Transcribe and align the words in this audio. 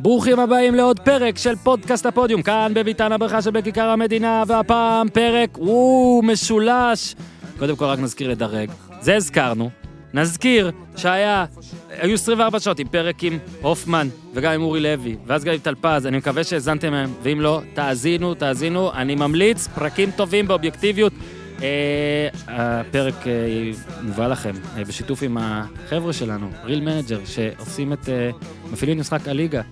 ברוכים 0.00 0.40
הבאים 0.40 0.74
לעוד 0.74 1.00
פרק 1.00 1.38
של 1.38 1.56
פודקאסט 1.56 2.06
הפודיום, 2.06 2.42
כאן 2.42 2.72
בביתן 2.74 3.12
הברכה 3.12 3.42
שבכיכר 3.42 3.88
המדינה, 3.88 4.42
והפעם 4.46 5.08
פרק, 5.08 5.58
וואו, 5.58 6.20
משולש. 6.24 7.14
קודם 7.58 7.76
כל 7.76 7.84
רק 7.84 7.98
נזכיר 7.98 8.30
לדרג, 8.30 8.70
זה 9.00 9.16
הזכרנו. 9.16 9.70
נזכיר 10.14 10.70
שהיה, 10.96 11.44
היו 11.90 12.14
24 12.14 12.60
שעות 12.60 12.78
עם 12.78 12.88
פרק 12.88 13.22
עם 13.22 13.38
הופמן 13.62 14.08
וגם 14.34 14.52
עם 14.52 14.62
אורי 14.62 14.80
לוי, 14.80 15.16
ואז 15.26 15.44
גם 15.44 15.52
עם 15.52 15.58
טלפז, 15.58 16.06
אני 16.06 16.16
מקווה 16.16 16.44
שנהניתם 16.44 16.90
מהם, 16.90 17.12
ואם 17.22 17.40
לא, 17.40 17.60
תאזינו, 17.74 18.34
תאזינו, 18.34 18.92
אני 18.92 19.14
ממליץ, 19.14 19.68
פרקים 19.68 20.10
טובים 20.10 20.48
באובייקטיביות. 20.48 21.12
אה, 21.62 22.28
הפרק 22.46 23.26
אה, 23.26 23.32
מובא 24.02 24.26
לכם 24.26 24.52
אה, 24.76 24.84
בשיתוף 24.84 25.22
עם 25.22 25.38
החבר'ה 25.40 26.12
שלנו, 26.12 26.50
Real 26.64 26.80
Manager, 26.80 27.20
שעושים 27.24 27.92
את, 27.92 28.08
אה, 28.08 28.30
מפעילים 28.72 29.00
משחק 29.00 29.28
הליגה, 29.28 29.62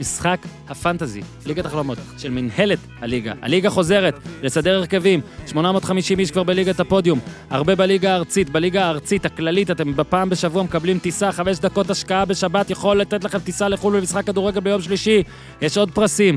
משחק 0.00 0.38
הפנטזי, 0.68 1.20
ליגת 1.46 1.66
החלומות, 1.66 1.98
של 2.18 2.30
מנהלת 2.30 2.78
הליגה. 3.00 3.32
הליגה 3.42 3.70
חוזרת 3.70 4.18
לסדר 4.42 4.76
הרכבים, 4.76 5.20
850 5.46 6.18
איש 6.18 6.30
כבר 6.30 6.42
בליגת 6.42 6.80
הפודיום, 6.80 7.18
הרבה 7.50 7.74
בליגה 7.74 8.12
הארצית, 8.12 8.50
בליגה 8.50 8.84
הארצית 8.84 9.26
הכללית, 9.26 9.70
אתם 9.70 9.96
בפעם 9.96 10.30
בשבוע 10.30 10.62
מקבלים 10.62 10.98
טיסה, 10.98 11.32
חמש 11.32 11.58
דקות 11.58 11.90
השקעה 11.90 12.24
בשבת, 12.24 12.70
יכול 12.70 13.00
לתת 13.00 13.24
לכם 13.24 13.38
טיסה 13.38 13.68
לחו"ל 13.68 13.96
במשחק 14.00 14.26
כדורגל 14.26 14.60
ביום 14.60 14.82
שלישי, 14.82 15.22
יש 15.62 15.78
עוד 15.78 15.90
פרסים. 15.90 16.36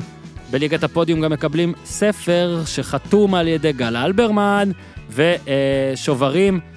בליגת 0.51 0.83
הפודיום 0.83 1.21
גם 1.21 1.31
מקבלים 1.31 1.73
ספר 1.85 2.61
שחתום 2.65 3.35
על 3.35 3.47
ידי 3.47 3.73
גל 3.73 3.97
אלברמן 3.97 4.71
ושוברים 5.09 6.59
אה, 6.63 6.74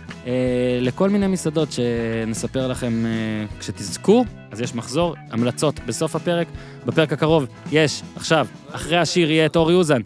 לכל 0.81 1.11
מיני 1.11 1.27
מסעדות 1.27 1.69
שנספר 1.73 2.69
לכם 2.69 3.07
אה, 3.07 3.59
כשתזכו. 3.59 4.25
אז 4.51 4.61
יש 4.61 4.75
מחזור, 4.75 5.15
המלצות 5.31 5.81
בסוף 5.87 6.17
הפרק. 6.17 6.47
בפרק 6.87 7.13
הקרוב 7.13 7.47
יש, 7.73 8.03
עכשיו, 8.17 8.47
אחרי 8.71 8.97
השיר 8.97 9.31
יהיה 9.31 9.47
את 9.47 9.57
אורי 9.57 9.75
אוזן 9.75 10.01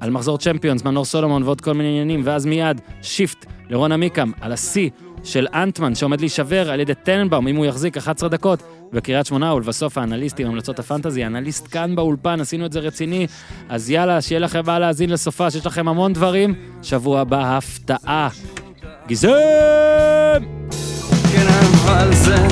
על 0.00 0.10
מחזור 0.10 0.38
Champions, 0.38 0.84
מנור 0.84 1.04
סולומון 1.04 1.42
ועוד 1.42 1.60
כל 1.60 1.72
מיני 1.72 1.88
עניינים, 1.88 2.20
ואז 2.24 2.46
מיד 2.46 2.80
shift 3.02 3.46
לרון 3.70 3.92
עמיקם 3.92 4.30
על 4.40 4.52
השיא 4.52 4.90
של 5.24 5.46
אנטמן 5.54 5.94
שעומד 5.94 6.20
להישבר 6.20 6.70
על 6.70 6.80
ידי 6.80 6.94
טננבאום, 6.94 7.48
אם 7.48 7.56
הוא 7.56 7.66
יחזיק 7.66 7.96
11 7.96 8.28
דקות, 8.28 8.62
בקריית 8.92 9.26
שמונה, 9.26 9.54
ולבסוף 9.54 9.98
האנליסטים, 9.98 10.46
המלצות 10.46 10.78
הפנטזי, 10.78 11.24
האנליסט 11.24 11.68
כאן 11.70 11.96
באולפן, 11.96 12.40
עשינו 12.40 12.66
את 12.66 12.72
זה 12.72 12.80
רציני, 12.80 13.26
אז 13.68 13.90
יאללה, 13.90 14.20
שיהיה 14.20 14.38
לכם 14.38 14.60
מה 14.66 14.78
להאזין 14.78 15.10
לסופ"ש, 15.10 15.50
יש 15.50 15.66
לכם 15.66 15.88
המון 15.88 16.12
דברים, 16.12 16.54
שבוע 16.82 17.20
הבא 17.20 17.56
הפתעה. 17.56 18.28
גזם! 19.08 19.30
כן, 21.32 21.46
אבל 21.48 22.14
זה 22.14 22.46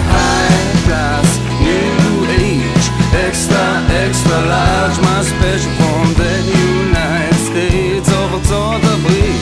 ארצות 8.34 8.80
הברית. 8.84 9.40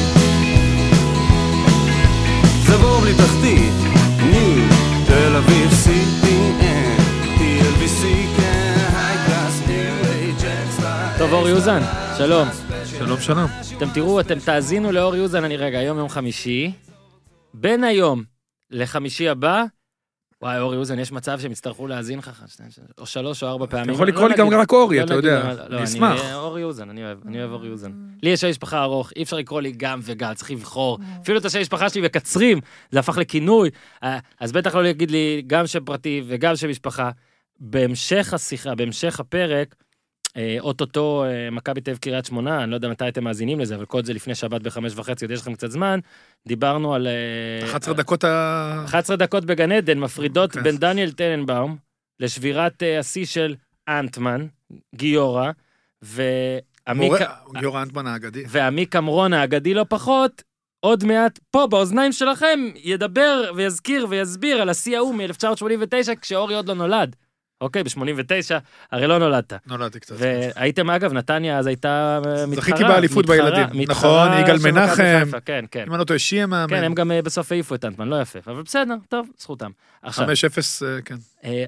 זה 2.66 2.76
בור 2.76 3.00
בלי 3.00 3.14
תחתית, 3.14 3.72
תל 5.06 5.36
אביב, 5.36 5.70
CPN, 5.84 7.02
כן, 7.38 8.72
טוב, 11.18 11.32
אורי 11.32 11.52
אוזן, 11.52 11.82
שלום. 12.18 12.48
שלום 12.98 13.20
שלום. 13.20 13.46
אתם 13.76 13.88
תראו, 13.94 14.20
אתם 14.20 14.38
תאזינו 14.38 14.92
לאורי 14.92 15.20
אוזן, 15.20 15.44
אני 15.44 15.56
רגע, 15.56 15.78
היום 15.78 15.98
יום 15.98 16.08
חמישי. 16.08 16.72
בין 17.54 17.84
היום 17.84 18.24
לחמישי 18.70 19.28
הבא, 19.28 19.64
וואי, 20.42 20.58
אורי 20.58 20.76
אוזן, 20.76 20.98
יש 20.98 21.12
מצב 21.12 21.40
שהם 21.40 21.52
יצטרכו 21.52 21.86
להאזין 21.86 22.18
לך, 22.18 22.28
אחת, 22.28 22.48
שתיים, 22.48 22.70
שלוש, 22.70 22.88
או 22.98 23.06
שלוש 23.06 23.42
או 23.42 23.48
ארבע 23.48 23.66
פעמים. 23.66 23.94
יכול 23.94 24.06
לא 24.06 24.12
לקרוא 24.12 24.28
לי 24.28 24.34
גם 24.36 24.48
רק 24.48 24.72
אורי, 24.72 24.98
לא 24.98 25.04
אתה 25.04 25.14
יודע. 25.14 25.54
לא, 25.68 25.76
אני 25.76 25.84
אשמח. 25.84 26.20
אורי 26.34 26.64
אוזן, 26.64 26.90
אני 26.90 27.04
אוהב, 27.04 27.18
אני 27.26 27.38
אוהב 27.40 27.50
אורי 27.50 27.70
אוזן. 27.70 27.92
לי 28.22 28.30
יש 28.30 28.40
שם 28.40 28.48
משפחה 28.48 28.82
ארוך, 28.82 29.12
אי 29.16 29.22
אפשר 29.22 29.36
לקרוא 29.36 29.60
לי 29.60 29.72
גם 29.76 30.00
וגם, 30.02 30.34
צריך 30.34 30.50
לבחור. 30.50 30.98
אפילו 31.22 31.38
את 31.38 31.44
השם 31.44 31.60
משפחה 31.60 31.88
שלי 31.88 32.00
מקצרים, 32.02 32.60
זה 32.90 32.98
הפך 32.98 33.18
לכינוי. 33.18 33.70
אה, 34.02 34.18
אז 34.40 34.52
בטח 34.52 34.74
לא 34.74 34.82
להגיד 34.82 35.10
לי 35.10 35.42
גם 35.46 35.66
שם 35.66 35.84
פרטי 35.84 36.22
וגם 36.26 36.56
שם 36.56 36.68
משפחה. 36.70 37.10
בהמשך 37.60 38.34
השיחה, 38.34 38.74
בהמשך 38.74 39.20
הפרק, 39.20 39.74
אה, 39.74 39.76
אוטוטו 40.60 41.24
אה, 41.24 41.50
מכבי 41.50 41.80
תל 41.80 41.90
אביב 41.90 41.98
קריית 41.98 42.24
שמונה, 42.24 42.62
אני 42.62 42.70
לא 42.70 42.76
יודע 42.76 42.88
מתי 42.88 43.08
אתם 43.08 43.24
מאזינים 43.24 43.60
לזה, 43.60 43.74
אבל 43.74 43.84
כל 43.84 44.04
זה 44.04 44.12
לפני 44.12 44.34
שבת 44.34 44.62
בחמש 44.62 44.92
וחצי, 44.96 45.24
עוד 45.24 45.32
יש 45.32 45.40
לכם 45.40 45.54
קצת 45.54 45.70
זמן. 45.70 46.00
דיברנו 46.48 46.94
על... 46.94 47.06
אה, 47.06 47.70
11 47.70 47.94
דקות 47.94 48.24
ה... 48.24 48.82
11 48.84 49.16
דקות 49.16 49.44
בגן 49.44 49.72
עדן 49.72 49.98
מפרידות 49.98 50.52
כן. 50.52 50.62
בין 50.62 50.76
דניאל 50.76 51.12
טננבאום 51.12 51.76
לשבירת 52.20 52.82
אה, 52.82 52.98
השיא 52.98 53.24
של 53.24 53.54
אנטמן, 53.88 54.46
גיורא, 54.94 55.50
גיורא 57.58 57.82
אנטמן 57.82 58.06
האגדי. 58.06 58.44
ועמיק 58.48 58.96
אמרון 58.96 59.32
האגדי 59.32 59.74
לא 59.74 59.84
פחות, 59.88 60.42
עוד 60.80 61.04
מעט 61.04 61.38
פה 61.50 61.66
באוזניים 61.66 62.12
שלכם 62.12 62.60
ידבר 62.76 63.52
ויזכיר 63.56 64.06
ויסביר 64.08 64.62
על 64.62 64.68
השיא 64.68 64.96
ההוא 64.96 65.14
מ-1989 65.14 66.14
כשאורי 66.20 66.54
עוד 66.54 66.68
לא 66.68 66.74
נולד. 66.74 67.16
אוקיי, 67.62 67.82
ב-89, 67.82 68.54
הרי 68.92 69.06
לא 69.06 69.18
נולדת. 69.18 69.52
נולדתי 69.66 70.00
קצת. 70.00 70.14
והייתם 70.18 70.90
אגב, 70.90 71.12
נתניה 71.12 71.58
אז 71.58 71.66
הייתה 71.66 72.20
אה, 72.26 72.46
מתחרה. 72.46 72.64
זכיתי 72.64 72.84
באליפות 72.84 73.26
בילדים. 73.26 73.66
נכון, 73.88 74.28
יגאל 74.32 74.56
מנחם. 74.64 75.24
כן, 75.44 75.64
כן. 75.70 75.84
אם 75.86 75.92
אני 75.92 75.98
לא 75.98 76.04
טועה, 76.04 76.18
שיה 76.18 76.46
מאמן. 76.46 76.76
כן, 76.76 76.84
הם 76.84 76.94
גם 76.94 77.10
אה, 77.10 77.22
בסוף 77.22 77.52
העיפו 77.52 77.74
את 77.74 77.84
אנטמן, 77.84 78.08
לא 78.08 78.20
יפה, 78.20 78.38
אבל 78.46 78.62
בסדר, 78.62 78.94
טוב, 79.08 79.28
זכותם. 79.38 79.70
עכשיו, 80.02 80.26
5-0, 80.26 80.28
אה, 80.86 81.02
כן. 81.04 81.14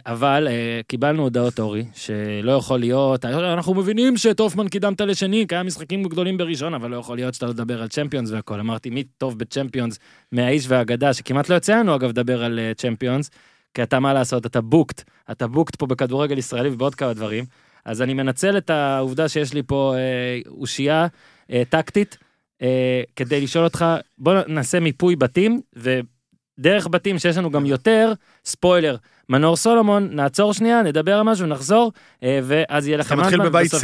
אבל 0.07 0.49
קיבלנו 0.89 1.23
הודעות, 1.23 1.61
אורי, 1.61 1.85
שלא 1.95 2.53
יכול 2.53 2.81
להיות, 2.81 3.25
אנחנו 3.25 3.75
מבינים 3.75 4.17
שאת 4.17 4.41
הופמן 4.41 4.69
קידמת 4.69 5.01
לשני, 5.01 5.45
כי 5.49 5.55
היה 5.55 5.63
משחקים 5.63 6.03
גדולים 6.03 6.37
בראשון, 6.37 6.75
אבל 6.75 6.91
לא 6.91 6.97
יכול 6.97 7.17
להיות 7.17 7.35
שאתה 7.35 7.47
לא 7.47 7.53
תדבר 7.53 7.83
על 7.83 7.89
צ'מפיונס 7.89 8.31
והכל. 8.31 8.61
אמרתי, 8.61 8.91
מי 8.91 9.03
טוב 9.19 9.39
בצ'מפיונס 9.39 9.99
מהאיש 10.33 10.65
והאגדה, 10.69 11.13
שכמעט 11.13 11.49
לא 11.49 11.55
יוצא 11.55 11.77
לנו 11.77 11.97
אגב 11.97 12.09
לדבר 12.09 12.45
על 12.45 12.61
צ'מפיונס, 12.77 13.31
כי 13.75 13.83
אתה 13.83 14.01
מה 14.01 14.13
לעשות, 14.13 14.47
אתה 14.47 14.61
בוקט, 14.61 15.03
אתה 15.31 15.47
בוקט 15.47 15.77
פה 15.77 15.87
בכדורגל 15.87 16.39
ישראלי 16.39 16.69
ובעוד 16.69 16.95
כמה 16.95 17.13
דברים. 17.13 17.45
אז 17.85 18.03
אני 18.03 18.15
מנצל 18.15 18.59
את 18.59 18.71
העובדה 18.71 19.29
שיש 19.29 19.55
לי 19.55 19.63
פה 19.63 19.95
אה, 19.97 20.51
אושייה 20.51 21.07
אה, 21.51 21.63
טקטית, 21.69 22.19
אה, 22.63 23.03
כדי 23.17 23.41
לשאול 23.41 23.65
אותך, 23.65 23.85
בוא 24.19 24.35
נעשה 24.49 24.81
מיפוי 24.81 25.17
בתים, 25.17 25.61
ודרך 25.77 26.87
בתים 26.87 27.19
שיש 27.19 27.37
לנו 27.37 27.51
גם 27.51 27.67
יותר, 27.67 28.13
ספוילר, 28.45 28.97
מנור 29.29 29.57
סולומון, 29.57 30.09
נעצור 30.13 30.53
שנייה, 30.53 30.83
נדבר 30.83 31.15
על 31.15 31.23
משהו, 31.23 31.47
נחזור, 31.47 31.93
אה, 32.23 32.41
ואז 32.43 32.89
יהיה 32.89 32.99
לכם 32.99 33.15
אתה 33.15 33.23
מתחיל 33.23 33.43
בבית 33.43 33.75
C. 33.75 33.77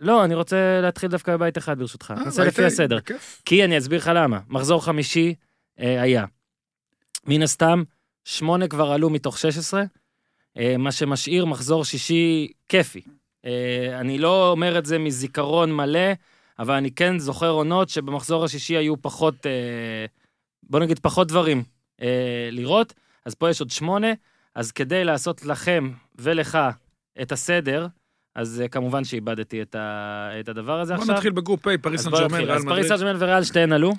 לא, 0.00 0.24
אני 0.24 0.34
רוצה 0.34 0.80
להתחיל 0.82 1.10
דווקא 1.10 1.36
בבית 1.36 1.58
אחד 1.58 1.78
ברשותך, 1.78 2.14
אה, 2.16 2.24
נעשה 2.24 2.44
לפי 2.44 2.64
הסדר. 2.64 2.98
כי 3.44 3.64
אני 3.64 3.78
אסביר 3.78 3.98
לך 3.98 4.10
למה. 4.14 4.40
מחזור 4.48 4.84
חמישי 4.84 5.34
אה, 5.80 6.02
היה. 6.02 6.24
מן 7.26 7.42
הסתם, 7.42 7.82
שמונה 8.26 8.68
כבר 8.68 8.92
עלו 8.92 9.10
מתוך 9.10 9.38
16, 9.38 9.82
אה, 10.58 10.76
מה 10.78 10.92
שמשאיר 10.92 11.44
מחזור 11.44 11.84
שישי 11.84 12.48
כיפי. 12.68 13.00
אה, 13.44 14.00
אני 14.00 14.18
לא 14.18 14.50
אומר 14.50 14.78
את 14.78 14.86
זה 14.86 14.98
מזיכרון 14.98 15.72
מלא, 15.72 16.12
אבל 16.58 16.74
אני 16.74 16.90
כן 16.90 17.18
זוכר 17.18 17.50
עונות 17.50 17.88
שבמחזור 17.88 18.44
השישי 18.44 18.76
היו 18.76 19.02
פחות, 19.02 19.46
אה, 19.46 20.06
בוא 20.62 20.80
נגיד 20.80 20.98
פחות 20.98 21.28
דברים 21.28 21.62
לראות, 22.50 22.94
אז 23.24 23.34
פה 23.34 23.50
יש 23.50 23.60
עוד 23.60 23.70
שמונה, 23.70 24.08
אז 24.54 24.72
כדי 24.72 25.04
לעשות 25.04 25.44
לכם 25.44 25.90
ולך 26.18 26.58
את 27.22 27.32
הסדר, 27.32 27.86
אז 28.34 28.62
כמובן 28.70 29.04
שאיבדתי 29.04 29.62
את, 29.62 29.74
ה, 29.74 30.30
את 30.40 30.48
הדבר 30.48 30.80
הזה 30.80 30.94
בוא 30.94 31.02
עכשיו. 31.02 31.14
נתחיל 31.14 31.32
ב 31.32 31.38
group 31.38 31.66
A, 31.66 31.70
פריס 31.82 32.00
סן 32.00 32.10
בוא 32.10 32.20
ג'רמן. 32.20 32.34
ריאל 32.34 32.50
אז 32.50 32.64
פריס 32.64 32.86
מדריד. 32.86 32.98
סן 32.98 33.04
ג'רמן 33.04 33.22
וריאל 33.22 33.44
שתיהן 33.44 33.72
עלו, 33.72 33.92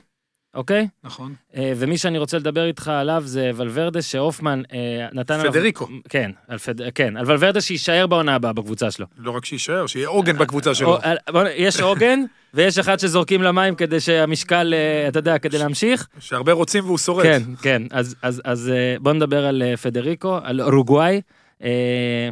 אוקיי? 0.54 0.88
נכון. 1.04 1.34
אה, 1.56 1.74
ומי 1.76 1.98
שאני 1.98 2.18
רוצה 2.18 2.38
לדבר 2.38 2.66
איתך 2.66 2.88
עליו 2.88 3.24
זה 3.26 3.52
ולוורדה, 3.56 4.02
שהופמן 4.02 4.62
אה, 4.74 5.08
נתן 5.14 5.34
עליו... 5.40 5.52
פדריקו. 5.52 5.88
כן, 6.10 6.32
על 6.48 6.58
פד... 6.58 6.90
כן, 6.90 7.18
על 7.18 7.26
ולוורדה 7.28 7.62
שיישאר 7.62 8.08
בעונה 8.08 8.36
הבאה 8.36 8.54
בקבוצה 8.54 8.92
שלו. 8.92 9.06
לא 9.18 9.32
רק 9.32 9.46
שיישאר, 9.46 9.88
שיהיה 9.88 10.08
עוגן 10.08 10.38
בקבוצה 10.38 10.76
שלו. 10.76 10.96
או, 10.96 11.00
בוא 11.32 11.44
יש 11.56 11.82
עוגן, 11.82 12.20
ויש 12.54 12.78
אחד 12.78 13.00
שזורקים 13.00 13.42
למים 13.42 13.76
כדי 13.76 14.00
שהמשקל, 14.00 14.74
אה, 14.74 15.08
אתה 15.08 15.20
יודע, 15.20 15.38
כדי 15.38 15.58
להמשיך. 15.58 16.08
שהרבה 16.20 16.52
רוצים 16.52 16.86
והוא 16.86 16.98
שורד. 16.98 17.24
כן, 17.24 17.42
כן, 17.62 17.82
אז, 17.92 18.16
אז, 18.22 18.42
אז 18.46 18.70
אה, 18.70 18.96
בוא 19.00 19.14
נדבר 19.14 19.46
על 19.46 19.64
אה, 19.64 19.78
פדריקו, 19.78 20.40
על 20.44 20.62
אורוגוואי. 20.62 21.22
אה, 21.64 22.30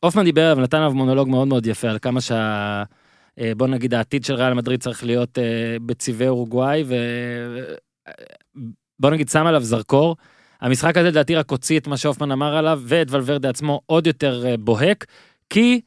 הופמן 0.00 0.24
דיבר 0.24 0.42
עליו, 0.42 0.62
נתן 0.62 0.76
עליו 0.76 0.92
מונולוג 0.94 1.28
מאוד 1.28 1.48
מאוד 1.48 1.66
יפה, 1.66 1.88
על 1.88 1.98
כמה 1.98 2.20
שה... 2.20 2.82
אה, 3.40 3.52
בוא 3.56 3.66
נגיד 3.66 3.94
העתיד 3.94 4.24
של 4.24 4.34
ריאל 4.34 4.54
מדריד 4.54 4.80
צריך 4.80 5.04
להיות 5.04 5.38
אה, 5.38 5.76
בצבעי 5.86 6.28
אורוגוואי, 6.28 6.84
ו... 6.86 6.94
בוא 9.00 9.10
נגיד 9.10 9.28
שם 9.28 9.46
עליו 9.46 9.62
זרקור. 9.62 10.16
המשחק 10.60 10.96
הזה 10.96 11.08
לדעתי 11.08 11.34
רק 11.34 11.50
הוציא 11.50 11.78
את 11.78 11.86
מה 11.86 11.96
שהופמן 11.96 12.32
אמר 12.32 12.56
עליו, 12.56 12.80
ואת 12.84 13.10
ולוורדה 13.10 13.48
עצמו 13.48 13.80
עוד 13.86 14.06
יותר 14.06 14.46
אה, 14.46 14.56
בוהק, 14.56 15.06
כי 15.50 15.80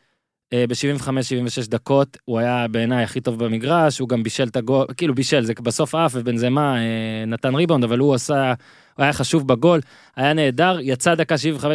ב-75-76 0.54 1.69
דקות, 1.69 2.18
הוא 2.25 2.40
היה 2.40 2.68
בעיניי 2.68 3.04
הכי 3.04 3.22
טוב 3.22 3.44
במגרש, 3.44 4.00
הוא 4.00 4.10
גם 4.10 4.24
בישל 4.24 4.48
את 4.48 4.56
הגול, 4.56 4.86
כאילו 4.98 5.16
בישל, 5.16 5.44
זה 5.44 5.54
בסוף 5.63 5.95
עף 5.95 6.12
ובנזמה 6.16 6.78
אה, 6.78 7.25
נתן 7.28 7.56
ריבאונד, 7.56 7.84
אבל 7.84 8.00
הוא 8.00 8.13
עשה, 8.13 8.54
הוא 8.98 9.04
היה 9.04 9.13
חשוב 9.13 9.48
בגול, 9.48 9.81
היה 10.16 10.34
נהדר, 10.34 10.78
יצא 10.81 11.16
דקה 11.16 11.36
75-76, 11.36 11.68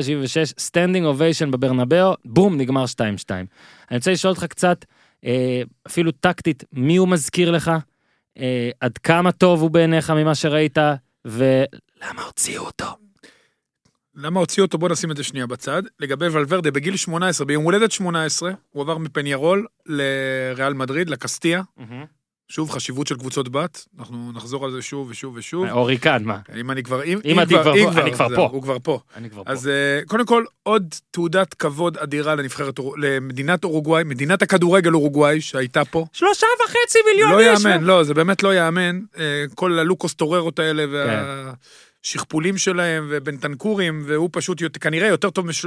standing 0.58 1.06
ovation 1.06 1.50
בברנבאו, 1.50 2.14
בום, 2.24 2.56
נגמר 2.56 2.84
2-2. 2.84 3.00
אני 3.90 3.96
רוצה 3.96 4.12
לשאול 4.12 4.30
אותך 4.30 4.44
קצת, 4.44 4.84
אפילו 5.86 6.12
טקטית, 6.12 6.64
מי 6.72 6.96
הוא 6.96 7.08
מזכיר 7.08 7.50
לך? 7.50 7.70
אה, 8.38 8.70
עד 8.80 8.98
כמה 8.98 9.32
טוב 9.32 9.62
הוא 9.62 9.70
בעיניך 9.70 10.10
ממה 10.10 10.34
שראית, 10.34 10.78
ולמה 11.24 12.22
הוציאו 12.26 12.64
אותו? 12.64 12.86
למה 14.14 14.40
הוציאו 14.40 14.66
אותו? 14.66 14.78
בוא 14.78 14.88
נשים 14.88 15.10
את 15.10 15.16
זה 15.16 15.24
שנייה 15.24 15.46
בצד. 15.46 15.82
לגבי 16.00 16.26
ולוורדה, 16.26 16.70
בגיל 16.70 16.96
18, 16.96 17.46
ביום 17.46 17.64
הולדת 17.64 17.92
18, 17.92 18.50
הוא 18.70 18.82
עבר 18.82 18.98
מפניירול 18.98 19.66
לריאל 19.86 20.74
מדריד, 20.74 21.10
לקסטיה. 21.10 21.62
שוב, 22.50 22.70
חשיבות 22.70 23.06
של 23.06 23.16
קבוצות 23.16 23.48
בת, 23.48 23.86
אנחנו 23.98 24.32
נחזור 24.32 24.64
על 24.64 24.70
זה 24.70 24.82
שוב 24.82 25.08
ושוב 25.10 25.34
ושוב. 25.36 25.66
אורי 25.70 25.98
כאן, 25.98 26.24
מה? 26.24 26.38
אם 26.60 26.70
אני 26.70 26.82
כבר, 26.82 27.04
אם, 27.04 27.18
אם 27.24 27.38
אני 27.40 27.48
כבר 27.48 27.62
פה, 27.62 28.00
אני 28.00 28.12
כבר 28.12 28.28
זהו, 28.28 28.36
פה. 28.36 28.48
הוא 28.52 28.62
כבר 28.62 28.76
פה. 28.82 29.00
אני 29.16 29.30
כבר 29.30 29.44
פה. 29.44 29.50
אז 29.52 29.68
אה, 29.68 30.00
קודם 30.06 30.26
כל, 30.26 30.44
עוד 30.62 30.94
תעודת 31.10 31.54
כבוד 31.54 31.98
אדירה 31.98 32.34
לנבחרת, 32.34 32.80
למדינת 32.96 33.64
אורוגוואי, 33.64 34.04
מדינת 34.04 34.42
הכדורגל 34.42 34.94
אורוגוואי 34.94 35.40
שהייתה 35.40 35.84
פה. 35.84 36.06
שלושה 36.12 36.46
וחצי 36.64 36.98
מיליון 37.12 37.32
לא 37.32 37.40
איש. 37.40 37.64
יאמן, 37.64 37.84
לא, 37.84 38.02
זה 38.04 38.14
באמת 38.14 38.42
לא 38.42 38.54
יאמן. 38.54 39.00
אה, 39.18 39.44
כל 39.54 39.78
הלוקוס 39.78 40.14
טוררות 40.14 40.58
האלה 40.58 40.82
כן. 40.86 41.24
והשכפולים 42.04 42.58
שלהם 42.58 43.06
ובנטנקורים, 43.10 44.02
והוא 44.06 44.28
פשוט 44.32 44.60
יות- 44.60 44.76
כנראה 44.76 45.08
יותר 45.08 45.30
טוב 45.30 45.46
מש- 45.46 45.66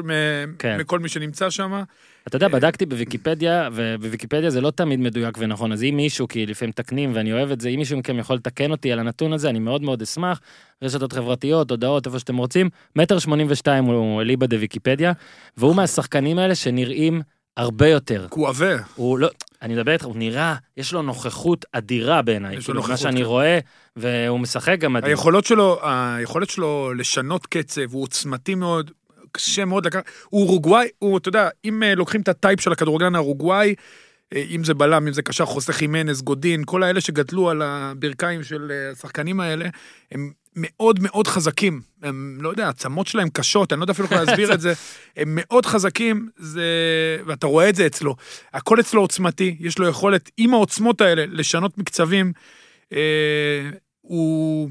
כן. 0.59 0.77
מכל 0.79 0.99
מי 0.99 1.09
שנמצא 1.09 1.49
שם. 1.49 1.83
אתה 2.27 2.35
יודע, 2.35 2.47
בדקתי 2.47 2.85
בוויקיפדיה, 2.85 3.69
ובוויקיפדיה 3.73 4.49
זה 4.49 4.61
לא 4.61 4.71
תמיד 4.71 4.99
מדויק 4.99 5.37
ונכון, 5.39 5.71
אז 5.71 5.83
אם 5.83 5.93
מישהו, 5.95 6.27
כי 6.27 6.45
לפעמים 6.45 6.69
מתקנים 6.69 7.11
ואני 7.15 7.33
אוהב 7.33 7.51
את 7.51 7.61
זה, 7.61 7.69
אם 7.69 7.79
מישהו 7.79 7.97
מכם 7.97 8.19
יכול 8.19 8.35
לתקן 8.35 8.71
אותי 8.71 8.91
על 8.91 8.99
הנתון 8.99 9.33
הזה, 9.33 9.49
אני 9.49 9.59
מאוד 9.59 9.81
מאוד 9.81 10.01
אשמח. 10.01 10.41
רשתות 10.81 11.13
חברתיות, 11.13 11.71
הודעות, 11.71 12.05
איפה 12.07 12.19
שאתם 12.19 12.37
רוצים. 12.37 12.69
מטר 12.95 13.19
שמונים 13.19 13.47
ושתיים 13.49 13.85
הוא 13.85 14.21
אליבא 14.21 14.45
דה 14.45 14.57
ויקיפדיה, 14.59 15.11
והוא 15.57 15.75
מהשחקנים 15.75 16.37
האלה 16.39 16.55
שנראים 16.55 17.21
הרבה 17.57 17.87
יותר. 17.87 18.27
קואבה. 18.29 18.77
הוא 18.95 19.19
לא, 19.19 19.29
אני 19.61 19.73
מדבר 19.73 19.91
איתך, 19.91 20.05
הוא 20.05 20.15
נראה, 20.15 20.55
יש 20.77 20.93
לו 20.93 21.01
נוכחות 21.01 21.65
אדירה 21.71 22.21
בעיניי. 22.21 22.55
יש 22.55 22.57
לו 22.57 22.63
כאילו, 22.63 22.81
מה 22.81 22.87
נוכחות, 22.87 22.99
שאני 22.99 23.19
כן. 23.19 23.25
רואה, 23.25 23.59
והוא 23.95 24.39
משחק 24.39 24.79
גם 24.79 24.93
מדהים. 24.93 25.09
היכולות 25.09 25.45
שלו, 25.45 25.79
היכולת 25.83 26.49
שלו 26.49 26.93
לשנות 26.93 27.45
קצב, 27.45 27.93
הוא 27.93 28.03
עוצמתי 28.03 28.55
מאוד, 28.55 28.91
קשה 29.31 29.65
מאוד 29.65 29.85
לקחת, 29.85 30.03
הוא 30.29 30.41
אורוגוואי, 30.41 30.87
הוא, 30.99 31.17
אתה 31.17 31.29
יודע, 31.29 31.49
אם 31.65 31.83
אה, 31.83 31.95
לוקחים 31.95 32.21
את 32.21 32.27
הטייפ 32.27 32.61
של 32.61 32.71
הכדורגלן 32.71 33.15
האורוגוואי, 33.15 33.75
אה, 34.33 34.43
אם 34.49 34.63
זה 34.63 34.73
בלם, 34.73 35.07
אם 35.07 35.13
זה 35.13 35.21
קשר, 35.21 35.45
חוסה 35.45 35.73
חימנס, 35.73 36.21
גודין, 36.21 36.63
כל 36.65 36.83
האלה 36.83 37.01
שגדלו 37.01 37.49
על 37.49 37.61
הברכיים 37.61 38.43
של 38.43 38.71
אה, 38.71 38.91
השחקנים 38.91 39.39
האלה, 39.39 39.69
הם 40.11 40.31
מאוד 40.55 40.99
מאוד 41.01 41.27
חזקים. 41.27 41.81
הם, 42.01 42.37
לא 42.41 42.49
יודע, 42.49 42.65
העצמות 42.65 43.07
שלהם 43.07 43.29
קשות, 43.29 43.73
אני 43.73 43.79
לא 43.79 43.83
יודע 43.83 43.91
אפילו 43.91 44.07
איך 44.11 44.19
להסביר 44.19 44.53
את 44.53 44.61
זה. 44.61 44.73
הם 45.17 45.27
מאוד 45.31 45.65
חזקים, 45.65 46.29
זה... 46.37 46.63
ואתה 47.25 47.47
רואה 47.47 47.69
את 47.69 47.75
זה 47.75 47.85
אצלו. 47.85 48.15
הכל 48.53 48.79
אצלו 48.79 49.01
עוצמתי, 49.01 49.57
יש 49.59 49.79
לו 49.79 49.87
יכולת, 49.87 50.31
עם 50.37 50.53
העוצמות 50.53 51.01
האלה, 51.01 51.25
לשנות 51.27 51.77
מקצבים. 51.77 52.33
אה, 52.93 53.69
הוא... 54.01 54.69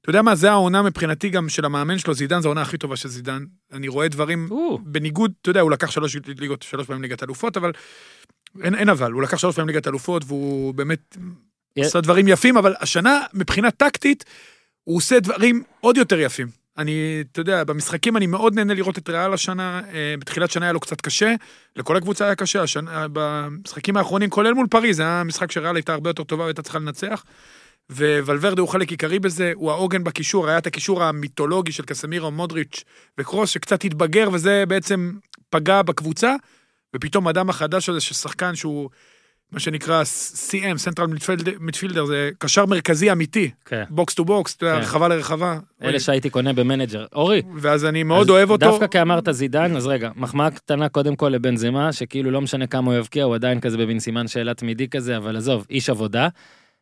אתה 0.00 0.10
יודע 0.10 0.22
מה, 0.22 0.34
זה 0.34 0.50
העונה 0.50 0.82
מבחינתי 0.82 1.30
גם 1.30 1.48
של 1.48 1.64
המאמן 1.64 1.98
שלו, 1.98 2.14
זידן, 2.14 2.40
זו 2.40 2.48
העונה 2.48 2.62
הכי 2.62 2.78
טובה 2.78 2.96
של 2.96 3.08
זידן. 3.08 3.44
אני 3.72 3.88
רואה 3.88 4.08
דברים 4.08 4.48
או, 4.50 4.78
בניגוד, 4.82 5.32
אתה 5.42 5.50
יודע, 5.50 5.60
הוא 5.60 5.70
לקח 5.70 5.90
שלוש 5.90 6.16
ליגות, 6.38 6.62
שלוש 6.62 6.86
פעמים 6.86 7.02
ליגת 7.02 7.22
אלופות, 7.22 7.56
אבל 7.56 7.72
אין, 8.62 8.74
אין 8.74 8.88
אבל, 8.88 9.12
הוא 9.12 9.22
לקח 9.22 9.38
שלוש 9.38 9.54
פעמים 9.54 9.68
ליגת 9.68 9.88
אלופות, 9.88 10.22
והוא 10.26 10.74
באמת 10.74 11.16
י- 11.76 11.80
עשה 11.80 12.00
דברים 12.00 12.28
יפים, 12.28 12.56
אבל 12.56 12.74
השנה, 12.80 13.20
מבחינה 13.34 13.70
טקטית, 13.70 14.24
הוא 14.84 14.96
עושה 14.96 15.20
דברים 15.20 15.62
עוד 15.80 15.96
יותר 15.96 16.20
יפים. 16.20 16.62
אני, 16.78 17.24
אתה 17.32 17.40
יודע, 17.40 17.64
במשחקים 17.64 18.16
אני 18.16 18.26
מאוד 18.26 18.54
נהנה 18.54 18.74
לראות 18.74 18.98
את 18.98 19.08
ריאל 19.08 19.32
השנה, 19.32 19.80
אה, 19.92 20.14
בתחילת 20.18 20.50
שנה 20.50 20.66
היה 20.66 20.72
לו 20.72 20.80
קצת 20.80 21.00
קשה, 21.00 21.34
לכל 21.76 21.96
הקבוצה 21.96 22.24
היה 22.24 22.34
קשה, 22.34 22.62
השנה, 22.62 23.06
במשחקים 23.12 23.96
האחרונים, 23.96 24.30
כולל 24.30 24.52
מול 24.52 24.66
פריז, 24.66 25.00
היה 25.00 25.22
משחק 25.24 25.52
שריאל 25.52 25.76
הייתה 25.76 25.92
הרבה 25.92 26.10
יותר 26.10 26.24
טובה 26.24 26.42
והייתה 26.44 26.62
צריכה 26.62 26.78
לנצח. 26.78 27.24
וולברדה 27.90 28.60
הוא 28.60 28.68
חלק 28.68 28.90
עיקרי 28.90 29.18
בזה, 29.18 29.52
הוא 29.54 29.70
העוגן 29.70 30.04
בקישור, 30.04 30.48
היה 30.48 30.58
את 30.58 30.66
הקישור 30.66 31.02
המיתולוגי 31.02 31.72
של 31.72 31.84
קסמירו, 31.84 32.30
מודריץ' 32.30 32.84
וקרוס, 33.18 33.50
שקצת 33.50 33.84
התבגר, 33.84 34.28
וזה 34.32 34.64
בעצם 34.68 35.12
פגע 35.50 35.82
בקבוצה, 35.82 36.34
ופתאום 36.96 37.26
האדם 37.26 37.50
החדש 37.50 37.88
הזה, 37.88 38.00
ששחקן 38.00 38.54
שהוא, 38.54 38.90
מה 39.52 39.60
שנקרא 39.60 40.02
CM, 40.50 40.76
central 40.76 41.06
midfielder, 41.60 42.04
זה 42.04 42.30
קשר 42.38 42.66
מרכזי 42.66 43.12
אמיתי. 43.12 43.50
box 43.90 44.14
to 44.14 44.24
box, 44.24 44.56
אתה 44.56 44.66
יודע. 44.66 44.78
רחבה 44.78 45.08
לרחבה. 45.08 45.58
אלה 45.82 46.00
שהייתי 46.00 46.30
קונה 46.30 46.52
ב 46.52 46.58
Manager. 46.58 47.06
אורי, 47.14 47.42
ואז 47.56 47.84
אני 47.84 48.02
מאוד 48.02 48.30
אוהב 48.30 48.50
אותו. 48.50 48.66
דווקא 48.66 48.86
כי 48.86 49.02
אמרת 49.02 49.28
זידן, 49.30 49.76
אז 49.76 49.86
רגע, 49.86 50.10
מחמאה 50.16 50.50
קטנה 50.50 50.88
קודם 50.88 51.16
כל 51.16 51.28
לבן 51.28 51.56
זמה, 51.56 51.92
שכאילו 51.92 52.30
לא 52.30 52.40
משנה 52.40 52.66
כמה 52.66 52.90
הוא 52.90 52.98
יבקיע, 52.98 53.24
הוא 53.24 53.34
עדיין 53.34 53.60
כזה 53.60 53.76
במין 53.76 54.00
סימן 54.00 54.28
שאלה 54.28 54.54
תמידי 54.54 54.88
כזה, 54.88 55.16
אבל 55.16 55.36
עזוב, 55.36 55.66
איש 55.70 55.90
עבודה. 55.90 56.28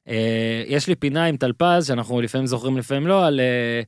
אה, 0.09 0.63
יש 0.67 0.89
לי 0.89 0.95
פינה 0.95 1.25
עם 1.25 1.37
טלפז, 1.37 1.87
שאנחנו 1.87 2.21
לפעמים 2.21 2.47
זוכרים 2.47 2.79
לפעמים 2.79 3.07
לא, 3.07 3.27
על 3.27 3.41
אה, 3.41 3.83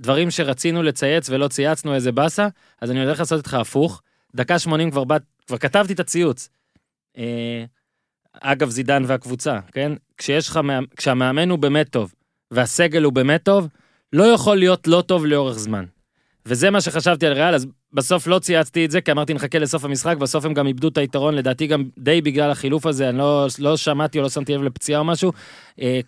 דברים 0.00 0.30
שרצינו 0.30 0.82
לצייץ 0.82 1.30
ולא 1.30 1.48
צייצנו 1.48 1.94
איזה 1.94 2.12
באסה, 2.12 2.48
אז 2.80 2.90
אני 2.90 3.04
הולך 3.04 3.18
לעשות 3.18 3.38
איתך 3.38 3.54
הפוך. 3.54 4.02
דקה 4.34 4.58
80 4.58 4.90
כבר 4.90 5.58
כתבתי 5.58 5.92
את 5.92 6.00
הציוץ. 6.00 6.48
אגב, 8.40 8.70
זידן 8.70 9.02
והקבוצה, 9.06 9.58
כן? 9.72 9.92
כשיש 10.18 10.48
לך, 10.48 10.56
מאמ- 10.56 10.86
כשהמאמן 10.96 11.50
הוא 11.50 11.58
באמת 11.58 11.88
טוב, 11.88 12.14
והסגל 12.50 13.02
הוא 13.02 13.12
באמת 13.12 13.42
טוב, 13.42 13.68
לא 14.12 14.24
יכול 14.24 14.56
להיות 14.56 14.86
לא 14.88 15.02
טוב 15.06 15.26
לאורך 15.26 15.58
זמן. 15.58 15.84
וזה 16.46 16.70
מה 16.70 16.80
שחשבתי 16.80 17.26
על 17.26 17.32
ריאל, 17.32 17.54
אז 17.54 17.66
בסוף 17.92 18.26
לא 18.26 18.38
צייצתי 18.38 18.84
את 18.84 18.90
זה, 18.90 19.00
כי 19.00 19.12
אמרתי 19.12 19.34
נחכה 19.34 19.58
לסוף 19.58 19.84
המשחק, 19.84 20.16
בסוף 20.16 20.44
הם 20.44 20.54
גם 20.54 20.66
איבדו 20.66 20.88
את 20.88 20.98
היתרון, 20.98 21.34
לדעתי 21.34 21.66
גם 21.66 21.84
די 21.98 22.20
בגלל 22.20 22.50
החילוף 22.50 22.86
הזה, 22.86 23.08
אני 23.08 23.18
לא, 23.18 23.46
לא 23.58 23.76
שמעתי 23.76 24.18
או 24.18 24.22
לא 24.22 24.28
שמתי 24.28 24.54
לב 24.54 24.62
לפציעה 24.62 25.00
או 25.00 25.04
משהו. 25.04 25.32
אה, 25.80 26.00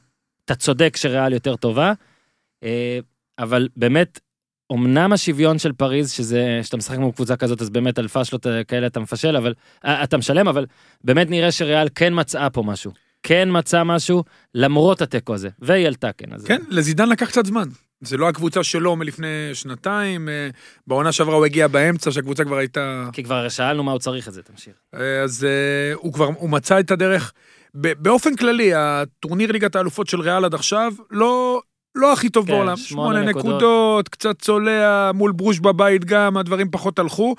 אתה 0.45 0.55
צודק 0.55 0.97
שריאל 0.97 1.33
יותר 1.33 1.57
טובה, 1.57 1.93
אה, 2.65 2.99
אבל 3.39 3.69
באמת, 3.77 4.21
אמנם 4.73 5.13
השוויון 5.13 5.59
של 5.59 5.73
פריז, 5.73 6.11
שזה, 6.11 6.61
שאתה 6.63 6.77
משחק 6.77 6.99
מול 6.99 7.13
קבוצה 7.13 7.37
כזאת, 7.37 7.63
אז 7.63 7.71
באמת 7.71 7.99
על 7.99 8.09
פאשלות 8.09 8.47
אה, 8.47 8.65
כאלה 8.65 8.87
אתה 8.87 9.01
מפשל, 9.01 9.37
אבל, 9.37 9.55
אה, 9.85 10.05
אתה 10.05 10.17
משלם, 10.17 10.49
אבל 10.49 10.67
באמת 11.05 11.31
נראה 11.31 11.53
שריאל 11.53 11.89
כן 11.95 12.13
מצאה 12.17 12.51
פה 12.51 12.63
משהו. 12.63 12.93
כן 13.23 13.49
מצא 13.53 13.85
משהו, 13.85 14.25
למרות 14.55 15.03
התיקו 15.03 15.35
הזה, 15.35 15.49
והיא 15.59 15.87
עלתה 15.87 16.11
כן. 16.19 16.33
אז 16.33 16.45
כן, 16.45 16.63
לזידן 16.69 17.09
לקח 17.09 17.29
קצת 17.29 17.47
זמן. 17.47 17.69
זה 18.01 18.17
לא 18.17 18.29
הקבוצה 18.29 18.65
שלו 18.65 18.97
מלפני 18.97 19.51
שנתיים, 19.55 20.29
אה, 20.29 20.49
בעונה 20.87 21.13
שעברה 21.13 21.35
הוא 21.35 21.45
הגיע 21.45 21.69
באמצע, 21.69 22.11
שהקבוצה 22.11 22.45
כבר 22.45 22.57
הייתה... 22.57 23.09
כי 23.13 23.23
כבר 23.23 23.49
שאלנו 23.49 23.83
מה 23.83 23.93
הוא 23.93 23.99
צריך 23.99 24.29
את 24.29 24.33
זה, 24.33 24.43
תמשיך. 24.43 24.75
אז 25.23 25.47
הוא 25.95 26.13
כבר, 26.13 26.25
הוא 26.37 26.51
מצא 26.51 26.81
את 26.81 26.91
הדרך. 26.91 27.33
באופן 27.75 28.37
כללי, 28.37 28.75
הטורניר 28.75 29.53
ליגת 29.53 29.77
האלופות 29.77 30.07
של 30.07 30.21
ריאל 30.21 30.45
עד 30.45 30.55
עכשיו, 30.55 30.93
לא, 31.11 31.61
לא 31.95 32.13
הכי 32.13 32.29
טוב 32.29 32.47
כן, 32.47 32.53
בעולם. 32.53 32.77
שמונה 32.77 33.21
נקודות. 33.23 33.47
נקודות, 33.47 34.09
קצת 34.09 34.39
צולע, 34.43 35.11
מול 35.15 35.33
ברוש 35.33 35.59
בבית 35.59 36.05
גם, 36.05 36.37
הדברים 36.37 36.71
פחות 36.71 36.99
הלכו. 36.99 37.35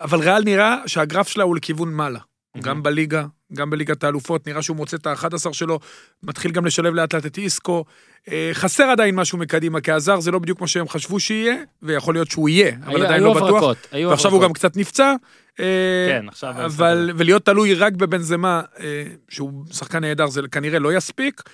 אבל 0.00 0.18
ריאל 0.20 0.42
נראה 0.44 0.76
שהגרף 0.86 1.28
שלה 1.28 1.44
הוא 1.44 1.56
לכיוון 1.56 1.94
מעלה. 1.94 2.18
גם 2.62 2.82
בליגה, 2.82 3.24
גם 3.52 3.70
בליגת 3.70 4.04
האלופות, 4.04 4.46
נראה 4.46 4.62
שהוא 4.62 4.76
מוצא 4.76 4.96
את 4.96 5.06
ה-11 5.06 5.52
שלו, 5.52 5.78
מתחיל 6.22 6.50
גם 6.50 6.66
לשלב 6.66 6.94
לאט 6.94 7.14
לאט 7.14 7.26
את 7.26 7.38
איסקו. 7.38 7.84
אה, 8.32 8.50
חסר 8.52 8.84
עדיין 8.84 9.14
משהו 9.14 9.38
מקדימה, 9.38 9.80
כי 9.80 9.92
הזאר 9.92 10.20
זה 10.20 10.30
לא 10.30 10.38
בדיוק 10.38 10.60
מה 10.60 10.66
שהם 10.66 10.88
חשבו 10.88 11.20
שיהיה, 11.20 11.54
ויכול 11.82 12.14
להיות 12.14 12.30
שהוא 12.30 12.48
יהיה, 12.48 12.76
אבל 12.84 12.94
היו- 12.96 13.04
עדיין 13.04 13.22
היו 13.22 13.26
לא 13.26 13.34
בטוח. 13.34 13.48
הברקות, 13.48 13.76
היו 13.92 14.08
ועכשיו 14.10 14.30
הוא 14.30 14.36
הברקות. 14.36 14.48
גם 14.50 14.68
קצת 14.68 14.76
נפצע. 14.76 15.14
אה, 15.60 15.64
כן, 16.08 16.28
עכשיו... 16.28 16.54
אבל, 16.64 17.10
ולהיות 17.16 17.44
תלוי 17.44 17.74
רק 17.74 17.92
בבנזמה, 17.92 18.62
אה, 18.80 19.04
שהוא 19.28 19.64
שחקן 19.72 19.98
נהדר, 20.00 20.26
זה 20.26 20.40
כנראה 20.52 20.78
לא 20.78 20.92
יספיק, 20.96 21.42
אה, 21.46 21.52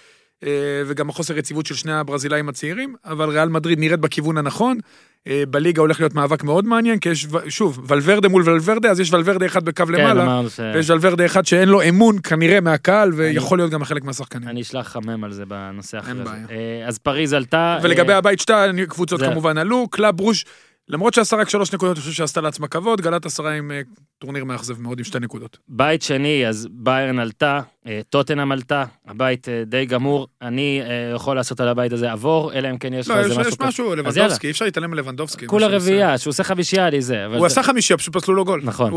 וגם 0.86 1.08
החוסר 1.08 1.38
יציבות 1.38 1.66
של 1.66 1.74
שני 1.74 1.92
הברזילאים 1.92 2.48
הצעירים, 2.48 2.94
אבל 3.04 3.28
ריאל 3.28 3.48
מדריד 3.48 3.78
נראית 3.78 4.00
בכיוון 4.00 4.38
הנכון. 4.38 4.78
אה, 5.26 5.42
בליגה 5.50 5.80
הולך 5.80 6.00
להיות 6.00 6.14
מאבק 6.14 6.44
מאוד 6.44 6.64
מעניין, 6.64 6.98
כי 6.98 7.08
יש, 7.08 7.26
שוב, 7.48 7.84
ולוורדה 7.88 8.28
מול 8.28 8.42
ולוורדה, 8.46 8.90
אז 8.90 9.00
יש 9.00 9.12
ולוורדה 9.12 9.46
אחד 9.46 9.64
בקו 9.64 9.86
כן, 9.86 9.92
למעלה, 9.92 10.42
ש... 10.48 10.60
ויש 10.74 10.90
ולוורדה 10.90 11.26
אחד 11.26 11.46
שאין 11.46 11.68
לו 11.68 11.88
אמון 11.88 12.16
כנראה 12.22 12.60
מהקהל, 12.60 13.12
ויכול 13.14 13.58
להיות 13.58 13.70
גם 13.70 13.84
חלק 13.84 14.04
מהשחקנים. 14.04 14.48
אני 14.48 14.62
אשלח 14.62 14.86
לך 14.86 14.98
מם 15.06 15.24
על 15.24 15.32
זה 15.32 15.46
בנושא 15.46 15.98
אחרי 15.98 16.14
זה. 16.14 16.24
בעיה. 16.24 16.44
אה, 16.50 16.86
אז 16.88 16.98
פריז 16.98 17.32
עלתה... 17.32 17.78
ולגבי 17.82 18.12
אה, 18.12 18.18
הבית 18.18 18.40
שתיים, 18.40 18.86
קבוצות 18.86 19.20
זה- 19.20 19.26
כמובן 19.26 19.58
עלו, 19.58 19.88
קלאב 19.90 20.20
ברוז' 20.20 20.44
למרות 20.90 21.14
שעשה 21.14 21.36
רק 21.36 21.48
שלוש 21.48 21.72
נקודות, 21.72 21.96
אני 21.96 22.00
חושב 22.00 22.14
שעשתה 22.14 22.40
לעצמה 22.40 22.68
כבוד, 22.68 23.00
גלת 23.00 23.26
עשרה 23.26 23.52
עם 23.52 23.70
אה, 23.70 23.80
טורניר 24.18 24.44
מאכזב 24.44 24.80
מאוד 24.80 24.98
עם 24.98 25.04
שתי 25.04 25.18
נקודות. 25.18 25.58
בית 25.68 26.02
שני, 26.02 26.46
אז 26.48 26.68
ביירן 26.70 27.18
עלתה, 27.18 27.60
אה, 27.86 28.00
טוטנאם 28.10 28.52
עלתה, 28.52 28.84
הבית 29.06 29.48
אה, 29.48 29.62
די 29.66 29.86
גמור. 29.86 30.28
אני 30.42 30.82
יכול 31.14 31.36
לעשות 31.36 31.60
על 31.60 31.68
הבית 31.68 31.92
הזה 31.92 32.12
עבור, 32.12 32.52
אלא 32.52 32.70
אם 32.70 32.78
כן 32.78 32.92
יש 32.92 33.08
לך 33.08 33.16
לא, 33.16 33.20
איזה 33.20 33.38
משהו... 33.38 33.52
יש 33.52 33.60
משהו, 33.60 33.94
לבנדובסקי, 33.94 34.46
אי 34.46 34.50
אפשר 34.50 34.64
להתעלם 34.64 34.90
מלבנדובסקי. 34.90 35.46
כולה. 35.46 35.66
רביעייה, 35.68 36.18
שהוא 36.18 36.30
עושה 36.30 36.44
חמישייה 36.44 36.90
לי 36.90 37.02
זה. 37.02 37.24
הוא 37.24 37.46
עשה 37.46 37.62
חמישייה, 37.62 37.96
פשוט 37.96 38.16
פסלו 38.16 38.34
לו 38.34 38.44
גול. 38.44 38.60
נכון. 38.64 38.90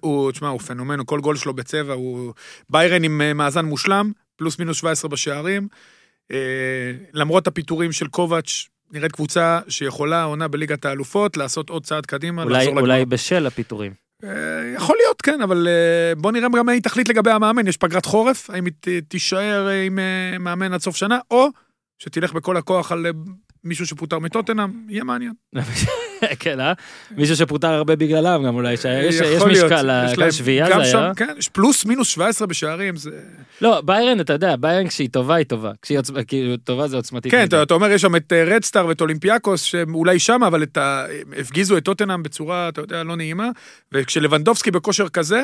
הוא, 0.00 0.32
תשמע, 0.32 0.48
הוא 0.48 0.60
פנומן, 0.60 0.98
כל 1.06 1.20
גול 1.20 1.36
שלו 1.36 1.54
בצבע, 1.54 1.92
הוא 1.92 2.32
ביירן 2.70 3.04
עם 3.04 3.36
מאזן 3.36 3.64
מושלם, 3.64 4.12
פלוס 4.36 4.58
מינוס 4.58 4.76
17 4.76 5.10
בשערים. 5.10 5.68
למרות 7.12 7.46
הפיטורים 7.46 7.92
של 7.92 8.06
קובץ', 8.06 8.68
נראית 8.92 9.12
קבוצה 9.12 9.60
שיכולה, 9.68 10.24
עונה 10.24 10.48
בליגת 10.48 10.84
האלופות, 10.84 11.36
לעשות 11.36 11.70
עוד 11.70 11.84
צעד 11.84 12.06
קדימה, 12.06 12.42
אולי, 12.42 12.58
לחזור 12.58 12.80
אולי 12.80 13.00
לגמר. 13.00 13.04
בשל 13.04 13.46
הפיטורים. 13.46 13.92
אה, 14.24 14.72
יכול 14.74 14.96
להיות, 14.98 15.22
כן, 15.22 15.42
אבל 15.42 15.68
אה, 15.68 16.14
בוא 16.14 16.32
נראה 16.32 16.48
גם 16.48 16.66
מה 16.66 16.72
היא 16.72 16.82
תחליט 16.82 17.08
לגבי 17.08 17.30
המאמן. 17.30 17.68
יש 17.68 17.76
פגרת 17.76 18.06
חורף, 18.06 18.50
האם 18.50 18.64
היא 18.64 19.02
תישאר 19.08 19.68
עם 19.68 19.98
אה, 19.98 20.38
מאמן 20.38 20.72
עד 20.72 20.80
סוף 20.80 20.96
שנה, 20.96 21.18
או 21.30 21.48
שתלך 21.98 22.32
בכל 22.32 22.56
הכוח 22.56 22.92
על 22.92 23.06
מישהו 23.64 23.86
שפוטר 23.86 24.18
מטוטנאם, 24.18 24.70
יהיה 24.88 25.04
מעניין. 25.04 25.32
כן, 26.38 26.60
אה? 26.60 26.72
מישהו 27.16 27.36
שפוטר 27.36 27.68
הרבה 27.68 27.96
בגללם 27.96 28.42
גם 28.46 28.54
אולי, 28.54 28.76
שיש 28.76 29.14
יש 29.14 29.42
משקל, 29.42 29.52
יש 29.52 29.62
כאן 29.68 29.86
להם- 30.18 30.30
שביעייה 30.30 30.70
גם 30.70 30.84
זה 30.84 30.98
היה. 30.98 31.12
כן, 31.16 31.34
יש 31.38 31.48
פלוס 31.48 31.84
מינוס 31.84 32.08
17 32.08 32.46
בשערים, 32.46 32.96
זה... 32.96 33.10
לא, 33.60 33.80
ביירן, 33.80 34.20
אתה 34.20 34.32
יודע, 34.32 34.56
ביירן 34.56 34.88
כשהיא 34.88 35.08
טובה, 35.12 35.34
היא 35.34 35.46
טובה. 35.46 35.70
כשהיא 35.82 35.98
כאילו 36.26 36.56
טובה 36.56 36.88
זה 36.88 36.96
עוצמתית. 36.96 37.32
כן. 37.32 37.44
אתה, 37.62 37.74
אומר, 37.74 37.90
יש 37.90 38.02
שם 38.02 38.16
את 38.16 38.32
אה, 38.32 38.44
רדסטאר 38.44 38.86
ואת 38.86 39.00
אולימפיאקוס, 39.00 39.62
שהם 39.62 39.94
אולי 39.94 40.18
שם, 40.18 40.40
אבל 40.46 40.62
הפגיזו 41.40 41.76
את 41.76 41.84
טוטנאם 41.84 42.22
בצורה, 42.22 42.68
אתה 42.68 42.80
יודע, 42.80 43.02
לא 43.02 43.16
נעימה, 43.16 43.48
וכשלבנדובסקי 43.92 44.70
בכושר 44.70 45.08
כזה, 45.08 45.36
אה, 45.38 45.42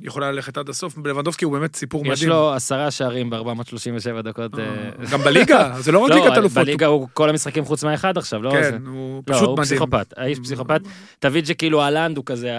יכולה 0.00 0.32
ללכת 0.32 0.58
עד 0.58 0.68
הסוף. 0.68 0.98
לבנדובסקי 0.98 1.44
הוא 1.44 1.52
באמת 1.52 1.76
סיפור 1.76 2.00
מדהים. 2.00 2.14
יש 2.14 2.24
לו 2.24 2.52
עשרה 2.52 2.90
שערים 2.90 3.30
ב-437 3.30 4.22
דקות. 4.22 4.58
אה, 4.58 4.90
גם 5.12 5.20
בליגה, 5.20 5.74
זה 5.78 5.92
לא 5.92 5.98
רק 5.98 6.10
לא, 6.10 6.16
ליגת 6.16 6.36
אלופות. 6.36 6.64
בליגה 6.64 6.86
הוא 6.86 7.08
כל 7.12 7.30
המשחקים 7.30 7.64
חוץ 7.64 7.84
מהאחד 7.84 8.18
עכשיו, 8.18 8.42
לא? 8.42 8.50
כן, 8.50 8.86
הוא 8.86 9.22
לא, 9.26 9.34
פשוט 9.34 9.48
הוא 9.48 9.52
מדהים. 9.52 9.64
פסיכופת, 9.64 10.14
האיש 10.16 10.38
פסיכופת. 10.38 10.80
תבין 11.18 11.44
שכאילו 11.44 11.82
אהלנד 11.82 12.16
הוא 12.16 12.24
כזה, 12.26 12.58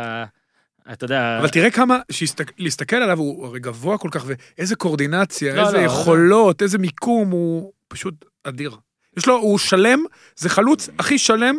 אתה 0.92 1.06
יודע, 1.06 1.40
אבל 1.40 1.50
תראה 1.50 1.72
כמה, 1.72 2.00
להסתכל 2.58 2.96
עליו, 2.96 3.18
הוא 3.18 3.46
הרי 3.46 3.60
גבוה 3.60 3.98
כל 3.98 4.10
כך, 4.12 4.26
ואיזה 4.26 4.76
קואורדינציה, 4.76 5.56
לא, 5.56 5.66
איזה 5.66 5.78
לא, 5.78 5.82
יכולות, 5.82 6.62
איזה 6.62 6.78
מיקום, 6.78 7.32
הוא 7.32 7.72
פשוט 7.88 8.26
אדיר. 8.44 8.72
יש 9.18 9.28
לו, 9.28 9.36
הוא 9.38 9.58
שלם, 9.58 10.04
זה 10.36 10.50
חלוץ 10.50 10.90
הכי 11.00 11.18
שלם 11.18 11.56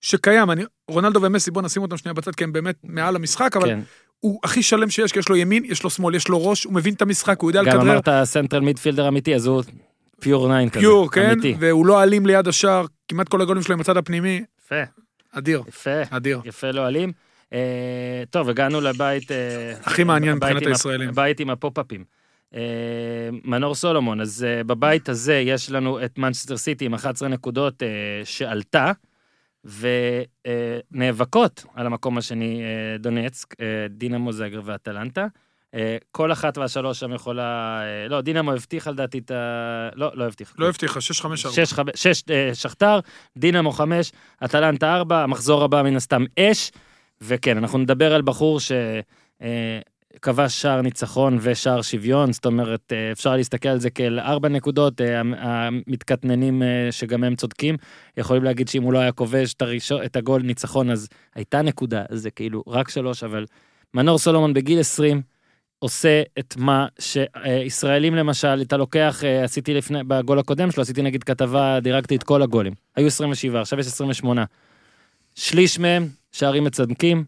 שקיים. 0.00 0.50
אני, 0.50 0.64
רונלדו 0.88 1.22
ומסי, 1.22 1.50
בוא 1.50 1.62
נשים 1.62 1.82
אותם 1.82 1.96
שנייה 1.96 2.14
בצד, 2.14 2.34
כי 2.34 2.44
הם 2.44 2.52
באמת 2.52 2.76
מעל 2.84 3.16
המשחק, 3.16 3.56
אבל 3.56 3.68
כן. 3.68 3.80
הוא 4.20 4.40
הכי 4.44 4.62
שלם 4.62 4.90
שיש, 4.90 5.12
כי 5.12 5.18
יש 5.18 5.28
לו 5.28 5.36
ימין, 5.36 5.64
יש 5.64 5.82
לו 5.82 5.90
שמאל, 5.90 6.14
יש 6.14 6.28
לו 6.28 6.46
ראש, 6.46 6.64
הוא 6.64 6.72
מבין 6.72 6.94
את 6.94 7.02
המשחק, 7.02 7.40
הוא 7.40 7.50
יודע 7.50 7.62
גם 7.62 7.66
לכדרר 7.66 7.92
אמרת 7.92 8.08
central 8.24 8.60
midfielder 8.60 9.08
אמיתי, 9.08 9.34
אז 9.34 9.46
הוא 9.46 9.62
pure 10.20 10.48
nine 10.48 10.68
כזה. 10.68 10.80
pure, 10.80 11.10
כן? 11.10 11.30
אמיתי. 11.30 11.54
והוא 11.58 11.86
לא 11.86 12.02
אלים 12.02 12.26
ליד 12.26 12.48
השער, 12.48 12.84
כמעט 13.08 13.28
כל 13.28 13.40
הגולים 13.42 13.62
שלו 13.62 13.74
עם 13.74 13.80
הצד 13.80 13.96
הפנימי, 13.96 14.42
יפה, 14.64 14.82
אדיר, 15.32 15.62
יפה, 15.68 16.02
אדיר. 16.10 16.40
יפה 16.44 16.70
לא 16.70 16.88
אלים. 16.88 17.12
אה, 17.52 18.22
טוב, 18.30 18.48
הגענו 18.48 18.80
לבית... 18.80 19.32
אה, 19.32 19.72
הכי 19.84 20.04
מעניין 20.04 20.36
מבחינת 20.36 20.66
הישראלים. 20.66 21.08
הבית 21.08 21.40
עם 21.40 21.50
הפופ-אפים. 21.50 22.04
אה, 22.54 22.60
מנור 23.44 23.74
סולומון, 23.74 24.20
אז 24.20 24.46
אה, 24.48 24.64
בבית 24.64 25.08
הזה 25.08 25.34
יש 25.34 25.70
לנו 25.70 26.04
את 26.04 26.18
מנצ'סטר 26.18 26.56
סיטי 26.56 26.84
עם 26.84 26.94
11 26.94 27.28
נקודות 27.28 27.82
אה, 27.82 27.88
שעלתה, 28.24 28.92
ונאבקות 29.64 31.64
על 31.74 31.86
המקום 31.86 32.18
השני 32.18 32.62
אה, 32.62 32.98
דונצק, 32.98 33.54
אה, 33.60 33.66
דינמו 33.90 34.32
זאגר 34.32 34.60
ואטלנטה. 34.64 35.26
אה, 35.74 35.96
כל 36.10 36.32
אחת 36.32 36.58
והשלוש 36.58 37.00
שם 37.00 37.14
יכולה... 37.14 37.80
לא, 38.08 38.20
דינמו 38.20 38.52
הבטיחה 38.52 38.90
לדעתי 38.90 39.18
את 39.18 39.30
ה... 39.30 39.88
לא, 39.94 40.10
לא 40.14 40.24
הבטיחה. 40.24 40.54
לא 40.58 40.68
הבטיחה, 40.68 41.00
6-5-4. 41.00 41.02
שש, 41.36 41.72
חמ- 41.72 41.96
שש 41.96 42.22
אה, 42.30 42.50
שכתר, 42.54 43.00
דינמו 43.36 43.72
חמש, 43.72 44.12
אטלנטה 44.44 44.94
ארבע, 44.94 45.22
המחזור 45.22 45.64
הבא 45.64 45.82
מן 45.82 45.96
הסתם 45.96 46.24
אש, 46.38 46.70
וכן, 47.20 47.58
אנחנו 47.58 47.78
נדבר 47.78 48.14
על 48.14 48.22
בחור 48.22 48.58
שכבש 50.16 50.62
שער 50.62 50.82
ניצחון 50.82 51.38
ושער 51.40 51.82
שוויון, 51.82 52.32
זאת 52.32 52.46
אומרת, 52.46 52.92
אה, 52.92 53.12
אפשר 53.12 53.36
להסתכל 53.36 53.68
על 53.68 53.80
זה 53.80 53.90
כאל 53.90 54.20
ארבע 54.20 54.48
נקודות, 54.48 55.00
אה, 55.00 55.20
המ- 55.20 55.34
המתקטננים 55.38 56.62
אה, 56.62 56.68
שגם 56.90 57.24
הם 57.24 57.36
צודקים, 57.36 57.76
יכולים 58.16 58.44
להגיד 58.44 58.68
שאם 58.68 58.82
הוא 58.82 58.92
לא 58.92 58.98
היה 58.98 59.12
כובש 59.12 59.54
את, 59.54 59.62
הראשון, 59.62 60.04
את 60.04 60.16
הגול 60.16 60.42
ניצחון, 60.42 60.90
אז 60.90 61.08
הייתה 61.34 61.62
נקודה, 61.62 62.02
אז 62.08 62.20
זה 62.22 62.30
כאילו 62.30 62.62
רק 62.66 62.88
שלוש, 62.88 63.24
אבל 63.24 63.46
מנור 63.94 64.18
סולומון 64.18 64.54
בגיל 64.54 64.80
20, 64.80 65.22
עושה 65.78 66.22
את 66.38 66.54
מה 66.56 66.86
שישראלים 66.98 68.14
למשל, 68.14 68.62
אתה 68.62 68.76
לוקח, 68.76 69.22
עשיתי 69.44 69.74
לפני, 69.74 70.04
בגול 70.04 70.38
הקודם 70.38 70.70
שלו, 70.70 70.82
עשיתי 70.82 71.02
נגיד 71.02 71.24
כתבה, 71.24 71.80
דירגתי 71.80 72.16
את 72.16 72.22
כל 72.22 72.42
הגולים. 72.42 72.72
היו 72.96 73.06
27, 73.06 73.60
עכשיו 73.60 73.80
יש 73.80 73.86
28. 73.86 74.44
שליש 75.34 75.78
מהם 75.78 76.08
שערים 76.32 76.64
מצדקים, 76.64 77.24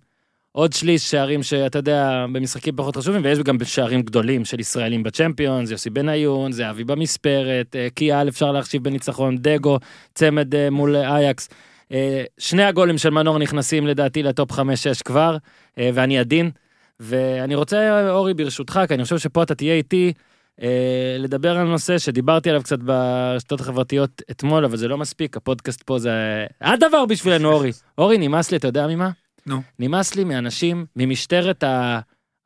עוד 0.53 0.73
שליש 0.73 1.11
שערים 1.11 1.43
שאתה 1.43 1.79
יודע, 1.79 2.27
במשחקים 2.33 2.77
פחות 2.77 2.97
חשובים, 2.97 3.25
ויש 3.25 3.39
גם 3.39 3.57
שערים 3.65 4.03
גדולים 4.03 4.45
של 4.45 4.61
ישראלים 4.61 5.03
בצ'מפיונס, 5.03 5.71
יוסי 5.71 5.91
בניון, 5.91 6.53
זה 6.53 6.71
אבי 6.71 6.85
במספרת, 6.85 7.77
אה, 7.77 7.89
קיאל 7.95 8.29
אפשר 8.29 8.53
להחשיב 8.53 8.85
בניצחון, 8.85 9.39
דגו, 9.39 9.79
צמד 10.15 10.55
אה, 10.55 10.71
מול 10.71 10.97
אייקס. 10.97 11.49
אה, 11.93 12.25
שני 12.39 12.65
הגולים 12.65 12.99
של 12.99 13.11
מנור 13.11 13.39
נכנסים 13.39 13.87
לדעתי 13.87 14.23
לטופ 14.23 14.53
5-6 14.53 14.57
כבר, 15.05 15.37
ואני 15.77 16.19
עדין. 16.19 16.51
ואני 17.01 17.55
רוצה, 17.55 18.11
אורי, 18.11 18.35
ברשותך, 18.35 18.81
כי 18.89 18.95
אני 18.95 19.03
חושב 19.03 19.19
שפה 19.19 19.43
אתה 19.43 19.55
תהיה 19.55 19.75
איתי, 19.75 20.13
לדבר 21.19 21.59
על 21.59 21.67
נושא 21.67 21.99
שדיברתי 21.99 22.51
עליו 22.51 22.63
קצת 22.63 22.79
ברשתות 22.79 23.61
החברתיות 23.61 24.23
אתמול, 24.31 24.65
אבל 24.65 24.77
זה 24.77 24.89
לא 24.89 24.99
מספיק, 24.99 25.37
הפודקאסט 25.37 25.83
פה 25.83 25.99
זה 25.99 26.11
הדבר 26.61 27.07
בשבילנו, 27.07 27.53
אורי. 27.53 27.71
אורי, 27.99 28.19
נמאס 28.19 28.51
לי, 28.51 28.57
אתה 28.57 28.69
יודע 28.69 28.87
ממה? 28.87 29.11
נו. 29.47 29.63
נמאס 29.79 30.15
לי 30.15 30.25
מאנשים, 30.25 30.87
ממשטרת 30.97 31.65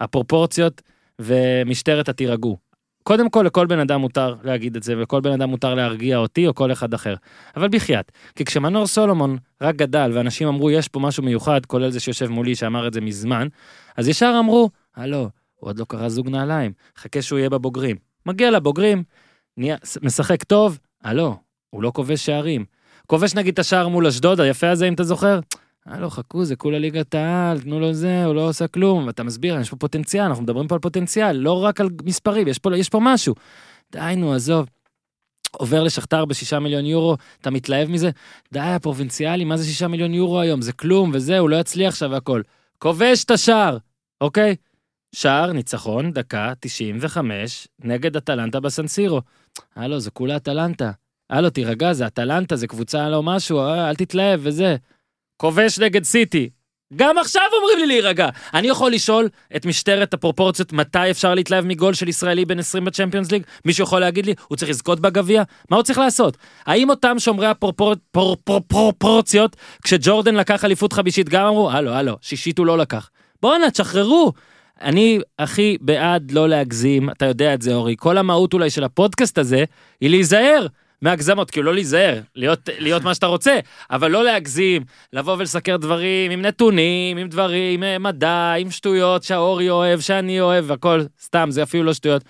הפרופורציות 0.00 0.82
ומשטרת 1.18 2.08
התירגעו. 2.08 2.66
קודם 3.02 3.30
כל, 3.30 3.42
לכל 3.46 3.66
בן 3.66 3.78
אדם 3.78 4.00
מותר 4.00 4.34
להגיד 4.42 4.76
את 4.76 4.82
זה, 4.82 4.96
ולכל 4.96 5.20
בן 5.20 5.32
אדם 5.32 5.50
מותר 5.50 5.74
להרגיע 5.74 6.16
אותי 6.16 6.46
או 6.46 6.54
כל 6.54 6.72
אחד 6.72 6.94
אחר. 6.94 7.14
אבל 7.56 7.68
בחייאת, 7.68 8.12
כי 8.34 8.44
כשמנור 8.44 8.86
סולומון 8.86 9.36
רק 9.60 9.76
גדל, 9.76 10.10
ואנשים 10.14 10.48
אמרו, 10.48 10.70
יש 10.70 10.88
פה 10.88 11.00
משהו 11.00 11.22
מיוחד, 11.22 11.66
כולל 11.66 11.90
זה 11.90 12.00
שיושב 12.00 12.26
מולי 12.26 12.54
שאמר 12.54 12.86
את 12.86 12.92
זה 12.92 13.00
מזמן, 13.00 13.48
אז 13.96 14.08
ישר 14.08 14.36
אמרו, 14.38 14.70
הלו, 14.96 15.18
הוא 15.54 15.70
עוד 15.70 15.78
לא 15.78 15.84
קרא 15.88 16.08
זוג 16.08 16.28
נעליים, 16.28 16.72
חכה 16.98 17.22
שהוא 17.22 17.38
יהיה 17.38 17.50
בבוגרים. 17.50 17.96
מגיע 18.26 18.50
לבוגרים, 18.50 19.02
נהיה, 19.56 19.76
משחק 20.02 20.44
טוב, 20.44 20.78
הלו, 21.02 21.36
הוא 21.70 21.82
לא 21.82 21.90
כובש 21.94 22.26
שערים. 22.26 22.64
כובש 23.06 23.34
נגיד 23.34 23.52
את 23.52 23.58
השער 23.58 23.88
מול 23.88 24.06
אשדוד, 24.06 24.40
היפה 24.40 24.70
הזה, 24.70 24.88
אם 24.88 24.94
אתה 24.94 25.04
זוכר? 25.04 25.40
הלו, 25.86 26.10
חכו, 26.10 26.44
זה 26.44 26.56
כולה 26.56 26.78
ליגת 26.78 27.14
העל, 27.14 27.60
תנו 27.60 27.80
לו 27.80 27.92
זה, 27.92 28.24
הוא 28.24 28.34
לא 28.34 28.48
עושה 28.48 28.68
כלום. 28.68 29.06
ואתה 29.06 29.22
מסביר, 29.22 29.60
יש 29.60 29.70
פה 29.70 29.76
פוטנציאל, 29.76 30.24
אנחנו 30.24 30.42
מדברים 30.42 30.68
פה 30.68 30.74
על 30.74 30.80
פוטנציאל, 30.80 31.36
לא 31.36 31.64
רק 31.64 31.80
על 31.80 31.88
מספרים, 32.04 32.48
יש 32.48 32.58
פה, 32.58 32.76
יש 32.76 32.88
פה 32.88 32.98
משהו. 33.02 33.34
די, 33.92 34.14
נו, 34.16 34.34
עזוב. 34.34 34.66
עובר 35.52 35.82
לשכתר 35.82 36.24
בשישה 36.24 36.58
מיליון 36.58 36.86
יורו, 36.86 37.16
אתה 37.40 37.50
מתלהב 37.50 37.88
מזה? 37.88 38.10
די, 38.52 38.60
הפרובינציאלי, 38.60 39.44
מה 39.44 39.56
זה 39.56 39.64
שישה 39.64 39.88
מיליון 39.88 40.14
יורו 40.14 40.40
היום? 40.40 40.62
זה 40.62 40.72
כלום, 40.72 41.10
וזה, 41.14 41.38
הוא 41.38 41.50
לא 41.50 41.56
יצליח 41.56 41.88
עכשיו 41.88 42.10
והכל. 42.10 42.42
כובש 42.78 43.24
את 43.24 43.30
השער, 43.30 43.78
אוקיי? 44.20 44.56
שער, 45.14 45.52
ניצחון, 45.52 46.12
דקה 46.12 46.52
95, 46.60 47.68
נגד 47.84 48.16
אטלנטה 48.16 48.60
בסנסירו. 48.60 49.20
הלו, 49.76 50.00
זה 50.00 50.10
כולה 50.10 50.36
אטלנטה. 50.36 50.90
הלו, 51.30 51.50
תירגע, 51.50 51.92
זה 51.92 52.06
אטלנטה, 52.06 52.56
זה 52.56 52.66
קבוצה 52.66 53.08
לא 53.08 53.22
משהו, 53.22 53.58
אה, 53.58 53.88
אל 53.88 53.94
תתלהב 53.94 54.40
וזה. 54.42 54.76
כובש 55.36 55.78
נגד 55.78 56.04
סיטי. 56.04 56.48
גם 56.96 57.18
עכשיו 57.18 57.42
אומרים 57.58 57.78
לי 57.78 57.86
להירגע. 57.86 58.28
אני 58.54 58.68
יכול 58.68 58.92
לשאול 58.92 59.28
את 59.56 59.66
משטרת 59.66 60.14
הפרופורציות 60.14 60.72
מתי 60.72 61.10
אפשר 61.10 61.34
להתלהב 61.34 61.64
מגול 61.64 61.94
של 61.94 62.08
ישראלי 62.08 62.44
בן 62.44 62.58
20 62.58 62.84
בצ'מפיונס 62.84 63.32
ליג? 63.32 63.42
מישהו 63.64 63.84
יכול 63.84 64.00
להגיד 64.00 64.26
לי, 64.26 64.34
הוא 64.48 64.56
צריך 64.56 64.70
לזכות 64.70 65.00
בגביע? 65.00 65.42
מה 65.70 65.76
הוא 65.76 65.84
צריך 65.84 65.98
לעשות? 65.98 66.36
האם 66.66 66.90
אותם 66.90 67.18
שומרי 67.18 67.46
הפרופורציות, 67.46 69.56
כשג'ורדן 69.84 70.34
לקח 70.34 70.64
אליפות 70.64 70.92
חמישית, 70.92 71.28
גם 71.28 71.46
אמרו, 71.46 71.70
הלו, 71.70 71.90
הלו, 71.90 72.16
שישית 72.20 72.58
הוא 72.58 72.66
לא 72.66 72.78
לקח. 72.78 73.10
בואנה, 73.42 73.70
תשחררו. 73.70 74.32
אני 74.80 75.18
הכי 75.38 75.76
בעד 75.80 76.30
לא 76.30 76.48
להגזים, 76.48 77.10
אתה 77.10 77.26
יודע 77.26 77.54
את 77.54 77.62
זה, 77.62 77.74
אורי. 77.74 77.94
כל 77.98 78.18
המהות 78.18 78.52
אולי 78.52 78.70
של 78.70 78.84
הפודקאסט 78.84 79.38
הזה, 79.38 79.64
היא 80.00 80.10
להיזהר. 80.10 80.66
מהגזמות, 81.02 81.50
כאילו 81.50 81.66
לא 81.66 81.74
להיזהר, 81.74 82.20
להיות, 82.34 82.68
להיות 82.78 83.02
מה 83.02 83.14
שאתה 83.14 83.26
רוצה, 83.26 83.58
אבל 83.90 84.10
לא 84.10 84.24
להגזים, 84.24 84.82
לבוא 85.12 85.36
ולסקר 85.38 85.76
דברים 85.76 86.30
עם 86.30 86.42
נתונים, 86.42 87.16
עם 87.16 87.28
דברים, 87.28 87.82
עם 87.82 88.02
מדע, 88.02 88.52
עם 88.58 88.70
שטויות 88.70 89.22
שהאורי 89.22 89.70
אוהב, 89.70 90.00
שאני 90.00 90.40
אוהב, 90.40 90.72
הכל 90.72 91.02
סתם, 91.22 91.46
זה 91.50 91.62
אפילו 91.62 91.84
לא 91.84 91.94
שטויות. 91.94 92.22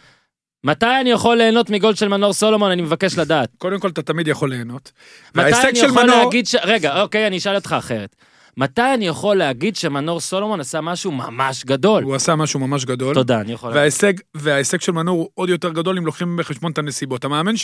מתי 0.64 0.86
אני 1.00 1.10
יכול 1.10 1.36
ליהנות 1.36 1.70
מגול 1.70 1.94
של 1.94 2.08
מנור 2.08 2.32
סולומון? 2.32 2.70
אני 2.70 2.82
מבקש 2.82 3.18
לדעת. 3.18 3.48
קודם 3.58 3.80
כל, 3.80 3.88
אתה 3.88 4.02
תמיד 4.02 4.28
יכול 4.28 4.50
ליהנות. 4.50 4.92
מתי 5.34 5.68
אני 5.68 5.78
יכול 5.78 6.02
מנור- 6.02 6.24
להגיד 6.24 6.46
ש... 6.46 6.54
רגע, 6.64 7.02
אוקיי, 7.02 7.26
אני 7.26 7.36
אשאל 7.38 7.54
אותך 7.54 7.74
אחרת. 7.78 8.16
מתי 8.56 8.94
אני 8.94 9.06
יכול 9.06 9.36
להגיד 9.36 9.76
שמנור 9.76 10.20
סולומון 10.20 10.60
עשה 10.60 10.80
משהו 10.80 11.10
ממש 11.12 11.64
גדול? 11.64 12.02
הוא 12.02 12.14
עשה 12.14 12.36
משהו 12.36 12.60
ממש 12.60 12.84
גדול. 12.84 13.14
תודה, 13.14 13.40
אני 13.40 13.52
יכול... 13.52 13.72
וההישג, 13.72 14.12
וההישג 14.34 14.80
של 14.80 14.92
מנור 14.92 15.16
הוא 15.18 15.28
עוד 15.34 15.48
יותר 15.48 15.70
גדול 15.70 15.98
אם 15.98 16.06
לוקחים 16.06 16.36
בחשבון 16.36 16.72
את 16.72 16.78
הנסיבות. 16.78 17.24
המאמן 17.24 17.56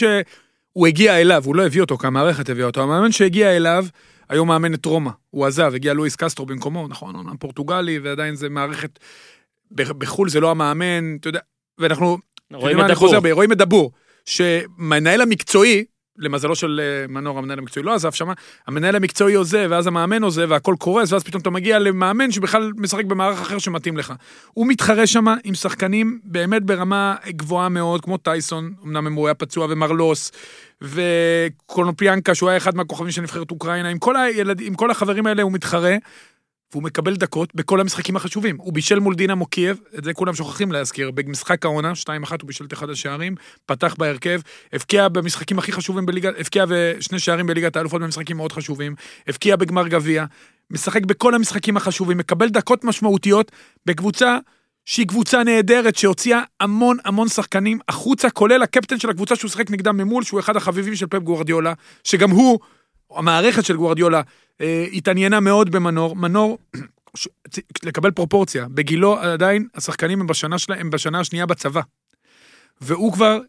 שהוא 0.73 0.87
הגיע 0.87 1.21
אליו, 1.21 1.43
הוא 1.45 1.55
לא 1.55 1.65
הביא 1.65 1.81
אותו, 1.81 1.97
כי 1.97 2.07
המערכת 2.07 2.49
הביאה 2.49 2.67
אותו, 2.67 2.81
המאמן 2.83 3.11
שהגיע 3.11 3.57
אליו, 3.57 3.85
היום 4.29 4.47
מאמן 4.47 4.73
את 4.73 4.85
רומא, 4.85 5.11
הוא 5.29 5.45
עזב, 5.45 5.71
הגיע 5.75 5.93
לואיס 5.93 6.15
קסטרו 6.15 6.45
במקומו, 6.45 6.87
נכון, 6.87 7.15
אומנם 7.15 7.37
פורטוגלי, 7.37 7.99
ועדיין 7.99 8.35
זה 8.35 8.49
מערכת, 8.49 8.99
בחו"ל 9.71 10.29
זה 10.29 10.39
לא 10.39 10.51
המאמן, 10.51 11.15
אתה 11.19 11.29
יודע, 11.29 11.39
ואנחנו, 11.77 12.17
רואים 12.53 12.79
את 12.79 12.85
דבור. 12.89 13.15
רואים 13.31 13.51
את 13.51 13.57
דבור, 13.57 13.91
שמנהל 14.25 15.21
המקצועי, 15.21 15.85
למזלו 16.17 16.55
של 16.55 16.81
אה, 16.83 17.07
מנור, 17.07 17.37
המנהל 17.37 17.59
המקצועי 17.59 17.85
לא 17.85 17.93
עזב 17.93 18.11
שמה, 18.11 18.33
המנהל 18.67 18.95
המקצועי 18.95 19.33
עוזב, 19.33 19.67
ואז 19.69 19.87
המאמן 19.87 20.23
עוזב, 20.23 20.47
והכל 20.49 20.75
קורס, 20.79 21.11
ואז 21.11 21.23
פתאום 21.23 21.41
אתה 21.41 21.49
מגיע 21.49 21.79
למאמן 21.79 22.31
שבכלל 22.31 22.71
משחק 22.77 23.05
במערך 23.05 23.41
אחר 23.41 23.59
שמתאים 23.59 23.97
לך. 23.97 24.13
הוא 24.53 24.67
מתחרה 24.67 25.07
שם 25.07 25.25
עם 25.43 25.55
שחקנים 25.55 26.19
באמת 26.23 26.63
ברמה 26.63 27.15
גבוהה 27.27 27.69
מאוד, 27.69 28.01
כמו 28.01 28.17
טייסון, 28.17 28.73
אמנם 28.85 29.13
הוא 29.13 29.27
היה 29.27 29.33
פצוע, 29.33 29.67
ומרלוס, 29.69 30.31
וקונופיאנקה, 30.81 32.35
שהוא 32.35 32.49
היה 32.49 32.57
אחד 32.57 32.75
מהכוכבים 32.75 33.11
של 33.11 33.21
נבחרת 33.21 33.51
אוקראינה, 33.51 33.89
עם 33.89 33.99
כל, 33.99 34.15
הילד, 34.15 34.61
עם 34.61 34.75
כל 34.75 34.91
החברים 34.91 35.27
האלה 35.27 35.41
הוא 35.41 35.51
מתחרה, 35.51 35.95
והוא 36.73 36.83
מקבל 36.83 37.15
דקות 37.15 37.55
בכל 37.55 37.79
המשחקים 37.79 38.15
החשובים. 38.15 38.57
הוא 38.59 38.73
בישל 38.73 38.99
מול 38.99 39.15
דינמו 39.15 39.45
קייב, 39.45 39.79
את 39.97 40.03
זה 40.03 40.13
כולם 40.13 40.35
שוכחים 40.35 40.71
להזכיר, 40.71 41.11
במשחק 41.11 41.65
העונה, 41.65 41.93
2-1 42.03 42.07
הוא 42.41 42.47
בישל 42.47 42.65
את 42.65 42.73
אחד 42.73 42.89
השערים, 42.89 43.35
פתח 43.65 43.95
בהרכב, 43.97 44.39
הבקיע 44.73 45.09
במשחקים 45.09 45.59
הכי 45.59 45.71
חשובים 45.71 46.05
בליגה, 46.05 46.29
הבקיע 46.37 46.65
שני 46.99 47.19
שערים 47.19 47.47
בליגת 47.47 47.75
האלופות 47.75 48.01
במשחקים 48.01 48.37
מאוד 48.37 48.51
חשובים, 48.51 48.95
הבקיע 49.27 49.55
בגמר 49.55 49.87
גביע, 49.87 50.25
משחק 50.71 51.05
בכל 51.05 51.35
המשחקים 51.35 51.77
החשובים, 51.77 52.17
מקבל 52.17 52.49
דקות 52.49 52.83
משמעותיות 52.83 53.51
בקבוצה 53.85 54.37
שהיא 54.85 55.07
קבוצה 55.07 55.43
נהדרת, 55.43 55.95
שהוציאה 55.95 56.41
המון 56.59 56.97
המון 57.05 57.27
שחקנים 57.27 57.79
החוצה, 57.89 58.29
כולל 58.29 58.63
הקפטן 58.63 58.99
של 58.99 59.09
הקבוצה 59.09 59.35
שהוא 59.35 59.51
שיחק 59.51 59.71
נגדם 59.71 59.97
ממול, 59.97 60.23
שהוא 60.23 60.39
אחד 60.39 60.55
החביבים 60.55 60.95
של 60.95 61.07
פפ 61.07 61.19
גוורדיולה, 61.19 61.73
שגם 62.03 62.29
הוא, 62.29 62.59
המערכת 63.15 63.65
של 63.65 63.77
גוורדיולה, 63.77 64.21
אה, 64.61 64.85
התעניינה 64.93 65.39
מאוד 65.39 65.69
במנור. 65.69 66.15
מנור, 66.15 66.57
ש- 67.17 67.27
לקבל 67.83 68.11
פרופורציה, 68.11 68.67
בגילו 68.69 69.19
עדיין 69.19 69.67
השחקנים 69.75 70.21
הם 70.21 70.27
בשנה, 70.27 70.57
שלה, 70.57 70.75
הם 70.79 70.89
בשנה 70.89 71.19
השנייה 71.19 71.45
בצבא. 71.45 71.81
והוא 72.81 73.13
כבר 73.13 73.39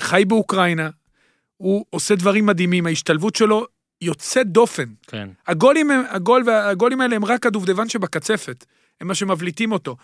חי 0.00 0.24
באוקראינה, 0.26 0.90
הוא 1.56 1.84
עושה 1.90 2.14
דברים 2.14 2.46
מדהימים, 2.46 2.86
ההשתלבות 2.86 3.36
שלו 3.36 3.66
יוצאת 4.00 4.46
דופן. 4.46 4.88
כן. 5.06 5.28
הגולים, 5.46 5.90
הגול 6.08 6.42
והגולים 6.46 7.00
האלה 7.00 7.16
הם 7.16 7.24
רק 7.24 7.46
הדובדבן 7.46 7.88
שבקצפת, 7.88 8.64
הם 9.00 9.08
מה 9.08 9.14
שמבליטים 9.14 9.72
אותו. 9.72 9.96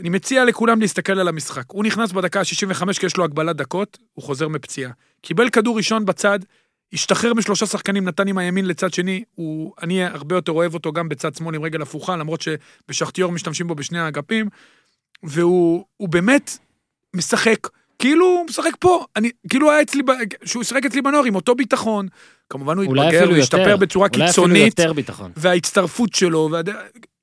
אני 0.00 0.08
מציע 0.08 0.44
לכולם 0.44 0.80
להסתכל 0.80 1.12
על 1.18 1.28
המשחק. 1.28 1.64
הוא 1.70 1.84
נכנס 1.84 2.12
בדקה 2.12 2.40
ה-65 2.40 2.98
כי 3.00 3.06
יש 3.06 3.16
לו 3.16 3.24
הגבלת 3.24 3.56
דקות, 3.56 3.98
הוא 4.12 4.24
חוזר 4.24 4.48
מפציעה. 4.48 4.92
קיבל 5.20 5.50
כדור 5.50 5.76
ראשון 5.76 6.04
בצד, 6.04 6.38
השתחרר 6.92 7.34
משלושה 7.34 7.66
שחקנים, 7.66 8.04
נתן 8.04 8.28
עם 8.28 8.38
הימין 8.38 8.66
לצד 8.66 8.92
שני, 8.92 9.24
הוא, 9.34 9.72
אני 9.82 10.04
הרבה 10.04 10.34
יותר 10.34 10.52
אוהב 10.52 10.74
אותו 10.74 10.92
גם 10.92 11.08
בצד 11.08 11.34
שמאל 11.34 11.54
עם 11.54 11.62
רגל 11.62 11.82
הפוכה, 11.82 12.16
למרות 12.16 12.40
שבשחטיור 12.40 13.32
משתמשים 13.32 13.66
בו 13.66 13.74
בשני 13.74 13.98
האגפים, 13.98 14.48
והוא 15.22 15.84
הוא 15.96 16.08
באמת 16.08 16.58
משחק, 17.16 17.68
כאילו 17.98 18.26
הוא 18.26 18.46
משחק 18.48 18.72
פה, 18.78 19.04
אני, 19.16 19.30
כאילו 19.48 19.70
היה 19.70 19.82
אצלי, 19.82 20.02
שהוא 20.44 20.62
שיחק 20.62 20.86
אצלי 20.86 21.02
בנוער 21.02 21.24
עם 21.24 21.34
אותו 21.34 21.54
ביטחון, 21.54 22.08
כמובן 22.50 22.78
הוא 22.78 22.86
אולי 22.86 23.02
התבגר, 23.02 23.18
אפילו 23.18 23.34
הוא 23.34 23.42
השתפר. 23.42 23.76
בצורה 23.76 24.08
אולי 24.14 24.30
אפילו 24.30 24.46
קיצונית, 24.46 24.78
יותר 24.78 24.92
ביטחון. 24.92 25.32
וההצטרפות 25.36 26.14
שלו, 26.14 26.48
והד... 26.52 26.70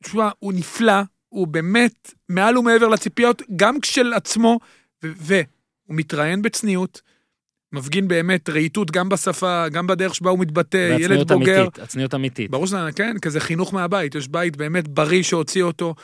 תשמע, 0.04 0.30
הוא 0.40 0.54
נפלא, 0.54 1.02
הוא 1.30 1.48
באמת 1.48 2.14
מעל 2.30 2.58
ומעבר 2.58 2.88
לציפיות, 2.88 3.42
גם 3.56 3.80
כשלעצמו, 3.80 4.60
והוא 5.04 5.44
מתראיין 5.90 6.42
בצניעות, 6.42 7.02
מפגין 7.74 8.08
באמת 8.08 8.50
רהיטות 8.50 8.92
גם 8.92 9.10
בשפה, 9.10 9.70
גם 9.70 9.88
בדרך 9.88 10.16
שבה 10.16 10.30
הוא 10.30 10.40
מתבטא, 10.40 10.96
ילד 11.00 11.32
בוגר. 11.32 11.62
אמיתית, 11.62 11.80
הצניעות 11.80 12.16
אמיתית. 12.16 12.52
ברור 12.52 12.68
שזה, 12.68 12.78
כן, 12.96 13.16
כזה 13.22 13.40
חינוך 13.40 13.74
מהבית, 13.74 14.16
יש 14.16 14.28
בית 14.28 14.58
באמת 14.58 14.88
בריא 14.88 15.24
שהוציא 15.24 15.64
אותו. 15.64 15.96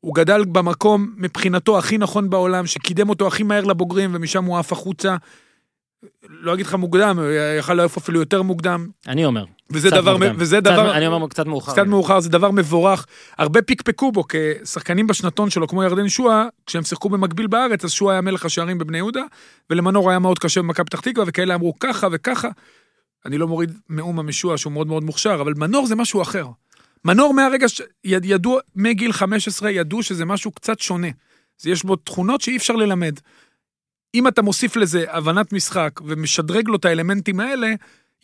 הוא 0.00 0.14
גדל 0.14 0.44
במקום 0.44 1.14
מבחינתו 1.16 1.78
הכי 1.78 1.98
נכון 1.98 2.30
בעולם, 2.30 2.66
שקידם 2.66 3.08
אותו 3.08 3.26
הכי 3.26 3.42
מהר 3.42 3.64
לבוגרים, 3.64 4.10
ומשם 4.14 4.44
הוא 4.44 4.58
עף 4.58 4.72
החוצה. 4.72 5.16
לא 6.28 6.54
אגיד 6.54 6.66
לך 6.66 6.74
מוקדם, 6.74 7.18
יכל 7.58 7.74
לעוף 7.74 7.96
אפילו 7.96 8.20
יותר 8.20 8.42
מוקדם, 8.42 8.88
אני 9.08 9.24
אומר. 9.24 9.44
וזה 9.70 9.90
דבר, 9.90 10.12
מוקדם. 10.16 10.34
וזה 10.38 10.56
קצת- 10.56 10.64
דבר, 10.72 10.94
אני 10.96 11.06
אומר 11.06 11.28
קצת 11.28 11.46
מאוחר. 11.46 11.72
קצת 11.72 11.86
מאוחר, 11.86 12.20
זה 12.20 12.28
דבר 12.28 12.50
מבורך. 12.50 13.06
הרבה 13.38 13.62
פיקפקו 13.62 14.12
בו 14.12 14.24
כשחקנים 14.28 15.06
בשנתון 15.06 15.50
שלו, 15.50 15.68
כמו 15.68 15.82
ירדן 15.82 16.08
שועה, 16.08 16.46
כשהם 16.66 16.82
שיחקו 16.82 17.08
במקביל 17.08 17.46
בארץ, 17.46 17.84
אז 17.84 17.90
שועה 17.92 18.14
היה 18.14 18.20
מלך 18.20 18.44
השערים 18.44 18.78
בבני 18.78 18.98
יהודה, 18.98 19.22
ולמנור 19.70 20.10
היה 20.10 20.18
מאוד 20.18 20.38
קשה 20.38 20.62
במכבי 20.62 20.84
פתח 20.86 21.00
תקווה, 21.00 21.24
וכאלה 21.28 21.54
אמרו 21.54 21.74
ככה 21.80 22.08
וככה. 22.12 22.48
אני 23.26 23.38
לא 23.38 23.48
מוריד 23.48 23.72
מאומה 23.88 24.22
משועה 24.22 24.58
שהוא 24.58 24.72
מאוד 24.72 24.86
מאוד 24.86 25.04
מוכשר, 25.04 25.38
אבל 25.40 25.52
מנור 25.56 25.86
זה 25.86 25.96
משהו 25.96 26.22
אחר. 26.22 26.46
מנור 27.04 27.34
מהרגע 27.34 27.68
ש... 27.68 27.82
ידעו, 28.04 28.58
מגיל 28.76 29.12
15 29.12 29.70
ידעו 29.70 30.02
שזה 30.02 30.24
משהו 30.24 30.50
קצת 30.50 30.80
שונה. 30.80 31.08
זה 31.58 31.70
יש 31.70 31.84
בו 31.84 31.96
תכונות 31.96 32.40
שאי 32.40 32.56
אפשר 32.56 32.74
ללמד. 32.76 33.14
אם 34.14 34.28
אתה 34.28 34.42
מוסיף 34.42 34.76
לזה 34.76 35.04
הבנת 35.08 35.52
משחק 35.52 36.00
ומשדרג 36.04 36.68
לו 36.68 36.76
את 36.76 36.84
האלמנטים 36.84 37.40
האלה, 37.40 37.72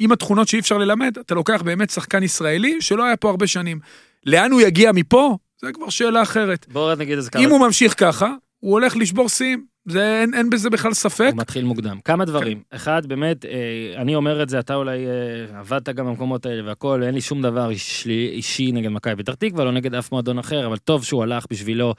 עם 0.00 0.12
התכונות 0.12 0.48
שאי 0.48 0.58
אפשר 0.58 0.78
ללמד, 0.78 1.18
אתה 1.18 1.34
לוקח 1.34 1.62
באמת 1.62 1.90
שחקן 1.90 2.22
ישראלי 2.22 2.80
שלא 2.80 3.04
היה 3.04 3.16
פה 3.16 3.30
הרבה 3.30 3.46
שנים. 3.46 3.80
לאן 4.26 4.52
הוא 4.52 4.60
יגיע 4.60 4.92
מפה? 4.92 5.36
זה 5.62 5.72
כבר 5.72 5.88
שאלה 5.88 6.22
אחרת. 6.22 6.66
בואו 6.72 6.94
נגיד 6.94 7.16
איזה 7.16 7.30
כמה... 7.30 7.44
אם 7.44 7.50
הוא 7.50 7.60
ממשיך 7.60 7.94
ככה, 7.98 8.32
הוא 8.58 8.72
הולך 8.72 8.96
לשבור 8.96 9.28
שיאים. 9.28 9.69
זה, 9.90 10.20
אין, 10.20 10.34
אין 10.34 10.50
בזה 10.50 10.70
בכלל 10.70 10.94
ספק. 10.94 11.28
הוא 11.32 11.40
מתחיל 11.40 11.64
מוקדם. 11.64 11.98
כמה 12.04 12.24
דברים. 12.24 12.62
אחד, 12.70 13.06
באמת, 13.06 13.44
אה, 13.44 13.50
אני 13.96 14.14
אומר 14.14 14.42
את 14.42 14.48
זה, 14.48 14.58
אתה 14.58 14.74
אולי 14.74 15.06
אה, 15.06 15.58
עבדת 15.58 15.88
גם 15.88 16.06
במקומות 16.06 16.46
האלה 16.46 16.68
והכל, 16.68 17.02
אין 17.02 17.14
לי 17.14 17.20
שום 17.20 17.42
דבר 17.42 17.70
אישי, 17.70 18.30
אישי 18.32 18.72
נגד 18.72 18.88
מכבי 18.88 19.22
פתח 19.22 19.34
תקווה, 19.34 19.64
לא 19.64 19.72
נגד 19.72 19.94
אף 19.94 20.12
מועדון 20.12 20.38
אחר, 20.38 20.66
אבל 20.66 20.76
טוב 20.76 21.04
שהוא 21.04 21.22
הלך 21.22 21.46
בשבילו. 21.50 21.94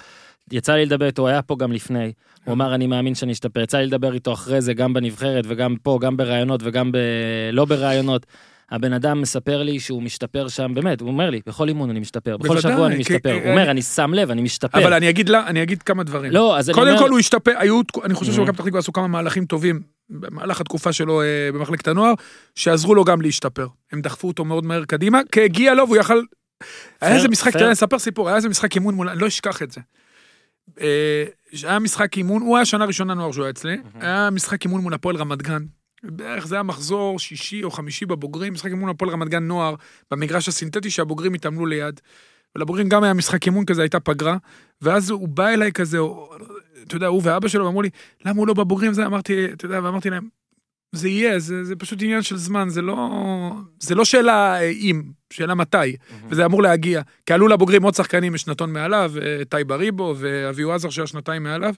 יצא 0.51 0.73
לי 0.73 0.86
לדבר 0.86 1.06
איתו, 1.06 1.21
הוא 1.21 1.30
היה 1.30 1.41
פה 1.41 1.56
גם 1.60 1.71
לפני. 1.71 2.12
הוא 2.45 2.54
אמר, 2.54 2.75
אני 2.75 2.88
מאמין 2.88 3.15
שאני 3.15 3.32
אשתפר. 3.32 3.60
יצא 3.60 3.77
לי 3.77 3.86
לדבר 3.86 4.13
איתו 4.13 4.34
אחרי 4.34 4.62
זה, 4.62 4.73
גם 4.73 4.93
בנבחרת 4.93 5.45
וגם 5.47 5.75
פה, 5.84 5.97
גם 6.01 6.17
בראיונות 6.17 6.62
וגם 6.63 6.91
ב... 6.91 6.97
לא 7.54 7.65
בראיונות. 7.65 8.25
הבן 8.71 8.93
אדם 8.93 9.21
מספר 9.21 9.63
לי 9.63 9.79
שהוא 9.79 10.03
משתפר 10.03 10.47
שם, 10.47 10.73
באמת, 10.73 11.01
הוא 11.01 11.07
אומר 11.10 11.29
לי, 11.29 11.41
בכל 11.45 11.67
אימון 11.67 11.89
אני 11.89 11.99
משתפר, 11.99 12.38
בכל 12.38 12.47
בוודאי, 12.47 12.73
שבוע 12.73 12.88
אני 12.88 12.97
משתפר. 12.97 13.34
הוא 13.43 13.51
אומר, 13.51 13.71
אני 13.71 13.81
שם 13.81 14.13
לב, 14.13 14.31
אני 14.31 14.41
משתפר. 14.41 14.79
אבל 14.84 14.93
אני 14.93 15.10
אגיד 15.10 15.29
לה, 15.29 15.47
אני 15.47 15.63
אגיד 15.63 15.84
כמה 15.84 16.03
דברים. 16.03 16.31
לא, 16.31 16.57
אז 16.57 16.69
אני 16.69 16.75
קודם 16.75 16.88
אומר... 16.91 16.99
כל 16.99 17.10
הוא 17.10 17.19
השתפר, 17.19 17.51
היו, 17.57 17.81
אני 18.03 18.13
חושב 18.13 18.31
Mhm. 18.31 18.36
שמכבי 18.36 18.53
פתח 18.53 18.65
תקווה 18.65 18.79
עשו 18.79 18.93
כמה 18.93 19.07
מהלכים 19.07 19.45
טובים 19.45 19.81
במהלך 20.10 20.62
התקופה 20.62 20.93
שלו 20.93 21.21
אה, 21.21 21.25
במחלקת 21.53 21.88
הנוער, 21.88 22.13
שעזרו 22.55 22.95
לו 22.95 23.03
גם 23.03 23.21
להשתפר. 23.21 23.67
הם 23.91 24.01
דחפו 24.01 24.27
אותו 24.27 24.45
מאוד 24.45 24.65
מהר 24.65 24.86
קדימה, 24.86 25.19
כי 25.31 25.41
הגיע 25.41 25.73
לו 25.73 25.86
והוא 25.88 25.97
יכל... 25.97 26.21
היה 27.01 27.15
איזה 27.15 27.27
משחק. 27.27 27.53
תראה, 27.53 27.65
אני 27.65 27.73
אספר 27.73 27.99
סיפור, 27.99 28.27
היה 28.27 28.38
איזה 28.38 28.49
משחק 28.49 28.75
אימון 28.75 28.95
מול, 28.95 29.10
אני 29.10 29.19
לא 29.21 29.27
אשכח 29.27 29.62
את 29.62 29.71
זה. 29.71 29.81
אה, 30.81 31.23
היה 31.63 31.79
משחק 31.79 32.17
אימון, 32.17 32.41
הוא 32.41 32.55
היה 32.57 32.65
שנה 32.65 32.86
ראשונה 32.86 33.13
נוער 33.13 33.31
שהוא 33.31 33.43
היה 33.43 33.49
אצלי, 33.49 33.77
היה 34.01 34.29
משחק 34.29 34.63
אימון 34.65 34.81
מול 34.81 34.93
הפועל 34.93 35.15
רמת 35.15 35.41
גן. 35.41 35.63
בערך 36.03 36.47
זה 36.47 36.55
היה 36.55 36.63
מחזור 36.63 37.19
שישי 37.19 37.63
או 37.63 37.71
חמישי 37.71 38.05
בבוגרים, 38.05 38.53
משחק 38.53 38.69
אימון 38.71 38.89
הפועל 38.89 39.11
רמת 39.11 39.29
גן 39.29 39.43
נוער, 39.43 39.75
במגרש 40.11 40.47
הסינתטי 40.47 40.89
שהבוגרים 40.89 41.33
התאמנו 41.33 41.65
ליד. 41.65 42.01
ולבוגרים 42.55 42.89
גם 42.89 43.03
היה 43.03 43.13
משחק 43.13 43.45
אימון 43.45 43.65
כזה, 43.65 43.81
הייתה 43.81 43.99
פגרה, 43.99 44.37
ואז 44.81 45.09
הוא 45.09 45.27
בא 45.27 45.47
אליי 45.47 45.71
כזה, 45.71 45.97
הוא- 45.97 46.27
אתה 46.87 46.95
יודע, 46.95 47.07
הוא 47.07 47.21
ואבא 47.23 47.47
שלו 47.47 47.67
אמרו 47.67 47.81
לי, 47.81 47.89
למה 48.25 48.39
הוא 48.39 48.47
לא 48.47 48.53
בבוגרים? 48.53 48.93
זה 48.93 49.05
אמרתי, 49.05 49.45
אתה 49.53 49.65
יודע, 49.65 49.79
ואמרתי 49.83 50.09
להם, 50.09 50.27
זה 50.91 51.09
יהיה, 51.09 51.39
זה, 51.39 51.63
זה 51.63 51.75
פשוט 51.75 52.01
עניין 52.01 52.21
של 52.21 52.37
זמן, 52.37 52.69
זה 52.69 52.81
לא, 52.81 53.09
זה 53.79 53.95
לא 53.95 54.05
שאלה 54.05 54.61
אה, 54.61 54.69
אם, 54.69 55.03
שאלה 55.33 55.55
מתי, 55.55 55.95
וזה 56.29 56.45
אמור 56.45 56.61
להגיע. 56.63 57.01
כי 57.25 57.33
עלו 57.33 57.47
לבוגרים 57.47 57.83
עוד 57.83 57.93
שחקנים 57.95 58.33
משנתון 58.33 58.73
מעליו, 58.73 59.11
אה, 59.21 59.45
טייב 59.49 59.71
אריבו 59.71 60.15
ואביהו 60.17 60.71
עזר 60.71 60.89
שהיה 60.89 61.07
שנתיים 61.07 61.43
מעליו, 61.43 61.73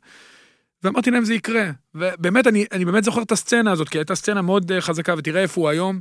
ואמרתי 0.84 1.12
להם 1.12 1.26
זה 1.26 1.34
יקרה. 1.34 1.72
ובאמת, 1.96 2.48
אני, 2.48 2.66
אני 2.72 2.86
באמת 2.86 3.04
זוכר 3.04 3.22
את 3.22 3.32
הסצנה 3.32 3.72
הזאת, 3.72 3.90
כי 3.90 3.98
הייתה 3.98 4.16
סצנה 4.16 4.42
מאוד 4.42 4.72
אה, 4.72 4.82
חזקה, 4.82 5.16
ותראה 5.18 5.42
איפה 5.42 5.62
הוא 5.62 5.70
היום. 5.70 6.00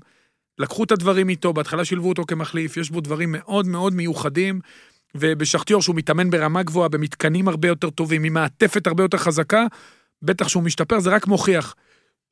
לקחו 0.58 0.84
את 0.84 0.92
הדברים 0.92 1.28
איתו, 1.28 1.52
בהתחלה 1.52 1.84
שילבו 1.84 2.08
אותו 2.08 2.24
כמחליף, 2.28 2.76
יש 2.76 2.90
בו 2.90 3.00
דברים 3.00 3.32
מאוד 3.32 3.66
מאוד 3.66 3.94
מיוחדים, 3.94 4.60
ובשחטיור 5.14 5.82
שהוא 5.82 5.96
מתאמן 5.96 6.30
ברמה 6.30 6.62
גבוהה, 6.62 6.88
במתקנים 6.88 7.48
הרבה 7.48 7.68
יותר 7.68 7.90
טובים, 7.90 8.24
עם 8.24 8.32
מעטפת 8.32 8.86
הרבה 8.86 9.04
יותר 9.04 9.18
חזקה, 9.18 9.66
בטח 10.22 10.48
שהוא 10.48 10.62
משתפר, 10.62 11.00
זה 11.00 11.10
רק 11.10 11.26
מוכיח 11.26 11.74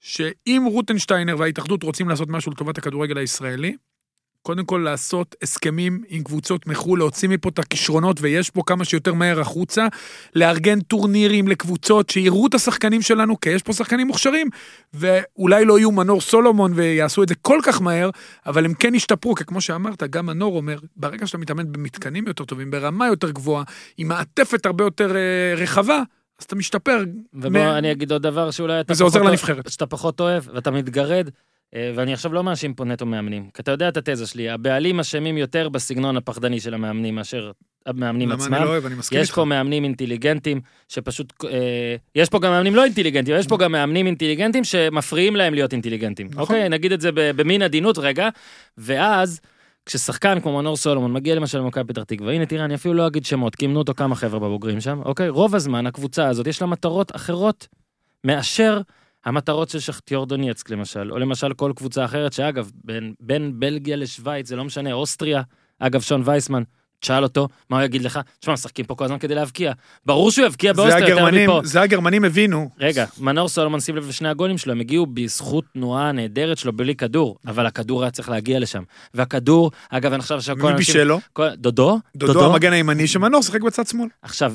שאם 0.01 0.63
רוטנשטיינר 0.71 1.37
וההתאחדות 1.39 1.83
רוצים 1.83 2.09
לעשות 2.09 2.29
משהו 2.29 2.53
לטובת 2.53 2.79
הכדורגל 2.79 3.19
הישראלי, 3.19 3.77
קודם 4.43 4.65
כל 4.65 4.83
לעשות 4.85 5.37
הסכמים 5.43 6.03
עם 6.09 6.23
קבוצות 6.23 6.67
מחו"ל, 6.67 6.99
להוציא 6.99 7.29
מפה 7.29 7.49
את 7.49 7.59
הכישרונות, 7.59 8.17
ויש 8.21 8.51
פה 8.51 8.63
כמה 8.67 8.85
שיותר 8.85 9.15
מהר 9.15 9.41
החוצה, 9.41 9.87
לארגן 10.35 10.81
טורנירים 10.81 11.49
לקבוצות 11.49 12.11
שיראו 12.11 12.47
את 12.47 12.55
השחקנים 12.55 13.03
שלנו, 13.03 13.41
כי 13.41 13.51
יש 13.51 13.63
פה 13.63 13.73
שחקנים 13.73 14.07
מוכשרים, 14.07 14.49
ואולי 14.95 15.65
לא 15.65 15.79
יהיו 15.79 15.91
מנור 15.93 16.21
סולומון 16.21 16.73
ויעשו 16.75 17.23
את 17.23 17.29
זה 17.29 17.35
כל 17.35 17.59
כך 17.63 17.83
מהר, 17.83 18.11
אבל 18.47 18.65
הם 18.65 18.75
כן 18.75 18.95
ישתפרו, 18.95 19.35
כי 19.35 19.45
כמו 19.45 19.61
שאמרת, 19.61 20.03
גם 20.03 20.27
מנור 20.27 20.57
אומר, 20.57 20.79
ברגע 20.97 21.27
שאתה 21.27 21.39
מתאמן 21.39 21.73
במתקנים 21.73 22.27
יותר 22.27 22.45
טובים, 22.45 22.71
ברמה 22.71 23.07
יותר 23.07 23.31
גבוהה, 23.31 23.65
עם 23.99 24.09
מעטפת 24.09 24.67
הרבה 24.67 24.85
יותר 24.85 25.17
אה, 25.17 25.55
רחבה, 25.57 26.03
אז 26.39 26.45
אתה 26.45 26.57
משתפר. 26.57 27.05
ובוא 27.35 27.51
מה- 27.51 27.79
אני 27.79 27.93
אגיד 27.93 28.13
עוד 28.13 28.23
דבר 28.23 28.51
שאולי 28.51 28.81
אתה 28.81 28.93
וזה 28.93 29.05
עוזר 29.05 29.19
פחות 29.19 29.31
לנבחרת. 29.31 29.71
שאתה 29.71 29.87
פחות 29.87 30.21
אוהב 30.21 30.43
ואתה 30.55 30.71
מתגרד. 30.71 31.29
אה, 31.75 31.93
ואני 31.95 32.13
עכשיו 32.13 32.33
לא 32.33 32.45
מאשים 32.45 32.75
פה 32.75 32.85
נטו 32.85 33.07
מאמנים, 33.07 33.51
כי 33.55 33.63
אתה 33.63 33.71
יודע 33.71 33.89
את 33.89 33.97
התזה 33.97 34.27
שלי, 34.27 34.51
הבעלים 34.51 35.01
אשמים 35.01 35.39
יותר 35.39 35.69
בסגנון 35.69 36.17
הפחדני 36.17 36.61
של 36.61 36.75
המאמנים 36.75 37.15
מאשר 37.15 37.51
המאמנים 37.87 38.29
למה 38.29 38.45
עצמם. 38.45 38.55
אני 38.55 38.65
לא 38.65 38.69
אוהב, 38.69 38.87
אני 38.87 38.95
מסכים 38.95 39.19
יש 39.19 39.29
איתך. 39.29 39.35
פה 39.35 39.45
מאמנים 39.45 39.85
אינטליגנטים 39.85 40.61
שפשוט, 40.89 41.33
אה, 41.45 41.97
יש 42.15 42.29
פה 42.29 42.39
גם 42.39 42.51
מאמנים 42.51 42.75
לא 42.75 42.85
אינטליגנטים, 42.85 43.37
יש 43.37 43.47
פה 43.47 43.57
גם 43.57 43.73
מאמנים 43.73 44.07
אינטליגנטים 44.07 44.65
שמפריעים 44.65 45.37
להם 45.37 45.55
להיות 45.55 45.73
אינטליגנטים. 45.73 46.27
נכון. 46.27 46.41
אוקיי, 46.41 46.69
נגיד 46.69 46.93
את 46.93 47.01
זה 47.01 47.11
במין 47.15 47.63
עדינות 47.63 47.99
רגע, 47.99 48.29
ואז 48.79 49.41
כששחקן 49.87 50.41
כמו 50.41 50.59
מנור 50.59 50.77
סולומון 50.77 51.13
מגיע 51.13 51.35
למשל 51.35 51.59
למכבי 51.59 51.85
פתח 51.85 52.03
תקווה, 52.03 52.33
הנה 52.33 52.47
תראה, 52.47 52.65
אני 52.65 52.75
אפילו 52.75 52.95
לא 52.95 53.07
אגיד 53.07 53.25
שמות, 53.25 53.57
כי 53.57 53.65
אימנו 53.65 53.79
אותו 53.79 53.95
כמה 53.95 54.15
חבר'ה 54.15 54.41
בבוגרים 54.41 54.81
שם, 54.81 55.01
אוקיי? 55.05 55.29
רוב 55.29 55.55
הזמן 55.55 55.87
הקבוצה 55.87 56.29
הזאת 56.29 56.47
יש 56.47 56.61
לה 56.61 56.67
מטרות 56.67 57.17
אחרות 57.17 57.67
מאשר 58.25 58.81
המטרות 59.25 59.69
של 59.69 59.81
שכטיור 59.81 60.27
דונייצק 60.27 60.71
למשל, 60.71 61.13
או 61.13 61.19
למשל 61.19 61.53
כל 61.53 61.73
קבוצה 61.77 62.05
אחרת, 62.05 62.33
שאגב, 62.33 62.71
בין, 62.85 63.15
בין 63.21 63.53
בלגיה 63.61 63.97
לשוויץ, 63.97 64.49
זה 64.49 64.57
לא 64.57 64.65
משנה, 64.65 64.93
אוסטריה, 64.93 65.43
אגב, 65.79 66.01
שון 66.01 66.23
וייסמן, 66.25 66.63
תשאל 67.01 67.23
אותו, 67.23 67.49
מה 67.71 67.77
הוא 67.77 67.85
יגיד 67.85 68.03
לך? 68.03 68.21
תשמע, 68.41 68.55
משחקים 68.55 68.85
פה 68.85 68.95
כל 68.95 69.05
הזמן 69.05 69.19
כדי 69.19 69.35
להבקיע. 69.35 69.73
ברור 70.07 70.31
שהוא 70.31 70.47
יבקיע 70.47 70.73
באוסטריה 70.73 71.09
יותר 71.09 71.27
מפה. 71.33 71.61
זה 71.65 71.81
הגרמנים 71.81 72.25
הבינו. 72.25 72.71
רגע, 72.79 73.05
מנור 73.19 73.49
סולומון, 73.49 73.81
שים 73.81 73.97
לב 73.97 74.09
לשני 74.09 74.29
הגולים 74.29 74.59
שלו, 74.59 74.73
הם 74.73 74.81
הגיעו 74.81 75.07
בזכות 75.07 75.65
תנועה 75.73 76.13
נהדרת 76.13 76.59
שלו 76.59 76.73
בלי 76.73 76.95
כדור, 76.95 77.37
אבל 77.47 77.67
הכדור 77.67 78.03
היה 78.03 78.11
צריך 78.11 78.29
להגיע 78.29 78.59
לשם. 78.59 78.83
והכדור, 79.15 79.71
אגב, 79.91 80.13
אני 80.13 80.23
חושב 80.23 80.41
שכל 80.41 80.71
מי 80.71 80.77
בישל 80.77 81.05
לו? 81.05 81.21
דודו? 81.55 81.99
דודו 82.17 82.53
המגן 82.53 82.73
הימני 82.73 83.07
שמנור 83.07 83.43
שיחק 83.43 83.61
בצד 83.61 83.87
שמאל. 83.87 84.09
עכשיו, 84.23 84.55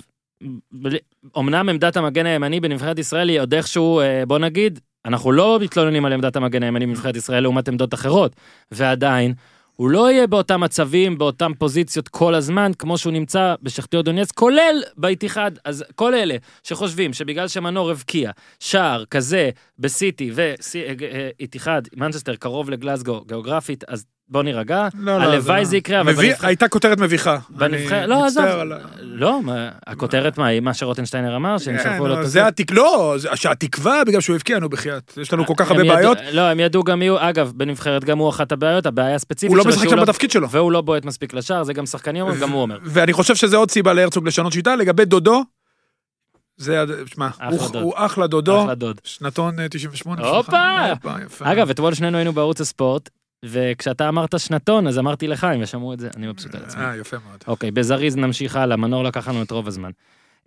אמנם 1.38 1.70
עמדת 1.70 1.98
המגן 1.98 2.26
הימני 2.26 2.60
בנבחרת 2.60 3.00
ישראל 3.00 3.30
היא 3.30 3.40
עוד 3.40 3.54
איכשהו, 3.54 4.00
אה, 4.00 4.26
בוא 4.26 4.40
נגיד, 4.40 4.80
אנחנו 5.06 5.32
לא 5.32 5.60
מתלוננים 5.62 6.06
על 6.06 6.14
עמדת 6.14 6.36
המגן 6.36 6.64
הימני 6.64 6.86
בנבחרת 6.86 7.16
ישראל 7.16 7.44
לעומת 7.44 7.68
עמדות 7.68 7.94
אחרות, 7.94 8.36
ועדיין, 8.72 9.34
הוא 9.76 9.90
לא 9.90 10.12
יהיה 10.12 10.28
באותם 10.28 10.62
מצבים, 10.62 11.18
באותם 11.18 11.52
פוזיציות 11.60 12.08
כל 12.08 12.36
הזמן, 12.36 12.72
כמו 12.80 12.98
שהוא 12.98 13.14
נמצא 13.14 13.56
בשכתיות 13.62 14.06
דונייץ, 14.06 14.32
כולל 14.32 14.84
באיתיחד. 14.98 15.52
אז 15.66 15.86
כל 15.96 16.14
אלה 16.14 16.36
שחושבים 16.64 17.14
שבגלל 17.14 17.48
שמנור 17.48 17.92
הבקיע 17.92 18.32
שער 18.60 19.06
כזה 19.06 19.50
בסיטי 19.80 20.32
ואיתיחד, 20.36 21.82
מנצ'סטר 21.96 22.36
קרוב 22.36 22.70
לגלסגו 22.70 23.22
גיאוגרפית, 23.26 23.84
אז 23.88 24.06
בוא 24.30 24.44
נירגע. 24.44 24.88
לא, 25.00 25.18
לא, 25.18 25.24
הלוואי 25.24 25.66
זה 25.66 25.70
זה 25.70 25.76
לא. 25.76 25.78
יקרה, 25.78 26.02
אבל 26.02 26.12
מביא- 26.14 26.34
הייתה 26.42 26.68
כותרת 26.68 26.98
מביכה. 26.98 27.38
בנבחרת, 27.50 27.92
אני 28.04 28.10
לא, 28.10 28.26
עזוב, 28.26 28.46
על 28.46 28.74
לא, 29.02 29.42
מה, 29.42 29.70
הכותרת 29.88 30.38
מה, 30.38 30.60
מה 30.60 30.74
שרוטנשטיינר 30.74 31.36
אמר, 31.36 31.58
שהם 31.58 31.78
כן, 31.78 31.84
שלחו 31.84 32.08
לו 32.08 32.16
נו, 32.16 32.22
את 32.22 32.30
זה 32.30 32.48
התק... 32.48 32.72
לא, 32.72 33.16
שהתקווה 33.36 34.04
בגלל 34.08 34.22
שהוא 34.22 34.36
הבקיע, 34.36 34.60
נו 34.60 34.70
בחייאת. 34.70 35.14
יש 35.22 35.34
לנו 35.34 35.46
כל 35.46 35.54
כך 35.58 35.72
הרבה 35.72 35.84
בעיות, 35.84 36.18
לא, 36.32 36.42
הם 36.42 36.60
ידעו 36.60 36.84
גם 36.84 37.00
מי 37.00 37.08
הוא, 37.08 37.18
אגב, 37.22 37.52
בנבחרת 37.56 38.04
גם 38.04 38.18
הוא 38.18 38.30
אחת 38.30 38.52
הבעיות, 38.52 38.86
הבעיה 38.86 39.16
הספציפית 39.16 39.50
הוא 39.50 39.58
לא 39.58 39.64
שלו, 39.64 39.72
משחק 39.72 39.90
שם 39.90 40.02
בתפקיד 40.02 40.32
שלו. 40.32 40.50
והוא 40.50 40.72
לא 40.72 40.82
בועט 40.82 41.06
מספיק 41.06 41.34
לשער, 41.34 41.64
זה 41.64 41.74
גם 41.74 41.86
שחקנים 41.86 42.22
אומרים, 42.22 42.40
גם 42.42 42.50
הוא 42.52 42.62
אומר. 42.62 42.78
ואני 42.84 43.14
חושב 43.14 43.36
שזה 43.36 43.58
עוד 43.58 43.72
סיבה 43.72 43.94
להרצוג 43.94 44.28
לשנות 44.28 44.54
שיטה. 44.54 44.76
לגבי 44.76 45.06
דודו, 45.06 45.44
זה, 46.58 46.84
שמע, 47.06 47.30
הוא-. 47.50 47.60
הוא 47.80 47.94
אחלה 47.96 48.28
דודו, 48.28 48.62
אחלה 48.64 48.76
דוד. 48.76 49.02
שנתון 49.04 49.60
אה, 49.60 49.70
98. 49.70 50.28
הופה! 50.28 50.52
שלך. 50.52 51.06
הופה, 51.06 51.16
יפה. 51.26 51.52
אגב, 51.52 51.70
אתמול 51.70 51.94
שנינו 51.94 52.18
היינו 52.18 52.34
בערוץ 52.34 52.62
הספורט, 52.62 53.10
וכשאתה 53.50 54.10
אמרת 54.10 54.40
שנתון, 54.40 54.88
אז 54.88 55.00
אמרתי 55.00 55.28
לך, 55.28 55.48
אם 55.56 55.62
ישמעו 55.62 55.94
את 55.94 56.00
זה, 56.00 56.10
אני 56.18 56.28
מבסוט 56.28 56.56
על 56.56 56.64
עצמי. 56.64 56.84
אה, 56.84 56.98
יפה 56.98 57.18
מאוד. 57.30 57.44
אוקיי, 57.48 57.72
בזריז 57.72 58.16
נמשיך 58.16 58.56
הלאה, 58.56 58.78
מנור 58.78 59.04
לקח 59.04 59.28
לנו 59.28 59.42
את 59.44 59.52
רוב 59.52 59.68
הזמן. 59.68 59.92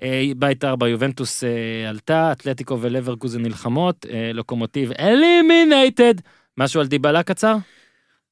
אה, 0.03 0.31
בית 0.37 0.65
ארבע, 0.65 0.89
יובנטוס 0.89 1.45
אה, 1.45 1.89
עלתה, 1.89 2.33
אתלטיקו 2.33 2.79
ולברקוזן 2.81 3.43
נלחמות, 3.43 4.07
אה, 4.11 4.31
לוקומוטיב 4.35 4.93
אלימינייטד. 4.99 6.15
משהו 6.59 6.81
על 6.81 6.87
דיבלה 6.87 7.23
קצר? 7.23 7.57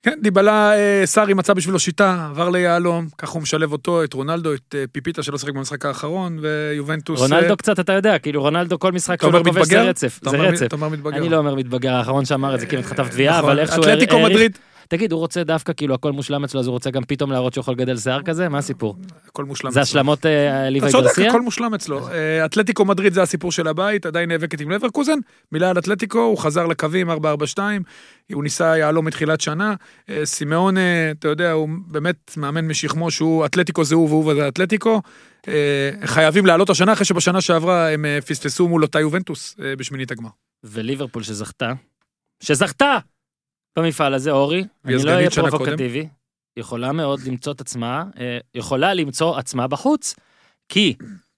כן, 0.03 0.19
דיבלה, 0.23 0.75
אה, 0.75 1.03
סארי 1.05 1.35
מצא 1.35 1.55
בשבילו 1.55 1.79
שיטה, 1.79 2.27
עבר 2.31 2.51
ליהלום, 2.51 3.07
ככה 3.19 3.33
הוא 3.33 3.43
משלב 3.43 3.73
אותו, 3.73 4.05
את 4.05 4.13
רונלדו, 4.13 4.55
את 4.55 4.75
אה, 4.79 4.85
פיפיטה 4.93 5.23
שלא 5.23 5.39
שיחק 5.39 5.55
במשחק 5.55 5.87
האחרון, 5.87 6.39
ויובנטוס... 6.43 7.21
אה, 7.21 7.27
רונלדו 7.27 7.57
קצת, 7.57 7.81
אתה 7.81 7.93
יודע, 7.93 8.19
כאילו 8.19 8.43
רונלדו 8.43 8.79
כל 8.79 8.93
משחק 8.93 9.23
שלו 9.23 9.45
כובש 9.45 9.67
זה? 9.67 9.83
רצף, 9.83 10.21
זה 10.23 10.37
רצף. 10.37 10.67
אתה 10.67 10.77
אומר 10.77 10.89
מתבגר. 10.89 11.17
אני 11.17 11.29
לא 11.29 11.37
אומר 11.37 11.55
מתבגר, 11.55 11.95
האחרון 11.95 12.25
שאמר 12.25 12.55
את 12.55 12.61
זה 12.61 12.67
כאילו 12.67 12.83
חטף 12.83 13.09
תביעה, 13.09 13.39
נכון. 13.39 13.51
אבל 13.51 13.59
איכשהו 13.59 13.83
אתלטיקו 13.83 14.19
מדריד, 14.19 14.59
תגיד, 14.88 15.12
הוא 15.12 15.20
רוצה 15.20 15.44
דווקא 15.44 15.72
כאילו 15.77 15.94
הכל 15.94 16.12
מושלם 16.12 16.44
אצלו, 16.44 16.61
אז 16.61 16.66
הוא 16.66 16.72
רוצה 16.72 16.90
גם 16.90 17.05
פתאום 17.05 17.33
להראות 17.33 17.55
שהוא 17.55 17.62
יכול 17.62 17.75
לגדל 17.75 17.96
שיער 17.96 18.22
כזה? 18.22 18.49
מה 18.49 18.59
הסיפור? 18.59 18.96
הכל 19.27 19.44
מושלם. 19.44 19.70
זה 19.70 19.81
אצלו. 19.81 19.90
השלמות 19.90 20.27
אה, 20.27 20.61
אתה 20.61 20.70
ליוואי 20.70 20.92
צודק, 20.92 21.07
גרסיה? 21.07 21.29
הכל 21.29 21.40
מושלם 21.40 21.75
אצלו. 21.75 22.09
אה, 22.09 22.44
אתלטיקו 22.44 22.85
מדריד 22.85 23.12
זה 23.12 23.22
הסיפור 23.22 23.53
של 23.53 23.68
הבית, 23.68 24.07
עדיין 24.07 24.29
נאבקת 24.29 24.61
עם 24.61 24.70
לברקוזן, 24.70 25.18
מילה 25.53 25.70
על 25.70 25.79
אתלטיקו, 25.79 26.18
הוא 26.18 26.38
חזר 26.38 26.66
לקווים 26.66 27.11
4-4-2, 27.11 27.14
הוא 28.33 28.42
ניסה 28.42 28.79
יהלום 28.79 29.05
מתחילת 29.05 29.40
שנה. 29.40 29.75
אה, 30.11 30.20
סימאון, 30.25 30.75
אתה 31.11 31.29
יודע, 31.29 31.53
הוא 31.53 31.68
באמת 31.87 32.33
מאמן 32.37 32.64
משכמו 32.66 33.11
שהוא 33.11 33.46
אתלטיקו 33.46 33.85
זה 33.85 33.94
הוא 33.94 34.09
והוא 34.09 34.35
זה 34.35 34.49
אתלטיקו. 34.49 35.03
חייבים 36.05 36.46
לעלות 36.46 36.70
השנה 36.70 36.92
אחרי 36.92 37.05
שבשנה 37.05 37.40
שעברה 37.40 37.90
הם 37.90 38.05
פספסו 38.27 38.68
מול 38.68 38.83
אותה 38.83 39.01
יובנטוס 39.01 39.57
בשמינית 39.79 40.11
הגמר. 40.11 40.29
וליברפול 40.64 41.22
שזכתה, 41.22 41.72
שזכתה 42.42 42.99
במפעל 43.79 44.15
הזה, 44.15 44.31
אורי, 44.31 44.65
אני 44.85 45.05
לא 45.05 45.11
אהיה 45.11 45.31
פרובוקטיבי, 45.31 46.09
יכולה 46.57 46.93
מאוד 46.93 47.21
למצוא 47.21 47.53
את 47.53 47.61
עצמה, 47.61 48.05
אה, 48.19 48.39
יכולה 48.55 48.95
למצוא 48.95 49.37
עצמה 49.37 49.67
בחוץ, 49.67 50.15
כי 50.69 50.95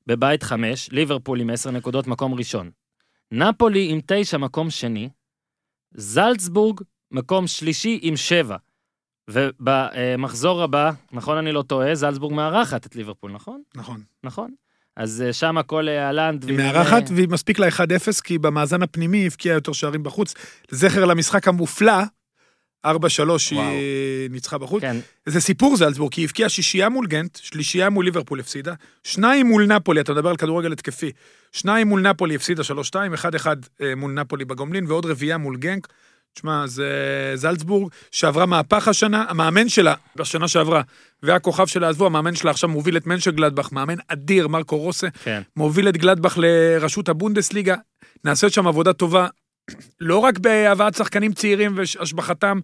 בבית 0.07 0.42
חמש, 0.42 0.88
ליברפול 0.92 1.40
עם 1.40 1.51
עשר 1.51 1.70
נקודות 1.70 2.07
מקום 2.07 2.35
ראשון, 2.35 2.70
נפולי 3.33 3.88
עם 3.90 4.01
תשע 4.07 4.38
מקום 4.38 4.70
שני, 4.70 5.09
זלצבורג 5.94 6.81
מקום 7.11 7.46
שלישי 7.46 7.98
עם 8.03 8.16
שבע. 8.16 8.57
ובמחזור 9.31 10.62
הבא, 10.62 10.90
נכון 11.12 11.37
אני 11.37 11.53
לא 11.53 11.62
טועה, 11.62 11.94
זלצבורג 11.94 12.35
מארחת 12.35 12.87
את 12.87 12.96
ליברפול, 12.96 13.33
נכון? 13.33 13.62
נכון. 13.77 14.03
נכון. 14.24 14.51
אז 14.96 15.22
אה, 15.27 15.33
שם 15.33 15.59
הכל 15.59 15.88
אה, 15.88 16.09
הלנד. 16.09 16.44
היא 16.48 16.57
מארחת 16.57 17.11
אה, 17.11 17.16
והיא 17.16 17.29
מספיק 17.29 17.59
לה 17.59 17.68
1-0 17.68 17.81
כי 18.24 18.38
במאזן 18.38 18.83
הפנימי 18.83 19.18
היא 19.18 19.27
הבקיעה 19.27 19.55
יותר 19.55 19.72
שערים 19.72 20.03
בחוץ. 20.03 20.35
זכר 20.70 21.05
למשחק 21.05 21.48
המופלא, 21.48 22.03
4-3 22.87 22.88
היא 23.51 24.31
ניצחה 24.31 24.59
בחוץ. 24.59 24.81
כן, 24.81 24.97
זה 25.27 25.41
סיפור 25.41 25.77
זלצבורג, 25.77 26.12
כי 26.12 26.21
היא 26.21 26.27
הבקיעה 26.27 26.49
שישייה 26.49 26.88
מול 26.88 27.07
גנט, 27.07 27.38
שלישייה 27.43 27.91
מול 27.91 28.05
ליברפול 28.05 28.41
הפסידה, 28.41 28.75
שניים 29.05 29.47
מול 29.47 29.67
נפולי, 29.67 30.01
אתה 30.01 30.12
מדבר 30.12 30.31
על 30.31 30.37
כדורגל 30.37 30.73
התקפי, 30.73 31.12
שניים 31.53 31.88
מול 31.88 32.01
נפולי 32.01 32.35
הפסידה 32.35 32.62
3-2, 32.62 32.95
1-1 33.45 33.47
אה, 33.81 33.95
מול 33.95 34.12
נפולי 34.12 34.45
בגומלין, 34.45 34.87
ועוד 34.88 35.07
רביעייה 35.07 35.38
מול 35.38 35.57
גנק. 35.57 35.88
תשמע, 36.35 36.67
זה 36.67 36.93
זלצבורג 37.35 37.93
שעברה 38.11 38.47
מהפך 38.47 38.88
השנה, 38.88 39.25
המאמן 39.29 39.69
שלה 39.69 39.95
בשנה 40.17 40.49
שעברה, 40.49 40.83
והכוכב 41.23 41.67
שלה 41.67 41.88
עזבו, 41.88 42.07
המאמן 42.07 42.35
שלה 42.35 42.51
עכשיו 42.51 42.71
מוביל 42.71 42.97
את 42.97 43.07
מנשר 43.07 43.31
גלדבך, 43.31 43.73
מאמן 43.73 43.95
אדיר, 44.09 44.49
מרקו 44.49 44.79
רוסה, 44.79 45.09
כן. 45.25 45.43
מוביל 45.57 45.88
את 45.88 45.97
גלדבך 45.97 46.38
לראשות 46.41 47.09
הבונדסליגה, 47.09 47.77
נעשית 48.25 48.53
שם 48.53 48.67
עבודה 48.67 48.93
טובה, 48.93 49.27
לא 50.00 50.18
רק 50.18 50.38
בהבאת 50.38 50.94
שחקנים 50.94 51.33
צעירים 51.33 51.72
והשבחתם, 51.76 52.61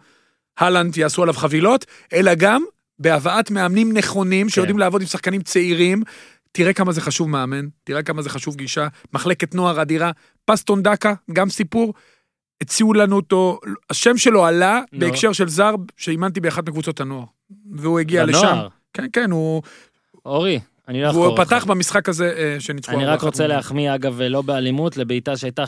הלנד 0.58 0.96
יעשו 0.96 1.22
עליו 1.22 1.34
חבילות, 1.34 1.86
אלא 2.12 2.34
גם 2.34 2.62
בהבאת 2.98 3.50
מאמנים 3.50 3.92
נכונים 3.92 4.48
שיודעים 4.48 4.78
לעבוד 4.78 5.00
עם 5.00 5.06
שחקנים 5.06 5.42
צעירים. 5.42 6.02
תראה 6.52 6.72
כמה 6.72 6.92
זה 6.92 7.00
חשוב 7.00 7.28
מאמן, 7.28 7.66
תראה 7.84 8.02
כמה 8.02 8.22
זה 8.22 8.30
חשוב 8.30 8.56
גישה, 8.56 8.88
מחלקת 9.12 9.54
נוער 9.54 9.82
אדירה, 9.82 10.10
פסטון 10.44 10.82
דקה, 10.82 11.14
גם 11.32 11.50
סיפור. 11.50 11.94
הציעו 12.60 12.94
לנו 12.94 13.16
אותו, 13.16 13.60
השם 13.90 14.16
שלו 14.16 14.46
עלה 14.46 14.80
נו. 14.92 15.00
בהקשר 15.00 15.32
של 15.32 15.48
זר 15.48 15.74
שאימנתי 15.96 16.40
באחת 16.40 16.68
מקבוצות 16.68 17.00
הנוער. 17.00 17.24
והוא 17.72 18.00
הגיע 18.00 18.24
לשם. 18.24 18.38
לנוער. 18.38 18.68
כן, 18.92 19.06
כן, 19.12 19.30
הוא, 19.30 19.62
אורי, 20.24 20.60
אני 20.88 21.02
לא 21.02 21.08
והוא. 21.08 21.36
פתח 21.36 21.64
במשחק 21.68 22.08
הזה 22.08 22.32
אה, 22.36 22.56
שניצחו. 22.60 22.92
אני 22.96 23.04
רק 23.06 23.22
רוצה 23.22 23.46
להחמיא, 23.46 23.94
אגב, 23.94 24.20
לא 24.22 24.42
באלימות, 24.42 24.96
לבעיטה 24.96 25.36
שהייתה 25.36 25.64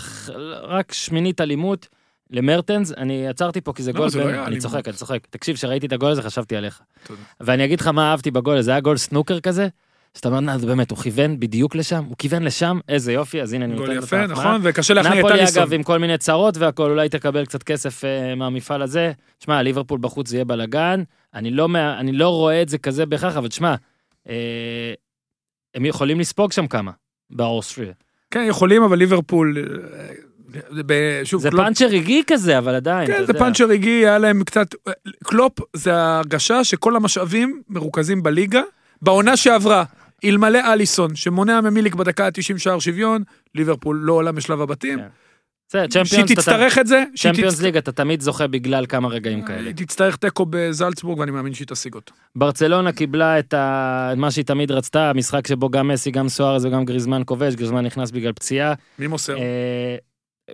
רק 0.62 0.92
שמינית 0.92 1.40
אלימות 1.40 1.88
למרטנס. 2.30 2.92
אני 2.92 3.28
עצרתי 3.28 3.60
פה 3.60 3.72
כי 3.72 3.82
זה 3.82 3.92
לא, 3.92 3.98
גול, 3.98 4.08
זה 4.08 4.18
לא 4.18 4.24
בין- 4.24 4.34
היה 4.34 4.42
אני 4.42 4.48
אלימות. 4.48 4.62
צוחק, 4.62 4.88
אני 4.88 4.96
צוחק. 4.96 5.18
תקשיב, 5.30 5.56
כשראיתי 5.56 5.86
את 5.86 5.92
הגול 5.92 6.10
הזה 6.10 6.22
חשבתי 6.22 6.56
עליך. 6.56 6.80
תודה. 7.06 7.20
ואני 7.40 7.64
אגיד 7.64 7.80
לך 7.80 7.86
מה 7.86 8.10
אהבתי 8.10 8.30
בגול 8.30 8.60
זה 8.60 8.70
היה 8.70 8.80
גול 8.80 8.96
סנוקר 8.96 9.40
כזה, 9.40 9.68
שאתה 10.16 10.28
אומר, 10.28 10.40
"נה, 10.40 10.58
זה 10.58 10.66
באמת, 10.66 10.90
הוא 10.90 10.98
כיוון 10.98 11.40
בדיוק 11.40 11.74
לשם, 11.74 12.04
הוא 12.08 12.16
כיוון 12.18 12.42
לשם, 12.42 12.78
איזה 12.88 13.12
יופי, 13.12 13.42
אז 13.42 13.52
הנה 13.52 13.64
אני 13.64 13.74
גול 13.76 13.86
נותן 13.86 13.98
את 13.98 14.04
יפה, 14.04 14.16
ההחמאה. 14.18 14.36
נכון, 14.48 14.60
וקשה 14.64 14.94
להכניע 14.94 15.12
את 15.14 15.18
נפולי 15.24 15.38
אליסון. 15.40 15.62
אגב 15.62 15.72
עם 15.72 15.82
כל 15.82 15.98
מיני 15.98 16.18
צרות 16.18 16.56
והכל, 16.56 16.90
אולי 16.90 17.08
תקבל 17.08 17.44
קצת 17.44 17.62
כסף 17.62 18.04
אה, 18.04 18.34
מהמפעל 18.34 18.82
הזה. 18.82 19.12
שמע, 19.44 19.62
ליברפול 19.62 19.98
בחוץ 20.02 20.28
זה 20.28 20.36
יהיה 20.36 20.44
בלאגן, 20.44 21.02
אני 21.34 21.50
לא, 21.50 21.68
אני 21.98 22.12
לא 22.12 22.28
רואה 22.28 22.62
את 22.62 22.68
זה 22.68 22.78
כזה 22.78 23.06
בהכרח, 23.06 23.36
אבל 23.36 23.48
תשמע, 23.48 23.74
אה, 24.28 24.34
הם 25.76 25.84
יכולים 25.84 26.20
לספוג 26.20 26.52
שם 26.52 26.66
כמה, 26.66 26.90
באוסטריה. 27.30 27.92
כן, 28.30 28.44
יכולים, 28.48 28.82
אבל 28.82 28.98
ליברפול... 28.98 29.56
אה, 30.90 31.20
שוב, 31.24 31.42
זה 31.42 31.48
קלופ- 31.50 31.56
פאנצ'ר 31.56 31.86
רגעי 31.86 32.22
כזה, 32.26 32.58
אבל 32.58 32.74
עדיין, 32.74 33.06
כן, 33.06 33.24
זה. 33.26 33.34
פאנצ'ר 33.34 33.64
רגעי, 33.64 33.90
היה 34.06 34.18
להם 34.18 34.44
קצת... 34.44 34.66
קלופ 35.24 35.58
זה 35.72 35.94
ההרגשה 35.94 36.64
שכל 36.64 36.96
המשאבים 36.96 37.62
מרוכזים 37.68 38.22
בליגה. 38.22 38.62
בעונה 39.02 39.36
שעברה, 39.36 39.84
אלמלא 40.24 40.72
אליסון, 40.72 41.16
שמונע 41.16 41.60
ממיליק 41.60 41.94
בדקה 41.94 42.26
ה-90 42.26 42.58
שער 42.58 42.78
שוויון, 42.78 43.22
ליברפול 43.54 43.96
לא 44.02 44.12
עולה 44.12 44.32
משלב 44.32 44.60
הבתים. 44.60 44.98
כן. 44.98 45.06
שהיא 46.04 46.24
תצטרך 46.24 46.78
את 46.78 46.86
זה, 46.86 47.04
Champions 47.16 47.60
League 47.60 47.76
אתה 47.76 47.92
תמיד 47.92 48.20
זוכה 48.20 48.46
בגלל 48.46 48.86
כמה 48.86 49.08
רגעים 49.08 49.42
כאלה. 49.42 49.66
היא 49.66 49.74
תצטרך 49.76 50.16
תיקו 50.16 50.46
בזלצבורג, 50.50 51.18
ואני 51.18 51.30
מאמין 51.30 51.54
שהיא 51.54 51.66
תשיג 51.66 51.94
אותו. 51.94 52.14
ברצלונה 52.36 52.92
קיבלה. 52.92 53.38
את 53.38 53.54
מה 54.16 54.30
שהיא 54.30 54.44
תמיד 54.44 54.70
רצתה, 54.70 55.10
המשחק 55.10 55.46
שבו 55.46 55.68
גם 55.68 55.88
מסי, 55.88 56.10
גם 56.10 56.28
סוארז 56.28 56.64
וגם 56.64 56.84
גריזמן 56.84 57.22
כובש, 57.26 57.54
גריזמן 57.54 57.84
נכנס 57.86 58.10
בגלל 58.10 58.32
פציעה. 58.32 58.74
מי 58.98 59.06
מוסר? 59.06 59.38
אה, 59.38 59.96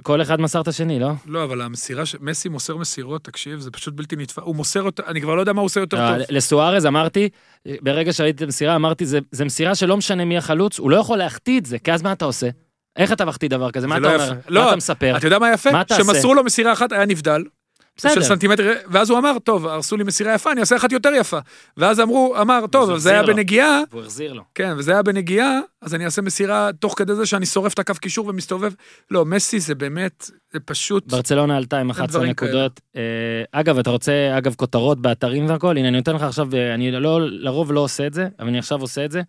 כל 0.02 0.22
אחד 0.22 0.40
מסר 0.40 0.60
את 0.60 0.68
השני, 0.68 1.00
לא? 1.00 1.10
לא, 1.26 1.44
אבל 1.44 1.60
המסירה, 1.60 2.06
ש- 2.06 2.16
מסי 2.20 2.48
מוסר 2.48 2.76
מסירות, 2.76 3.24
תקשיב, 3.24 3.58
זה 3.60 3.70
פשוט 3.70 3.94
בלתי 3.94 4.16
נתפס. 4.16 4.38
הוא 4.42 4.56
מוסר 4.56 4.82
אותה, 4.82 5.02
אני 5.06 5.20
כבר 5.20 5.34
לא 5.34 5.40
יודע 5.40 5.52
מה 5.52 5.60
הוא 5.60 5.66
עושה 5.66 5.80
יותר 5.80 6.10
לא, 6.12 6.18
טוב. 6.18 6.26
לסוארז 6.30 6.86
אמרתי, 6.86 7.28
ברגע 7.80 8.12
שראיתי 8.12 8.36
את 8.36 8.42
המסירה, 8.42 8.76
אמרתי, 8.76 9.06
זה, 9.06 9.18
זה 9.30 9.44
מסירה 9.44 9.74
שלא 9.74 9.96
משנה 9.96 10.24
מי 10.24 10.36
החלוץ, 10.38 10.78
הוא 10.78 10.90
לא 10.90 10.96
יכול 10.96 11.18
להחטיא 11.18 11.60
את 11.60 11.66
זה, 11.66 11.78
כי 11.78 11.92
אז 11.92 12.02
מה 12.02 12.12
אתה 12.12 12.24
עושה? 12.24 12.48
איך 12.96 13.12
אתה 13.12 13.24
מחטיא 13.24 13.48
דבר 13.48 13.70
כזה? 13.70 13.86
מה 13.86 13.96
אתה 13.96 14.02
לא 14.02 14.14
אומר? 14.14 14.24
יפה. 14.24 14.34
לא, 14.48 14.60
מה 14.60 14.68
אתה 14.68 14.76
מספר? 14.76 15.16
אתה 15.16 15.26
יודע 15.26 15.38
מה 15.38 15.52
יפה? 15.52 15.70
מה? 15.72 15.82
שמסרו 15.96 16.34
לו 16.34 16.44
מסירה 16.44 16.72
אחת, 16.72 16.92
היה 16.92 17.06
נבדל. 17.06 17.42
של 17.96 18.08
בסדר, 18.08 18.22
סנטימטר, 18.22 18.72
ואז 18.90 19.10
הוא 19.10 19.18
אמר, 19.18 19.38
טוב, 19.38 19.66
הרסו 19.66 19.96
לי 19.96 20.04
מסירה 20.04 20.34
יפה, 20.34 20.52
אני 20.52 20.60
אעשה 20.60 20.76
אחת 20.76 20.92
יותר 20.92 21.10
יפה. 21.16 21.38
ואז 21.76 22.00
אמרו, 22.00 22.34
אמר, 22.40 22.66
טוב, 22.70 22.96
זה 22.96 23.10
היה 23.10 23.22
לו. 23.22 23.28
בנגיעה, 23.28 23.80
והוא 23.90 24.02
החזיר 24.02 24.32
לו. 24.32 24.42
כן, 24.54 24.74
וזה 24.76 24.92
היה 24.92 25.02
בנגיעה, 25.02 25.60
אז 25.82 25.94
אני 25.94 26.04
אעשה 26.04 26.22
מסירה 26.22 26.70
תוך 26.80 26.94
כדי 26.98 27.14
זה 27.14 27.26
שאני 27.26 27.46
שורף 27.46 27.74
את 27.74 27.78
הקו 27.78 27.94
קישור 28.00 28.26
ומסתובב. 28.26 28.72
לא, 29.10 29.24
מסי 29.24 29.60
זה 29.60 29.74
באמת, 29.74 30.30
זה 30.52 30.60
פשוט... 30.60 31.12
ברצלונה 31.12 31.56
עלתה 31.56 31.80
עם 31.80 31.90
11 31.90 32.06
דברים 32.06 32.30
נקודות. 32.30 32.80
אה, 32.96 33.02
אגב, 33.52 33.78
אתה 33.78 33.90
רוצה, 33.90 34.12
אגב, 34.38 34.54
כותרות 34.54 35.00
באתרים 35.00 35.48
והכל, 35.48 35.76
הנה, 35.76 35.88
אני 35.88 35.96
נותן 35.96 36.14
לך 36.14 36.22
עכשיו, 36.22 36.48
אה, 36.54 36.74
אני 36.74 36.90
לא, 36.90 37.20
לרוב 37.30 37.72
לא 37.72 37.80
עושה 37.80 38.06
את 38.06 38.14
זה, 38.14 38.28
אבל 38.38 38.48
אני 38.48 38.58
עכשיו 38.58 38.80
עושה 38.80 39.04
את 39.04 39.10
זה. 39.10 39.22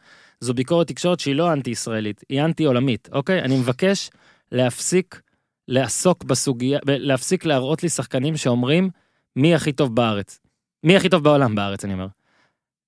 זו 0.43 0.53
ביקורת 0.53 0.88
תקשורת 0.88 1.19
שהיא 1.19 1.36
לא 1.36 1.53
אנטי-ישראלית, 1.53 2.23
היא 2.29 2.41
אנטי-עולמית, 2.41 3.10
אוקיי? 3.12 3.41
אני 3.41 3.58
מבקש 3.58 4.10
להפסיק 4.51 5.21
לעסוק 5.67 6.23
בסוגיה, 6.23 6.79
להפסיק 6.86 7.45
להראות 7.45 7.84
לי 7.84 7.89
שחקנים 7.89 8.38
שאומרים 8.38 8.89
מי 9.36 9.56
הכי 9.56 9.71
טוב 9.71 9.95
בארץ. 9.95 10.39
מי 10.84 10.95
הכי 10.95 11.10
טוב 11.10 11.23
בעולם 11.23 11.56
בארץ, 11.56 11.86
אני 11.86 11.93
אומר. 11.93 12.08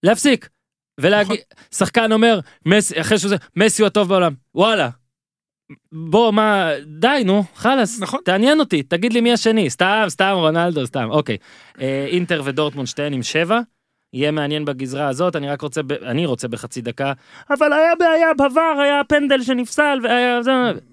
להפסיק. 0.03 0.49
ולהגיד, 0.99 1.39
שחקן 1.71 2.11
אומר, 2.11 2.39
מסי, 2.65 3.01
אחרי 3.01 3.17
שהוא 3.19 3.29
זה, 3.29 3.35
מסי 3.55 3.81
הוא 3.81 3.87
הטוב 3.87 4.09
בעולם. 4.09 4.33
וואלה. 4.55 4.89
בוא, 5.91 6.31
מה, 6.31 6.69
די, 6.99 7.23
נו, 7.25 7.43
חלאס. 7.55 8.01
נכון. 8.01 8.19
תעניין 8.25 8.59
אותי, 8.59 8.83
תגיד 8.83 9.13
לי 9.13 9.21
מי 9.21 9.33
השני. 9.33 9.69
סתם, 9.69 10.05
סתם, 10.07 10.33
רונלדו, 10.35 10.85
סתם, 10.85 11.07
אוקיי. 11.11 11.37
אה, 11.81 12.05
אינטר 12.09 12.41
ודורטמונד 12.45 12.87
שתיהן 12.87 13.13
עם 13.13 13.23
שבע. 13.23 13.59
יהיה 14.15 14.31
מעניין 14.31 14.65
בגזרה 14.65 15.07
הזאת, 15.07 15.35
אני 15.35 15.49
רק 15.49 15.61
רוצה, 15.61 15.83
ב... 15.83 15.91
אני 15.91 16.25
רוצה 16.25 16.47
בחצי 16.47 16.81
דקה. 16.81 17.13
אבל 17.49 17.73
היה 17.73 17.95
בעיה 17.99 18.27
בVAR, 18.37 18.81
היה 18.81 19.01
פנדל 19.07 19.41
שנפסל, 19.41 19.99
והיה... 20.03 20.39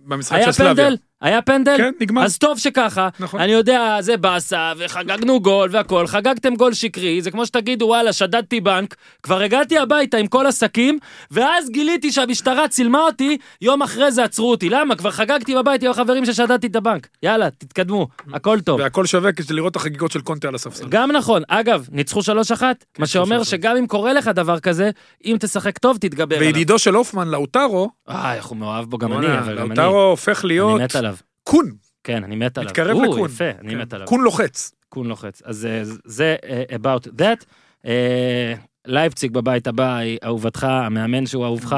במשחק 0.06 0.36
היה 0.36 0.44
של 0.44 0.52
סלאביה. 0.52 0.84
פנדל? 0.84 0.96
היה 1.20 1.42
פנדל? 1.42 1.76
כן, 1.76 1.92
נגמר. 2.00 2.24
אז 2.24 2.38
טוב 2.38 2.58
שככה, 2.58 3.08
נכון. 3.20 3.40
אני 3.40 3.52
יודע, 3.52 3.96
זה 4.00 4.16
באסה, 4.16 4.72
וחגגנו 4.78 5.40
גול 5.40 5.68
והכל, 5.72 6.06
חגגתם 6.06 6.54
גול 6.54 6.72
שקרי, 6.72 7.22
זה 7.22 7.30
כמו 7.30 7.46
שתגידו, 7.46 7.84
וואלה, 7.84 8.12
שדדתי 8.12 8.60
בנק, 8.60 8.96
כבר 9.22 9.42
הגעתי 9.42 9.78
הביתה 9.78 10.16
עם 10.16 10.26
כל 10.26 10.46
השקים, 10.46 10.98
ואז 11.30 11.70
גיליתי 11.70 12.12
שהמשטרה 12.12 12.68
צילמה 12.68 13.00
אותי, 13.00 13.38
יום 13.60 13.82
אחרי 13.82 14.12
זה 14.12 14.24
עצרו 14.24 14.50
אותי. 14.50 14.68
למה? 14.68 14.96
כבר 14.96 15.10
חגגתי 15.10 15.54
בבית 15.54 15.82
עם 15.82 15.90
החברים 15.90 16.26
ששדדתי 16.26 16.66
את 16.66 16.76
הבנק. 16.76 17.08
יאללה, 17.22 17.50
תתקדמו, 17.50 18.08
הכל 18.32 18.60
טוב. 18.60 18.80
והכל 18.80 19.06
שווה 19.06 19.32
כדי 19.32 19.54
לראות 19.54 19.70
את 19.70 19.76
החגיגות 19.76 20.10
של 20.10 20.20
קונטה 20.20 20.48
על 20.48 20.54
הספסל. 20.54 20.88
גם 20.88 21.12
נכון, 21.12 21.42
אגב, 21.48 21.86
ניצחו 21.92 22.20
3-1, 22.20 22.62
מה 22.98 23.06
שאומר 23.06 23.40
3-1. 23.40 23.44
שגם 23.44 23.76
אם 23.76 23.86
קורה 23.86 24.12
לך 24.12 24.28
דבר 24.28 24.60
כזה, 24.60 24.90
אם 25.24 25.36
תשחק 25.40 25.78
טוב, 25.78 25.96
תתגבר 25.96 26.36
עליו. 26.36 26.48
וידידו 26.48 26.78
של 26.78 26.94
הופמן, 26.94 27.28
לאוטרו, 27.28 27.90
אה, 28.08 28.34
איך 28.34 28.46
הוא 28.46 28.56
מאוהב 28.58 28.84
בו, 28.84 28.98
גם 28.98 29.12
אני, 29.12 29.38
אבל 29.38 29.58
גם 29.58 29.66
אני. 29.66 29.74
לאוטרו 29.92 30.10
הופך 30.10 30.44
להיות 30.44 30.76
אני 30.76 30.84
מת 30.84 30.96
עליו. 30.96 31.16
קון, 31.44 31.72
כן, 32.04 32.24
אני 32.24 32.36
מת 32.36 32.58
עליו. 32.58 32.70
מתקרב 32.70 32.96
לקון. 33.02 33.30
יפה, 33.30 33.50
אני 33.60 33.70
כן. 33.70 33.78
מת 33.78 33.92
עליו. 33.94 34.06
קון 34.06 34.20
לוחץ. 34.20 34.72
קון 34.88 35.06
לוחץ. 35.06 35.42
אז 35.44 35.66
אה, 35.66 35.82
זה 36.04 36.36
אה, 36.44 36.62
about 36.76 37.06
that. 37.18 37.44
אה, 37.86 38.54
לייפציג 38.86 39.32
בבית 39.32 39.66
הבא, 39.66 39.98
אהובתך, 40.24 40.64
המאמן 40.64 41.26
שהוא 41.26 41.44
אהובך, 41.44 41.76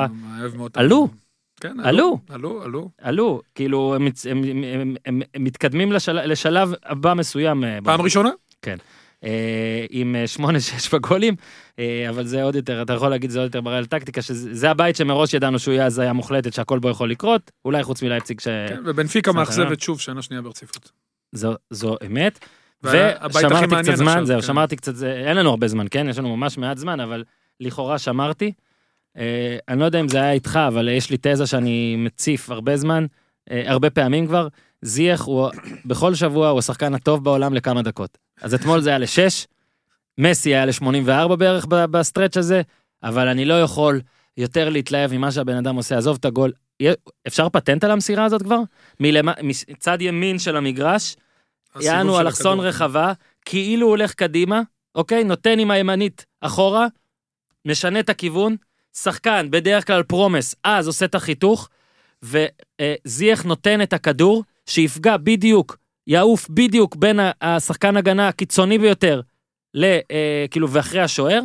עלו. 0.74 1.08
כן, 1.60 1.80
עלו. 1.80 2.18
עלו, 2.30 2.62
עלו. 2.62 2.90
עלו, 2.98 3.40
כאילו, 3.54 3.94
הם, 3.94 4.06
הם, 4.30 4.44
הם, 4.44 4.96
הם, 5.06 5.22
הם, 5.34 5.44
מתקדמים 5.44 5.92
לשל, 5.92 6.26
לשלב 6.26 6.72
הבא 6.84 7.14
מסוים. 7.14 7.64
פעם 7.84 7.98
ב- 7.98 8.02
ראשונה? 8.02 8.28
אה, 8.68 8.74
עם 9.90 10.16
8-6 10.40 10.44
בגולים, 10.92 11.34
אה, 11.78 12.06
אבל 12.08 12.26
זה 12.26 12.42
עוד 12.42 12.54
יותר, 12.54 12.82
אתה 12.82 12.92
יכול 12.92 13.08
להגיד 13.08 13.30
זה 13.30 13.38
עוד 13.38 13.46
יותר 13.46 13.60
מראה 13.60 13.78
על 13.78 13.86
טקטיקה, 13.86 14.22
שזה 14.22 14.54
זה 14.54 14.70
הבית 14.70 14.96
שמראש 14.96 15.34
ידענו 15.34 15.58
שהוא 15.58 15.74
יהיה 15.74 15.86
הזיה 15.86 16.12
מוחלטת, 16.12 16.52
שהכל 16.52 16.78
בו 16.78 16.88
יכול 16.88 17.10
לקרות, 17.10 17.50
אולי 17.64 17.82
חוץ 17.82 18.02
מלייפציג 18.02 18.40
ש... 18.40 18.44
כן, 18.44 18.80
ובנפיקה. 18.84 19.32
מאכזבת 19.32 19.80
שוב 19.80 20.00
שנה 20.00 20.22
שנייה 20.22 20.42
ברציפות. 20.42 20.92
זו, 21.32 21.54
זו 21.70 21.96
אמת. 22.06 22.38
ושמרתי 22.82 23.66
קצת 23.82 23.94
זמן, 23.94 24.08
עכשיו, 24.08 24.26
זהו, 24.26 24.40
כן. 24.40 24.46
שמרתי 24.46 24.76
קצת, 24.76 24.96
זה, 24.96 25.12
אין 25.12 25.36
לנו 25.36 25.50
הרבה 25.50 25.68
זמן, 25.68 25.86
כן? 25.90 26.06
יש 26.08 26.18
לנו 26.18 26.36
ממש 26.36 26.58
מעט 26.58 26.78
זמן, 26.78 27.00
אבל 27.00 27.24
לכאורה 27.60 27.98
שמרתי. 27.98 28.52
אה, 29.18 29.56
אני 29.68 29.80
לא 29.80 29.84
יודע 29.84 30.00
אם 30.00 30.08
זה 30.08 30.18
היה 30.18 30.32
איתך, 30.32 30.58
אבל 30.68 30.88
יש 30.88 31.10
לי 31.10 31.16
תזה 31.20 31.46
שאני 31.46 31.96
מציף 31.96 32.50
הרבה 32.50 32.76
זמן, 32.76 33.06
אה, 33.50 33.62
הרבה 33.66 33.90
פעמים 33.90 34.26
כבר. 34.26 34.48
זייח 34.84 35.22
הוא, 35.22 35.50
בכל 35.84 36.14
שבוע 36.14 36.48
הוא 36.48 36.58
השחקן 36.58 36.94
הטוב 36.94 37.24
בעולם 37.24 37.54
לכמה 37.54 37.82
דקות. 37.82 38.18
אז 38.42 38.54
אתמול 38.54 38.80
זה 38.80 38.88
היה 38.90 38.98
לשש, 38.98 39.46
מסי 40.18 40.54
היה 40.54 40.66
ל-84 40.66 41.36
בערך 41.36 41.66
ב 41.68 41.77
stretch 41.77 42.36
הזה, 42.36 42.62
אבל 43.02 43.28
אני 43.28 43.44
לא 43.44 43.62
יכול 43.62 44.00
יותר 44.36 44.68
להתלהב 44.70 45.12
ממה 45.12 45.32
שהבן 45.32 45.56
אדם 45.56 45.76
עושה, 45.76 45.98
עזוב 45.98 46.16
את 46.20 46.24
הגול. 46.24 46.52
אפשר 47.26 47.48
פטנט 47.48 47.84
על 47.84 47.90
המסירה 47.90 48.24
הזאת 48.24 48.42
כבר? 48.42 48.58
מלמע- 49.00 49.42
מצד 49.42 49.98
ימין 50.00 50.38
של 50.38 50.56
המגרש, 50.56 51.16
יענו 51.80 52.20
אלכסון. 52.20 52.60
רחבה, 52.60 53.12
כאילו 53.44 53.86
הוא 53.86 53.90
הולך 53.90 54.14
קדימה, 54.14 54.60
אוקיי? 54.94 55.24
נותן 55.24 55.58
עם 55.58 55.70
הימנית 55.70 56.24
אחורה, 56.40 56.86
משנה 57.64 58.00
את 58.00 58.08
הכיוון, 58.08 58.56
שחקן, 58.96 59.46
בדרך 59.50 59.86
כלל 59.86 60.02
פרומס, 60.02 60.54
אז 60.64 60.86
עושה 60.86 61.04
את 61.04 61.14
החיתוך, 61.14 61.68
וזייח 62.22 63.42
נותן 63.42 63.82
את 63.82 63.92
הכדור, 63.92 64.44
שיפגע 64.66 65.16
בדיוק, 65.16 65.76
יעוף 66.06 66.48
בדיוק 66.50 66.96
בין 66.96 67.20
השחקן 67.40 67.96
הגנה 67.96 68.28
הקיצוני 68.28 68.78
ביותר, 68.78 69.20
ל, 69.74 69.84
אה, 69.84 70.46
כאילו, 70.50 70.70
ואחרי 70.70 71.00
השוער, 71.00 71.40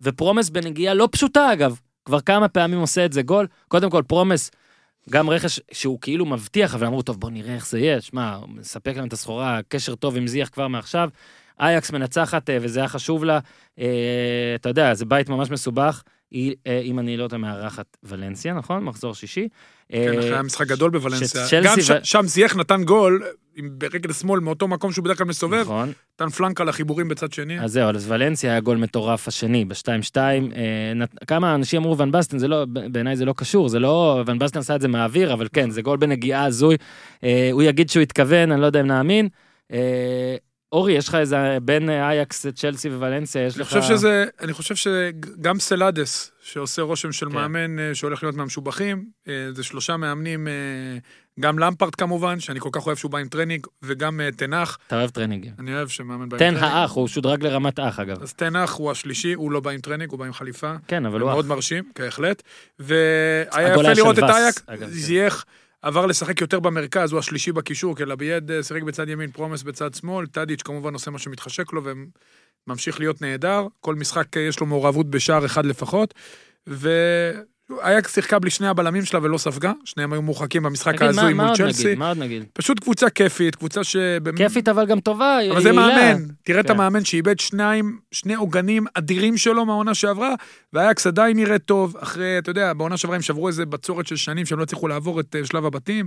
ופרומס 0.00 0.50
בנגיעה 0.50 0.94
לא 0.94 1.08
פשוטה 1.12 1.52
אגב, 1.52 1.80
כבר 2.04 2.20
כמה 2.20 2.48
פעמים 2.48 2.78
עושה 2.78 3.04
את 3.04 3.12
זה 3.12 3.22
גול. 3.22 3.46
קודם 3.68 3.90
כל, 3.90 4.02
פרומס, 4.06 4.50
גם 5.10 5.30
רכש 5.30 5.60
שהוא 5.72 5.98
כאילו 6.00 6.26
מבטיח, 6.26 6.74
אבל 6.74 6.86
אמרו, 6.86 7.02
טוב, 7.02 7.20
בוא 7.20 7.30
נראה 7.30 7.54
איך 7.54 7.66
זה 7.66 7.78
יהיה, 7.78 8.00
שמע, 8.00 8.38
מספק 8.48 8.96
להם 8.96 9.08
את 9.08 9.12
הסחורה, 9.12 9.60
קשר 9.68 9.94
טוב 9.94 10.16
עם 10.16 10.26
זיח 10.26 10.48
כבר 10.48 10.68
מעכשיו. 10.68 11.08
אייקס 11.60 11.90
מנצחת, 11.90 12.50
אה, 12.50 12.58
וזה 12.60 12.80
היה 12.80 12.88
חשוב 12.88 13.24
לה. 13.24 13.38
אה, 13.78 14.52
אתה 14.54 14.68
יודע, 14.68 14.94
זה 14.94 15.04
בית 15.04 15.28
ממש 15.28 15.50
מסובך. 15.50 16.02
היא, 16.30 16.54
אה, 16.66 16.80
אם 16.80 16.98
אני 16.98 17.16
לא 17.16 17.28
טועה, 17.28 17.38
מארחת 17.38 17.96
ולנסיה, 18.02 18.54
נכון? 18.54 18.84
מחזור 18.84 19.14
שישי. 19.14 19.48
כן, 19.88 20.12
אה, 20.14 20.18
אחרי 20.18 20.36
המשחק 20.36 20.66
גדול 20.66 20.90
בוולנסיה. 20.90 21.42
גם 21.64 21.80
ש- 21.80 21.90
שם 22.02 22.22
זייח 22.26 22.56
נתן 22.56 22.84
גול, 22.84 23.22
ברגל 23.78 24.12
שמאל, 24.12 24.40
מאותו 24.40 24.68
מקום 24.68 24.92
שהוא 24.92 25.04
בדרך 25.04 25.18
כלל 25.18 25.26
מסובב, 25.26 25.60
נכון. 25.60 25.92
נתן 26.14 26.28
פלנקה 26.30 26.64
לחיבורים 26.64 27.08
בצד 27.08 27.32
שני. 27.32 27.60
אז 27.60 27.72
זהו, 27.72 27.88
אז 27.90 28.10
ולנסיה 28.10 28.50
היה 28.50 28.60
גול 28.60 28.76
מטורף 28.76 29.28
השני, 29.28 29.64
ב-2-2. 29.64 30.16
אה, 30.16 30.32
כמה 31.26 31.54
אנשים 31.54 31.82
אמרו 31.82 31.98
ון 31.98 32.12
בסטן, 32.12 32.38
זה 32.38 32.48
לא, 32.48 32.64
בעיניי 32.92 33.16
זה 33.16 33.24
לא 33.24 33.34
קשור, 33.36 33.68
זה 33.68 33.78
לא, 33.78 34.22
ון 34.26 34.38
בסטן 34.38 34.58
עשה 34.58 34.74
את 34.76 34.80
זה 34.80 34.88
מהאוויר, 34.88 35.32
אבל 35.32 35.48
כן, 35.52 35.70
זה 35.70 35.82
גול 35.82 35.96
בנגיעה 35.96 36.44
הזוי. 36.44 36.76
אה, 37.24 37.48
הוא 37.52 37.62
יגיד 37.62 37.90
שהוא 37.90 38.02
התכוון, 38.02 38.52
אני 38.52 38.60
לא 38.60 38.66
יודע 38.66 38.80
אם 38.80 38.86
נאמין. 38.86 39.28
אה, 40.74 40.78
אורי, 40.78 40.92
יש 40.92 41.08
לך 41.08 41.14
איזה, 41.14 41.58
בין 41.62 41.90
אה, 41.90 42.08
אייקס, 42.08 42.46
צ'לסי 42.46 42.88
וולנסיה, 42.88 43.46
יש 43.46 43.54
אני 43.54 43.62
לך... 43.62 43.68
חושב 43.68 43.82
שזה, 43.82 44.24
אני 44.40 44.52
חושב 44.52 44.74
שגם 44.74 45.58
סלאדס, 45.60 46.30
שעושה 46.42 46.82
רושם 46.82 47.12
של 47.12 47.28
כן. 47.28 47.34
מאמן 47.34 47.78
אה, 47.78 47.94
שהולך 47.94 48.22
להיות 48.22 48.34
מהמשובחים, 48.36 49.04
אה, 49.28 49.48
זה 49.54 49.62
שלושה 49.62 49.96
מאמנים, 49.96 50.48
אה, 50.48 50.52
גם 51.40 51.58
למפרט 51.58 51.94
כמובן, 51.98 52.40
שאני 52.40 52.60
כל 52.60 52.68
כך 52.72 52.86
אוהב 52.86 52.96
שהוא 52.96 53.10
בא 53.10 53.18
עם 53.18 53.28
טרנינג, 53.28 53.66
וגם 53.82 54.20
אה, 54.20 54.28
תנח, 54.36 54.78
אתה 54.86 54.96
אוהב 54.96 55.10
טרנינגים. 55.10 55.52
אני 55.58 55.74
אוהב 55.74 55.88
שמאמן 55.88 56.28
בא 56.28 56.36
עם 56.36 56.38
תן 56.38 56.54
טרנינג. 56.54 56.64
האח, 56.64 56.92
הוא 56.92 57.08
שודרג 57.08 57.42
לרמת 57.42 57.78
אח 57.80 58.00
אגב. 58.00 58.22
אז 58.22 58.32
תנח 58.32 58.74
הוא 58.74 58.90
השלישי, 58.90 59.32
הוא 59.32 59.52
לא 59.52 59.60
בא 59.60 59.70
עם 59.70 59.80
טרנינג, 59.80 60.10
הוא 60.10 60.18
בא 60.18 60.24
עם 60.24 60.32
חליפה. 60.32 60.74
כן, 60.88 61.06
אבל 61.06 61.20
הוא 61.20 61.30
מאוד 61.30 61.44
אח. 61.44 61.50
מרשים, 61.50 61.84
בהחלט. 61.98 62.42
והיה 62.78 63.72
יפה 63.72 63.92
לראות 63.92 64.18
את 64.18 64.22
וס, 64.22 64.30
אייק, 64.30 64.54
אגב, 64.66 64.88
כן. 64.88 64.92
עבר 65.84 66.06
לשחק 66.06 66.40
יותר 66.40 66.60
במרכז, 66.60 67.12
הוא 67.12 67.18
השלישי 67.18 67.52
בקישור, 67.52 67.96
כי 67.96 68.04
לביד 68.04 68.50
אה, 68.50 68.62
שיחק 68.62 68.82
בצד 68.82 69.08
ימין, 69.08 69.30
פרומס 69.30 69.62
בצד 69.62 69.94
שמאל, 69.94 70.26
טאדיץ' 70.26 70.62
כמובן 70.62 70.94
עושה 70.94 71.10
מה 71.10 71.18
שמתחשק 71.18 71.72
לו, 71.72 71.84
והם 71.84 72.06
ממשיך 72.66 73.00
להיות 73.00 73.22
נהדר, 73.22 73.66
כל 73.80 73.94
משחק 73.94 74.36
אה, 74.36 74.42
יש 74.42 74.60
לו 74.60 74.66
מעורבות 74.66 75.10
בשער 75.10 75.46
אחד 75.46 75.66
לפחות, 75.66 76.14
ואייקס 77.70 78.14
שיחקה 78.14 78.38
בלי 78.38 78.50
שני 78.50 78.68
הבלמים 78.68 79.04
שלה 79.04 79.20
ולא 79.22 79.38
ספגה, 79.38 79.72
שניהם 79.84 80.12
היו 80.12 80.22
מורחקים 80.22 80.62
במשחק 80.62 81.02
ההזוי 81.02 81.34
מול 81.34 81.56
צ'לסי. 81.56 81.94
מה 81.94 82.08
עוד 82.08 82.18
נגיד? 82.18 82.44
פשוט 82.52 82.80
קבוצה 82.80 83.10
כיפית, 83.10 83.56
קבוצה 83.56 83.84
ש... 83.84 83.96
כיפית 84.36 84.68
אבל 84.68 84.86
גם 84.86 85.00
טובה, 85.00 85.38
אבל 85.50 85.62
זה 85.62 85.68
יעילה. 85.68 85.86
מאמן, 85.86 86.24
תראה 86.44 86.60
את 86.60 86.66
כן. 86.66 86.72
המאמן 86.72 87.04
שאיבד 87.04 87.40
שניים, 87.40 87.98
שני 88.12 88.34
עוגנים 88.34 88.84
אדירים 88.94 89.36
שלו 89.36 89.66
מהעונה 89.66 89.94
שעברה, 89.94 90.34
ואייקס 90.72 91.06
עדיין 91.06 91.36
נראה 91.36 91.58
טוב, 91.58 91.96
אחרי, 91.96 92.38
אתה 92.38 92.50
יודע, 92.50 92.72
בעונה 92.72 92.96
שעברה 92.96 93.16
הם 93.16 93.22
שברו 93.22 93.48
איזה 93.48 93.66
בצורת 93.66 94.06
של 94.06 94.16
שנים 94.16 94.46
שהם 94.46 94.58
לא 94.58 94.62
הצליחו 94.62 94.88
לעבור 94.88 95.20
את 95.20 95.36
אה, 95.36 95.46
שלב 95.46 95.64
הבתים, 95.66 96.06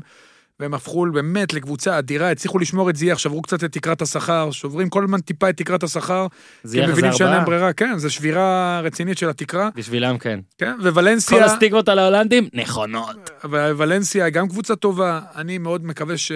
והם 0.60 0.74
הפכו 0.74 1.06
באמת 1.14 1.54
לקבוצה 1.54 2.00
אדירה, 2.00 2.32
הצליחו 2.32 2.60
לשמור 2.60 2.90
את 2.90 2.96
זיח, 2.96 3.18
שברו 3.18 3.42
קצת 3.42 3.64
את 3.64 3.72
תקרת 3.72 4.02
השכר, 4.02 4.52
שוברים 4.52 4.90
כל 4.90 5.04
הזמן 5.04 5.20
טיפה 5.20 5.50
את 5.50 5.58
תקרת 5.58 5.84
השכר, 5.84 6.28
זה 6.64 6.72
כי 6.72 6.78
יהיה 6.78 6.88
הם 6.88 6.96
זה 6.96 7.00
מבינים 7.00 7.18
שאין 7.18 7.28
ארבעה. 7.28 7.38
להם 7.38 7.46
ברירה, 7.46 7.74
כן, 7.74 7.98
זו 7.98 8.10
שבירה 8.10 8.80
רצינית 8.84 9.18
של 9.18 9.30
התקרה, 9.30 9.70
בשבילם 9.76 10.18
כן. 10.18 10.40
כן, 10.58 10.74
כל 10.82 10.90
וולנסיה, 10.90 11.46
הסטיגמות 11.46 11.90
על 11.90 12.00
ההולנדים, 12.00 12.48
נכונות. 12.54 13.30
ולנסיה 13.50 14.26
היא 14.26 14.34
גם 14.34 14.48
קבוצה 14.48 14.76
טובה, 14.76 15.20
אני 15.36 15.58
מאוד 15.58 15.86
מקווה 15.86 16.18
ש... 16.18 16.32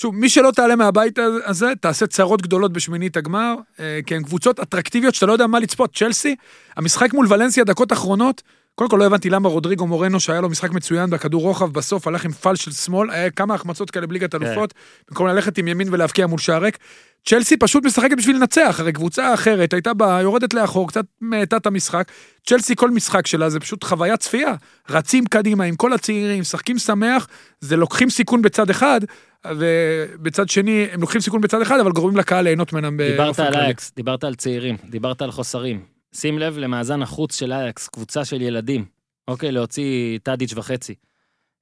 שוב, 0.00 0.14
מי 0.14 0.28
שלא 0.28 0.50
תעלה 0.50 0.76
מהבית 0.76 1.18
הזה, 1.44 1.72
תעשה 1.80 2.06
צרות 2.06 2.42
גדולות 2.42 2.72
בשמינית 2.72 3.16
הגמר, 3.16 3.54
אה, 3.80 4.00
כי 4.06 4.14
הן 4.14 4.22
קבוצות 4.22 4.60
אטרקטיביות 4.60 5.14
שאתה 5.14 5.26
לא 5.26 5.32
יודע 5.32 5.46
מה 5.46 5.60
לצפות. 5.60 5.96
צ'לסי, 5.96 6.36
המשחק 6.76 7.14
מול 7.14 7.26
ולנסיה, 7.28 7.64
דקות 7.64 7.92
אחרונות, 7.92 8.42
קודם 8.78 8.90
כל 8.90 8.96
לא 8.96 9.06
הבנתי 9.06 9.30
למה 9.30 9.48
רודריגו 9.48 9.86
מורנו, 9.86 10.20
שהיה 10.20 10.40
לו 10.40 10.48
משחק 10.48 10.70
מצוין 10.70 11.10
בכדור 11.10 11.42
רוחב, 11.42 11.72
בסוף 11.72 12.06
הלך 12.06 12.24
עם 12.24 12.32
פל 12.32 12.56
של 12.56 12.72
שמאל, 12.72 13.10
היה 13.10 13.30
כמה 13.30 13.54
החמצות 13.54 13.90
כאלה 13.90 14.06
בליגת 14.06 14.34
אלופות, 14.34 14.74
במקום 15.08 15.26
ללכת 15.26 15.58
עם 15.58 15.68
ימין 15.68 15.88
ולהבקיע 15.90 16.26
מול 16.26 16.38
שער 16.38 16.62
ריק. 16.62 16.78
צ'לסי 17.26 17.56
פשוט 17.56 17.84
משחקת 17.84 18.16
בשביל 18.16 18.36
לנצח, 18.36 18.76
הרי 18.80 18.92
קבוצה 18.92 19.34
אחרת 19.34 19.72
הייתה 19.72 19.94
באה, 19.94 20.22
יורדת 20.22 20.54
לאחור, 20.54 20.88
קצת 20.88 21.04
מאטה 21.20 21.56
את 21.56 21.66
המשחק. 21.66 22.08
צ'לסי, 22.46 22.76
כל 22.76 22.90
משחק 22.90 23.26
שלה 23.26 23.50
זה 23.50 23.60
פשוט 23.60 23.84
חוויית 23.84 24.20
צפייה. 24.20 24.54
רצים 24.90 25.24
קדימה 25.24 25.64
עם 25.64 25.76
כל 25.76 25.92
הצעירים, 25.92 26.40
משחקים 26.40 26.78
שמח, 26.78 27.28
זה 27.60 27.76
לוקחים 27.76 28.10
סיכון 28.10 28.42
בצד 28.42 28.70
אחד, 28.70 29.00
ובצד 29.46 30.48
שני, 30.48 30.86
הם 30.92 31.00
לוקחים 31.00 31.20
סיכון 31.20 31.40
בצד 31.40 31.60
אחד, 31.62 31.80
אבל 31.80 31.92
גורמים 31.92 32.16
לקהל 32.16 32.44
ליהנות 32.44 32.72
ממנם 32.72 32.96
דיברת 32.96 33.38
על. 33.38 33.54
אייקס, 33.54 33.92
דיברת 33.96 34.24
על 34.24 34.34
צעירים, 34.34 34.76
דיברת 34.90 35.22
על 35.22 35.30
חוסרים. 35.30 35.97
שים 36.14 36.38
לב 36.38 36.58
למאזן 36.58 37.02
החוץ 37.02 37.38
של 37.38 37.52
אייקס, 37.52 37.88
קבוצה 37.88 38.24
של 38.24 38.42
ילדים. 38.42 38.84
אוקיי, 39.28 39.52
להוציא 39.52 40.18
טאדיץ' 40.22 40.52
וחצי. 40.54 40.94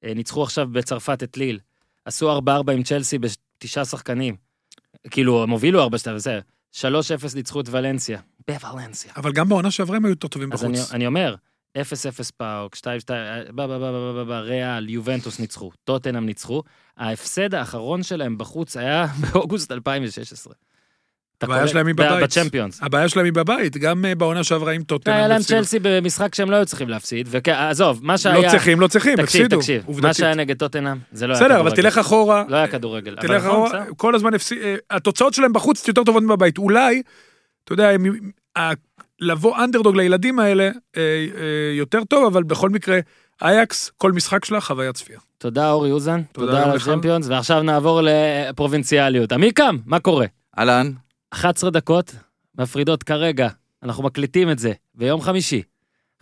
אה, 0.05 0.15
ניצחו 0.15 0.43
עכשיו 0.43 0.69
בצרפת 0.73 1.23
את 1.23 1.37
ליל. 1.37 1.59
עשו 2.05 2.39
4-4 2.39 2.73
עם 2.73 2.83
צ'לסי 2.83 3.19
בתשעה 3.19 3.85
שחקנים. 3.85 4.37
כאילו, 5.11 5.43
הם 5.43 5.51
הובילו 5.51 5.83
4 5.83 5.99
2 5.99 6.17
בסדר. 6.17 6.41
3-0 6.73 6.81
ניצחו 7.35 7.61
את 7.61 7.69
ולנסיה. 7.71 8.21
בוולנסיה. 8.49 9.13
אבל 9.17 9.33
גם 9.33 9.49
בעונה 9.49 9.71
שעברה 9.71 9.97
הם 9.97 10.05
היו 10.05 10.11
יותר 10.11 10.29
טובים 10.29 10.53
אז 10.53 10.65
אני, 10.65 10.79
בחוץ. 10.79 10.93
אני 10.93 11.07
אומר, 11.07 11.35
0-0 11.79 11.81
פאוק, 12.37 12.77
2-2, 12.77 12.81
בא, 13.51 13.67
בא, 13.67 13.79
בא, 13.79 13.93
בא, 13.93 14.13
בא, 14.13 14.25
בא, 14.25 14.39
ריאל, 14.41 14.89
יובנטוס 14.89 15.41
ניצחו, 15.41 15.71
טוטנאם 15.85 16.27
ניצחו. 16.27 16.63
ההפסד 16.97 17.55
האחרון 17.55 18.03
שלהם 18.03 18.39
בחוץ 18.39 18.77
היה 18.77 19.07
באוגוסט 19.33 19.73
2016. 19.73 20.55
הבעיה? 21.43 21.69
שלהם 21.69 21.87
היא 21.87 21.95
בבית. 21.95 22.23
בצ'מפיונס. 22.23 22.79
הבעיה 22.83 23.09
שלהם 23.09 23.25
היא 23.25 23.33
בבית, 23.33 23.77
גם 23.77 24.05
אה, 24.05 24.15
בעונה 24.15 24.45
שעברה 24.45 24.73
עם 24.73 24.83
טוטנאם. 24.83 25.17
היה 25.17 25.29
להם. 25.29 25.43
צ'לסי 25.43 25.79
במשחק 25.83 26.35
שהם 26.35 26.51
לא 26.51 26.57
היו 26.57 26.67
צריכים 26.67 26.89
להפסיד, 26.89 27.29
ועזוב, 27.31 28.01
מה 28.03 28.19
שהיה... 28.19 28.47
לא 28.47 28.51
צריכים, 28.51 28.81
לא 28.81 28.87
צריכים, 28.87 29.17
תקשיב, 29.17 29.43
הפסידו. 29.43 29.57
תקשיב, 29.57 29.83
מה 29.83 29.87
עובדתית. 29.87 30.17
שהיה 30.17 30.35
נגד 30.35 30.57
טוטנאם, 30.57 30.97
זה 31.13 31.27
לא 31.27 31.33
היה 31.33 31.41
בסדר, 31.41 31.55
כדורגל. 31.55 31.69
אבל 31.69 31.77
תלך 31.77 31.99
אחורה, 31.99 32.45
לא 32.49 32.57
היה 32.57 32.69
כדורגל. 32.69 33.17
תלך 33.21 33.45
נכון, 33.45 33.51
אחורה, 33.51 33.69
בסדר. 33.69 33.93
כל 33.97 34.15
הזמן 34.15 34.35
הפסיד, 34.35 34.59
אה, 34.63 34.77
התוצאות 34.91 35.35
שלהם 35.35 35.53
בחוץ 35.53 35.89
יותר 35.89 36.05
טובות 36.05 36.23
מבבית. 36.23 36.59
אולי, 36.59 37.03
אתה 37.65 37.73
יודע, 37.73 37.91
לבוא 39.21 39.65
אנדרדוג 39.65 39.97
לילדים 39.97 40.39
האלה 40.39 40.71
אה, 40.97 41.03
יותר 41.79 42.05
טוב, 42.05 42.27
אבל 42.27 42.43
בכל 42.43 42.71
מקרה, 42.71 42.99
אייקס, 43.43 43.91
כל 43.97 44.13
משחק 44.13 44.45
שלה 44.45 44.61
חוויית 44.61 44.95
צפייה. 44.95 45.19
תודה 45.39 45.71
אורי 45.71 45.91
אוזן, 45.93 46.23
תודה 46.33 46.65
על. 46.65 46.77
הצ'מפיונס, 46.77 47.29
ועכשיו 47.29 47.63
נעבור 47.63 48.01
לפרובינציאליות. 48.03 49.33
עמיקם, 49.33 49.77
מה 49.87 50.01
קורה? 50.01 50.27
אהלן, 50.59 50.93
11 51.31 51.71
דקות 51.71 52.15
מפרידות 52.59 53.03
כרגע, 53.03 53.49
אנחנו 53.83 54.03
מקליטים 54.03 54.51
את 54.51 54.59
זה 54.59 54.73
ביום 54.95 55.21
חמישי. 55.21 55.63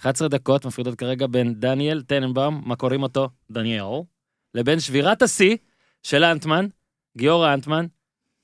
11 0.00 0.28
דקות 0.28 0.66
מפרידות 0.66 0.94
כרגע 0.94 1.26
בין 1.26 1.54
דניאל 1.54 2.02
טננבאום, 2.02 2.62
מה 2.64 2.76
קוראים 2.76 3.02
אותו? 3.02 3.28
דניאל, 3.50 3.84
לבין 4.54 4.80
שבירת 4.80 5.22
השיא 5.22 5.56
של 6.02 6.24
אנטמן, 6.24 6.66
גיורא 7.16 7.54
אנטמן, 7.54 7.86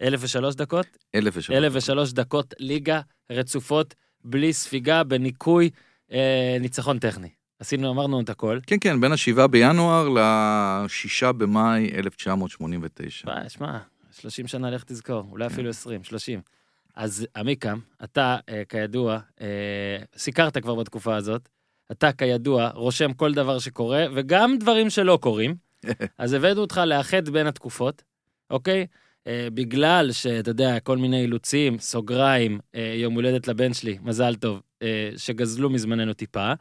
1003 0.02 0.54
דקות, 0.54 0.86
אלף 1.14 1.34
ושלוש. 1.36 1.56
1003 1.56 2.12
דקות 2.12 2.54
ליגה 2.58 3.00
רצופות, 3.30 3.94
בלי 4.24 4.52
ספיגה, 4.52 5.04
בניקוי, 5.04 5.70
אה, 6.12 6.56
ניצחון 6.60 6.98
טכני. 6.98 7.28
עשינו, 7.58 7.90
אמרנו 7.90 8.20
את 8.20 8.30
הכל. 8.30 8.58
כן, 8.66 8.76
כן, 8.80 9.00
בין 9.00 9.12
השבעה 9.12 9.46
בינואר 9.46 10.08
לשישה 10.08 11.32
במאי 11.32 11.90
1989. 11.94 13.30
וואי, 13.30 13.48
שמע, 13.48 13.78
30 14.20 14.46
שנה 14.46 14.70
לך 14.70 14.84
תזכור, 14.84 15.24
אולי 15.30 15.46
אפילו 15.46 15.70
20, 15.70 16.04
30. 16.04 16.40
אז 16.94 17.26
עמיקם, 17.36 17.78
אתה, 18.04 18.36
אה, 18.48 18.62
כידוע, 18.68 19.18
אה, 19.40 19.46
סיקרת 20.16 20.58
כבר 20.58 20.74
בתקופה 20.74 21.16
הזאת, 21.16 21.48
אתה 21.92 22.12
כידוע 22.12 22.68
רושם 22.68 23.12
כל 23.12 23.34
דבר 23.34 23.58
שקורה, 23.58 24.06
וגם 24.14 24.58
דברים 24.58 24.90
שלא 24.90 25.18
קורים, 25.22 25.54
אז 26.18 26.32
הבאנו 26.32 26.60
אותך 26.60 26.80
לאחד 26.86 27.28
בין 27.28 27.46
התקופות, 27.46 28.02
אוקיי? 28.50 28.86
אה, 29.26 29.48
בגלל 29.54 30.12
שאתה 30.12 30.50
יודע, 30.50 30.80
כל 30.80 30.98
מיני 30.98 31.20
אילוצים, 31.20 31.78
סוגריים, 31.78 32.60
אה, 32.74 32.92
יום 32.96 33.14
הולדת 33.14 33.48
לבן 33.48 33.74
שלי, 33.74 33.98
מזל 34.02 34.34
טוב, 34.34 34.62
אה, 34.82 35.10
שגזלו 35.16 35.70
מזמננו 35.70 36.12
טיפה. 36.12 36.52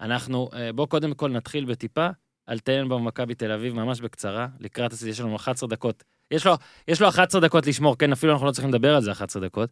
אנחנו, 0.00 0.48
אה, 0.54 0.72
בוא 0.72 0.86
קודם 0.86 1.14
כל 1.14 1.30
נתחיל 1.30 1.64
בטיפה 1.64 2.08
על 2.46 2.58
טננבאום 2.58 3.06
מכבי 3.06 3.34
תל 3.34 3.52
אביב, 3.52 3.74
ממש 3.74 4.00
בקצרה, 4.00 4.48
לקראת 4.60 4.92
יש 5.06 5.20
לנו 5.20 5.36
11 5.36 5.68
דקות. 5.68 6.04
יש 6.30 6.46
לו, 6.46 6.54
יש 6.88 7.00
לו 7.00 7.08
11 7.08 7.40
דקות 7.40 7.66
לשמור, 7.66 7.98
כן, 7.98 8.12
אפילו 8.12 8.32
אנחנו 8.32 8.46
לא 8.46 8.52
צריכים 8.52 8.70
לדבר 8.70 8.94
על 8.94 9.02
זה 9.02 9.12
11 9.12 9.42
דקות. 9.42 9.70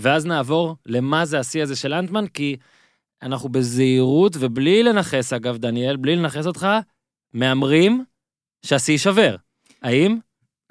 ואז 0.00 0.26
נעבור 0.26 0.76
למה 0.86 1.24
זה 1.24 1.38
השיא 1.38 1.62
הזה 1.62 1.76
של 1.76 1.94
אנטמן, 1.94 2.26
כי 2.26 2.56
אנחנו 3.22 3.48
בזהירות, 3.48 4.36
ובלי 4.40 4.82
לנכס, 4.82 5.32
אגב, 5.32 5.56
דניאל, 5.56 5.96
בלי 5.96 6.16
לנכס 6.16 6.46
אותך, 6.46 6.68
מהמרים 7.32 8.04
שהשיא 8.62 8.94
יישבר. 8.94 9.36
האם? 9.82 10.18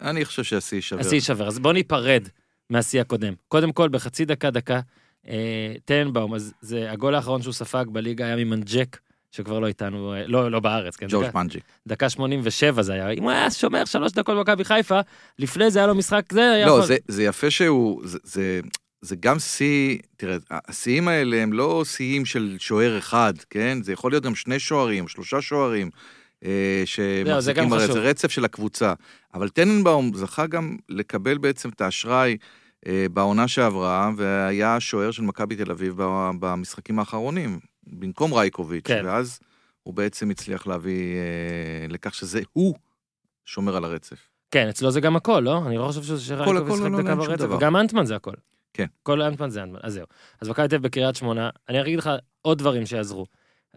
אני 0.02 0.26
חושב 0.26 0.43
שהשיא 0.43 0.78
יישבר. 0.78 1.00
השיא 1.00 1.13
יישבר. 1.13 1.48
אז 1.48 1.60
בוא 1.60 1.74
ניפרד 1.74 2.28
מהשיא 2.70 3.02
הקודם. 3.02 3.34
קודם 3.48 3.72
כל, 3.72 3.89
בחצי 3.89 4.26
דקה, 4.26 4.50
דקה, 4.50 4.80
אה, 5.28 5.74
טננבאום, 5.86 6.34
אז 6.34 6.54
זה 6.62 6.91
הגול 6.91 7.15
האחרון 7.15 7.41
שהוא 7.41 7.54
ספג 7.54 7.86
בליגה 7.91 8.26
היה 8.26 8.36
ממנג'ק, 8.36 9.00
שכבר 9.32 9.60
לא 9.60 9.68
איתנו, 9.68 10.13
אה, 10.13 10.28
לא, 10.28 10.52
לא 10.52 10.60
בארץ, 10.60 10.96
כן? 10.96 11.08
ג'ורג' 11.10 11.30
מנג'יק. 11.36 11.63
דקה 11.88 12.10
87 12.10 12.82
זה 12.82 12.94
היה, 12.94 13.10
אם 13.10 13.24
הוא 13.24 13.32
היה 13.32 13.52
שומר 13.52 13.86
שלוש 13.86 14.12
דקות 14.12 14.38
במכבי 14.38 14.63
חיפה, 14.66 15.00
לפני 15.40 15.72
זה 15.72 15.80
היה 15.80 15.88
לו 15.88 15.96
משחק 15.96 16.34
זה, 16.34 16.52
היה 16.52 16.66
לא, 16.66 16.72
יכול... 16.72 16.86
זה- 16.86 16.98
זה 17.08 17.24
יפה 17.24 17.50
שהוא, 17.52 18.02
זה- 18.06 18.18
זה- 18.24 18.60
זה 19.02 19.16
גם 19.20 19.40
שיא, 19.40 19.98
תראה, 20.18 20.38
השיאים 20.52 21.08
האלה 21.08 21.38
הם 21.44 21.54
לא 21.54 21.84
שיאים 21.86 22.26
של 22.26 22.56
שוער 22.60 22.98
אחד, 22.98 23.34
כן? 23.50 23.78
זה 23.84 23.94
יכול 23.94 24.12
להיות 24.12 24.24
גם 24.24 24.36
שני 24.36 24.60
שוערים, 24.60 25.08
שלושה 25.08 25.42
שוערים. 25.42 25.90
אה, 26.46 26.80
גם 26.80 26.86
שמחזיקים 26.86 27.74
חשוב. 27.76 27.92
זה 27.92 28.00
רצף 28.00 28.32
של 28.32 28.46
הקבוצה. 28.46 28.94
אבל 29.34 29.50
טננבאום 29.50 30.12
זכה 30.13 30.48
גם 30.48 30.76
לקבל 30.90 31.38
בעצם 31.38 31.70
את 31.70 31.82
הקרדיט 31.82 32.38
אה, 32.88 33.06
בעונה 33.13 33.48
שעברה, 33.48 34.12
והיה 34.18 34.76
השוער 34.76 35.12
של 35.12 35.22
מכבי 35.24 35.56
תל 35.56 35.72
אביב 35.72 35.94
במשחקים 36.40 37.00
האחרונים, 37.00 37.60
במקום 37.91 38.34
רייקוביץ', 38.34 38.84
כן. 38.88 39.02
ואז 39.06 39.39
הוא 39.84 39.93
בעצם 39.93 40.30
הצליח 40.30 40.67
להביא 40.67 41.15
אה, 41.15 41.88
לכך 41.89 42.15
שזה 42.15 42.41
הוא 42.54 42.76
שומר 43.45 43.76
על 43.76 43.84
הרצף. 43.86 44.17
כן, 44.52 44.67
אצלו 44.69 44.91
זה 44.91 45.02
גם 45.02 45.15
הכל, 45.15 45.39
לא? 45.45 45.62
אני 45.67 45.78
לא 45.78 45.88
חושב 45.88 46.04
שזה 46.04 46.21
שרייקוב 46.21 46.58
הכל, 46.58 46.67
ישחק 46.73 46.82
לא, 46.84 46.91
לא, 46.91 47.02
דקה 47.02 47.15
שום 47.15 47.28
ברצף. 47.28 47.47
וגם 47.58 47.76
אנטמן 47.76 48.06
זה 48.06 48.15
הכל. 48.15 48.34
כן. 48.73 48.86
כל 49.04 49.21
אנטמן 49.21 49.50
זה 49.50 49.63
אנטמן, 49.63 49.80
אז 49.84 49.93
זהו. 49.93 50.06
אז 50.41 50.50
מכבי 50.50 50.67
תל 50.67 50.76
אביב 50.76 50.88
בקריית 50.88 51.15
שמונה, 51.15 51.50
אני 51.69 51.82
אגיד 51.82 52.00
לך 52.00 52.10
עוד 52.41 52.58
דברים 52.58 52.86
שיעזרו. 52.86 53.26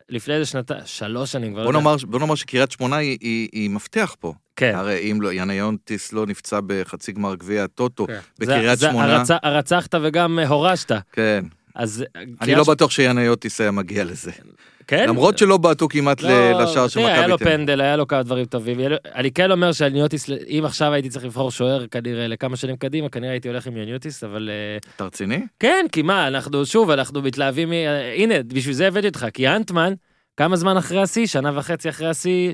לפני 0.09 0.35
איזה 0.35 0.47
שנתיים, 0.47 0.81
שלוש 0.85 1.33
שנים 1.33 1.53
כבר, 1.53 1.65
לא 1.65 1.71
בוא 1.71 1.79
יודע. 1.79 1.91
נאמר, 1.91 2.11
בוא 2.11 2.19
נאמר 2.21 2.35
שקריית 2.35 2.71
שמונה 2.71 2.97
היא, 2.97 3.19
היא, 3.21 3.49
היא 3.53 3.71
מפתח 3.71 4.17
פה. 4.21 4.35
כן. 4.57 4.73
הרי 4.75 5.11
אם 5.13 5.23
לא, 5.23 5.33
יאניונטיס 5.33 6.13
לא 6.13 6.27
נפצע 6.27 6.61
בחצי 6.67 7.13
גמר 7.13 7.35
גביע 7.35 7.65
הטוטו 7.65 8.07
כן. 8.07 8.19
בקריית 8.39 8.79
זה- 8.79 8.89
שמונה, 8.91 9.23
הרצ- 9.23 9.39
הרצחת 9.43 9.95
וגם 10.03 10.39
הורשת. 10.39 10.93
כן. 11.13 11.45
אז... 11.75 12.05
אני 12.17 12.37
קריית 12.37 12.59
לא 12.59 12.65
בטוח 12.65 12.91
שיאניונטיס 12.91 13.61
היה 13.61 13.71
מגיע 13.71 14.05
לזה. 14.05 14.31
כן? 14.87 15.09
למרות 15.09 15.39
שלא 15.39 15.57
בעטו 15.57 15.89
כמעט 15.89 16.23
לא, 16.23 16.63
לשער 16.63 16.89
של 16.89 17.01
היה 17.01 17.27
לו 17.27 17.35
מכבי 17.35 17.45
תל 17.45 17.51
אביב. 17.51 17.57
פנדל, 17.57 17.81
היה 17.81 17.97
לו 17.97 18.07
כמה 18.07 18.23
דברים 18.23 18.45
טובים. 18.45 18.79
היה 18.79 18.89
לו- 18.89 18.97
אני 19.15 19.31
כן 19.31 19.51
אומר 19.51 19.73
שאליוטיס, 19.73 20.31
אם 20.31 20.63
עכשיו 20.65 20.93
הייתי 20.93 21.09
צריך 21.09 21.25
לבחור 21.25 21.51
שוער 21.51 21.87
כנראה 21.87 22.27
לכמה 22.29 22.57
שנים 22.57 22.77
קדימה, 22.77 23.09
כנראה 23.09 23.31
הייתי 23.33 23.49
הולך 23.49 23.67
עם 23.67 23.77
יוניוטיס, 23.77 24.25
אבל 24.25 24.51
אה, 24.53 24.79
אתה 24.97 25.05
רציני? 25.05 25.41
כן, 25.61 25.87
כי 25.93 26.03
מה, 26.03 26.29
אנחנו, 26.29 26.67
שוב, 26.67 26.91
אנחנו 26.91 27.23
מתלהבים 27.23 27.71
מ... 27.71 27.73
אה, 27.73 28.15
הנה, 28.15 28.35
בשביל 28.47 28.75
זה 28.75 28.89
הבאתי 28.89 29.07
אותך, 29.07 29.27
כי 29.35 29.49
אנטמן, 29.49 29.93
כמה 30.37 30.57
זמן 30.57 30.77
אחרי 30.77 31.03
השיא, 31.03 31.27
שנה 31.27 31.59
וחצי 31.59 31.89
אחרי 31.89 32.09
השיא, 32.09 32.53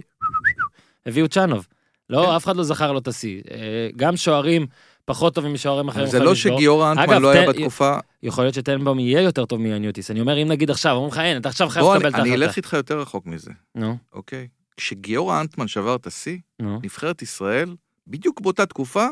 הביאו 1.07 1.29
צ'אנוב. 1.29 1.67
לא. 2.11 2.37
אף 2.37 2.45
אחד 2.45 2.57
לא 2.57 2.63
זכר 2.65 2.93
לו 2.93 2.99
את 2.99 3.09
השיא. 3.09 3.41
אה, 3.51 3.89
גם 3.97 4.17
שוערים 4.17 4.67
פחות 5.07 5.35
טובים 5.35 5.53
משוערים 5.55 5.89
אחרים. 5.89 6.07
זה 6.07 6.19
לא. 6.19 6.35
שגיורא 6.35 6.93
אנטמן 6.93 7.23
לא 7.23 7.31
היה 7.31 7.49
בתקופה... 7.49 7.99
יכול 8.23 8.45
להיות 8.45 8.55
שטנבאום 8.55 8.99
יהיה 8.99 9.21
יותר 9.21 9.45
טוב 9.45 9.61
מיאניוטיס. 9.61 10.11
אני 10.11 10.21
אומר, 10.21 10.43
אם 10.43 10.49
נגיד 10.49 10.71
עכשיו, 10.71 10.93
אומרים 10.93 11.13
לך, 11.13 11.19
אין, 11.19 11.37
אתה 11.37 11.49
עכשיו 11.49 11.69
חייב 11.69 11.85
לקבל 11.87 11.97
אני- 12.07 12.09
את 12.09 12.15
אני 12.15 12.31
ההחלטה. 12.31 12.45
אלך 12.47 12.57
איתך 12.57 12.73
יותר 12.73 12.99
רחוק 13.01 13.27
מזה, 13.27 13.51
נו, 13.75 13.97
אוקיי? 14.13 14.47
כשגיורא 14.77 15.41
אנטמן 15.41 15.69
שבר 15.69 15.95
את 15.97 16.07
השיא. 16.07 16.39
נבחרת 16.61 17.23
ישראל, 17.23 17.75
בדיוק 18.07 18.41
באותה 18.41 18.67
תקופה, 18.67 19.07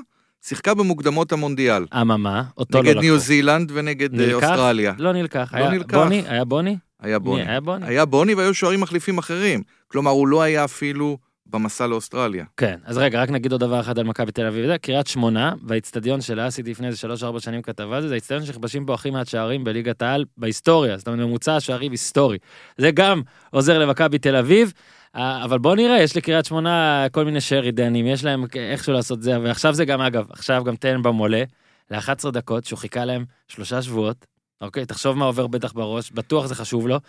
שיחקה 0.46 0.74
במוקדמות 0.74 1.32
המונדיאל. 1.32 1.86
אממה, 2.00 2.42
אותו 2.58 2.78
לא 2.78 2.82
נגד 2.82 2.90
לקחו. 2.90 3.00
ניו 3.02 3.18
זילנד 3.18 3.70
ונגד 3.74 4.20
אה, 4.20 4.26
נלקח? 4.26 4.34
אוסטרליה. 4.34 4.94
לא 4.98 5.12
נלקח. 5.12 5.54
לא 5.54 5.58
היה 5.58 5.70
נלקח. 5.70 5.94
בוני? 5.98 6.22
היה 6.26 6.44
בוני? 6.44 6.76
היה 7.00 7.18
בוני. 7.18 7.42
מי? 7.42 7.48
היה 7.50 7.60
בוני? 7.60 7.86
היה 7.86 8.04
בוני 8.04 8.34
והיו 8.34 8.54
שוערים 8.54 8.80
מחליפים 8.80 9.18
אחרים. 9.18 9.62
כלומר, 9.88 10.10
הוא 10.10 10.28
לא 10.28 10.42
היה 10.42 10.64
אפילו 10.64 11.18
במסע 11.46 11.86
לאוסטרליה. 11.86 12.44
כן, 12.56 12.78
אז 12.84 12.98
רגע, 12.98 13.22
רק 13.22 13.30
נגיד 13.30 13.52
עוד 13.52 13.60
דבר 13.60 13.80
אחד 13.80 13.98
על 13.98 14.04
מכבי 14.04 14.32
תל 14.32 14.46
אביב. 14.46 14.76
קריית 14.76 15.06
שמונה, 15.06 15.52
באיצטדיון 15.62 16.20
שלה, 16.20 16.46
עשיתי 16.46 16.70
לפני 16.70 16.86
איזה 16.86 16.98
שלוש-ארבע 16.98 17.40
שנים 17.40 17.62
כתבה 17.62 18.02
זה, 18.02 18.12
האיצטדיון 18.12 18.44
שנכבשים 18.44 18.86
בו 18.86 18.94
הכי 18.94 19.10
מעט 19.10 19.26
שערים 19.26 19.64
בליגת 19.64 20.02
העל 20.02 20.24
בהיסטוריה, 20.36 20.98
זאת 20.98 21.08
אומרת, 21.08 21.26
ממוצע 21.26 21.56
השערים 21.56 21.92
היסטורי. 21.92 22.38
זה 22.76 22.90
גם 22.90 23.22
עוזר 23.50 23.78
למכבי 23.78 24.18
תל 24.18 24.36
אביב, 24.36 24.72
אה, 25.16 25.44
אבל 25.44 25.58
בוא 25.58 25.76
נראה, 25.76 26.02
יש 26.02 26.16
לקריית 26.16 26.46
שמונה 26.46 27.06
כל 27.12 27.24
מיני 27.24 27.40
שרידנים, 27.40 28.06
יש 28.06 28.24
להם 28.24 28.44
איכשהו 28.54 28.92
לעשות 28.92 29.22
זה, 29.22 29.40
ועכשיו 29.40 29.74
זה 29.74 29.84
גם, 29.84 30.00
אגב, 30.00 30.26
עכשיו 30.30 30.64
גם 30.64 30.76
טנבאום 30.76 31.18
עולה, 31.18 31.42
ל-11 31.90 32.30
דקות, 32.30 32.64
שהוא 32.64 32.78
חיכה 32.78 33.04
להם 33.04 33.24
שלושה 33.48 33.82
שבועות, 33.82 34.26
אוקיי? 34.60 34.86
תחשוב 34.86 35.16
מה 35.16 35.24
עובר 35.24 35.46
בטח 35.46 35.72
בראש, 35.72 36.10
בטוח 36.10 36.46
זה 36.46 36.54
חשוב 36.54 36.88
לו. 36.88 37.00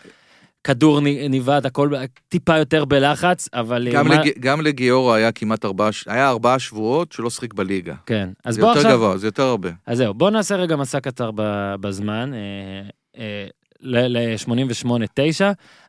כדור 0.66 1.00
ניווט, 1.30 1.66
הכל 1.66 1.90
טיפה 2.30 2.58
יותר 2.58 2.86
בלחץ, 2.86 3.50
אבל... 3.54 3.88
גם, 3.94 4.08
מה- 4.08 4.16
לג... 4.16 4.32
גם 4.40 4.62
לגיורא 4.62 5.16
היה 5.16 5.32
כמעט 5.32 5.66
ארבעה, 5.66 5.90
היה 6.08 6.30
ארבעה 6.30 6.60
שבועות 6.60 7.12
שלא 7.12 7.30
שיחק 7.30 7.54
בליגה. 7.54 7.96
כן, 8.06 8.30
אז 8.46 8.56
זה 8.56 8.62
בוא 8.62 8.70
יותר 8.70 8.80
עכשיו... 8.80 8.98
גבוה, 8.98 9.18
זה 9.18 9.28
יותר 9.28 9.44
הרבה. 9.44 9.70
אז 9.86 9.98
זהו, 9.98 10.14
בוא 10.14 10.30
נעשה 10.30 10.56
רגע 10.56 10.76
מסע 10.76 11.00
קצר 11.00 11.32
בזמן, 11.80 12.32
אה, 12.34 13.48
ל-88-9, 13.82 14.88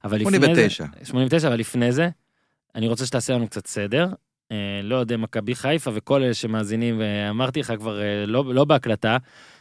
אבל 0.04 0.18
לפני 0.20 0.38
זה... 0.54 0.70
89. 0.70 0.84
89, 1.02 1.48
אבל 1.48 1.56
לפני 1.56 1.92
זה, 1.92 2.08
אני 2.74 2.88
רוצה 2.88 3.06
שתעשה 3.06 3.34
לנו 3.34 3.48
קצת 3.48 3.66
סדר. 3.66 4.06
אה, 4.52 4.80
לא 4.82 4.96
יודע, 4.96 5.16
מכבי 5.16 5.54
חיפה 5.54 5.90
וכל 5.94 6.22
אלה 6.22 6.34
שמאזינים, 6.34 6.96
ואמרתי 6.98 7.60
לך 7.60 7.72
כבר, 7.78 8.02
אה, 8.02 8.26
לא, 8.26 8.44
לא 8.54 8.64
בהקלטה, 8.64 9.16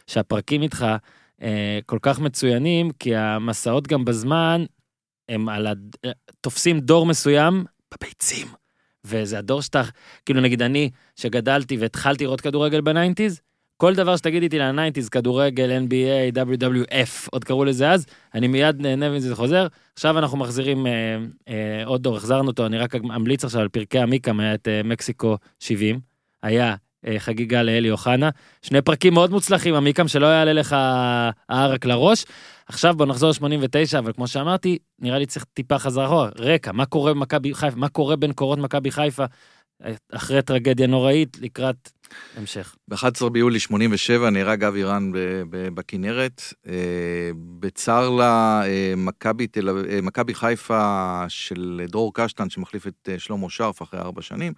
שהפרקים 0.06 0.62
איתך 0.62 0.86
אה, 1.42 1.78
כל 1.86 1.98
כך 2.02 2.20
מצוינים, 2.20 2.90
כי 2.98 3.16
המסעות 3.16 3.86
גם 3.88 4.04
בזמן, 4.04 4.64
הם 5.28 5.48
על 5.48 5.66
הד... 5.66 5.96
אה, 6.04 6.10
תופסים 6.40 6.80
דור 6.80 7.06
מסוים 7.06 7.64
בביצים. 7.94 8.46
וזה 9.06 9.38
הדור 9.38 9.62
שאתה, 9.62 9.82
כאילו 10.24 10.40
נגיד 10.40 10.62
אני, 10.62 10.90
שגדלתי 11.16 11.76
והתחלתי 11.76 12.24
לראות 12.24 12.40
כדורגל 12.40 12.80
ב 12.80 12.86
ninetiesז, 12.86 13.40
כל 13.76 13.94
דבר 13.94 14.16
שתגיד 14.16 14.42
איתי 14.42 14.58
ל 14.58 14.63
nineties, 14.63 15.08
כדורגל, 15.08 15.78
NBA, 15.86 16.36
WWF, 16.36 17.28
עוד 17.30 17.44
קראו 17.44 17.64
לזה 17.64 17.90
אז, 17.90 18.06
אני 18.34 18.48
מיד 18.48 18.80
נהנה 18.80 19.10
מזה, 19.10 19.28
זה 19.28 19.36
חוזר. 19.36 19.66
עכשיו 19.94 20.18
אנחנו 20.18 20.38
מחזירים 20.38 20.86
אה, 20.86 20.92
אה, 21.48 21.82
עוד 21.84 22.02
דור, 22.02 22.16
החזרנו 22.16 22.48
אותו, 22.48 22.66
אני 22.66 22.78
רק 22.78 22.94
אמליץ 22.94 23.44
עכשיו 23.44 23.60
על 23.60 23.68
פרקי 23.68 23.98
עמיקם, 23.98 24.40
היה 24.40 24.54
את 24.54 24.68
אה, 24.68 24.80
מקסיקו 24.84 25.38
70, 25.60 26.00
היה 26.42 26.74
חגיגה 27.18 27.62
לאלי 27.62 27.90
אוחנה, 27.90 28.30
שני 28.62 28.82
פרקים 28.82 29.14
מאוד 29.14 29.30
מוצלחים, 29.30 29.74
עמיקם, 29.74 30.08
שלא 30.08 30.26
יעלה 30.26 30.52
לך 30.52 30.76
הערק 31.48 31.84
לראש. 31.84 32.24
עכשיו 32.66 32.94
בוא 32.96 33.06
נחזור 33.06 33.30
ל-89, 33.30 33.98
אבל 33.98 34.12
כמו 34.12 34.26
שאמרתי, 34.28 34.78
נראה 34.98 35.18
לי 35.18 35.26
צריך 35.26 35.44
טיפה 35.54 35.78
חזרה 35.78 36.06
אחורה. 36.06 36.28
רקע, 36.38 36.72
מה 36.72 36.86
קורה 36.86 37.14
במכבי 37.14 37.54
חיפה, 37.54 37.76
מה 37.76 37.88
קורה 37.88 38.16
בין 38.16 38.32
קורות 38.32 38.58
מכבי 38.58 38.90
חיפה 38.90 39.24
אה, 39.84 39.92
אחרי 40.12 40.42
טרגדיה 40.42 40.86
נוראית 40.86 41.36
לקראת 41.40 41.90
המשך. 42.36 42.76
ב-11 42.88 43.28
ביולי 43.32 43.60
87 43.60 44.30
נהרג 44.30 44.64
אבי 44.64 44.84
רן 44.84 45.10
בכנרת. 45.50 46.42
אה, 46.68 47.30
בצר 47.60 48.10
לה, 48.10 48.62
אה, 48.66 48.94
מכבי 50.02 50.32
אה, 50.32 50.38
חיפה 50.38 51.24
של 51.28 51.82
דרור 51.88 52.14
קשטן, 52.14 52.50
שמחליף 52.50 52.86
את 52.86 53.08
אה, 53.12 53.18
שלמה 53.18 53.50
שרף 53.50 53.82
אחרי 53.82 54.00
ארבע 54.00 54.22
שנים, 54.22 54.52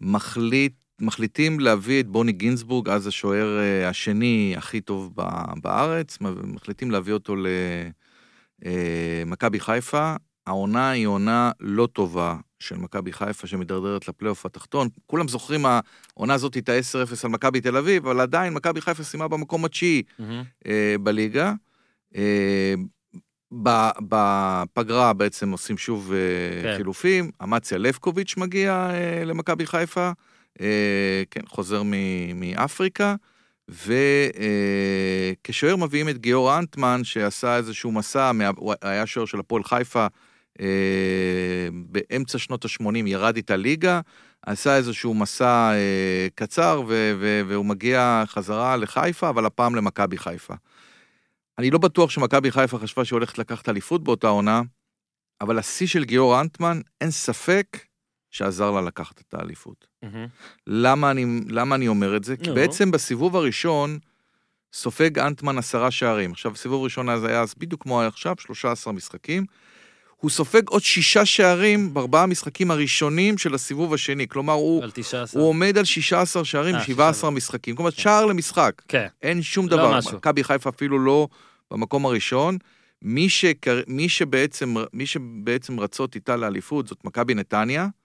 מחליט, 0.00 0.72
מחליטים 1.00 1.60
להביא 1.60 2.00
את 2.00 2.06
בוני 2.06 2.32
גינזבורג, 2.32 2.88
אז 2.88 3.06
השוער 3.06 3.58
אה, 3.58 3.88
השני 3.88 4.54
הכי 4.56 4.80
טוב 4.80 5.12
בארץ, 5.62 6.18
מחליטים 6.44 6.90
להביא 6.90 7.12
אותו 7.12 7.34
למכבי 8.62 9.60
חיפה. 9.60 10.14
העונה 10.46 10.90
היא 10.90 11.06
עונה 11.06 11.50
לא 11.60 11.88
טובה 11.92 12.36
של 12.58 12.76
מכבי 12.76 13.12
חיפה 13.12 13.46
שמידרדרת 13.46 14.08
לפלייאוף 14.08 14.46
התחתון. 14.46 14.88
כולם 15.06 15.28
זוכרים, 15.28 15.64
העונה 16.16 16.34
הזאת 16.34 16.54
הייתה 16.54 16.72
10-0 16.78 16.80
על 17.24 17.30
מכבי 17.30 17.60
תל 17.60 17.76
אביב, 17.76 18.06
אבל 18.06 18.20
עדיין 18.20 18.54
מכבי 18.54 18.80
חיפה 18.80 19.02
סיימה 19.04 19.28
במקום 19.28 19.64
התשיעי 19.64 20.02
אה, 20.66 20.96
בליגה. 21.02 21.52
אה, 22.16 22.74
ב- 23.62 23.90
בפגרה 24.08 25.12
בעצם 25.12 25.50
עושים 25.50 25.78
שוב 25.78 26.12
אה, 26.12 26.62
כן. 26.62 26.76
חילופים, 26.76 27.30
אמציה 27.42 27.78
לבקוביץ' 27.78 28.34
מגיע 28.36 28.90
אה, 28.92 29.24
למכבי 29.24 29.66
חיפה, 29.66 30.06
אה, 30.06 30.12
כן, 31.30 31.46
חוזר 31.46 31.82
מאפריקה, 32.34 33.14
וכשוער 33.68 35.76
מביאים 35.76 36.08
את 36.08 36.18
גיאור 36.18 36.58
אנטמן, 36.58 37.04
שעשה 37.04 37.56
איזשהו 37.56 37.92
מסע, 37.92 38.30
הוא 38.56 38.74
היה 38.82 39.06
שוער 39.06 39.26
של 39.26 39.40
הפועל 39.40 39.64
חיפה, 39.64 40.06
אה, 40.60 41.68
באמצע 41.72 42.38
שנות 42.38 42.64
ה-80 42.64 43.06
ירד 43.06 43.36
איתה 43.36 43.56
ליגה, 43.56 44.00
עשה 44.46 44.76
איזשהו 44.76 45.14
מסע 45.14 45.72
אה, 45.72 46.28
קצר, 46.34 46.82
והוא 47.46 47.64
מגיע 47.64 48.24
חזרה 48.26 48.76
לחיפה, 48.76 49.28
אבל 49.28 49.46
הפעם 49.46 49.74
למכבי 49.74 50.18
חיפה. 50.18 50.54
אני 51.58 51.70
לא 51.70 51.78
בטוח 51.78 52.10
שמכבי 52.10 52.50
חיפה 52.50 52.78
חשבה 52.78 53.04
שהיא 53.04 53.16
הולכת 53.16 53.38
לקחת 53.38 53.68
אליפות 53.68 54.04
באותה 54.04 54.28
עונה, 54.28 54.62
אבל 55.40 55.58
השיא 55.58 55.86
של 55.86 56.04
גיאור 56.04 56.40
אנטמן, 56.40 56.80
אין 57.00 57.10
ספק 57.10 57.78
שעזר 58.34 58.70
לה 58.70 58.80
לקחת 58.80 59.20
את 59.20 59.34
האליפות. 59.34 59.86
למה 60.66 61.10
אני, 61.10 61.40
למה 61.48 61.74
אני 61.74 61.88
אומר 61.88 62.16
את 62.16 62.24
זה? 62.24 62.36
כי. 62.36 62.50
בעצם 62.50 62.90
בסיבוב 62.90 63.36
הראשון 63.36 63.98
סופג 64.72 65.18
אנטמן 65.18 65.58
עשרה 65.58 65.90
שערים. 65.90 66.32
עכשיו, 66.32 66.52
הסיבוב 66.52 66.80
הראשון 66.80 67.08
אז 67.08 67.24
היה 67.24 67.40
אז 67.40 67.54
בדיוק 67.58 67.82
כמו 67.82 68.02
עכשיו, 68.02 68.34
13 68.38 68.92
משחקים. 68.92 69.46
הוא 70.16 70.30
סופג 70.30 70.68
עוד 70.68 70.82
שישה 70.82 71.24
שערים 71.24 71.94
בארבעה 71.94 72.22
המשחקים 72.22 72.70
הראשונים 72.70 73.38
של 73.38 73.54
הסיבוב 73.54 73.94
השני. 73.94 74.28
כלומר, 74.28 74.52
הוא, 74.52 74.82
על 74.82 74.90
19. 74.94 75.42
הוא 75.42 75.48
עומד 75.48 75.78
על 75.78 75.84
16 75.84 76.44
שערים 76.44 76.74
אה, 76.74 76.80
ב-17 76.80 76.86
16. 76.86 77.30
משחקים. 77.30 77.76
כלומר, 77.76 77.90
שער 77.90 78.26
למשחק. 78.26 78.82
כן. 78.88 79.06
אין 79.22 79.42
שום 79.42 79.68
לא 79.68 79.76
דבר. 79.76 79.98
משהו. 79.98 80.16
מכבי 80.16 80.44
חיפה 80.44 80.70
אפילו 80.70 80.98
לא 80.98 81.28
במקום 81.70 82.06
הראשון. 82.06 82.58
מי, 83.02 83.28
שקר... 83.28 83.80
מי, 83.86 84.08
שבעצם, 84.08 84.74
מי 84.92 85.06
שבעצם 85.06 85.80
רצות 85.80 86.14
איתה 86.14 86.36
לאליפות 86.36 86.86
זאת 86.86 87.04
מכבי 87.04 87.34
נתניה, 87.34 87.82
אה, 87.82 88.03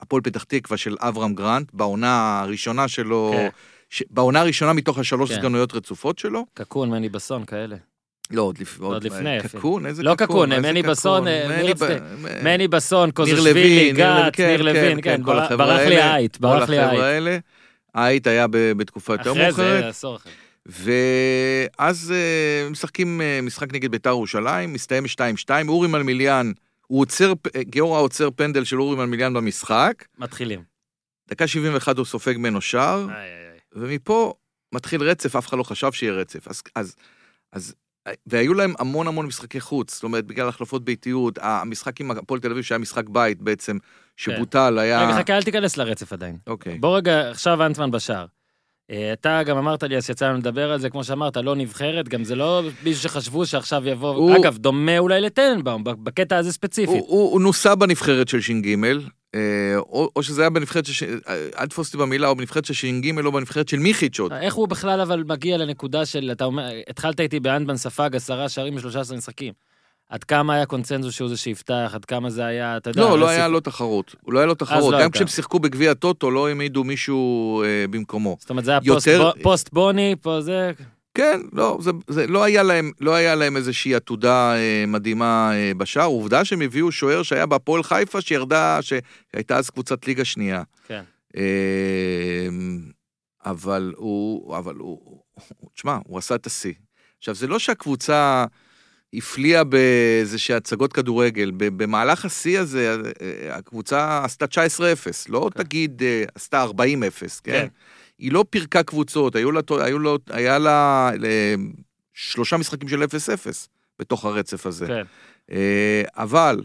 והפועל 0.00 0.22
פתח 0.22 0.42
תקווה 0.44 0.76
של 0.76 0.96
אברהם 1.00 1.34
גרנט, 1.34 1.70
בעונה 1.72 2.40
הראשונה 2.40 2.88
שלו, 2.88 3.32
כן. 3.36 3.48
ש... 3.90 4.02
בעונה 4.10 4.40
הראשונה 4.40 4.72
מתוך 4.72 4.98
השלוש 4.98 5.30
כן. 5.32 5.36
סגנויות 5.36 5.74
רצופות 5.74 6.18
שלו. 6.18 6.46
קקון, 6.54 6.90
מני 6.90 7.08
בסון, 7.08 7.44
כאלה. 7.44 7.76
לא, 8.30 8.42
עוד, 8.42 8.58
לפ... 8.58 8.80
עוד 8.80 9.04
לפני, 9.04 9.40
אפילו. 9.40 9.60
קקון, 9.60 9.86
איזה 9.86 10.02
לא 10.02 10.14
קקון? 10.14 10.26
קקון, 10.26 10.62
מני? 10.62 10.82
בסון, 10.82 11.28
אה, 11.28 11.60
מני 12.42 12.68
בסון, 12.68 13.10
קוזשווילי, 13.10 13.52
לוין, 13.52 13.96
ניר 13.96 14.14
לוין, 14.14 14.26
גת, 14.30 14.40
ניר 14.40 14.62
לוין, 14.62 15.00
כן, 15.02 15.22
כל 15.24 15.32
בר- 15.32 15.42
החבר'ה 15.42 15.66
ברח 15.66 15.78
לי 15.88 15.96
האלה, 15.96 16.12
העית, 16.12 16.40
ברח 16.40 16.68
לי 16.68 16.78
העית. 16.78 17.00
האלה. 17.00 17.38
העית 17.94 18.26
היה 18.26 18.46
בתקופה 18.50 19.14
יותר 19.14 19.32
אחרי 19.32 19.46
מאוחרת. 19.46 19.82
זה, 19.82 19.88
עשור 19.88 20.16
אחרי. 20.16 20.32
ואז 20.66 22.12
אה, 22.16 22.70
משחקים 22.70 23.20
אה, 23.20 23.40
משחק 23.42 23.74
נגד 23.74 23.90
ביתר 23.90 24.10
ירושלים, 24.10 24.72
מסתיים 24.72 25.04
2-2, 25.44 25.50
אורי 25.68 25.88
מלמיליאן, 25.88 26.52
הוא 26.92 27.00
עוצר, 27.00 27.32
אה, 27.56 27.62
גיורא 27.62 28.00
עוצר 28.00 28.28
פנדל 28.30 28.64
של 28.64 28.80
אורי 28.80 28.96
מלמיליאן 28.96 29.34
במשחק, 29.34 30.04
מתחילים. 30.18 30.62
דקה 31.28 31.46
71 31.46 31.98
הוא 31.98 32.06
סופג 32.06 32.34
ממנו 32.36 32.60
שער. 32.60 33.06
ומפה 33.72 34.34
מתחיל 34.74 35.02
רצף, 35.02 35.36
אף 35.36 35.48
אחד 35.48 35.58
לא 35.58 35.62
חשב 35.62 35.92
שיהיה 35.92 36.12
רצף. 36.12 36.48
אז, 36.48 36.62
אז, 36.74 36.94
אז, 37.52 37.74
והיו 38.26 38.54
להם 38.54 38.74
המון 38.78 39.06
המון 39.06 39.26
משחקי 39.26 39.60
חוץ, 39.60 39.94
זאת 39.94 40.02
אומרת, 40.02 40.26
בגלל 40.26 40.48
החלפות 40.48 40.84
ביתיות, 40.84 41.38
המשחק 41.42 42.00
עם 42.00 42.10
הפועל 42.10 42.40
תל 42.40 42.50
אביב, 42.50 42.62
שהיה 42.62 42.78
משחק 42.78 43.08
בית 43.08 43.42
בעצם, 43.42 43.78
שבוטל, 44.16 44.78
היה... 44.78 45.04
רגע, 45.04 45.18
חכה, 45.18 45.36
אל 45.36 45.42
תיכנס 45.42 45.76
לרצף 45.76 46.12
עדיין. 46.12 46.38
אוקיי. 46.46 46.78
בוא 46.78 46.96
רגע, 46.96 47.30
עכשיו 47.30 47.66
אנטמן 47.66 47.90
בשער. 47.90 48.26
אה, 48.90 49.12
אתה 49.12 49.42
גם 49.42 49.56
אמרת 49.58 49.82
לי, 49.82 49.96
אז 49.96 50.10
יצא 50.10 50.28
לנו 50.28 50.38
לדבר 50.38 50.72
על 50.72 50.80
זה, 50.80 50.90
כמו 50.90 51.04
שאמרת, 51.04 51.36
לא 51.36 51.56
נבחרת, 51.56 52.08
גם 52.08 52.24
זה 52.24 52.34
לא 52.34 52.62
מישהו 52.82 53.02
שחשבו 53.02 53.46
שעכשיו 53.46 53.88
יבוא, 53.88 54.14
הוא- 54.14 54.36
אגב, 54.36 54.56
דומה 54.58 54.98
אולי 54.98 55.20
לטננבאום, 55.20 55.84
בקטע 55.84 56.36
הזה 56.36 56.52
ספציפית. 56.52 56.88
הוא, 57.00 57.06
הוא, 57.08 57.32
הוא 57.32 57.40
נוסה 57.40 57.74
בנבחרת 57.74 58.28
של 58.28 58.40
ש"ג, 58.40 58.76
אה, 59.34 59.40
או, 59.76 60.10
או 60.16 60.22
שזה 60.22 60.42
היה 60.42 60.50
בנבחרת 60.50 60.86
של... 60.86 61.18
אה, 61.28 61.48
אל 61.58 61.66
תתפוס 61.66 61.86
אותי 61.86 61.96
במילה, 61.98 62.28
או 62.28 62.36
בנבחרת 62.36 62.64
של 62.64 62.74
ש"ג, 62.74 63.18
או 63.24 63.32
בנבחרת 63.32 63.68
של 63.68 63.78
מיכיץ' 63.78 64.20
עוד. 64.20 64.32
איך 64.32 64.54
הוא 64.54 64.68
בכלל 64.68 65.00
אבל 65.00 65.24
מגיע 65.26 65.56
לנקודה 65.56 66.06
של, 66.06 66.30
אתה 66.32 66.44
אומר, 66.44 66.68
התחלת 66.90 67.20
איתי 67.20 67.40
באנטמן 67.40 67.76
ספג 67.76 68.16
עשרה 68.16 68.48
שערים 68.48 68.74
ב-13 68.74 69.14
משחקים. 69.16 69.52
עד 70.12 70.24
כמה 70.24 70.54
היה 70.54 70.66
קונצנזוס 70.66 71.14
שהוא 71.14 71.28
זה 71.28 71.36
שיפתח, 71.36 71.90
עד 71.94 72.04
כמה 72.04 72.30
זה 72.30 72.44
היה, 72.44 72.76
אתה 72.76 72.90
יודע... 72.90 73.00
לא, 73.00 73.18
לא 73.18 73.28
היה 73.28 73.48
לו 73.48 73.60
תחרות. 73.60 74.14
לא 74.28 74.38
היה 74.38 74.46
לו 74.46 74.54
תחרות. 74.54 74.92
לא 74.92 75.02
גם. 75.02 75.10
כשהם 75.10 75.26
שיחקו 75.26 75.58
בגביע 75.58 75.90
הטוטו, 75.90 76.30
לא 76.30 76.48
העמידו 76.48 76.84
מישהו 76.84 77.62
אה, 77.62 77.84
במקומו. 77.90 78.36
זאת 78.40 78.50
אומרת, 78.50 78.64
זה 78.64 78.70
היה 78.70 78.80
פוסט, 78.86 79.08
בו- 79.08 79.32
פוסט 79.42 79.72
בוני, 79.72 80.14
פה 80.22 80.40
זה... 80.40 80.72
כן, 81.14 81.40
לא, 81.52 81.78
זה, 81.80 81.90
זה 82.08 82.26
לא, 82.26 82.44
היה 82.44 82.62
להם, 82.62 82.90
לא 83.00 83.14
היה 83.14 83.34
להם 83.34 83.56
איזושהי 83.56 83.94
עתודה 83.94 84.54
אה, 84.56 84.84
מדהימה 84.86 85.50
אה, 85.54 85.72
בשער. 85.76 86.06
עובדה 86.06 86.44
שהם 86.44 86.60
הביאו 86.60 86.92
שוער 86.92 87.22
שהיה 87.22 87.46
בהפועל 87.46 87.82
חיפה, 87.82 88.20
שירדה, 88.20 88.78
שהייתה 88.82 89.56
אז 89.56 89.70
קבוצת 89.70 90.06
ליגה 90.06 90.24
שנייה. 90.24 90.62
כן. 90.88 91.02
אה, 91.36 91.42
אבל 93.46 93.92
הוא, 93.96 94.56
אבל 94.56 94.74
הוא- 94.76 95.22
תשמע, 95.74 95.98
הוא 96.06 96.18
עשה 96.18 96.34
את 96.34 96.46
השיא. 96.46 96.72
עכשיו, 97.18 97.34
זה 97.34 97.46
לא 97.46 97.58
שהקבוצה 97.58 98.44
הפליאה 99.14 99.64
באיזה 99.64 100.38
שהצגות 100.38 100.92
כדורגל. 100.92 101.52
במהלך 101.56 102.24
השיא 102.24 102.58
הזה, 102.58 102.96
אה, 103.22 103.56
הקבוצה 103.56 104.24
עשתה 104.24 104.44
19-0, 104.44 104.48
לא 105.28 105.50
כן. 105.54 105.62
תגיד 105.62 106.02
אה, 106.02 106.24
עשתה 106.34 106.64
40-0, 106.64 106.70
כן? 106.70 107.52
כן. 107.52 107.66
היא 108.18 108.32
לא 108.32 108.44
פירקה 108.50 108.82
קבוצות, 108.82 109.36
היו 109.36 109.52
לה, 109.52 109.60
היו 109.70 109.98
לה, 109.98 110.10
היה 110.30 110.58
לה 110.58 111.10
אה, 111.24 111.54
שלושה 112.14 112.56
משחקים 112.56 112.88
של 112.88 113.02
0-0 113.02 113.06
בתוך 113.98 114.24
הרצף 114.24 114.66
הזה. 114.66 114.86
כן. 114.86 115.02
אה, 115.50 116.02
אבל 116.16 116.62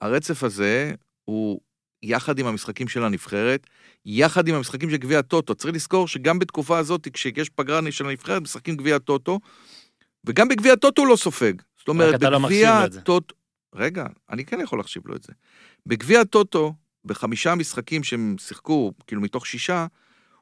הרצף 0.00 0.44
הזה 0.44 0.92
הוא 1.24 1.60
יחד 2.02 2.38
עם 2.38 2.46
המשחקים 2.46 2.88
של 2.88 3.04
הנבחרת, 3.04 3.66
יחד 4.06 4.48
עם 4.48 4.54
המשחקים 4.54 4.90
של 4.90 4.96
גביע 4.96 5.18
הטוטו. 5.18 5.54
צריך 5.54 5.74
לזכור 5.74 6.08
שגם 6.08 6.38
בתקופה 6.38 6.78
הזאת, 6.78 7.08
כשיש 7.12 7.48
פגרה 7.48 7.80
של 7.90 8.06
הנבחרת, 8.06 8.42
משחקים 8.42 8.76
גביע 8.76 8.96
הטוטו, 8.96 9.40
וגם 10.24 10.48
בגביע 10.48 10.72
הטוטו 10.72 11.02
הוא 11.02 11.08
לא 11.08 11.16
סופג. 11.16 11.52
זאת 11.78 11.88
אומרת, 11.88 12.22
לא 12.22 12.38
בגביע. 12.38 12.78
הטוטו... 12.78 13.34
רגע, 13.74 14.06
אני 14.30 14.44
כן 14.44 14.60
יכול 14.60 14.78
להחשיב 14.78 15.02
לו 15.06 15.16
את 15.16 15.22
זה. 15.22 15.32
בגביע 15.86 16.20
הטוטו, 16.20 16.74
בחמישה 17.04 17.54
משחקים 17.54 18.02
שהם 18.04 18.36
שיחקו, 18.38 18.92
כאילו 19.06 19.22
מתוך 19.22 19.46
שישה, 19.46 19.86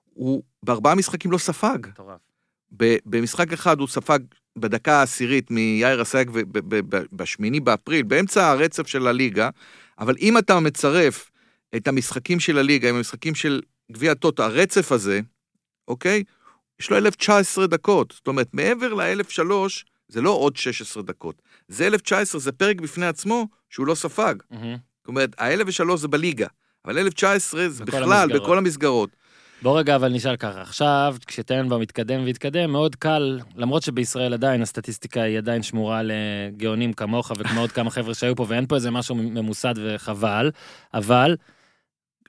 הוא 0.05 0.43
בארבעה 0.63 0.95
משחקים 0.95 1.31
לא 1.31 1.39
ספג. 1.39 1.79
מטורף. 1.89 2.21
במשחק 3.07 3.53
אחד 3.53 3.81
הוא 3.81 3.89
ספג 3.89 4.19
בדקה 4.59 4.99
העשירית 4.99 5.51
מיאיר 5.51 6.03
אסייג 6.03 6.31
בשמיני 7.13 7.61
באפריל, 7.61 8.03
באמצע 8.03 8.51
הרצף 8.51 8.87
של 8.87 9.07
הליגה, 9.07 9.51
אבל 9.99 10.15
אם 10.21 10.39
אתה 10.39 10.61
מצרף 10.61 11.31
את 11.77 11.89
המשחקים 11.89 12.41
של 12.41 12.59
הליגה 12.59 12.89
עם 12.89 12.95
המשחקים 12.95 13.35
של 13.35 13.61
גביע 13.93 14.13
הטוטו, 14.13 14.43
הרצף 14.43 14.93
הזה, 14.93 15.21
אוקיי? 15.89 16.25
יש 16.81 16.91
לו 16.91 16.97
1,019 16.97 17.67
דקות. 17.67 18.13
זאת 18.17 18.27
אומרת, 18.27 18.49
מעבר 18.53 18.95
ל-1,003, 18.95 19.53
זה 20.09 20.21
לא 20.21 20.31
עוד 20.31 20.57
16 20.57 21.03
דקות. 21.03 21.43
זה 21.69 21.87
1,019, 21.87 22.41
זה 22.41 22.53
פרק 22.53 22.81
בפני 22.81 23.07
עצמו 23.07 23.47
שהוא 23.71 23.87
לא 23.87 23.95
ספג. 23.95 24.35
מהמם. 24.51 24.77
זאת 25.01 25.09
אומרת, 25.09 25.41
ה-1,003 25.41 25.97
זה 25.97 26.09
בליגה, 26.09 26.47
אבל 26.85 26.99
1,019 26.99 27.69
זה 27.69 27.85
בכל 27.85 27.97
בכלל, 28.01 28.13
המסגרות. 28.13 28.43
בכל 28.43 28.59
המסגרות. 28.59 29.11
בוא 29.63 29.79
רגע 29.79 29.97
אבל 29.97 30.13
נשאל 30.13 30.37
ככה, 30.37 30.63
עכשיו 30.63 31.17
כשטננבאום 31.27 31.83
מתקדם 31.83 32.25
ויתקדם, 32.25 32.73
מאוד 32.73 32.97
קל, 32.97 33.41
למרות 33.57 33.83
שבישראל 33.83 34.35
עדיין 34.35 34.63
הסטטיסטיקה 34.63 35.23
היא 35.23 35.39
עדיין 35.39 35.63
שמורה 35.63 36.01
לגאונים 36.05 36.93
כמוך 36.93 37.33
וכמו 37.39 37.61
עוד 37.61 37.73
כמה 37.73 37.91
חבר'ה 37.91 38.15
שהיו 38.15 38.37
פה 38.37 38.47
ואין 38.49 38.67
פה 38.67 38.75
איזה 38.75 38.91
משהו 38.91 39.15
ממוסד 39.15 39.75
וחבל, 39.77 40.51
אבל 40.95 41.37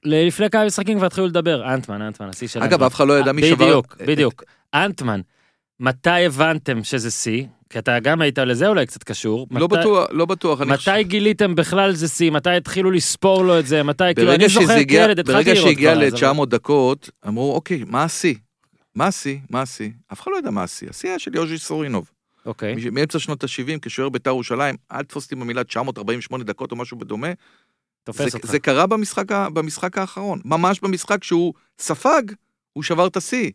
לפני 0.05 0.49
כמה 0.49 0.65
משחקים 0.65 0.97
כבר 0.97 1.05
התחילו 1.07 1.27
לדבר, 1.27 1.73
אנטמן, 1.73 2.01
אנטמן, 2.01 2.29
השיא 2.29 2.47
שלהם. 2.47 2.65
אגב, 2.65 2.83
אף 2.83 2.95
אחד 2.95 3.07
לא 3.07 3.19
ידע 3.19 3.31
מי 3.31 3.41
שבר... 3.49 3.65
בדיוק, 3.65 3.95
בדיוק. 4.07 4.43
אנטמן, 4.73 5.21
מתי 5.79 6.09
הבנתם 6.25 6.83
שזה 6.83 7.11
שיא? 7.11 7.43
כי 7.69 7.79
אתה 7.79 7.99
גם 7.99 8.21
היית 8.21 8.37
לזה 8.39 8.67
אולי 8.67 8.85
קצת 8.85 9.03
קשור. 9.03 9.47
לא 9.51 9.65
מתי- 9.67 9.75
בטוח, 9.79 10.07
לא 10.11 10.25
בטוח. 10.25 10.61
אני 10.61 10.77
חושב- 10.77 10.91
מתי 10.91 11.03
גיליתם 11.03 11.55
בכלל 11.55 11.91
זה 11.93 12.07
שיא? 12.07 12.31
מתי 12.31 12.49
התחילו 12.49 12.91
לספור 12.91 13.43
לו 13.43 13.59
את 13.59 13.67
זה? 13.67 13.83
מתי, 13.83 14.03
כאילו, 14.15 14.27
ברגע 14.31 14.45
אני 14.45 14.53
זוכר 14.53 14.83
כילד, 14.87 15.19
התחלתי 15.19 15.37
ברגע 15.37 15.53
לראות 15.53 15.67
שהגיע 15.67 15.93
כבר 15.95 16.03
אז, 16.07 16.13
אבל- 16.13 16.29
ל-900 16.41 16.45
דקות, 16.45 17.09
אמרו, 17.27 17.53
אוקיי, 17.55 17.83
מה 17.87 18.03
השיא? 18.03 18.35
מה 18.95 19.07
השיא? 19.07 19.37
מה 19.49 19.61
השיא? 19.61 19.89
אף 20.13 20.21
אחד 20.21 20.31
לא 20.31 20.37
יודע 20.37 20.49
מה 20.51 20.63
השיא. 20.63 20.89
השיא 20.89 21.09
היה 21.09 21.19
של 21.19 21.35
יוז'י 21.35 21.57
סורינוב. 21.57 22.09
אוקיי. 22.45 22.75
מאמצע 22.91 23.19
שנות 23.19 23.43
ה-70, 23.43 23.49
כשוער 23.81 24.09
בית"ר 24.09 24.29
ירושלים, 24.29 24.75
אל 24.91 25.03
תפוס 25.03 25.23
אותי 25.23 25.35
במילה 25.35 25.63
948 25.63 26.43
דקות 26.43 26.71
או 26.71 26.75
משהו 26.77 26.97
בדומה. 26.97 27.27
תופס 28.03 28.31
זה, 28.31 28.37
אותך. 28.37 28.51
זה 28.51 28.59
קרה 28.59 28.87
במשחק, 28.87 29.31
במשחק 29.31 29.97
האחרון. 29.97 30.41
ממש 30.45 30.79
במשחק 30.79 31.23
שהוא 31.23 31.53
ספג, 31.79 32.21
הוא 32.73 32.83
שבר 32.83 33.07
את 33.07 33.17
השיא. 33.17 33.51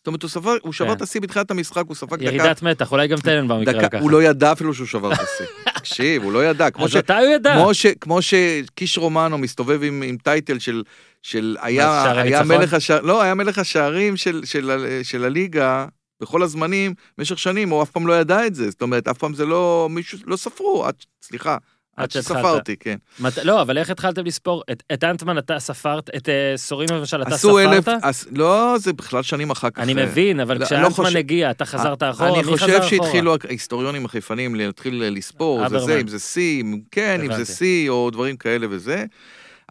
זאת 0.00 0.06
אומרת, 0.06 0.22
הוא, 0.22 0.30
ספר, 0.30 0.56
הוא 0.62 0.72
שבר 0.72 0.86
כן. 0.86 0.92
את 0.92 1.02
השיא 1.02 1.20
בתחילת 1.20 1.50
המשחק, 1.50 1.82
הוא 1.86 1.96
ספג 1.96 2.16
דקה... 2.16 2.24
ירידת 2.24 2.62
מתח, 2.62 2.92
אולי 2.92 3.08
גם 3.08 3.18
טננבאום 3.18 3.62
יקרה 3.62 3.74
דקה, 3.74 3.88
ככה. 3.88 4.02
הוא 4.02 4.10
לא 4.10 4.22
ידע 4.22 4.52
אפילו 4.52 4.74
שהוא 4.74 4.86
שבר 4.86 5.12
את 5.12 5.18
השיא. 5.18 5.46
תקשיב, 5.78 6.22
הוא 6.22 6.32
לא 6.32 6.44
ידע. 6.46 6.70
כמו 6.70 6.84
אז 6.84 6.90
ש... 6.90 6.96
מתי 6.96 7.12
הוא 7.12 7.34
ידע? 7.34 7.54
כמו, 7.54 7.74
ש, 7.74 7.86
כמו 7.86 8.22
שקיש 8.22 8.98
רומנו 8.98 9.38
מסתובב 9.38 9.82
עם, 9.82 10.02
עם 10.02 10.16
טייטל 10.16 10.58
של, 10.58 10.82
של 11.22 11.56
היה, 11.60 12.12
היה? 12.22 12.42
מלך 12.42 12.74
השער, 12.74 13.00
לא, 13.00 13.22
היה 13.22 13.34
מלך 13.34 13.58
השערים 13.58 14.16
של, 14.16 14.44
של, 14.44 14.70
ה- 14.70 15.04
של 15.04 15.24
הליגה 15.24 15.86
בכל 16.22 16.42
הזמנים, 16.42 16.94
במשך 17.18 17.38
שנים, 17.38 17.70
הוא 17.70 17.82
אף 17.82 17.90
פעם 17.90 18.06
לא 18.06 18.20
ידע 18.20 18.46
את 18.46 18.54
זה. 18.54 18.70
זאת 18.70 18.82
אומרת, 18.82 19.08
אף 19.08 19.18
פעם 19.18 19.34
זה 19.34 19.46
לא, 19.46 19.88
מישהו, 19.90 20.18
לא 20.26 20.36
ספרו, 20.36 20.84
עד, 20.86 20.94
סליחה, 21.22 21.56
עד. 22.02 22.10
שספרתי, 22.10 22.76
כן. 22.76 22.96
מת... 23.20 23.38
לא, 23.38 23.62
אבל 23.62 23.78
איך 23.78 23.90
התחלתם 23.90 24.24
לספור? 24.24 24.62
את, 24.72 24.82
את 24.92 25.04
אנטמן 25.04 25.38
אתה 25.38 25.58
ספרת, 25.58 26.10
את 26.16 26.28
אה, 26.28 26.52
סורים 26.56 26.88
למשל 26.92 27.22
אתה 27.22 27.34
עשו 27.34 27.58
אלף, 27.58 27.82
ספרת? 27.82 28.04
עש, 28.04 28.24
לא, 28.32 28.74
זה 28.78 28.92
בכלל 28.92 29.22
שנים 29.22 29.50
אחר 29.50 29.70
כך. 29.70 29.78
אני 29.78 29.94
אה, 29.94 30.06
מבין, 30.06 30.40
אבל 30.40 30.54
לא, 30.54 30.60
לא 30.60 30.66
כשאנטמן 30.66 30.90
חושב- 31.04 31.16
הגיע, 31.16 31.50
אתה 31.50 31.64
חזרת 31.64 32.02
אחורה, 32.02 32.28
אני 32.28 32.50
מי 32.50 32.58
חזר 32.58 32.66
חושב 32.66 32.76
אחורה? 32.76 32.88
שהתחילו 32.88 33.34
ההיסטוריונים 33.44 34.04
החיפנים 34.04 34.54
להתחיל 34.54 35.04
לספור, 35.04 35.68
זה 35.68 35.78
זה. 35.78 36.00
אם 36.00 36.08
זה 36.08 36.18
שיא, 36.18 36.64
כן, 36.90 37.20
אם 37.24 37.32
זה. 37.36 37.44
שיא, 37.44 37.90
או 37.90 38.10
דברים 38.10 38.36
כאלה 38.36 38.66
וזה. 38.70 39.04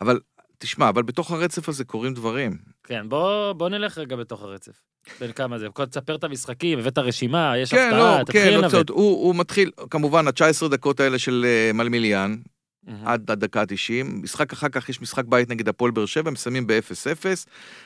אבל, 0.02 0.20
תשמע, 0.58 0.90
אבל 0.90 1.04
בתוך 1.04 1.32
הרצף 1.32 1.70
הזה 1.70 1.84
קורים 1.84 2.14
דברים. 2.14 2.58
כן, 2.84 3.10
בוא, 3.10 3.54
בוא 3.54 3.70
נלך 3.70 3.98
רגע 3.98 4.16
בתוך 4.16 4.42
הרצף. 4.42 4.89
בין 5.20 5.32
כמה 5.32 5.60
זה, 5.60 5.68
תספר 5.90 6.16
את 6.16 6.24
המשחקים, 6.24 6.80
הבאת 6.80 6.98
רשימה, 6.98 7.58
יש 7.58 7.72
כן, 7.72 7.88
הפתעה, 7.88 8.00
לא, 8.00 8.18
כן, 8.18 8.24
תתחיל 8.24 8.50
לא 8.54 8.58
לנווט. 8.58 8.76
קצת, 8.76 8.90
הוא, 8.90 9.26
הוא 9.26 9.36
מתחיל, 9.36 9.72
כמובן, 9.90 10.28
ה-19 10.28 10.68
דקות 10.68 11.00
האלה 11.00 11.20
של 11.20 11.46
אה, 11.48 11.74
מלמיליאן, 11.74 12.36
מהמם. 12.84 13.08
עד 13.08 13.32
הדקה 13.32 13.62
ה-90, 13.62 14.04
משחק 14.04 14.54
אחר 14.54 14.70
כך 14.70 14.90
יש 14.90 15.02
משחק 15.02 15.26
בית 15.26 15.50
נגד 15.50 15.70
הפועל 15.70 15.92
באר 15.92 16.06
שבע, 16.06 16.32
מסיימים 16.32 16.68
ב-0-0, 16.68 17.26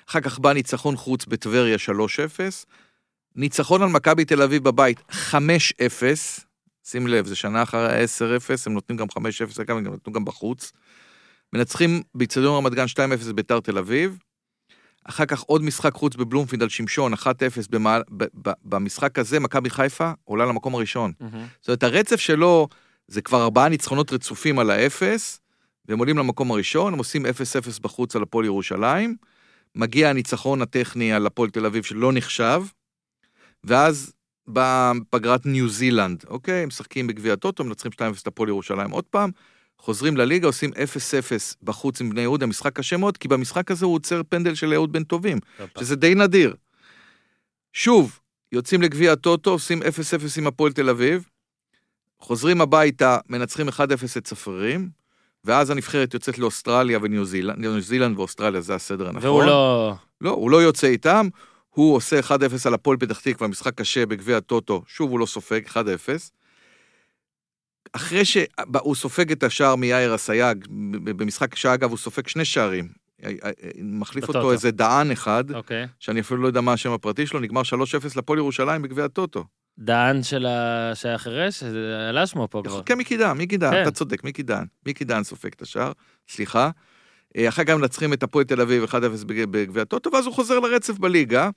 אחר 0.09 0.21
כך 0.21 0.39
בא 0.39 0.53
ניצחון 0.53 0.95
חוץ 0.95 1.25
בטבריה 1.25 1.77
3-0, 1.77 1.89
ניצחון 3.35 3.81
על 3.81 3.89
מכבי 3.89 4.25
תל 4.25 4.41
אביב 4.41 4.63
בבית 4.63 5.01
5-0, 5.31 5.33
שים 6.83 7.07
לב, 7.07 7.25
זה 7.25 7.35
שנה 7.35 7.63
אחרי 7.63 8.01
ה-10-0, 8.01 8.49
הם 8.65 8.73
נותנים 8.73 8.97
גם 8.97 9.07
5-0, 9.07 9.61
אגב, 9.61 9.77
הם 9.77 9.93
נתנו 9.93 10.13
גם 10.13 10.25
בחוץ. 10.25 10.71
מנצחים 11.53 12.01
באיצטדיון 12.15 12.55
רמת 12.57 12.73
גן 12.73 12.85
2-0 13.29 13.33
ביתר 13.33 13.59
תל 13.59 13.77
אביב, 13.77 14.17
אחר 15.03 15.25
כך 15.25 15.41
עוד 15.41 15.63
משחק 15.63 15.93
חוץ 15.93 16.15
בבלומפילד 16.15 16.63
על 16.63 16.69
שמשון, 16.69 17.13
1-0 17.13 17.17
במעל, 17.69 18.03
ב, 18.17 18.23
ב, 18.41 18.51
במשחק 18.65 19.19
הזה, 19.19 19.39
מכבי 19.39 19.69
חיפה 19.69 20.11
עולה 20.23 20.45
למקום 20.45 20.75
הראשון. 20.75 21.11
מהמם. 21.19 21.45
זאת 21.59 21.67
אומרת, 21.67 21.83
הרצף 21.83 22.19
שלו 22.19 22.67
זה 23.07 23.21
כבר 23.21 23.43
ארבעה 23.43 23.69
ניצחונות 23.69 24.13
רצופים 24.13 24.59
על 24.59 24.69
האפס, 24.69 25.39
והם 25.87 25.99
עולים 25.99 26.17
למקום 26.17 26.51
הראשון, 26.51 26.93
הם 26.93 26.99
עושים 26.99 27.25
0-0 27.25 27.29
בחוץ 27.81 28.15
על 28.15 28.21
הפועל 28.21 28.45
ירושלים, 28.45 29.15
מגיע 29.75 30.09
הניצחון 30.09 30.61
הטכני 30.61 31.13
על 31.13 31.25
הפועל 31.25 31.49
תל 31.49 31.65
אביב 31.65 31.83
שלא 31.83 32.13
נחשב, 32.13 32.63
ואז 33.63 34.13
באה 34.47 34.91
פגרת 35.09 35.45
ניו 35.45 35.69
זילנד, 35.69 36.23
אוקיי? 36.27 36.61
הם 36.61 36.67
משחקים 36.67 37.07
בגביע 37.07 37.33
הטוטו, 37.33 37.63
מנצחים 37.63 37.91
2-0 37.91 38.01
את 38.21 38.27
הפועל 38.27 38.49
ירושלים 38.49 38.91
עוד 38.91 39.03
פעם, 39.03 39.31
חוזרים 39.83 40.17
לליגה, 40.17 40.47
עושים 40.47 40.71
0-0 40.71 40.75
בחוץ 41.63 42.01
עם 42.01 42.09
בני 42.09 42.21
יהודה, 42.21 42.45
משחק 42.45 42.75
קשה 42.75 42.97
מאוד, 42.97 43.17
כי 43.17 43.27
במשחק 43.27 43.71
הזה 43.71 43.85
הוא 43.85 43.95
עוצר 43.95 44.21
פנדל 44.29 44.55
של 44.55 44.73
אהוד 44.73 44.91
בן 44.91 45.03
טובים. 45.03 45.37
שזה 45.79 45.95
די 45.95 46.15
נדיר. 46.15 46.55
שוב, 47.73 48.19
יוצאים 48.51 48.81
לגביע 48.81 49.11
הטוטו, 49.11 49.51
עושים 49.51 49.81
0-0 49.81 49.85
עם 50.37 50.47
הפועל 50.47 50.71
תל 50.71 50.89
אביב, 50.89 51.25
חוזרים 52.19 52.61
הביתה, 52.61 53.17
מנצחים 53.29 53.69
1-0 53.69 53.73
את 54.17 54.25
צפרירים, 54.25 54.89
ואז 55.43 55.69
הנבחרת 55.69 56.13
יוצאת 56.13 56.37
לאוסטרליה 56.37 56.99
וניו 57.01 57.25
זילנד, 57.25 57.57
ניו 57.57 57.81
זילנד 57.81 58.19
ואוסטרליה 58.19 58.61
זה 58.61 58.75
הסדר 58.75 59.07
הנכון. 59.07 59.23
והוא 59.23 59.43
לא... 59.43 59.93
לא, 60.21 60.29
הוא 60.29 60.51
לא 60.51 60.63
יוצא 60.63 60.87
איתם, 60.87 61.27
הוא 61.69 61.95
עושה 61.95 62.19
1-0 62.19 62.31
על 62.65 62.73
הפועל 62.73 62.97
פתח 62.97 63.19
תקווה, 63.19 63.47
משחק 63.47 63.75
קשה 63.75 64.05
בגביע 64.05 64.37
הטוטו, 64.37 64.83
שוב 64.87 65.11
הוא 65.11 65.19
לא 65.19 65.25
סופג, 65.25 65.61
1-0. 65.67 65.75
אחרי 67.93 68.25
שהוא 68.25 68.95
סופג 68.95 69.31
את 69.31 69.43
השער 69.43 69.75
מיאיר 69.75 70.15
אסייג, 70.15 70.65
במשחק 71.03 71.55
שאגב 71.55 71.89
הוא 71.89 71.97
סופג 71.97 72.27
שני 72.27 72.45
שערים, 72.45 72.87
מחליף 73.83 74.23
אותו 74.27 74.39
בטוטו. 74.39 74.51
איזה 74.51 74.71
דען 74.71 75.11
אחד, 75.11 75.51
אוקיי. 75.51 75.87
שאני 75.99 76.19
אפילו 76.19 76.41
לא 76.41 76.47
יודע 76.47 76.61
מה 76.61 76.73
השם 76.73 76.91
הפרטי 76.91 77.27
שלו, 77.27 77.39
נגמר 77.39 77.61
3-0 77.61 77.65
לפועל 78.15 78.39
ירושלים 78.39 78.81
בגביע 78.81 79.05
הטוטו. 79.05 79.45
דן 79.79 80.19
של 80.23 80.45
ה... 80.45 80.91
שהיה 80.95 81.17
חירש? 81.17 81.63
זה 81.63 82.09
עלה 82.09 82.27
שמו 82.27 82.47
פה 82.51 82.61
כבר. 82.65 82.83
כן, 82.83 82.97
מיקי 82.97 83.17
דן, 83.17 83.31
מיקי 83.31 83.57
דן, 83.57 83.71
כן. 83.71 83.81
אתה 83.81 83.91
צודק, 83.91 84.23
מיקי 84.23 84.43
דן. 84.43 84.63
מיקי 84.85 85.05
דן 85.05 85.23
סופג 85.23 85.49
את 85.55 85.61
השער, 85.61 85.91
סליחה. 86.29 86.69
אה, 87.37 87.49
אחר 87.49 87.63
כך 87.63 87.73
מנצחים 87.73 88.13
את 88.13 88.23
הפועל 88.23 88.45
תל 88.45 88.61
אביב 88.61 88.83
1-0 88.83 88.93
בג- 89.25 89.45
בגביע 89.51 89.81
הטוטו, 89.81 90.09
ואז 90.13 90.25
הוא 90.25 90.33
חוזר 90.33 90.59
לרצף 90.59 90.97
בליגה. 90.97 91.49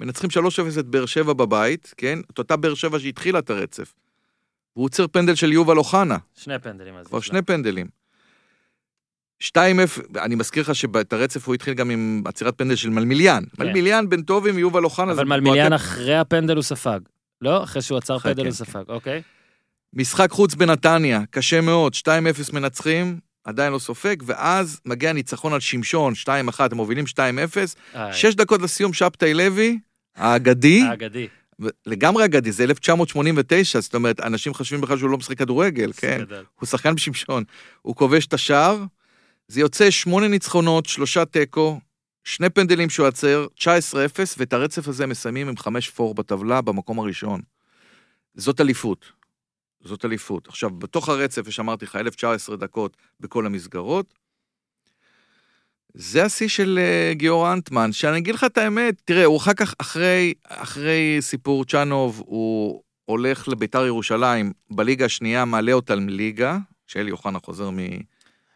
מנצחים 0.00 0.30
3-0 0.30 0.36
את 0.80 0.86
באר 0.86 1.06
שבע 1.06 1.32
בבית, 1.32 1.94
כן? 1.96 2.18
את 2.32 2.38
אותה 2.38 2.56
באר 2.56 2.74
שבע 2.74 2.98
שהתחילה 2.98 3.38
את 3.38 3.50
הרצף. 3.50 3.92
והוא 4.76 4.84
עוצר 4.84 5.06
פנדל 5.08 5.34
של 5.34 5.52
יובל 5.52 5.76
אוחנה, 5.76 6.16
שני 6.36 6.58
פנדלים. 6.58 6.94
כבר 7.04 7.20
שני 7.20 7.42
פנדלים. 7.42 7.86
2-0, 9.42 9.56
אני 10.18 10.34
מזכיר 10.34 10.62
לך 10.62 10.74
שאת 10.74 11.12
הרצף 11.12 11.46
הוא 11.46 11.54
התחיל 11.54 11.74
גם 11.74 11.90
עם 11.90 12.22
עצירת 12.24 12.58
פנדל 12.58 12.76
של 12.76 12.90
מלמיליאן. 12.90 13.44
כן. 13.56 13.64
מלמיליאן, 13.64 14.08
בן 14.08 14.22
טוב 14.22 14.46
עם 14.46 14.58
יובל 14.58 14.84
אוחנה. 14.84 15.12
אבל 15.12 15.24
מלמיליאן 15.24 15.72
אחרי 15.72 16.16
הפנדל 16.16 16.54
הוא 16.54 16.62
ספג. 16.62 17.00
לא? 17.40 17.64
אחרי 17.64 17.82
שהוא 17.82 17.98
עצר 17.98 18.18
פנדל 18.18 18.42
הוא 18.42 18.44
כן, 18.44 18.56
ספג, 18.56 18.82
אוקיי. 18.88 19.22
משחק 19.94 20.30
חוץ 20.30 20.54
בנתניה, 20.54 21.20
קשה 21.30 21.60
מאוד, 21.60 21.94
2-0 21.94 22.08
מנצחים, 22.52 23.18
עדיין 23.44 23.72
לא 23.72 23.78
סופג, 23.78 24.16
ואז 24.26 24.80
מגיע 24.86 25.12
ניצחון 25.12 25.52
על 25.52 25.60
שמשון, 25.60 26.12
2-1, 26.24 26.28
הם 26.70 26.76
מובילים 26.76 27.04
2-0, 27.06 27.18
איי, 27.94 28.12
שש 28.12 28.34
דקות 28.34 28.62
לסיום 28.62 28.92
שבתאי 28.92 29.34
לוי, 29.34 29.78
האגדי, 30.16 30.82
האגדי. 30.82 31.28
לגמרי 31.86 32.24
אגדי, 32.24 32.52
זה 32.52 32.64
1989, 32.64 33.80
זאת 33.80 33.94
אומרת, 33.94 34.20
אנשים 34.20 34.54
חושבים 34.54 34.80
בכלל 34.80 34.98
שהוא 34.98 35.10
לא 35.10 35.18
משחק 35.18 35.38
כדורגל, 35.38 35.92
כן? 35.92 36.18
גדול. 36.20 36.44
הוא 36.60 36.66
שחקן 36.66 36.94
בשמשון. 36.94 37.44
הוא 37.82 37.96
כובש 37.96 38.26
את 38.26 38.32
השער, 38.32 38.84
זה 39.48 39.60
יוצא 39.60 39.90
שמונה 39.90 40.28
ניצחונות, 40.28 40.86
שלושה 40.86 41.24
תיקו, 41.24 41.80
שני 42.24 42.50
פנדלים 42.50 42.90
שהוא 42.90 43.06
עצר, 43.06 43.46
19-0, 43.58 43.64
ואת 44.38 44.52
הרצף 44.52 44.88
הזה 44.88 45.06
מסיימים 45.06 45.48
עם 45.48 45.54
5-4 46.00 46.14
בטבלה 46.14 46.60
במקום 46.60 46.98
הראשון. 46.98 47.40
זאת 48.34 48.60
אליפות. 48.60 49.12
זאת 49.84 50.04
אליפות. 50.04 50.48
עכשיו, 50.48 50.70
בתוך 50.70 51.08
הרצף, 51.08 51.48
יש 51.48 51.60
אמרתי 51.60 51.84
לך, 51.84 51.96
1,019 51.96 52.56
דקות 52.56 52.96
בכל 53.20 53.46
המסגרות. 53.46 54.14
זה 55.94 56.24
השיא 56.24 56.48
של 56.48 56.78
uh, 56.78 57.14
גיאור 57.14 57.52
אנטמן, 57.52 57.92
שאני 57.92 58.18
אגיד 58.18 58.34
לך 58.34 58.44
את 58.44 58.58
האמת, 58.58 58.94
תראה, 59.04 59.24
הוא 59.24 59.36
אחר 59.36 59.54
כך, 59.54 59.74
אחרי, 59.78 60.34
אחרי 60.48 61.16
סיפור 61.20 61.64
צ'אנוב, 61.64 62.22
הוא 62.26 62.82
הולך 63.04 63.48
לביתר 63.48 63.86
ירושלים, 63.86 64.52
בליגה 64.70 65.04
השנייה 65.04 65.44
מעלה 65.44 65.72
אותה 65.72 65.94
ליגה, 65.94 66.58
שאלי 66.86 67.10
אוחנה 67.10 67.38
חוזר 67.44 67.70
מ... 67.70 67.78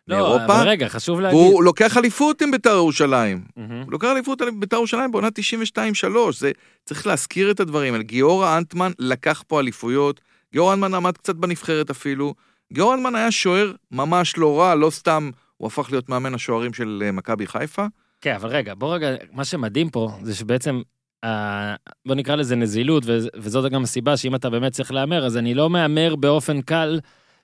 לא, 0.09 0.17
מאירופה, 0.17 0.45
אבל 0.45 0.69
רגע, 0.69 0.89
חשוב 0.89 1.21
להגיד. 1.21 1.39
והוא 1.39 1.65
לוקח 1.65 1.97
אליפות 1.97 2.43
עם 2.43 2.51
ביתר 2.51 2.71
ירושלים. 2.71 3.45
מהמם. 3.57 3.83
הוא 3.83 3.93
לוקח 3.93 4.09
אליפות 4.09 4.41
על 4.41 4.51
ביתר 4.51 4.77
ירושלים 4.77 5.13
בעונה 5.13 5.29
92-3, 5.77 6.11
זה, 6.33 6.53
צריך 6.85 7.07
להזכיר 7.07 7.51
את 7.51 7.61
הדברים 7.61 7.93
האלה. 7.93 8.05
גיורא 8.05 8.59
אנטמן 8.59 8.93
לקח 8.99 9.43
פה 9.47 9.61
אליפויות, 9.61 10.21
גיורא 10.53 10.75
אנטמן 10.75 10.95
עמד 10.95 11.17
קצת 11.17 11.37
בנבחרת 11.37 11.91
אפילו. 11.91 12.35
גיורא 12.73 12.95
אנטמן 12.95 13.15
היה 13.15 13.31
שוער 13.31 13.73
ממש 13.91 14.37
לא 14.37 14.61
רע, 14.61 14.75
לא 14.75 14.91
סתם 14.91 15.31
הוא 15.57 15.67
הפך 15.67 15.89
להיות 15.91 16.09
מאמן 16.09 16.35
השוערים 16.35 16.73
של 16.73 17.03
אה, 17.07 17.13
מכבי 17.13 17.47
חיפה. 17.47 17.87
כן, 18.21 18.35
אבל 18.35 18.49
רגע, 18.49 18.75
בוא 18.75 18.95
רגע, 18.95 19.09
מה 19.33 19.45
שמדהים 19.45 19.91
פה 19.91 20.11
זה 20.23 20.35
שבעצם, 20.35 20.83
אה, 21.25 21.75
בוא 22.07 22.15
נקרא 22.15 22.37
לזה 22.37 22.57
נזילות, 22.57 23.03
וזאת 23.37 23.73
גם 23.73 23.83
הסיבה 23.83 24.17
שאם 24.17 24.35
אתה 24.35 24.51
באמת 24.51 24.73
צריך 24.73 24.93
להמר, 24.93 25.27
אז 25.27 25.37
אני 25.37 25.55
לא 25.55 25.71
מהמר 25.71 26.17
באופן 26.17 26.61
קל 26.61 27.01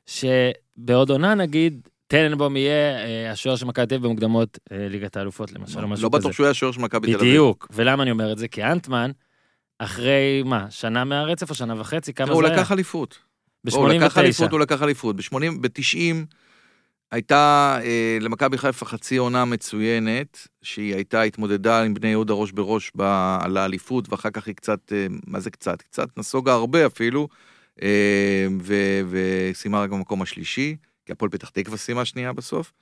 שבעוד 0.07 1.11
עונה 1.11 1.35
נגיד, 1.35 1.89
טננבום 2.07 2.57
יהיה 2.57 3.05
אה, 3.05 3.31
השוער 3.31 3.57
של 3.57 3.67
מכבי 3.67 3.87
תל 3.87 3.95
אביב 3.95 4.07
במוקדמות 4.07 4.59
אה, 4.73 4.87
ליגת 4.89 5.17
האלופות 5.17 5.53
למשל, 5.53 5.83
או 5.83 5.89
משהו 5.89 6.05
לא 6.05 6.09
כזה. 6.09 6.19
בטוח 6.19 6.33
שהוא 6.33 6.47
היה 6.47 6.55
שוער 6.55 6.73
של 6.73 6.81
מכבי 6.81 7.07
תל 7.07 7.15
אביב. 7.15 7.29
בדיוק, 7.29 7.69
ולמה 7.73 8.03
אני 8.03 8.11
אומר 8.11 8.33
את 8.33 8.39
זה? 8.39 8.49
כי 8.49 8.65
אנטמן, 8.65 9.11
אחרי, 9.79 10.43
מה, 10.45 10.67
שנה 10.71 11.05
מהרצף 11.05 11.51
או 11.51 11.55
שנה 11.55 11.81
וחצי? 11.81 12.13
כמה 12.13 12.33
הוא 12.33 12.43
זה 12.43 12.49
היה? 12.49 12.57
לקח 12.57 12.73
אליפות. 12.73 13.19
הוא 13.73 13.89
לקח 13.89 14.17
ב-89. 14.17 14.21
אליפות, 14.21 14.51
הוא 14.53 14.61
לקח 14.61 14.83
אליפות. 14.83 15.17
ב-80, 15.17 15.35
ב-90 15.61 16.35
הייתה 17.11 17.79
אה, 17.83 18.19
למכבי 18.21 18.59
חיפה 18.59 18.87
חצי 18.87 19.17
עונה 19.17 19.45
מצוינת, 19.45 20.49
שהיא 20.63 20.95
הייתה, 20.95 21.23
התמודדה 21.23 21.83
עם 21.83 21.95
בני 21.95 22.09
יהודה 22.09 22.35
ראש 22.35 22.53
בראש 22.53 22.93
ב, 22.97 23.03
על 23.41 23.57
האליפות, 23.57 24.13
ואחר 24.13 24.31
כך 24.31 24.47
היא 24.47 24.55
קצת, 24.55 24.93
אה, 24.93 25.07
מה 25.27 25.41
זה 25.41 25.51
קצת? 25.51 25.83
קצת 25.83 26.19
נסוגה 26.19 26.53
הרבה 26.53 26.87
אפילו, 26.87 27.29
אה, 27.83 28.47
ו- 28.63 29.03
וסיימה 29.11 29.83
רק 29.83 29.91
במקום 29.91 30.23
השלישי, 30.23 30.77
כי 31.07 31.13
הפועל 31.13 31.31
פתח 31.31 31.49
תקווה 31.49 31.77
סיימה 31.77 32.05
שנייה 32.05 32.33
בסוף. 32.33 32.73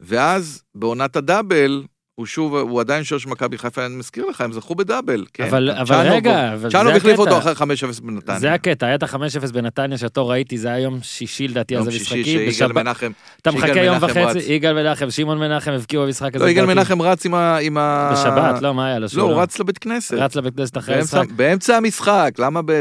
ואז 0.00 0.62
בעונת 0.74 1.16
הדאבל, 1.16 1.84
הוא 2.14 2.26
שוב, 2.26 2.56
הוא 2.56 2.80
עדיין 2.80 3.04
שוער 3.04 3.18
של 3.18 3.28
מכבי 3.28 3.58
חיפה, 3.58 3.86
אני 3.86 3.96
מזכיר 3.96 4.26
לך, 4.26 4.40
הם 4.40 4.52
זכו 4.52 4.74
בדאבל. 4.74 5.24
כן. 5.32 5.44
אבל, 5.44 5.70
אבל 5.70 5.96
רגע, 5.96 6.52
אבל 6.52 6.58
זה 6.58 6.68
צ'אנוב 6.70 6.92
החליף 6.96 7.18
אותו 7.18 7.36
הקטע. 7.36 7.52
אחרי 7.52 7.74
5-0 7.98 8.02
בנתניה. 8.02 8.38
זה 8.38 8.52
הקטע, 8.52 8.86
היה 8.86 8.94
את 8.94 9.02
ה-5-0 9.02 9.52
בנתניה 9.52 9.98
שאותו 9.98 10.28
ראיתי, 10.28 10.58
זה 10.58 10.68
היה 10.68 10.78
יום 10.78 10.98
שישי 11.02 11.48
לדעתי, 11.48 11.76
אז 11.76 11.84
יום 11.84 11.92
שישי 11.92 12.14
המשחקים. 12.14 12.52
שיגאל 12.52 12.72
מנחם, 12.72 13.10
אתה 13.42 13.50
מחכה 13.50 13.80
יום 13.80 13.96
וחצי. 14.00 14.52
יגאל 14.52 14.72
מנחם, 14.72 15.10
שמעון 15.10 15.38
מנחם 15.38 15.70
הבקיעו 15.70 16.04
במשחק 16.04 16.36
הזה. 16.36 16.44
לא, 16.44 16.50
יגאל. 16.50 16.66
מנחם 16.66 17.02
רץ 17.02 17.26
עם 17.60 17.76
ה... 17.76 18.10
בשבת, 18.12 18.62
לא, 18.62 18.74
מה 18.74 18.86
היה 18.86 18.98
לו? 18.98 19.06
לא, 19.16 19.22
הוא 19.22 19.42
רץ 19.42 19.58
לבית 19.58 19.78
כנסת. 19.78 20.14
רץ 20.14 20.36
לבית 20.36 20.56
כנסת 20.56 20.78
אחרי 20.78 20.94
המשחק. 20.98 21.30
באמצע 21.30 21.76
המשחק, 21.76 22.32
למה 22.38 22.62
ב... 22.62 22.72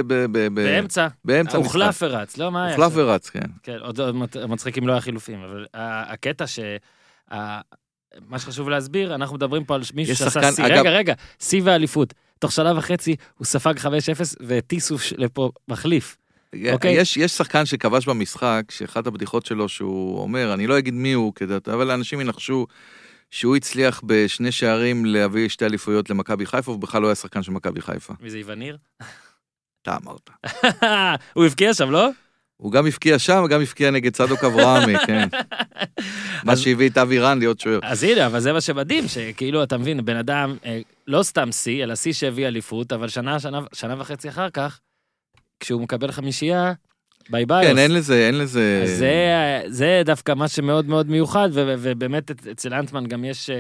באמצע. 0.53 1.07
באמצע 1.25 1.57
המשחק. 1.57 1.75
הוחלף 1.75 2.03
ורץ, 2.03 2.38
לא, 2.38 2.51
מה 2.51 2.65
היה? 2.65 2.75
הוחלף? 2.75 2.91
ורץ, 2.95 3.29
כן. 3.29 3.39
כן, 3.63 3.77
עוד 3.81 3.99
עוד 3.99 4.15
מצ- 4.15 4.38
מצחיק 4.38 4.77
אם 4.77 4.88
לא 4.88 4.91
היה 4.91 5.01
חילופים, 5.01 5.39
אבל 5.43 5.65
הקטע 5.73 6.47
ש... 6.47 6.59
מה 8.28 8.39
שחשוב 8.39 8.70
להסביר, 8.70 9.16
אנחנו 9.16 9.36
מדברים 9.36 9.64
פה 9.66 9.76
על 9.76 9.82
מישהו 9.93 10.14
יש 10.14 10.20
שעשה 10.20 10.30
שחקן, 10.32 10.51
שיא, 10.51 10.66
אגב- 10.66 10.76
רגע, 10.80 10.89
רגע, 10.89 11.14
שיא 11.39 11.61
ואליפות. 11.64 12.14
תוך 12.39 12.51
שנה 12.51 12.78
וחצי 12.78 13.16
הוא 13.38 13.45
ספג 13.45 13.74
5-0 13.80 13.88
והטיסו 14.39 14.95
לפה 15.18 15.51
מחליף. 15.68 16.18
אוקיי. 16.72 16.91
יש, 16.93 17.18
יש 17.18 17.32
שחקן 17.32 17.66
שכבש 17.66 18.05
במשחק, 18.05 18.61
שאחת 18.70 19.07
הבדיחות 19.07 19.45
שלו 19.45 19.70
שהוא 19.70 20.20
אומר, 20.22 20.53
אני 20.53 20.68
לא 20.68 20.78
אגיד 20.78 20.93
מי 20.93 21.14
הוא, 21.14 21.34
כדי, 21.36 21.53
אבל 21.74 21.91
אנשים 21.91 22.22
ינחשו 22.22 22.68
שהוא 23.32 23.55
הצליח 23.55 24.01
בשני 24.05 24.51
שערים 24.51 25.05
להביא 25.05 25.49
שתי 25.49 25.66
אליפויות 25.66 26.09
למכבי 26.09 26.45
חיפה, 26.45 26.72
ובכלל 26.72 27.01
לא 27.01 27.07
היה 27.07 27.16
שחקן 27.16 27.43
של 27.43 27.51
מכבי 27.51 27.82
חיפה. 27.82 28.14
מי 28.22 28.30
זה 28.30 28.38
איווניר? 28.38 28.78
אתה 29.82 29.97
אמרת. 30.03 30.30
הוא 31.36 31.45
הבקיע 31.45 31.74
שם, 31.74 31.89
לא? 31.91 32.09
הוא 32.58 32.72
גם 32.72 32.86
הבקיע 32.88 33.20
שם, 33.20 33.41
וגם 33.45 33.62
הבקיע 33.62 33.91
נגד 33.91 34.14
צדוק 34.14 34.43
אברהמי, 34.43 34.93
כן. 35.08 35.28
מה 36.43 36.56
שהביא 36.58 36.89
את 36.89 36.97
אבי 36.97 37.20
רן 37.20 37.39
להיות 37.39 37.60
שוער. 37.60 37.80
אז 37.84 38.04
הנה, 38.04 38.26
אבל 38.26 38.39
זה 38.39 38.54
מה 38.54 38.62
שמדהים, 38.62 39.08
שכאילו, 39.08 39.64
אתה 39.64 39.78
מבין, 39.78 40.06
בן 40.06 40.16
אדם, 40.16 40.56
אה, 40.66 40.80
לא 41.08 41.24
סתם 41.24 41.51
שיא, 41.51 41.84
אלא 41.84 41.95
שיא 41.95 42.14
שהביא 42.14 42.47
אליפות, 42.47 42.93
אבל 42.93 43.08
שנה, 43.08 43.39
שנה, 43.39 43.60
שנה 43.74 43.95
וחצי 44.01 44.30
אחר 44.30 44.49
כך, 44.49 44.80
כשהוא 45.60 45.82
מקבל 45.82 46.12
חמישייה, 46.12 46.74
ביי 47.30 47.45
ביי. 47.45 47.68
כן, 47.68 47.78
אין 47.78 47.93
לזה, 47.93 48.28
אין 48.28 48.38
לזה... 48.38 48.82
זה, 48.86 49.16
זה 49.68 50.01
דווקא 50.06 50.32
מה 50.34 50.47
שמאוד 50.47 50.86
מאוד 50.89 51.10
מיוחד, 51.10 51.49
ו- 51.54 51.76
ובאמת 51.80 52.32
אצ- 52.32 52.47
אצל 52.51 52.74
אנטמן 52.74 53.06
גם 53.08 53.26
יש, 53.26 53.49
אה, 53.49 53.56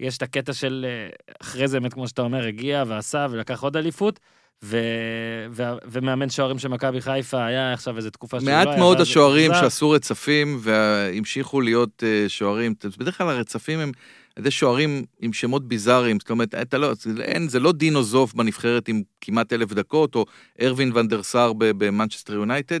יש 0.00 0.16
את 0.16 0.22
הקטע 0.22 0.52
של 0.52 0.86
אה, 0.88 1.08
אחרי 1.42 1.68
זה, 1.68 1.80
באמת 1.80 1.94
כמו 1.94 2.08
שאתה 2.08 2.22
אומר, 2.22 2.46
הגיע 2.46 2.84
ועשה 2.86 3.26
ולקח 3.30 3.62
עוד 3.62 3.76
אליפות, 3.76 4.20
ו- 4.64 5.46
ו- 5.50 5.62
ומאמן 5.84 6.30
שוערים 6.30 6.58
של 6.58 6.68
מכבי 6.68 7.00
חיפה 7.00 7.46
היה 7.46 7.72
עכשיו 7.72 7.96
איזה 7.96 8.10
תקופה 8.10 8.40
שהוא 8.40 8.50
לא 8.50 8.56
מעט 8.56 8.68
היה, 8.68 8.78
מאוד 8.78 9.00
השוערים 9.00 9.50
חזר. 9.52 9.60
שעשו 9.60 9.90
רצפים 9.90 10.58
והמשיכו 10.60 11.60
להיות 11.60 12.02
אה, 12.06 12.28
שוערים, 12.28 12.74
בדרך 12.98 13.18
כלל 13.18 13.28
הרצפים 13.28 13.78
הם 13.78 13.92
ידי 14.38 14.50
שוערים 14.50 15.04
עם 15.20 15.32
שמות 15.32 15.68
ביזאריים, 15.68 16.20
זאת 16.20 16.30
אומרת, 16.30 16.54
אתה 16.54 16.78
לא, 16.78 16.94
זה, 16.94 17.22
אין, 17.22 17.48
זה 17.48 17.60
לא 17.60 17.72
דינו 17.72 18.02
זוף 18.02 18.34
בנבחרת 18.34 18.88
עם 18.88 19.02
כמעט 19.20 19.52
אלף 19.52 19.72
דקות, 19.72 20.14
או 20.14 20.24
אדווין 20.62 20.92
ואן 20.94 21.11
דר 21.11 21.22
סאר 21.22 21.52
ב- 21.52 21.64
במנצ'סטר 21.84 22.34
יונייטד. 22.34 22.80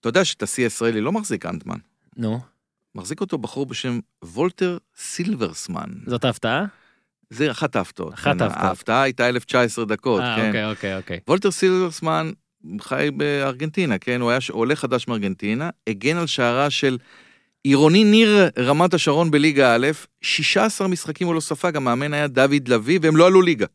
אתה 0.00 0.08
יודע 0.08 0.24
שאת 0.24 0.42
השיא 0.42 0.64
הישראלי 0.64 1.00
לא 1.00 1.12
מחזיק 1.12 1.46
אנטמן, 1.46 1.78
נו, 2.16 2.40
מחזיק 2.94 3.20
אותו 3.20 3.38
בחור 3.38 3.66
בשם 3.66 3.98
וולטר 4.24 4.78
סילברסמן. 4.96 5.88
זאת 6.06 6.24
ההפתעה? 6.24 6.64
זה 7.30 7.50
אחת 7.50 7.76
ההפתעות. 7.76 8.14
אחת 8.14 8.22
כן, 8.36 8.42
ההפתעות. 8.42 8.64
ההפתעה 8.64 9.02
הייתה 9.02 9.28
1019 9.28 9.84
דקות, 9.84 10.20
אה, 10.20 10.36
כן. 10.36 10.46
אוקיי, 10.46 10.70
אוקיי, 10.70 10.96
אוקיי. 10.96 11.18
וולטר 11.28 11.50
סילברסמן 11.50 12.30
חי 12.80 13.08
בארגנטינה, 13.16 13.98
כן? 13.98 14.20
הוא 14.20 14.30
היה 14.30 14.38
עולה 14.50 14.76
חדש 14.76 15.08
מארגנטינה, 15.08 15.70
הגן 15.86 16.16
על 16.16 16.26
שערה 16.26 16.70
של 16.70 16.98
עירוני 17.64 18.04
ניר 18.04 18.50
רמת 18.58 18.94
השרון 18.94 19.30
בליגה 19.30 19.74
א', 19.74 19.86
16 20.20 20.88
משחקים 20.88 21.26
הוא 21.26 21.34
לא 21.34 21.40
ספג, 21.40 21.76
המאמן 21.76 22.14
היה 22.14 22.26
דוד 22.28 22.68
לביא, 22.68 22.98
והם 23.02 23.16
לא 23.16 23.26
עלו 23.26 23.42
ליגה. 23.42 23.66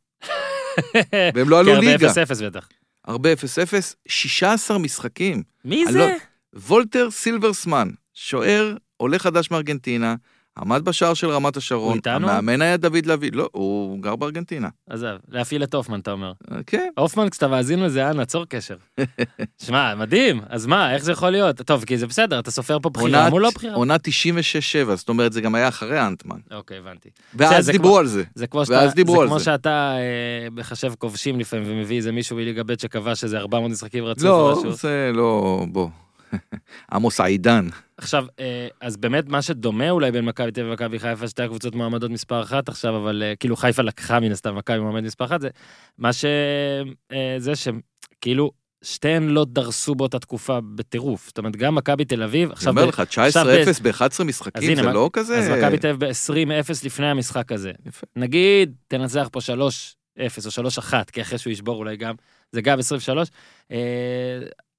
והם 1.36 1.50
לא 1.50 1.60
עלו 1.60 1.72
כן, 1.74 1.80
ליגה. 1.80 2.08
ב-0-0 2.08 2.44
בטח. 2.46 2.70
הרבה 3.06 3.34
0-0, 3.34 3.36
16 4.08 4.78
משחקים. 4.78 5.44
מי 5.66 5.86
זה? 5.92 6.00
לא- 6.00 6.08
וולטר 6.68 7.12
סילברסמן, 7.12 7.90
שוער, 8.14 8.76
עולה 8.98 9.20
חדש 9.20 9.52
מארגנטינה, 9.52 10.16
עמד 10.62 10.86
בשער 10.86 11.14
של 11.14 11.30
רמת 11.30 11.58
השרון, 11.58 11.88
הוא 11.88 11.96
איתנו? 11.96 12.30
המאמן 12.30 12.62
היה 12.62 12.78
דוד 12.78 13.06
לביא, 13.06 13.32
לא, 13.34 13.50
הוא 13.52 14.00
גר 14.00 14.16
בארגנטינה. 14.16 14.70
עזב, 14.90 15.18
להפעיל 15.30 15.64
את 15.64 15.74
הופמן, 15.74 16.00
אתה 16.00 16.12
אומר. 16.12 16.32
כן, 16.68 16.90
הופמן, 16.98 17.30
כשאתה 17.30 17.48
מאזין 17.48 17.80
לזה, 17.80 18.10
אנא, 18.10 18.26
צור 18.26 18.46
קשר. 18.46 18.76
שמע, 19.66 19.96
מדהים, 19.96 20.42
אז 20.50 20.66
מה, 20.66 20.94
איך 20.94 21.04
זה 21.04 21.12
יכול 21.12 21.30
להיות? 21.30 21.62
טוב, 21.62 21.84
כי 21.84 21.98
זה 21.98 22.08
בסדר, 22.08 22.40
אתה 22.40 22.52
סופר 22.52 22.80
פה 22.80 22.90
בחירה 22.90 23.30
מול 23.30 23.42
לא 23.42 23.50
בחירה. 23.56 23.76
עונה 23.76 23.96
96-7, 23.96 24.96
זאת 24.96 25.10
אומרת, 25.10 25.34
זה 25.34 25.42
גם 25.42 25.56
היה 25.56 25.68
אחרי 25.68 26.02
אנטמן. 26.02 26.40
אוקיי, 26.52 26.78
הבנתי. 26.78 27.10
ואז 27.34 27.70
דיברו 27.70 27.98
על 27.98 28.08
זה. 28.08 28.24
זה 28.36 28.48
כמו 28.48 28.66
שאתה, 28.66 28.88
זה 28.96 29.04
כמו. 29.04 29.40
שאתה 29.40 29.96
אה, 29.98 30.48
מחשב 30.52 30.94
כובשים 30.98 31.40
לפעמים 31.40 31.66
ומביא 31.72 31.98
איזה 31.98 32.12
מישהו 32.12 32.36
מליגה 32.36 32.64
ב' 32.64 32.80
שכבש 32.80 33.24
איזה 33.24 33.38
400 33.38 33.72
משחקים 33.72 34.06
רצוף 34.06 34.24
לא, 34.24 34.52
או 34.52 34.60
משהו. 34.60 34.72
זה 34.72 35.12
לא, 35.14 35.66
בוא. 35.72 35.90
עמוס 36.94 37.22
עידן. 37.22 37.68
עכשיו, 37.98 38.26
אה, 38.40 38.68
אז 38.82 38.98
באמת 38.98 39.30
מה 39.30 39.42
שדומה 39.42 39.90
אולי 39.90 40.12
בין 40.12 40.26
מכבי 40.26 40.52
תל 40.52 40.62
אביב 40.62 40.72
ומכבי 40.72 41.00
חיפה, 41.00 41.28
שתי 41.28 41.44
הקבוצות 41.44 41.76
מועמדות 41.76 42.12
מספר 42.12 42.42
אחת 42.42 42.70
עכשיו, 42.70 42.98
אבל 42.98 43.24
אה, 43.26 43.36
כאילו 43.36 43.56
חיפה 43.56 43.82
לקחה 43.82 44.20
מן 44.20 44.32
הסתם 44.32 44.56
מכבי 44.56 44.80
מועמד 44.80 45.04
מספר 45.04 45.26
אחת, 45.26 45.42
זה 45.42 45.50
מה 45.98 46.14
ש... 46.14 46.26
אה, 47.12 47.36
זה 47.38 47.54
שכאילו 47.56 48.52
שתיהן 48.82 49.30
לא 49.30 49.46
דרסו 49.46 49.96
באותה 49.96 50.20
תקופה 50.20 50.60
בטירוף. 50.76 51.26
זאת 51.28 51.38
אומרת, 51.38 51.56
גם 51.56 51.76
מכבי 51.76 52.06
תל 52.06 52.24
אביב, 52.24 52.50
אני 52.50 52.54
עכשיו... 52.54 52.70
אומר 52.70 52.86
ב- 52.86 52.90
לך, 52.90 53.00
עכשיו 53.00 53.46
19-0 53.46 53.48
ב- 53.82 53.88
ב-11 53.88 54.06
אז 54.06 54.22
משחקים, 54.22 54.76
זה 54.76 54.82
לא 54.82 55.10
כזה... 55.14 55.38
אז 55.38 55.50
מכבי 55.50 55.78
תל 55.78 55.88
אביב 55.88 56.10
ב-20-0 56.10 56.72
לפני 56.84 57.06
המשחק 57.06 57.52
הזה. 57.52 57.72
יפה. 57.86 58.08
נגיד, 58.16 58.76
תנצח 58.88 59.30
פה 59.32 59.40
3-0 60.20 60.22
או 60.58 60.68
3-1, 60.92 60.94
כי 61.12 61.22
אחרי 61.22 61.38
שהוא 61.38 61.52
ישבור 61.52 61.76
אולי 61.76 61.98
גם, 61.98 62.16
זה 62.52 62.62
גם 62.62 62.80
23. 62.80 63.30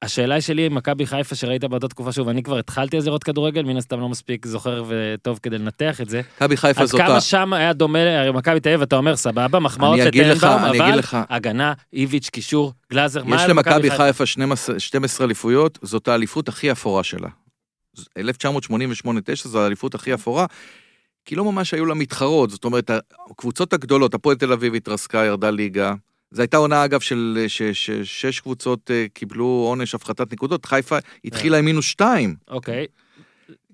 השאלה 0.03 0.41
שלי, 0.41 0.69
מכבי 0.69 1.07
חיפה 1.07 1.35
שראית 1.35 1.65
באותה 1.65 1.89
תקופה, 1.89 2.13
שוב, 2.13 2.29
אני 2.29 2.43
כבר 2.43 2.59
התחלתי 2.59 2.97
אז 2.97 3.07
לראות 3.07 3.25
כדורגל, 3.25 3.63
מן 3.63 3.77
הסתם 3.77 4.01
לא 4.01 4.09
מספיק 4.09 4.47
זוכר 4.47 4.85
וטוב 4.89 5.39
כדי 5.43 5.59
לנתח 5.59 6.01
את 6.01 6.09
זה. 6.09 6.21
מכבי 6.37 6.57
חיפה 6.57 6.87
זאת 6.87 7.01
ה... 7.01 7.07
כמה 7.07 7.21
שם 7.21 7.53
היה 7.53 7.73
דומה, 7.73 8.21
הרי 8.21 8.33
מכבי 8.33 8.61
תל 8.61 8.69
אביב, 8.69 8.83
אתה 8.83 8.97
אומר, 8.97 9.17
סבבה, 9.17 9.59
מחמאות 9.59 9.99
לטנבאום, 9.99 10.53
אבל 10.53 10.99
לך, 10.99 11.19
הגנה, 11.29 11.73
איביץ', 11.93 12.29
קישור, 12.29 12.73
גלאזר, 12.93 13.25
מה 13.25 13.37
יש 13.37 13.43
היה 13.43 13.49
למכבי 13.49 13.91
חיפה 13.91 14.27
12 14.27 14.81
12 14.81 15.27
אליפויות, 15.27 15.79
זאת 15.83 16.09
האליפות 16.09 16.49
הכי 16.49 16.73
אפורה 16.73 17.05
שלה. 17.05 17.29
1988-9 17.99 18.03
זו 19.35 19.63
האליפות 19.63 19.95
הכי 19.95 20.15
אפורה, 20.15 20.47
כי 21.25 21.37
לא 21.37 21.45
ממש 21.45 21.75
היו 21.75 21.87
לה 21.87 21.95
מתחרות, 21.95 22.51
זאת 22.51 22.65
אומרת, 22.65 22.91
הקבוצות 23.31 23.73
הגדולות, 23.73 24.15
הפועל 24.15 24.37
תל 24.37 24.53
אביב 24.53 24.75
התרסקה, 24.75 25.25
ירדה 25.25 25.51
ליגה. 25.51 25.95
זו 26.31 26.43
הייתה 26.43 26.57
עונה 26.57 26.85
אגב 26.85 27.01
של 27.01 27.45
ש- 27.49 27.63
ש- 27.63 27.91
שש 27.91 28.41
קבוצות 28.41 28.91
אה, 28.91 29.07
קיבלו 29.15 29.45
עונש 29.45 29.95
הפחתת 29.95 30.33
נקודות, 30.33 30.65
חיפה 30.65 30.99
התחילה 31.25 31.59
עם 31.59 31.65
מינוס 31.65 31.85
שתיים, 31.85 32.35
אוקיי, 32.49 32.87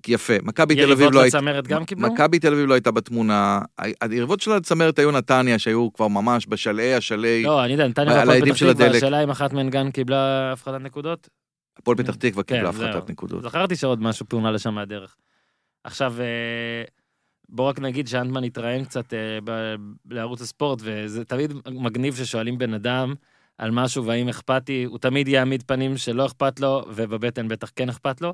יפה, 0.07 0.33
מכבי 0.43 0.75
תל 0.75 0.81
יריבות 0.81 1.01
אביב 1.01 1.13
לא 1.13 1.21
הייתה... 1.21 1.37
לצמרת 1.37 1.67
גם 1.67 1.85
קיבלו? 1.85 2.13
מכבי 2.13 2.39
תל 2.39 2.53
אביב 2.53 2.65
לא 2.65 2.73
הייתה 2.73 2.91
בתמונה, 2.91 3.61
היריבות 4.01 4.41
שלה 4.41 4.55
לצמרת 4.57 4.99
היו 4.99 5.11
נתניה, 5.11 5.59
שהיו 5.59 5.93
כבר 5.93 6.07
ממש 6.07 6.45
בשלהי 6.49 6.93
השלהי, 6.93 7.43
לא, 7.43 7.63
אני 7.63 7.71
יודע, 7.71 7.87
נתניה 7.87 8.21
על 8.21 8.29
והפועל 8.29 8.45
פתח 8.45 8.55
של 8.55 8.73
תקווה. 8.73 8.97
השאלה 8.97 9.23
אם 9.23 9.29
אחת 9.29 9.53
מהן 9.53 9.69
גם 9.69 9.91
קיבלה 9.91 10.51
הפחתת 10.51 10.81
נקודות? 10.81 11.29
הפועל 11.77 11.97
פתח 11.97 12.15
תקווה 12.15 12.43
קיבלה 12.43 12.71
כן, 12.71 12.77
זהו. 12.77 12.87
הפחתת 12.87 13.09
נקודות. 13.09 13.43
זכרתי 13.43 13.75
שעוד 13.75 14.01
משהו 14.01 14.25
פעונה 14.29 14.51
לשם 14.51 14.73
מהדרך. 14.73 15.15
עכשיו, 15.83 16.13
אה, 16.19 16.83
בוא 17.49 17.69
רק 17.69 17.79
נגיד 17.79 18.07
שאנטמן 18.07 18.43
התראיין 18.43 18.85
קצת 18.85 19.13
אה, 19.13 19.19
ב- 19.43 19.75
לערוץ 20.09 20.41
הספורט, 20.41 20.79
וזה 20.83 21.25
תמיד 21.25 21.53
מגניב 21.71 22.15
ששואלים 22.15 22.57
בן 22.57 22.73
אדם 22.73 23.13
על 23.57 23.71
משהו 23.71 24.05
והאם 24.05 24.29
אכפתי, 24.29 24.83
הוא 24.83 24.97
תמיד 24.97 25.27
יעמיד 25.27 25.63
פנים 25.63 25.97
שלא 25.97 26.25
אכפת 26.25 26.59
לו, 26.59 26.85
ובבטן 26.95 27.47
בטח 27.47 27.71
כן 27.75 27.89
אכפת 27.89 28.21
לו. 28.21 28.33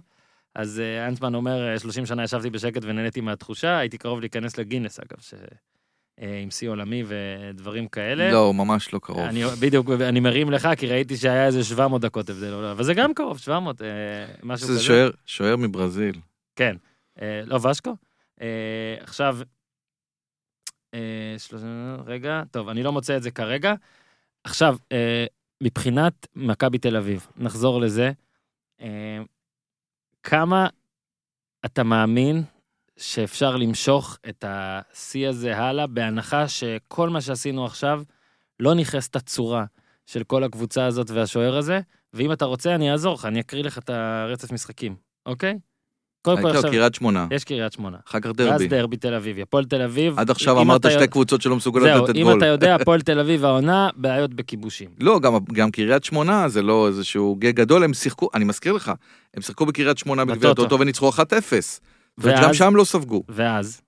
אז 0.56 0.80
אה, 0.80 1.08
אנטמן 1.08 1.36
אומר, 1.36 1.72
"אה, 1.74 1.80
30 1.80 2.06
שנה 2.06 2.24
ישבתי 2.24 2.50
בשקט 2.50 2.82
ונהניתי 2.86 3.22
מהתחושה, 3.22 3.78
הייתי 3.78 3.98
קרוב 3.98 4.20
להיכנס 4.20 4.58
לגינס 4.58 5.00
אגב, 5.00 5.22
ש... 5.22 5.34
אה, 6.22 6.40
עם 6.44 6.52
שיא 6.52 6.70
עולמי 6.70 7.04
ודברים 7.08 7.88
כאלה. 7.88 8.32
לא, 8.32 8.54
ממש 8.54 8.94
לא 8.94 9.00
קרוב. 9.04 9.20
אני 9.20 9.44
בדיוק, 9.62 9.90
אני 10.02 10.20
מרים 10.20 10.52
לך, 10.52 10.70
כי 10.78 10.88
ראיתי 10.88 11.18
שהיה 11.18 11.46
איזה 11.46 11.64
700 11.64 12.02
דקות 12.02 12.30
הבדל, 12.30 12.54
אבל 12.54 12.84
זה 12.84 12.94
גם 12.94 13.14
קרוב, 13.14 13.38
700, 13.38 13.82
אה, 13.82 13.88
משהו 14.44 14.68
כזה. 14.68 14.78
זה 14.78 14.84
שוער, 14.84 15.10
שוער 15.26 15.56
מברזיל. 15.56 16.16
כן. 16.56 16.76
אה, 17.22 17.42
לא, 17.46 17.56
ושקו? 17.56 17.96
אה, 18.42 18.96
עכשיו, 19.00 19.38
אה, 20.94 21.36
רגע, 22.06 22.44
טוב, 22.52 22.70
אני 22.70 22.84
לא 22.84 22.92
מוצא 22.92 23.18
את 23.18 23.24
זה 23.24 23.32
כרגע. 23.32 23.74
עכשיו, 24.44 24.78
אה, 24.92 25.26
מבחינת 25.64 26.28
מכבי 26.36 26.78
תל 26.78 26.98
אביב, 26.98 27.28
נחזור 27.38 27.82
לזה. 27.82 28.12
כמה 30.24 30.68
אתה 31.66 31.84
מאמין 31.84 32.44
שאפשר 32.98 33.58
למשוך 33.58 34.18
את 34.30 34.46
השיא 34.48 35.28
הזה 35.28 35.58
הלאה, 35.58 35.88
בהנחה 35.88 36.48
שכל 36.48 37.10
מה 37.10 37.22
שעשינו 37.22 37.66
עכשיו 37.66 38.04
לא 38.60 38.74
נכנס 38.74 39.08
את 39.08 39.16
הצורה 39.16 39.66
של 40.06 40.24
כל 40.24 40.44
הקבוצה 40.44 40.86
הזאת 40.86 41.10
והשוער 41.10 41.58
הזה, 41.58 41.80
ואם 42.14 42.32
אתה 42.32 42.46
רוצה, 42.46 42.76
אני 42.76 42.92
אעזור 42.92 43.14
לך, 43.14 43.26
אני 43.26 43.40
אקריא 43.40 43.64
לך 43.64 43.78
את 43.78 43.90
הרצף 43.90 44.52
משחקים, 44.52 44.96
אוקיי? 45.26 45.60
קודם 46.24 46.42
כל 46.42 46.50
עכשיו, 46.50 46.72
קריית 46.72 46.96
שמונה, 46.96 47.28
יש 47.32 47.44
קריית 47.44 47.74
שמונה. 47.74 47.98
אחר 48.08 48.20
כך 48.20 48.26
ואז 48.26 48.36
דרבי. 48.36 48.68
דרבי 48.68 48.98
תל 48.98 49.14
אביב, 49.14 49.40
הפועל 49.40 49.66
תל 49.66 49.82
אביב. 49.82 50.20
עד 50.20 50.30
עכשיו 50.30 50.56
אם 50.56 50.62
אמרת 50.62 50.86
שתי 50.92 51.08
קבוצות 51.08 51.42
שלא 51.42 51.56
מסוגלות 51.56 51.88
זהו, 51.88 52.04
לתת 52.04 52.16
אם 52.16 52.24
גול. 52.24 52.38
אתה 52.38 52.46
יודע, 52.46 52.76
הפועל 52.82 53.02
תל 53.02 53.20
אביב 53.20 53.46
העונה, 53.46 53.90
בעיות 53.96 54.34
בכיבושים. 54.34 54.90
לא, 55.00 55.20
גם, 55.54 55.72
קריית 55.72 56.04
שמונה 56.04 56.50
זה 56.50 56.62
לא 56.62 56.88
איזשהו 56.88 57.36
גג 57.40 57.56
גדול, 57.56 57.84
הם 57.84 57.94
שיחקו, 57.94 58.30
אני 58.34 58.46
מזכיר 58.46 58.74
לך, 58.74 58.92
הם 59.34 59.42
שיחקו 59.42 59.66
בקריית 59.66 59.98
שמונה 59.98 60.26
בגביע. 60.26 60.52
הטוטו 60.52 60.80
וניצחו 60.80 61.10
1-0. 61.10 61.14
וגם 62.18 62.54
שם 62.54 62.76
לא 62.76 62.84
ספגו. 62.84 63.24
ואז, 63.30 63.82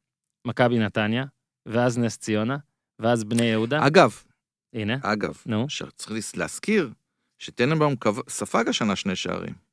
מכבי 0.47 0.79
נתניה, 0.79 1.25
ואז 1.65 1.97
נס 1.97 2.17
ציונה, 2.17 2.57
ואז 2.99 3.23
בני 3.23 3.45
יהודה. 3.45 3.87
אגב, 3.87 4.23
הנה, 4.75 4.97
אגב, 5.01 5.37
נו. 5.45 5.67
צריך 5.95 6.37
להזכיר 6.37 6.89
שטננבאום 7.39 7.95
ספג 8.29 8.69
השנה 8.69 8.95
שני 8.95 9.15
שערים. 9.15 9.64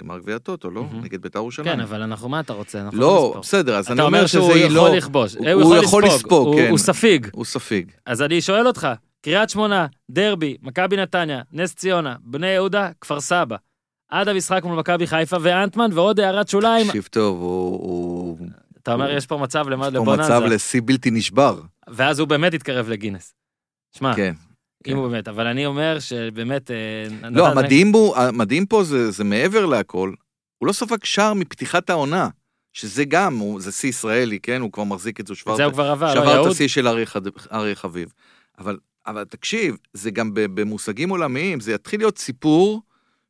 גמר 0.00 0.18
גביע 0.18 0.36
הטוטו, 0.36 0.70
לא? 0.70 0.84
מהמם. 0.84 1.04
נגד 1.04 1.22
בית"ר 1.22 1.38
ירושלים. 1.38 1.68
כן, 1.74 1.80
אבל 1.80 2.02
אנחנו, 2.02 2.28
מה 2.28 2.40
אתה 2.40 2.52
רוצה? 2.52 2.80
אנחנו 2.80 3.00
לא, 3.00 3.24
נספור. 3.28 3.40
בסדר, 3.42 3.76
אז 3.76 3.86
אני 3.88 3.94
אתה 3.94 4.02
אומר 4.02 4.18
אומר 4.18 4.26
שהוא 4.26 4.50
שזה 4.50 4.58
יכול 4.58 4.74
לא... 4.76 4.96
לכבוש. 4.96 5.34
הוא- 5.36 5.50
הוא 5.62 5.76
יכול 5.76 6.04
לספוג, 6.06 6.46
הוא- 6.48 6.56
כן. 6.56 6.70
הוא 6.70 6.78
ספיג. 6.78 7.26
הוא 7.32 7.44
ספיג. 7.44 7.90
אז 8.06 8.22
אני 8.22 8.40
שואל 8.40 8.66
אותך, 8.66 8.88
קריית 9.22 9.50
שמונה, 9.50 9.86
דרבי, 10.10 10.56
מכבי 10.62 10.96
נתניה, 10.96 11.42
נס 11.52 11.74
ציונה, 11.74 12.16
בני 12.24 12.46
יהודה, 12.46 12.90
כפר 13.00 13.20
סבא. 13.20 13.56
עד 14.10 14.28
המשחק 14.28 14.60
מול 14.64 14.78
מכבי 14.78 15.06
חיפה 15.06 15.36
ואנטמן, 15.40 15.90
ועוד 15.92 16.20
הערת 16.20 16.48
שוליים. 16.48 16.86
תקשיב 16.86 17.08
טוב, 17.10 17.38
הוא... 17.40 17.70
הוא- 17.80 18.38
אתה 18.82 18.92
אומר, 18.94 19.10
יש 19.10 19.26
פה 19.26 19.36
מצב 19.36 19.68
למה- 19.68 19.86
יש 19.86 19.92
פה 19.92 19.98
לבוננזה. 19.98 20.22
מצב 20.22 20.42
לשיא 20.46 20.80
בלתי 20.84 21.10
נשבר. 21.10 21.60
ואז 21.90 22.18
הוא 22.18 22.28
באמת 22.28 22.54
יתקרב 22.54 22.88
לגינס. 22.88 23.34
שמע, 23.98 24.14
כן. 24.16 24.34
אם 24.86 24.96
הוא 24.96 25.08
באמת, 25.08 25.28
אבל 25.28 25.46
אני 25.46 25.66
אומר 25.66 25.98
שבאמת... 26.00 26.70
אה, 26.70 27.30
לא, 27.30 27.48
המדהים 27.48 27.92
בו, 27.92 28.16
המדהים 28.16 28.66
פה 28.66 28.84
זה, 28.84 29.10
זה 29.10 29.24
מעבר 29.24 29.66
להכל, 29.66 30.12
הוא 30.58 30.66
לא 30.66 30.72
ספג 30.72 31.04
שער 31.04 31.34
מפתיחת 31.34 31.90
העונה, 31.90 32.28
שזה 32.72 33.04
גם, 33.04 33.36
הוא, 33.36 33.60
זה 33.60 33.72
שיא 33.72 33.88
ישראלי, 33.88 34.38
כן? 34.42 34.60
הוא 34.60 34.72
כבר 34.72 34.84
מחזיק 34.84 35.20
את 35.20 35.26
זה, 35.26 35.34
שבר, 35.34 35.52
את 35.52 35.56
זה 35.56 35.64
הוא 35.64 35.72
כבר 35.72 35.90
עבר, 35.90 36.06
לא 36.14 36.20
שבר 36.20 36.30
את 36.30 36.34
יהוד? 36.34 36.50
השיא 36.50 36.68
של 36.68 36.88
אריה 36.88 37.04
אריה 37.52 37.74
חביב. 37.74 38.08
אבל, 38.58 38.76
אבל 39.06 39.24
תקשיב, 39.24 39.76
זה 39.92 40.10
גם 40.10 40.30
במושגים 40.34 41.10
עולמיים, 41.10 41.60
זה 41.60 41.72
יתחיל 41.72 42.00
להיות 42.00 42.18
סיפור 42.18 42.82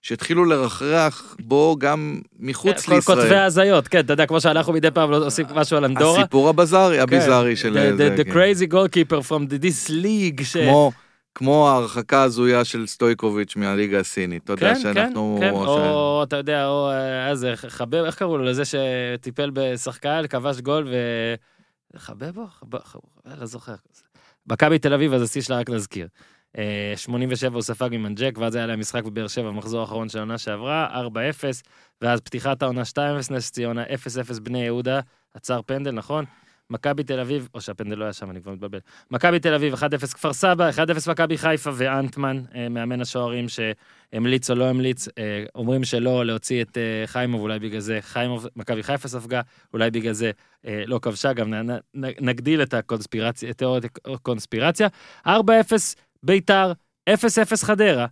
שהתחילו 0.02 0.44
לרחרח 0.44 1.36
בו 1.40 1.76
גם 1.78 2.20
מחוץ 2.38 2.86
כן, 2.86 2.92
כל 2.94 3.00
כותבי 3.00 3.22
לישראל. 3.22 3.38
ההזיות, 3.38 3.88
כן, 3.88 4.00
אתה 4.00 4.12
יודע, 4.12 4.26
כמו 4.26 4.40
שאנחנו 4.40 4.72
מדי 4.72 4.90
פעם 4.90 5.10
לא 5.10 5.26
עושים 5.26 5.46
משהו 5.54 5.76
על 5.76 5.84
אנדורה. 5.84 6.20
הסיפור 6.20 6.48
הבזארי, 6.48 6.96
כן. 6.96 7.02
הביזארי 7.02 7.56
של 7.56 7.76
The- 7.76 8.00
the- 8.00 8.20
The 8.20 8.24
כן. 8.24 8.32
crazy 8.32 8.72
goalkeeper 8.72 9.28
from 9.28 9.48
the- 9.50 9.62
this 9.64 9.90
league. 9.90 10.44
כמו, 10.52 10.92
כמו 11.34 11.68
ההרחקה 11.68 12.18
ההזויה 12.18 12.64
של 12.64 12.86
סטויקוביץ' 12.86 13.56
מהליגה 13.56 14.00
הסינית. 14.00 14.44
אתה 14.44 14.52
יודע 14.52 14.68
כן, 14.68 14.74
כן, 14.74 14.80
שאנחנו... 14.80 15.38
כן, 15.40 15.52
ש- 15.54 15.56
או 15.68 16.22
אתה 16.22 16.36
יודע, 16.36 16.68
או 16.68 16.90
אה, 16.90 17.30
איזה 17.30 17.52
חבב, 17.56 18.04
איך 18.04 18.14
קראו 18.18 18.38
לו 18.38 18.44
לזה 18.44 18.62
שטיפל 18.64 19.50
בשחקן, 19.54 20.22
כבש 20.30 20.60
גול 20.60 20.88
ו... 20.90 20.94
חבב 21.96 22.38
או 22.38 22.46
חבב? 22.46 22.78
חבב, 22.84 23.02
לא 23.40 23.46
זוכר. 23.46 23.74
מכבי 24.46 24.78
תל 24.78 24.94
אביב, 24.94 25.12
אז 25.12 25.22
השיא 25.22 25.42
שלה 25.42 25.58
רק 25.58 25.70
נזכיר. 25.70 26.08
אה, 26.58 26.92
87 26.96 27.54
הוא 27.54 27.62
ספג 27.62 27.88
ממנג'ק, 27.92 28.38
ואז 28.38 28.54
היה 28.54 28.66
להם 28.66 28.80
משחק 28.80 29.04
בבאר 29.04 29.28
שבע, 29.28 29.48
במחזור 29.50 29.80
האחרון 29.80 30.08
של 30.08 30.18
העונה 30.18 30.38
שעברה, 30.38 31.02
4-0, 31.08 31.14
ואז 32.02 32.20
פתיחת 32.20 32.62
העונה 32.62 32.82
2-0 32.82 32.98
נס 33.30 33.50
ציונה, 33.50 33.84
0-0 33.84 34.40
בני 34.40 34.64
יהודה, 34.64 35.00
עצר 35.34 35.60
פנדל, 35.66 35.90
נכון? 35.90 36.24
מכבי 36.70 37.04
תל 37.04 37.20
אביב, 37.20 37.48
או 37.54 37.60
שהפנדל 37.60 37.98
לא 37.98 38.04
היה 38.04 38.12
שם, 38.12 38.30
אני 38.30 38.42
כבר 38.42 38.52
מתבלבל. 38.52 38.78
מכבי 39.10 39.38
תל 39.38 39.54
אביב, 39.54 39.74
1-0 39.74 39.78
כפר 40.14 40.32
סבא, 40.32 40.70
1-0 40.70 41.10
מכבי 41.10 41.38
חיפה 41.38 41.70
ואנטמן, 41.74 42.42
אה, 42.54 42.68
מאמן 42.68 43.00
השוערים 43.00 43.46
שהמליץ 43.48 44.50
או 44.50 44.54
לא 44.54 44.64
המליץ, 44.64 45.08
אה, 45.18 45.44
אומרים 45.54 45.84
שלא 45.84 46.26
להוציא 46.26 46.62
את 46.62 46.78
אה, 46.78 47.06
חיימוב, 47.06 47.40
אולי 47.40 47.58
בגלל 47.58 47.80
זה 47.80 47.98
חיימוב, 48.00 48.46
מכבי 48.56 48.82
חיפה 48.82 49.08
ספגה, 49.08 49.40
אולי 49.72 49.90
בגלל 49.90 50.12
זה 50.12 50.30
לא 50.86 50.98
כבשה, 50.98 51.32
גם 51.32 51.54
נ, 51.54 51.70
נ, 51.70 51.78
נגדיל 52.20 52.62
את 52.62 52.74
הקונספירציה, 52.74 53.50
את 53.50 53.58
תיאוריית 53.58 53.84
הקונספירציה. 54.06 54.88
4-0 55.26 55.30
ביתר, 56.22 56.72
0-0 57.10 57.14
חדרה, 57.64 58.06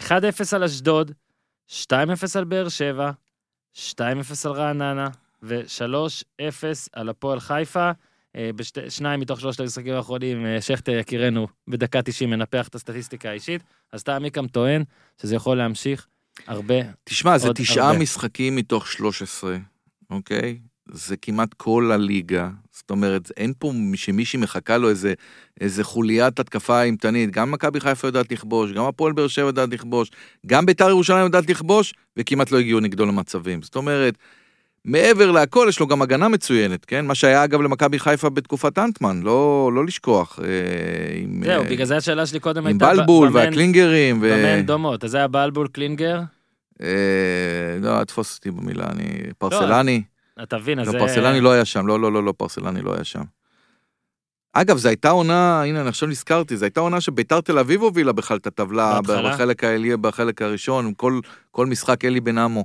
1-0 0.00 0.10
על 0.52 0.64
אשדוד, 0.64 1.12
2-0 1.70 1.92
על 2.38 2.44
באר 2.44 2.68
שבע, 2.68 3.10
2-0 3.76 4.00
על 4.44 4.52
רעננה, 4.52 5.08
ו-3-0 5.44 6.64
על 6.92 7.08
הפועל 7.08 7.40
חיפה. 7.40 7.90
אה, 8.36 8.50
בשתי- 8.56 8.90
שניים 8.90 9.20
מתוך 9.20 9.40
שלושת 9.40 9.60
המשחקים 9.60 9.94
האחרונים, 9.94 10.46
אה, 10.46 10.60
שכטר 10.60 10.92
יקירנו 10.92 11.46
בדקה 11.68 12.02
90 12.02 12.30
מנפח 12.30 12.68
את 12.68 12.74
הסטטיסטיקה 12.74 13.30
האישית, 13.30 13.62
אז 13.92 14.00
אתה 14.00 14.16
עמיקם 14.16 14.46
טוען 14.46 14.82
שזה 15.22 15.34
יכול 15.36 15.56
להמשיך 15.56 16.06
הרבה. 16.46 16.74
תשמע, 17.04 17.38
זה 17.38 17.48
תשעה 17.54 17.86
הרבה. 17.88 17.98
משחקים 17.98 18.56
מתוך 18.56 18.88
13, 18.88 19.56
אוקיי? 20.10 20.58
זה 20.90 21.16
כמעט 21.16 21.54
כל 21.56 21.90
הליגה. 21.94 22.48
זאת 22.72 22.90
אומרת, 22.90 23.30
אין 23.36 23.52
פה 23.58 23.72
מי- 23.74 23.96
שמישהי 23.96 24.38
מחכה 24.40 24.76
לו 24.78 24.88
איזה, 24.88 25.14
איזה 25.60 25.84
חוליית 25.84 26.40
התקפה 26.40 26.82
אימתנית. 26.82 27.30
גם 27.30 27.50
מכבי 27.50 27.80
חיפה 27.80 28.08
יודעת 28.08 28.32
לכבוש, 28.32 28.72
גם 28.72 28.84
הפועל 28.84 29.12
באר 29.12 29.28
שבע 29.28 29.46
יודעת 29.46 29.68
לכבוש, 29.68 30.10
גם 30.46 30.66
ביתר 30.66 30.88
ירושלים 30.88 31.24
יודעת 31.24 31.50
לכבוש, 31.50 31.94
וכמעט 32.16 32.50
לא 32.50 32.58
הגיעו 32.58 32.80
נגדו 32.80 33.06
למצבים. 33.06 33.62
זאת 33.62 33.76
אומרת, 33.76 34.14
מעבר 34.84 35.30
להכל, 35.30 35.66
יש 35.68 35.80
לו 35.80 35.86
גם 35.86 36.02
הגנה 36.02 36.28
מצוינת, 36.28 36.84
כן? 36.84 37.06
מה 37.06 37.14
שהיה 37.14 37.44
אגב 37.44 37.60
למכבי 37.60 37.98
חיפה 37.98 38.30
בתקופת 38.30 38.78
אנטמן, 38.78 39.20
לא, 39.22 39.70
לא 39.74 39.84
לשכוח. 39.84 40.38
אה, 40.42 40.48
עם, 41.22 41.42
זהו, 41.44 41.62
אה, 41.62 41.68
בגלל 41.70 41.86
זה 41.86 41.96
השאלה 41.96 42.26
שלי 42.26 42.40
קודם 42.40 42.60
עם 42.60 42.66
הייתה... 42.66 42.86
ב- 42.92 42.96
בלבול 42.96 43.28
במן- 43.28 43.36
והקלינגרים. 43.36 44.18
ו... 44.22 44.30
במן 44.30 44.66
דומות, 44.66 45.04
אז 45.04 45.10
זה 45.10 45.16
היה 45.18 45.28
בלבול, 45.28 45.68
קלינגר, 45.68 46.20
אה, 46.82 46.88
לא, 47.82 48.04
תפוס 48.04 48.36
אותי 48.36 48.50
במילה, 48.50 48.86
אני... 48.90 49.04
פרסלני. 49.38 50.02
אתה 50.42 50.56
מבין, 50.56 50.78
אז 50.78 50.86
לא, 50.86 50.92
זה... 50.92 50.98
פרסלני 50.98 51.40
לא 51.40 51.52
היה 51.52 51.64
שם, 51.64 51.86
לא, 51.86 52.00
לא, 52.00 52.12
לא, 52.12 52.24
לא, 52.24 52.34
פרסלני 52.36 52.82
לא 52.82 52.94
היה 52.94 53.04
שם. 53.04 53.22
אגב, 54.52 54.76
זו 54.76 54.88
הייתה 54.88 55.10
עונה, 55.10 55.62
הנה, 55.62 55.80
אני 55.80 55.88
עכשיו 55.88 56.08
נזכרתי, 56.08 56.56
זו 56.56 56.64
הייתה 56.64 56.80
עונה 56.80 57.00
שביתר 57.00 57.40
תל 57.40 57.58
אביב 57.58 57.82
הובילה 57.82 58.12
בכלל 58.12 58.36
את 58.36 58.46
הטבלה? 58.46 59.00
בחלק, 59.02 59.64
בחלק 60.00 60.42
הראשון, 60.42 60.86
עם 60.86 60.94
כל, 60.94 61.20
כל 61.50 61.66
משחק 61.66 62.04
אלי 62.04 62.20
בן 62.20 62.38
עמו. 62.38 62.64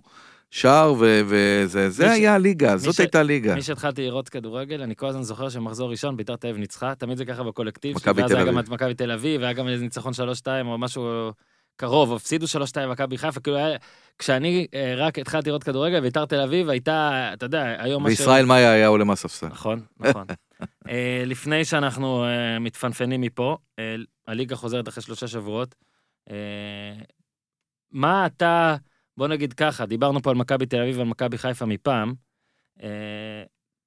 ו- 1.00 1.22
וזה, 1.26 1.90
זה 1.90 2.06
ש- 2.06 2.10
היה 2.10 2.36
הליגה, 2.36 2.78
זאת 2.78 2.96
ש- 2.96 3.00
הייתה 3.00 3.24
ליגה. 3.24 3.56
מי 3.56 3.62
שהתחלתי 3.62 4.02
לראות 4.06 4.30
כדורגל, 4.30 4.82
אני 4.82 4.96
כל 4.96 5.08
הזמן 5.08 5.24
זוכר 5.24 5.50
שמחזור 5.50 5.92
ראשון 5.92 6.18
ביתר 6.18 6.36
תל 6.36 6.48
אביב 6.48 6.60
ניצחה, 6.60 6.96
תמיד 6.96 7.18
זה 7.18 7.26
ככה 7.26 7.44
בקולקטיב, 7.44 7.96
מכבי 7.96 8.22
ואז 8.22 8.32
היה 8.32 8.46
גם. 8.46 8.60
את 8.60 8.70
מכבי 8.70 8.94
תל 8.94 9.12
אביב, 9.12 9.42
והיה 9.42 9.54
גם 9.54 9.68
איזה 9.68 9.84
ניצחון 9.84 10.14
3-2 10.14 10.66
או 10.66 10.78
משהו 10.78 11.32
קרוב, 11.76 12.14
הפסידו 12.14 12.46
3-2 12.46 12.50
למכבי 12.80 13.18
חיפה, 13.18 13.40
כאילו 13.40 13.58
היה, 13.58 13.78
כשאני 14.18 14.68
אה, 14.74 14.94
רק 14.98 15.20
התחלתי 15.20 15.50
לראות 15.50 15.64
כדורגל, 15.64 16.00
ביתר 16.00 16.26
תל 16.26 16.42
אביב 16.42 16.70
הייתה, 16.70 17.30
אתה 17.34 17.46
יודע, 17.46 17.76
היום... 17.80 18.06
וישראל 18.06 18.46
מאיה 18.46 18.72
היה 18.72 18.88
עולה 18.88 19.04
מהספסל. 19.04 19.48
נכון, 19.48 19.82
נכון. 20.00 20.26
אה, 20.90 21.24
לפני 21.26 21.66
שאנחנו 21.66 22.24
אה, 22.24 22.60
מתפנפנים 22.60 23.22
מפה, 23.22 23.58
הליגה 24.28 24.56
חוזרת 24.56 24.88
אחרי 24.88 25.04
שלושה 25.04 25.28
שבועות. 25.28 25.76
מה 27.92 28.26
אתה, 28.26 28.76
בוא 29.20 29.28
נגיד 29.28 29.54
ככה, 29.54 29.86
דיברנו 29.86 30.22
פה 30.22 30.30
על 30.30 30.36
מכבי 30.36 30.66
תל 30.66 30.82
אביב 30.82 30.98
ועל 30.98 31.08
מכבי 31.08 31.38
חיפה 31.38 31.66
מפעם. 31.66 32.14
אה, 32.84 33.44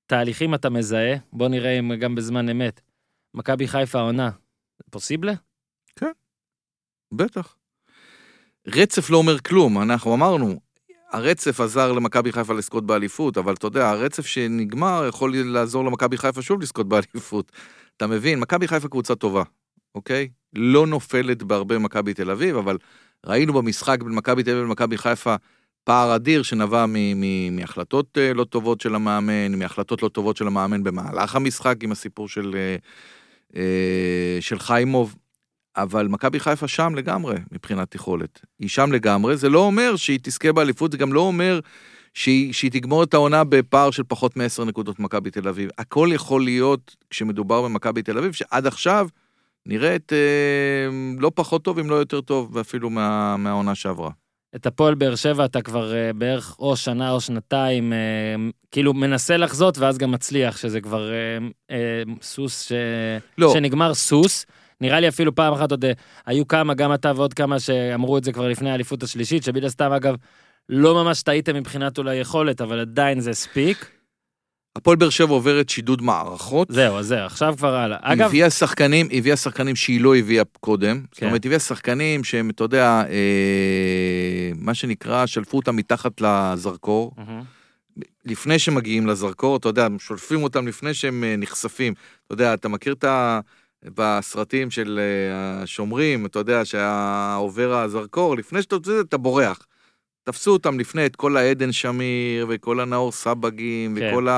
תהליכים 0.07 0.55
אתה 0.55 0.71
מזהה, 0.71 1.17
בוא 1.33 1.49
נראה 1.49 1.79
אם 1.79 1.95
גם 1.95 2.15
בזמן 2.15 2.49
אמת. 2.49 2.81
מכבי 3.35 3.69
חיפה 3.69 4.01
עונה, 4.01 4.31
פוסיבלה? 4.91 5.33
בטח. 7.13 7.57
רצף 8.67 9.11
לא 9.11 9.17
אומר 9.17 9.39
כלום, 9.39 9.83
אנחנו 9.83 10.15
אמרנו, 10.15 10.61
הרצף 11.11 11.61
עזר 11.61 11.93
למכבי 11.93 12.33
חיפה 12.33 12.55
לזכות 12.55 12.87
באליפות, 12.87 13.39
אבל 13.39 13.55
אתה 13.55 13.67
יודע, 13.67 13.91
הרצף 13.91 14.27
שנגמר 14.27 15.05
יכול 15.09 15.37
לעזור 15.37 15.85
למכבי 15.85 16.17
חיפה 16.17 16.43
שוב 16.43 16.63
לזכות 16.63 16.89
באליפות. 16.89 17.53
אתה 17.97 18.07
מבין, 18.07 18.41
מכבי 18.41 18.69
חיפה 18.69 18.89
קבוצה 18.89 19.15
טובה, 19.15 19.43
אוקיי? 19.95 20.29
לא 20.55 20.87
נופלת 20.87 21.43
בהרבה 21.43 21.79
מכבי 21.79 22.15
תל 22.15 22.31
אביב, 22.31 22.57
אבל 22.57 22.79
ראינו 23.27 23.53
במשחק 23.53 24.03
בין 24.03 24.15
מכבי 24.15 24.43
תל 24.43 24.51
אביב 24.51 24.65
למכבי 24.65 24.99
חיפה 24.99 25.35
פער 25.85 26.17
אדיר 26.17 26.43
שנבע 26.43 26.85
מהחלטות 27.51 28.19
אה, 28.19 28.35
לא 28.35 28.45
טובות 28.45 28.81
של 28.81 28.95
המאמן, 28.95 29.55
מהחלטות 29.55 30.03
לא 30.03 30.09
טובות 30.09 30.37
של 30.37 30.47
המאמן 30.47 30.83
במהלך 30.83 31.37
המשחק 31.37 31.77
עם 31.83 31.93
הסיפור 31.93 32.29
של, 32.29 32.55
אה, 32.55 32.77
אה, 33.57 34.41
של 34.41 34.59
חיימוב. 34.59 35.17
אבל 35.77 36.09
מכבי 36.09 36.41
חיפה 36.41 36.69
שם 36.69 36.95
לגמרי 36.95 37.37
מבחינת 37.53 37.95
יכולת. 37.95 38.41
היא 38.59 38.69
שם 38.69 38.93
לגמרי, 38.93 39.37
זה 39.37 39.49
לא 39.49 39.59
אומר 39.59 39.97
שהיא 39.97 40.19
תזכה 40.23 40.53
באליפות, 40.53 40.93
זה 40.93 40.99
גם 40.99 41.13
לא 41.13 41.21
אומר 41.21 41.61
שהיא, 42.15 42.53
שהיא 42.53 42.71
תגמור 42.71 43.03
את 43.03 43.15
העונה 43.15 43.45
בפער 43.45 43.91
של 43.91 44.03
פחות 44.09 44.37
מ-10 44.37 44.65
נקודות 44.65 45.01
מכבי 45.01 45.31
תל 45.31 45.49
אביב. 45.49 45.71
הכל 45.79 46.09
יכול 46.13 46.45
להיות 46.45 46.97
כשמדובר 47.11 47.63
במכבי 47.63 48.03
תל 48.03 48.19
אביב, 48.19 48.33
שעד 48.33 48.67
עכשיו 48.67 49.09
נראית 49.67 50.13
אה, 50.13 50.19
לא 51.19 51.31
פחות 51.35 51.65
טוב, 51.65 51.79
אם 51.79 51.91
לא 51.91 51.95
יותר 51.95 52.21
טוב, 52.21 52.51
ואפילו 52.57 52.91
מה, 52.91 53.37
מהעונה 53.37 53.75
שעברה. 53.75 54.11
את 54.57 54.67
הפועל 54.67 54.95
באר 54.95 55.15
שבע 55.15 55.45
אתה 55.45 55.63
כבר 55.63 55.95
אה, 55.95 56.13
בערך 56.13 56.57
או 56.59 56.77
שנה 56.77 57.11
או 57.11 57.21
שנתיים, 57.21 57.93
אה, 57.93 57.99
כאילו 58.71 58.95
מנסה 58.95 59.37
לחזות 59.37 59.79
ואז 59.79 59.99
גם 59.99 60.11
מצליח, 60.11 60.57
שזה 60.57 60.81
כבר 60.81 61.11
אה, 61.13 61.39
אה, 61.71 62.03
סוס 62.23 62.63
ש... 62.63 62.73
לא, 63.39 63.53
שנגמר 63.53 63.95
סוס. 63.95 64.47
נראה 64.81 65.01
לי 65.01 65.09
אפילו 65.09 65.35
פעם 65.35 65.53
אחת 65.53 65.71
עוד 65.71 65.85
אה, 65.85 65.93
היו 66.27 66.49
כמה, 66.49 66.75
גם 66.75 66.95
אתה 66.95 67.13
ועוד 67.17 67.35
כמה 67.35 67.61
שאמרו 67.61 68.19
את 68.19 68.25
זה 68.25 68.33
כבר 68.33 68.49
לפני 68.49 68.71
האליפות 68.71 69.03
השלישית, 69.03 69.43
שמן 69.43 69.65
הסתם 69.65 69.93
אגב, 69.93 70.15
לא 70.69 70.95
ממש 70.95 71.23
טעיתם 71.23 71.55
מבחינת 71.55 71.99
אולי 71.99 72.17
יכולת, 72.17 72.61
אבל 72.61 72.81
עדיין 72.81 73.21
זה 73.21 73.31
הספיק. 73.31 73.91
הפועל 74.77 74.97
באר 74.97 75.11
שבע 75.11 75.33
עוברת 75.33 75.69
שידוד 75.69 76.03
מערכות. 76.03 76.69
זהו, 76.71 76.99
אז 76.99 77.07
זהו, 77.07 77.19
עכשיו 77.19 77.55
כבר 77.57 77.75
הלאה. 77.75 77.99
אגב, 78.03 78.27
הביאה 78.27 78.51
שחקנים, 78.51 79.09
הביאה 79.13 79.37
שחקנים 79.37 79.77
שהיא 79.77 80.01
לא 80.01 80.17
הביאה 80.17 80.45
קודם. 80.61 81.01
זאת 81.11 81.21
כן. 81.21 81.27
אומרת, 81.27 81.45
היא 81.45 81.49
הביאה 81.49 81.61
שחקנים 81.61 82.25
שהם, 82.25 82.51
אתה 82.51 82.65
יודע, 82.65 83.03
אה, 83.09 84.53
מה 84.57 84.75
שנקרא, 84.75 85.27
שלפו 85.27 85.57
אותם 85.57 85.77
מתחת 85.77 86.21
לזרקור. 86.21 87.13
מהמם. 87.17 87.43
לפני 88.25 88.59
שמגיעים 88.59 89.07
לזרקור, 89.07 89.57
אתה 89.57 89.69
יודע, 89.69 89.87
שולפים 89.99 90.43
אותם 90.43 90.69
לפני 90.69 90.95
שהם 90.95 91.25
אה, 91.25 91.35
נחשפים. 91.39 91.95
אתה 92.27 92.35
יודע, 92.35 92.55
אתה 92.55 92.69
מכיר 92.69 92.93
את 92.93 93.05
ה... 93.05 93.41
בסרטים 93.85 94.71
של 94.71 95.01
אה, 95.03 95.63
השומרים, 95.63 96.27
אתה 96.27 96.39
יודע, 96.39 96.65
שעובר 96.65 97.75
הזרקור, 97.75 98.37
לפני 98.37 98.63
שאתה 98.63 98.75
עושה 98.75 98.91
את 98.91 98.97
זה, 98.97 99.01
אתה 99.01 99.17
בורח. 99.17 99.67
תפסו 100.25 100.51
אותם 100.51 100.81
לפני 100.81 101.07
את 101.07 101.17
כל 101.17 101.37
העדן 101.37 101.73
שמיר, 101.73 102.47
וכל 102.49 102.81
הנאור 102.81 103.13
סבגים, 103.13 103.97
כן. 103.99 104.09
וכל 104.11 104.29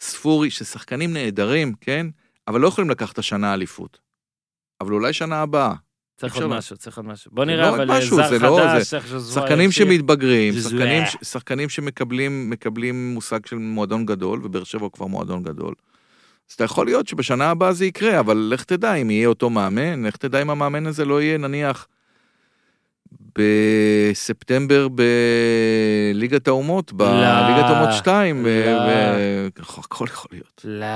הספורי, 0.00 0.50
ששחקנים 0.50 1.12
נהדרים, 1.12 1.72
כן? 1.80 2.06
אבל 2.48 2.60
לא 2.60 2.68
יכולים 2.68 2.90
לקחת 2.90 3.18
השנה 3.18 3.54
אליפות. 3.54 3.98
אבל 4.80 4.92
אולי 4.92 5.12
שנה 5.12 5.42
הבאה. 5.42 5.74
צריך 6.16 6.36
עוד 6.36 6.46
משהו, 6.46 6.76
צריך 6.76 6.96
עוד 6.96 7.06
משהו. 7.06 7.30
בוא 7.34 7.44
נראה, 7.44 7.70
לא 7.70 7.74
אבל 7.76 8.00
זר 8.00 8.38
לא- 8.38 8.58
חדש, 8.58 8.94
איך 8.94 9.06
שזוהי 9.06 9.46
שחקנים. 9.46 9.72
שמתבגרים. 9.72 10.54
שחקנים, 11.22 11.68
שמקבלים 11.68 12.50
מקבלים 12.50 13.14
מושג 13.14 13.46
של 13.46 13.56
מועדון 13.56 14.06
גדול, 14.06 14.40
ובאר 14.42 14.64
שבע 14.64 14.82
הוא 14.82 14.92
כבר 14.92 15.06
מועדון 15.06 15.42
גדול. 15.42 15.74
אז 16.50 16.54
אתה 16.54 16.64
יכול 16.64 16.86
להיות 16.86 17.08
שבשנה 17.08 17.50
הבאה 17.50 17.72
זה 17.72 17.84
יקרה, 17.86 18.20
אבל 18.20 18.36
לך 18.52 18.64
תדע 18.64 18.94
אם 18.94 19.10
יהיה 19.10 19.28
אותו 19.28 19.50
מאמן, 19.50 20.06
לך 20.06 20.16
תדע 20.16 20.42
אם 20.42 20.50
המאמן 20.50 20.86
הזה 20.86 21.04
לא 21.04 21.22
יהיה 21.22 21.38
נניח 21.38 21.86
בספטמבר 23.38 24.88
בליגת 26.14 26.48
האומות, 26.48 26.92
בליגת 26.92 27.64
האומות 27.64 27.92
2, 27.92 28.46
לא. 28.46 28.50
הכל 29.78 30.06
יכול 30.10 30.28
להיות. 30.32 30.60
לא, 30.64 30.86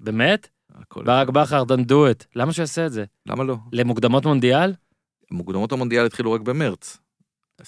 באמת? 0.00 0.48
ברק. 0.96 1.28
בכר, 1.28 1.62
don't 1.62 1.86
do 1.88 1.92
it. 1.92 2.24
למה 2.36 2.52
שהוא 2.52 2.62
יעשה 2.62 2.86
את 2.86 2.92
זה? 2.92 3.04
למה 3.26 3.44
לא? 3.44 3.56
למוקדמות 3.72 4.26
מונדיאל? 4.26 4.72
מוקדמות 5.30 5.72
המונדיאל 5.72 6.06
התחילו 6.06 6.32
רק 6.32 6.40
במרץ. 6.40 6.98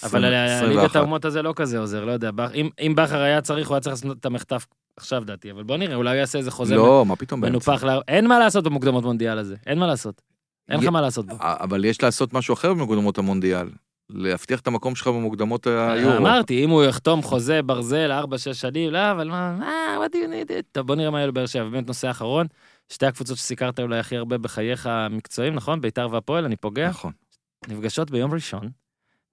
אבל 0.03 0.25
20, 0.25 0.69
ליגת 0.69 0.77
21. 0.79 0.95
האומות 0.95 1.25
הזה 1.25 1.41
לא 1.41 1.53
כזה 1.55 1.79
עוזר, 1.79 2.05
לא 2.05 2.11
יודע. 2.11 2.29
אם- 2.53 2.69
אם 2.79 2.93
בכר 2.95 3.21
היה 3.21 3.41
צריך, 3.41 3.67
הוא 3.67 3.75
היה 3.75 3.81
צריך 3.81 3.93
לעשות 3.95 4.17
את 4.19 4.25
המחטף 4.25 4.65
עכשיו, 4.97 5.23
דעתי. 5.25 5.51
אבל 5.51 5.63
בוא 5.63 5.77
נראה, 5.77 5.95
אולי 5.95 6.09
הוא 6.09 6.17
יעשה 6.17 6.37
איזה 6.37 6.51
חוזה 6.51 6.75
לא, 6.75 7.05
מה 7.07 7.15
פתאום 7.15 7.41
באמצע? 7.41 7.51
מנופח. 7.51 7.83
לה- 7.83 7.99
אין 8.07 8.27
מה 8.27 8.39
לעשות 8.39 8.63
במוקדמות 8.63 9.03
מונדיאל 9.03 9.37
הזה, 9.37 9.55
אין 9.67 9.79
מה 9.79 9.87
לעשות. 9.87 10.21
אין 10.69 10.79
לך 10.79 10.87
מה 10.87 11.01
לעשות 11.01 11.25
בו. 11.25 11.35
אבל 11.39 11.85
יש 11.85 12.03
לעשות 12.03 12.33
משהו 12.33 12.53
אחר 12.53 12.73
במוקדמות 12.73 13.17
המונדיאל. 13.17 13.67
להבטיח 14.09 14.59
את 14.59 14.67
המקום 14.67 14.95
שלך 14.95 15.07
במוקדמות 15.07 15.67
היורו. 15.67 16.17
אמרתי, 16.17 16.63
אם 16.63 16.69
הוא 16.69 16.83
יחתום 16.83 17.21
חוזה 17.21 17.61
ברזל 17.61 18.11
4-6 18.23 18.53
שנים, 18.53 18.91
לא, 18.91 19.11
אבל 19.11 19.29
מה, 19.29 19.55
מה, 19.59 19.97
what 20.05 20.11
do 20.11 20.15
you 20.15 20.27
need 20.27 20.49
it? 20.49 20.63
טוב, 20.71 20.87
בוא 20.87 20.95
נראה 20.95 21.11
מה 21.11 21.17
יהיה 21.17 21.27
לבאר 21.27 21.45
שבע. 21.45 21.63
באמת 21.63 21.87
נושא 21.87 22.11
אחרון, 22.11 22.47
שתי 22.89 23.05
הקבוצות 23.05 23.37
שסיקרת 23.37 23.79
אולי 23.79 23.99
הכי 23.99 24.17
הרבה 24.17 24.37
בחייך 24.37 24.87
המקצועיים, 24.87 25.55
נכון? 25.55 25.81
ביתר 25.81 26.07
והפועל, 26.11 26.45
אני 26.45 26.55
פוגע. 26.55 26.89
נכון. 26.89 27.11
נפגשות 27.67 28.11
ביום 28.11 28.33
ראשון 28.33 28.69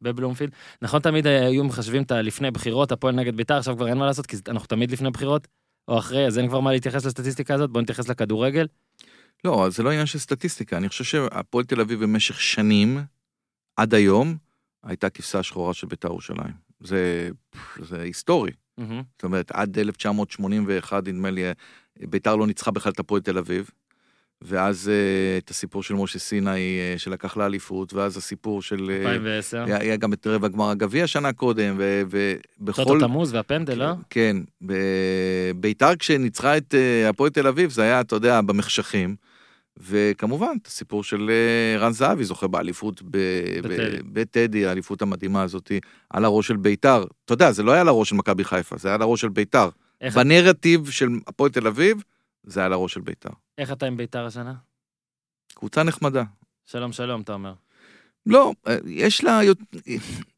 בבלומפילד. 0.00 0.52
נכון, 0.82 1.00
תמיד 1.00 1.26
היו 1.26 1.64
מחשבים 1.64 2.02
את 2.02 2.10
הלפני 2.10 2.50
בחירות, 2.50 2.92
הפועל 2.92 3.14
נגד 3.14 3.36
ביתר, 3.36 3.56
עכשיו 3.56 3.76
כבר 3.76 3.88
אין 3.88 3.98
מה 3.98 4.06
לעשות, 4.06 4.26
כי 4.26 4.36
אנחנו 4.48 4.66
תמיד 4.66 4.90
לפני 4.90 5.10
בחירות, 5.10 5.48
או 5.88 5.98
אחרי, 5.98 6.26
אז 6.26 6.38
אין 6.38 6.48
כבר 6.48 6.60
מה 6.60 6.72
להתייחס 6.72 7.06
לסטטיסטיקה 7.06 7.54
הזאת, 7.54 7.70
בוא 7.70 7.80
נתייחס 7.80 8.08
לכדורגל. 8.08 8.66
לא, 9.44 9.66
זה 9.70 9.82
לא 9.82 9.90
עניין 9.90 10.06
של 10.06 10.18
סטטיסטיקה. 10.18 10.76
אני 10.76 10.88
חושב 10.88 11.04
שהפועל 11.04 11.64
תל 11.64 11.80
אביב 11.80 12.02
במשך 12.02 12.40
שנים, 12.40 12.98
עד 13.76 13.94
היום, 13.94 14.36
הייתה 14.84 15.10
כבשה 15.10 15.38
השחורה 15.38 15.74
של 15.74 15.86
בית"ר 15.86 16.08
ירושלים. 16.08 16.52
זה, 16.80 17.30
זה 17.78 18.00
היסטורי. 18.00 18.50
מהמם. 18.78 19.02
זאת 19.12 19.24
אומרת, 19.24 19.50
עד 19.54 19.78
1981, 19.78 21.08
נדמה 21.08 21.30
לי, 21.30 21.42
בית"ר 22.00 22.36
לא 22.36 22.46
ניצחה 22.46 22.70
בכלל 22.70 22.92
את 22.92 22.98
הפועל 22.98 23.20
תל 23.20 23.38
אביב. 23.38 23.70
ואז 24.44 24.88
אה, 24.88 25.38
את 25.38 25.50
הסיפור 25.50 25.82
של 25.82 25.94
משה 25.94 26.18
סיני 26.18 26.78
אה, 26.80 26.94
שלקח 26.98 27.36
לאליפות, 27.36 27.94
ואז 27.94 28.16
הסיפור 28.16 28.62
של... 28.62 28.90
אה, 28.90 28.96
2010. 28.96 29.64
היה, 29.64 29.78
היה 29.78 29.96
גם 29.96 30.12
את 30.12 30.26
רבע 30.26 30.48
גמר 30.48 30.70
הגביע 30.70 31.06
שנה 31.06 31.32
קודם, 31.32 31.74
ו- 31.78 32.02
ובכל... 32.60 32.82
טוטו 32.84 32.98
תמוז 32.98 33.34
והפנדל, 33.34 33.74
לא? 33.78 33.92
כן, 34.10 34.36
ב- 34.66 35.50
ביתר 35.56 35.96
כשניצחה 35.96 36.56
את 36.56 36.74
אה, 36.74 37.08
הפועל 37.08 37.30
תל 37.30 37.46
אביב, 37.46 37.70
זה 37.70 37.82
היה, 37.82 38.00
אתה 38.00 38.16
יודע, 38.16 38.40
במחשכים. 38.40 39.16
וכמובן, 39.84 40.56
את 40.62 40.66
הסיפור 40.66 41.04
של 41.04 41.30
אה, 41.30 41.78
רן 41.78 41.92
זהבי, 41.92 42.24
זוכה 42.24 42.46
באליפות 42.46 43.02
בטדי. 44.12 44.66
האליפות 44.66 45.02
המדהימה 45.02 45.42
הזאת, 45.42 45.72
על 46.10 46.24
הראש 46.24 46.46
של 46.48 46.56
ביתר. 46.56 47.04
אתה 47.24 47.32
יודע, 47.34 47.52
זה 47.52 47.62
לא 47.62 47.72
היה 47.72 47.80
על 47.80 47.88
הראש 47.88 48.08
של 48.10 48.16
מכבי 48.16 48.44
חיפה, 48.44 48.76
זה 48.78 48.88
היה 48.88 48.94
על 48.94 49.02
הראש 49.02 49.20
של 49.20 49.28
ביתר. 49.28 49.68
איך- 50.00 50.14
בנרטיב 50.16 50.90
של 50.90 51.08
הפועל 51.26 51.50
תל 51.50 51.66
אביב, 51.66 52.02
זה 52.44 52.60
היה 52.60 52.66
על 52.66 52.72
הראש 52.72 52.94
של 52.94 53.00
ביתר. 53.00 53.30
איך 53.58 53.72
אתה 53.72 53.86
עם 53.86 53.96
ביתר 53.96 54.26
השנה? 54.26 54.54
קבוצה 55.54 55.82
נחמדה. 55.82 56.22
שלום 56.66 56.92
שלום, 56.92 57.20
אתה 57.20 57.32
אומר. 57.32 57.54
לא, 58.26 58.52
אה, 58.68 58.76
יש 58.86 59.24
לה... 59.24 59.40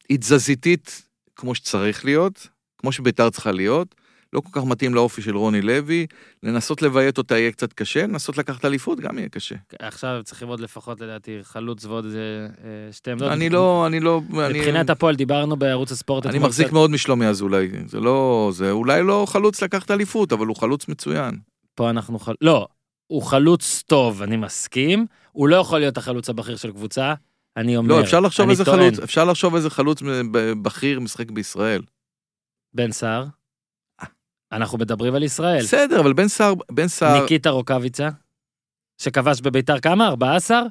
היא 0.08 0.18
תזזיתית 0.18 1.02
כמו 1.36 1.54
שצריך 1.54 2.04
להיות, 2.04 2.48
כמו 2.78 2.92
שביתר 2.92 3.30
צריכה 3.30 3.52
להיות. 3.52 3.94
לא 4.34 4.40
כל 4.40 4.60
כך 4.60 4.66
מתאים 4.66 4.94
לאופי 4.94 5.22
של 5.22 5.36
רוני 5.36 5.62
לוי, 5.62 6.06
לנסות 6.42 6.82
לביית 6.82 7.18
אותה 7.18 7.38
יהיה 7.38 7.52
קצת 7.52 7.72
קשה, 7.72 8.06
לנסות 8.06 8.38
לקחת 8.38 8.64
אליפות 8.64 9.00
גם 9.00 9.18
יהיה 9.18 9.28
קשה. 9.28 9.54
עכשיו 9.78 10.20
צריכים 10.24 10.48
עוד 10.48 10.60
לפחות 10.60 11.00
לדעתי 11.00 11.38
חלוץ 11.42 11.84
ועוד 11.84 12.04
איזה 12.04 12.48
אה, 12.64 12.92
שתי 12.92 13.10
עמדות. 13.10 13.32
אני 13.32 13.50
לא, 13.50 13.86
אני 13.86 14.00
לא, 14.00 14.20
מבחינת 14.28 14.90
הפועל 14.90 15.16
דיברנו 15.16 15.56
בערוץ 15.56 15.92
הספורט. 15.92 16.26
אני 16.26 16.38
מחזיק. 16.38 16.72
מאוד 16.72 16.90
משלומי 16.90 17.26
אזולאי, 17.26 17.68
זה 17.86 18.00
לא, 18.00 18.50
זה 18.54 18.70
אולי 18.70 19.02
לא 19.02 19.26
חלוץ 19.28 19.62
לקחת 19.62 19.90
אליפות, 19.90 20.32
אבל 20.32 20.46
הוא 20.46 20.56
חלוץ 20.56 20.88
מצוין. 20.88 21.38
פה 21.74 21.90
אנחנו 21.90 22.18
חל... 22.18 22.34
לא, 22.40 22.66
הוא 23.06 23.22
חלוץ 23.22 23.82
טוב, 23.86 24.22
אני 24.22 24.36
מסכים. 24.36 25.06
הוא 25.32 25.48
לא 25.48 25.56
יכול 25.56 25.78
להיות 25.78 25.98
החלוץ 25.98 26.28
הבכיר 26.28 26.56
של 26.56 26.72
קבוצה. 26.72 27.14
אני 27.56 27.76
אומר, 27.76 27.94
לא, 27.94 28.00
אפשר 28.00 28.20
לחשוב 28.20 28.50
איזה 28.50 28.64
חלוץ, 28.64 28.98
אפשר 28.98 29.24
לחשוב 29.24 29.54
איזה 29.54 29.70
חלוץ 29.70 30.02
בכיר 30.62 31.00
משחק 31.00 31.30
בישראל. 31.30 31.82
בן 32.74 32.92
סער. 32.92 33.24
אנחנו 34.54 34.78
מדברים 34.78 35.14
על 35.14 35.22
ישראל. 35.22 35.62
בסדר, 35.62 36.00
אבל 36.00 36.12
בן 36.12 36.28
סער, 36.28 36.54
בן 36.72 36.88
סער, 36.88 37.20
ניקיטה 37.22 37.50
רוקאביצה, 37.50 38.08
שכבש 38.98 39.40
בביתר 39.40 39.80
כמה? 39.80 40.08
14? 40.08 40.62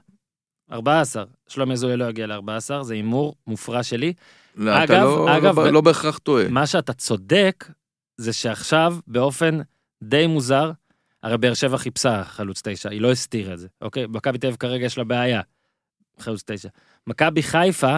14. 0.72 1.24
שלומי 1.48 1.74
אזולאי 1.74 1.98
לא 1.98 2.06
יגיע 2.06 2.28
ל-14, 2.28 2.84
זה 2.84 2.94
הימור 2.94 3.36
מופרע 3.48 3.84
שלי. 3.84 4.14
לא, 4.56 4.72
אתה 4.72 4.84
אגב, 4.84 5.04
לא- 5.04 5.38
אגב, 5.38 5.60
לא- 5.60 5.66
ב- 5.66 5.74
לא 5.74 5.82
בהכרח 5.82 6.18
טועה. 6.18 6.48
מה 6.48 6.68
שאתה 6.68 6.94
צודק, 6.94 7.68
זה 8.18 8.34
שעכשיו, 8.34 8.96
באופן 9.08 9.60
די 10.04 10.28
מוזר, 10.28 10.72
הרי 11.24 11.38
באר 11.38 11.54
שבע 11.54 11.78
חיפשה 11.78 12.24
חלוץ 12.24 12.62
תשע, 12.64 12.90
היא 12.90 13.02
לא 13.02 13.12
הסתירה 13.12 13.54
את 13.54 13.60
זה, 13.60 13.68
אוקיי? 13.82 14.06
מכבי 14.10 14.38
תל 14.38 14.48
אביב 14.48 14.58
כרגע 14.58 14.86
יש 14.86 14.98
לה 14.98 15.04
בעיה, 15.04 15.42
חלוץ 16.20 16.44
תשע. 16.46 16.70
מכבי 17.08 17.44
חיפה, 17.44 17.98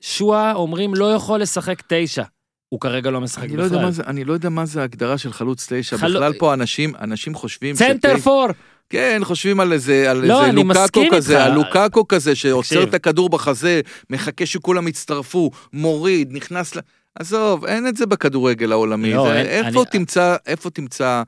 שועה 0.00 0.52
אומרים 0.54 0.94
לא 0.94 1.12
יכול 1.14 1.40
לשחק 1.40 1.82
תשע. 1.88 2.22
הוא 2.74 2.80
כרגע 2.80 3.10
לא 3.10 3.20
משחק 3.20 3.42
אני 3.44 3.56
לא, 3.56 3.62
יודע 3.62 3.76
בכלל. 3.76 3.86
מה 3.86 3.90
זה, 3.92 4.02
אני 4.06 4.24
לא 4.24 4.32
יודע 4.32 4.48
מה 4.48 4.66
זה 4.66 4.80
ההגדרה 4.80 5.18
של 5.18 5.32
חלוץ 5.32 5.66
תשע, 5.72 5.96
חלו- 5.96 6.14
בכלל 6.14 6.32
פה 6.32 6.54
אנשים, 6.54 6.92
אנשים 7.00 7.34
חושבים 7.34 7.74
סנטר 7.76 8.08
שתשע- 8.16 8.20
פור! 8.24 8.46
כן, 8.90 9.20
חושבים 9.24 9.60
על 9.60 9.72
איזה, 9.72 10.10
על 10.10 10.26
לא, 10.26 10.46
איזה 10.46 10.64
מסכים 10.64 11.10
כזה, 11.12 11.36
איתך. 11.38 11.46
על 11.46 11.52
לוקאקו 11.54 12.08
כזה 12.08 12.34
שעוצר. 12.34 12.82
את 12.82 12.94
הכדור 12.94 13.28
בחזה, 13.30 13.80
מחכה 14.10 14.46
שכולם 14.46 14.88
יצטרפו, 14.88 15.50
מוריד, 15.72 16.28
נכנס 16.32 16.76
ל... 16.76 16.80
עזוב, 17.18 17.64
אין 17.64 17.88
את 17.88 17.96
זה 17.96 18.06
בכדורגל 18.06 18.72
העולמי. 18.72 19.12
לא, 19.14 19.24
זה, 19.28 19.34
אין- 19.40 19.66
איפה 19.66 19.80
אני- 19.82 19.90
תמצא, 19.90 20.36
איפה 20.46 20.70
תמצא, 20.70 21.22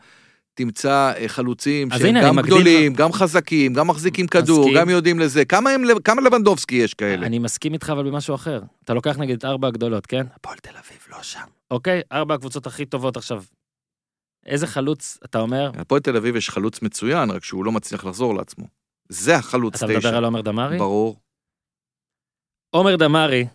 תמצא 0.57 1.13
אה, 1.17 1.29
חלוצים 1.29 1.91
שהם 1.91 2.07
הנה, 2.07 2.23
גם 2.23 2.41
גדולים, 2.41 2.95
גם 2.95 3.13
חזקים, 3.13 3.73
גם 3.73 3.89
מחזיקים 3.89 4.27
כדור, 4.27 4.61
מסכים. 4.61 4.75
גם 4.77 4.91
יודעים 4.91 5.19
לזה. 5.19 5.45
כמה, 5.45 5.71
הם, 5.71 5.83
כמה 6.05 6.23
לבנדובסקי 6.23 6.75
יש 6.75 6.95
כאלה? 6.95 7.27
אני 7.27 7.39
מסכים 7.39 7.73
איתך 7.73 7.91
אבל 7.91 8.11
במשהו 8.11 8.35
אחר. 8.35 8.63
אתה 8.85 8.95
לוקח 8.95 9.19
נגיד 9.19 9.37
את 9.37 9.45
ארבע 9.45 9.69
הגדולות, 9.69 10.07
כן? 10.07 10.27
הפועל 10.35 10.57
תל 10.59 10.71
אביב 10.71 10.99
לא 11.11 11.23
שם. 11.23 11.41
אוקיי? 11.71 12.01
ארבע 12.13 12.35
הקבוצות 12.35 12.67
הכי 12.67 12.87
טובות 12.87 13.17
עכשיו. 13.17 13.43
איזה 14.47 14.67
חלוץ 14.67 15.19
אתה 15.25 15.41
אומר? 15.41 15.71
הפועל 15.79 16.01
תל 16.01 16.17
אביב 16.17 16.37
יש 16.37 16.51
חלוץ 16.51 16.83
מצוין, 16.83 17.31
רק 17.31 17.45
שהוא 17.45 17.65
לא 17.65 17.73
מצליח 17.73 18.05
לחזור 18.05 18.35
לעצמו. 18.35 18.67
זה 19.09 19.37
החלוץ 19.37 19.83
אתה 19.83 19.87
תשע. 19.87 19.99
מדבר 19.99 20.17
על 20.17 20.25
עומר 20.25 20.41
דמארי? 20.41 20.79
ברור. 20.79 21.17
עומר 22.71 22.97
דמארי 22.97 23.47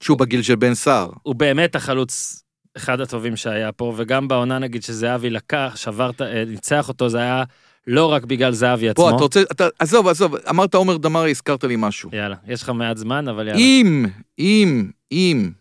שהוא 0.00 0.18
בגיל 0.18 0.42
של 0.42 0.56
בן 0.56 0.74
סער. 0.74 1.10
הוא 1.22 1.34
באמת 1.34 1.76
החלוץ 1.76 2.42
אחד 2.76 3.00
הטובים 3.00 3.36
שהיה 3.36 3.72
פה, 3.72 3.94
וגם 3.96 4.28
בעונה 4.28 4.58
נגיד 4.58 4.82
שזהבי 4.82 5.30
לקח, 5.30 5.72
שברת, 5.76 6.22
אה, 6.22 6.44
ניצח 6.44 6.88
אותו, 6.88 7.08
זה 7.08 7.18
היה 7.18 7.44
לא 7.86 8.12
רק 8.12 8.24
בגלל 8.24 8.52
זהבי 8.52 8.88
עצמו. 8.88 9.04
בוא, 9.04 9.16
אתה 9.16 9.22
רוצה, 9.22 9.42
אתה, 9.52 9.68
עזוב, 9.78 10.08
עזוב, 10.08 10.34
אמרת 10.36 10.74
עומר 10.74 10.96
דמארי, 10.96 11.30
הזכרת 11.30 11.64
לי 11.64 11.74
משהו. 11.78 12.10
יאללה, 12.12 12.36
יש 12.46 12.62
לך 12.62 12.68
מעט 12.68 12.96
זמן, 12.96 13.28
אבל 13.28 13.48
יאללה. 13.48 13.60
אם, 13.60 14.06
אם, 14.38 14.90
אם 15.12 15.52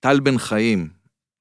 טל 0.00 0.20
בן 0.20 0.38
חיים 0.38 0.88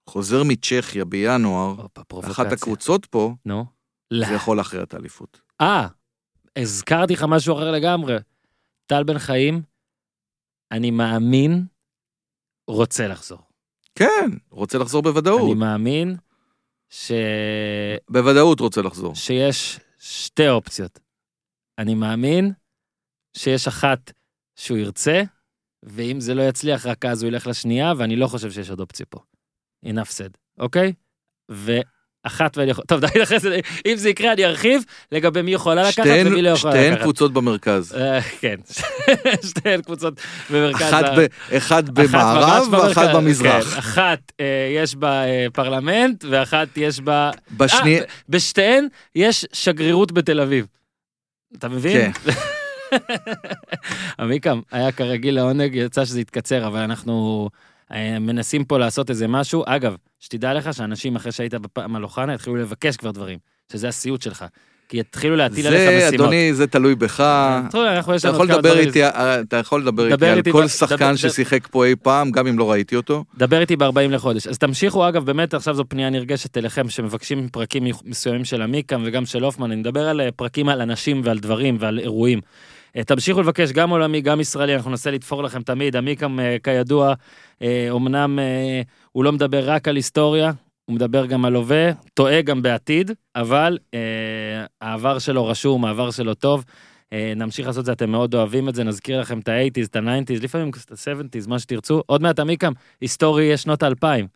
חוזר 0.10 0.44
מצ'כיה 0.44 1.06
בינואר, 1.06 1.76
הופה, 2.12 2.32
אחת. 2.32 2.52
הקבוצות 2.52 3.06
פה, 3.06 3.34
נו. 3.46 3.66
לא. 4.12 4.28
זה 4.28 4.34
יכול 4.34 4.58
להכריע 4.58 4.84
את 4.84 4.94
האליפות. 4.94 5.42
אה, 5.62 5.88
הזכרתי 6.56 7.14
לך 7.14 7.26
משהו 7.28 7.56
אחר 7.56 7.72
לגמרי. 7.72 8.18
טל 8.86 9.04
בן 9.04 9.20
חיים, 9.20 9.62
אני 10.72 10.92
מאמין, 10.92 11.66
רוצה 12.68 13.08
לחזור. 13.08 13.40
כן, 13.96 14.30
רוצה 14.52 14.78
לחזור 14.78 15.02
בוודאות. 15.02 15.42
אני 15.42 15.54
מאמין 15.54 16.16
ש... 16.90 17.12
בוודאות 18.10 18.60
רוצה 18.60 18.82
לחזור. 18.82 19.16
שיש 19.16 19.80
שתי 20.00 20.50
אופציות. 20.50 21.00
אני 21.78 21.96
מאמין 21.96 22.52
שיש 23.38 23.68
אחת 23.68 24.12
שהוא 24.56 24.78
ירצה, 24.78 25.22
ואם 25.84 26.20
זה 26.20 26.34
לא 26.34 26.42
יצליח, 26.42 26.86
רק 26.86 27.06
אז 27.06 27.24
הוא 27.24 27.28
ילך 27.28 27.48
לשנייה, 27.48 27.94
ואני 27.98 28.16
לא 28.16 28.28
חושב 28.28 28.52
שיש 28.52 28.70
עוד 28.70 28.80
אופציה 28.80 29.06
פה. 29.06 29.20
enough 29.86 30.12
said, 30.18 30.38
אוקיי? 30.60 30.94
ואחת 32.26 32.58
ואני 32.58 32.72
יכול... 32.72 32.84
טוב, 32.88 33.00
די 33.06 33.24
אחרי 33.24 33.40
זה, 33.40 33.60
אם 33.86 33.96
זה 33.96 34.10
יקרה 34.10 34.34
אני 34.34 34.46
ארחיב 34.46 34.84
לגבי 35.12 35.42
מי 35.42 35.52
יכולה 35.54 35.82
לקחת 35.82 35.92
שתיהן, 35.92 36.28
ומי 36.28 36.42
לא 36.42 36.50
יכולה 36.50 36.74
שתיהן 36.74 36.92
לקחת. 36.92 37.04
קבוצות 37.04 37.34
במרכז. 37.34 37.96
אה, 37.98 38.22
כן, 38.22 38.56
שתיהן 39.50 39.82
קבוצות 39.82 40.14
במרכז. 40.50 40.82
אחת, 40.82 41.06
ב, 41.18 41.26
אחת 41.58 41.84
במערב 41.84 42.68
ואחת 42.72 43.02
במרכז, 43.02 43.16
במזרח. 43.16 43.74
כן, 43.74 43.80
אחת 43.80 44.32
אה, 44.40 44.46
יש 44.76 44.96
בה 44.96 45.24
אה, 45.24 45.48
פרלמנט, 45.54 46.26
ואחת 46.30 46.68
יש 46.78 47.00
בה... 47.00 47.32
בשני... 47.58 48.00
אה, 48.00 48.06
בשתיהן 48.30 48.88
יש 49.16 49.46
שגרירות 49.54 50.12
בתל 50.12 50.40
אביב. 50.40 50.66
אתה 51.58 51.70
מבין? 51.70 52.12
כן. 52.12 52.32
עמיקם, 54.20 54.62
היה 54.72 54.92
כרגיל 54.92 55.36
לעונג, 55.36 55.76
יצא 55.76 56.06
שזה 56.06 56.22
יתקצר, 56.22 56.68
אבל 56.68 56.80
אנחנו 56.80 57.50
מנסים 58.20 58.66
פה 58.66 58.78
לעשות 58.78 59.10
איזה 59.10 59.28
משהו. 59.28 59.64
אגב, 59.68 59.96
שתדע 60.20 60.54
לך 60.54 60.74
שאנשים 60.74 61.16
אחרי 61.16 61.32
שהיית 61.32 61.54
בפעם 61.54 61.96
על 61.96 62.04
אוחנה 62.04 62.34
התחילו 62.34 62.56
לבקש 62.56 62.98
כבר 62.98 63.12
דברים, 63.12 63.40
שזה 63.72 63.88
הסיוט 63.88 64.22
שלך. 64.22 64.46
כי 64.90 65.00
יתחילו 65.00 65.36
להטיל 65.36 65.68
עליך 65.68 65.80
זה, 65.80 65.98
משימות. 65.98 66.14
אדוני, 66.14 66.54
זה 66.54 66.68
תלוי 66.68 66.96
בך. 66.96 67.24
יש 68.16 68.26
אתה 68.26 68.30
יכול 68.30 68.46
לדבר. 68.46 68.80
איתי, 68.80 69.06
אתה 69.06 69.58
יכול 69.58 69.82
לדבר 69.82 70.16
דבר 70.16 70.34
איתי 70.34 70.50
על 70.50 70.54
כל 70.54 70.68
שחקן 70.68 71.18
ששיחק 71.18 71.68
פה 71.68 71.86
אי 71.86 71.96
פעם, 71.96 72.32
גם 72.32 72.48
אם 72.48 72.60
לא 72.60 72.72
ראיתי 72.72 72.96
אותו. 72.96 73.24
דבר 73.38 73.62
איתי 73.62 73.76
ב-40 73.76 74.00
לחודש. 74.10 74.48
אז 74.48 74.58
תמשיכו, 74.58 75.08
אגב, 75.08 75.26
באמת 75.26 75.54
עכשיו 75.54 75.76
זו 75.76 75.84
פנייה 75.90 76.10
נרגשת 76.10 76.58
אליכם, 76.58 76.90
שמבקשים 76.90 77.48
פרקים 77.52 77.84
מסוימים 78.06 78.46
של 78.46 78.62
עמיקם 78.62 79.04
וגם 79.06 79.26
של 79.26 79.44
הופמן, 79.44 79.72
אני 79.72 79.80
מדבר 79.80 80.08
על 80.08 80.22
אה, 80.22 80.32
פרקים 80.32 80.70
על 80.70 80.82
אנשים 80.82 81.22
ועל 81.24 81.40
דברים 81.40 81.78
ועל 81.80 82.00
אירועים. 82.00 82.42
אה, 82.98 83.04
תמשיכו 83.04 83.42
לבקש 83.42 83.72
גם 83.72 83.90
עולמי, 83.90 84.22
גם 84.22 84.40
ישראלי, 84.40 84.76
אנחנו 84.76 84.90
ננסה 84.90 85.12
לתפור 85.12 85.44
לכם 85.44 85.62
תמיד. 85.62 85.96
עמיקם, 85.96 86.40
אה, 86.40 86.58
כידוע, 86.64 87.14
אומנם 87.90 88.40
אה, 88.40 88.82
הוא 89.12 89.24
לא 89.24 89.32
מדבר 89.32 89.70
רק 89.70 89.88
על 89.88 89.96
היסטוריה, 89.96 90.52
הוא 90.86 90.96
מדבר 90.96 91.26
גם 91.26 91.46
על 91.46 91.56
הווה, 91.56 91.92
טועה 92.14 92.42
גם 92.42 92.62
בעתיד, 92.62 93.12
אבל 93.36 93.78
אה, 93.94 94.66
העבר 94.82 95.20
שלו 95.20 95.48
רשום, 95.48 95.86
העבר 95.86 96.12
שלו 96.12 96.34
טוב. 96.34 96.66
אה, 97.14 97.34
נמשיך 97.36 97.68
לעשות 97.68 97.80
את 97.80 97.86
זה, 97.86 97.92
אתם 97.92 98.10
מאוד 98.10 98.36
אוהבים 98.36 98.70
את 98.70 98.76
זה, 98.76 98.84
נזכיר 98.84 99.20
לכם 99.20 99.40
את 99.40 99.48
ה-80's, 99.48 99.86
את 99.86 99.96
ה-90's, 99.96 100.44
לפעמים 100.44 100.70
את 100.70 100.92
ה-70's, 100.92 101.50
מה 101.50 101.60
שתרצו. 101.60 102.02
עוד 102.06 102.22
מעט 102.22 102.40
עמיקם, 102.40 102.74
היסטורי 103.02 103.44
יש 103.44 103.62
שנות 103.62 103.84
האלפיים. 103.84 104.28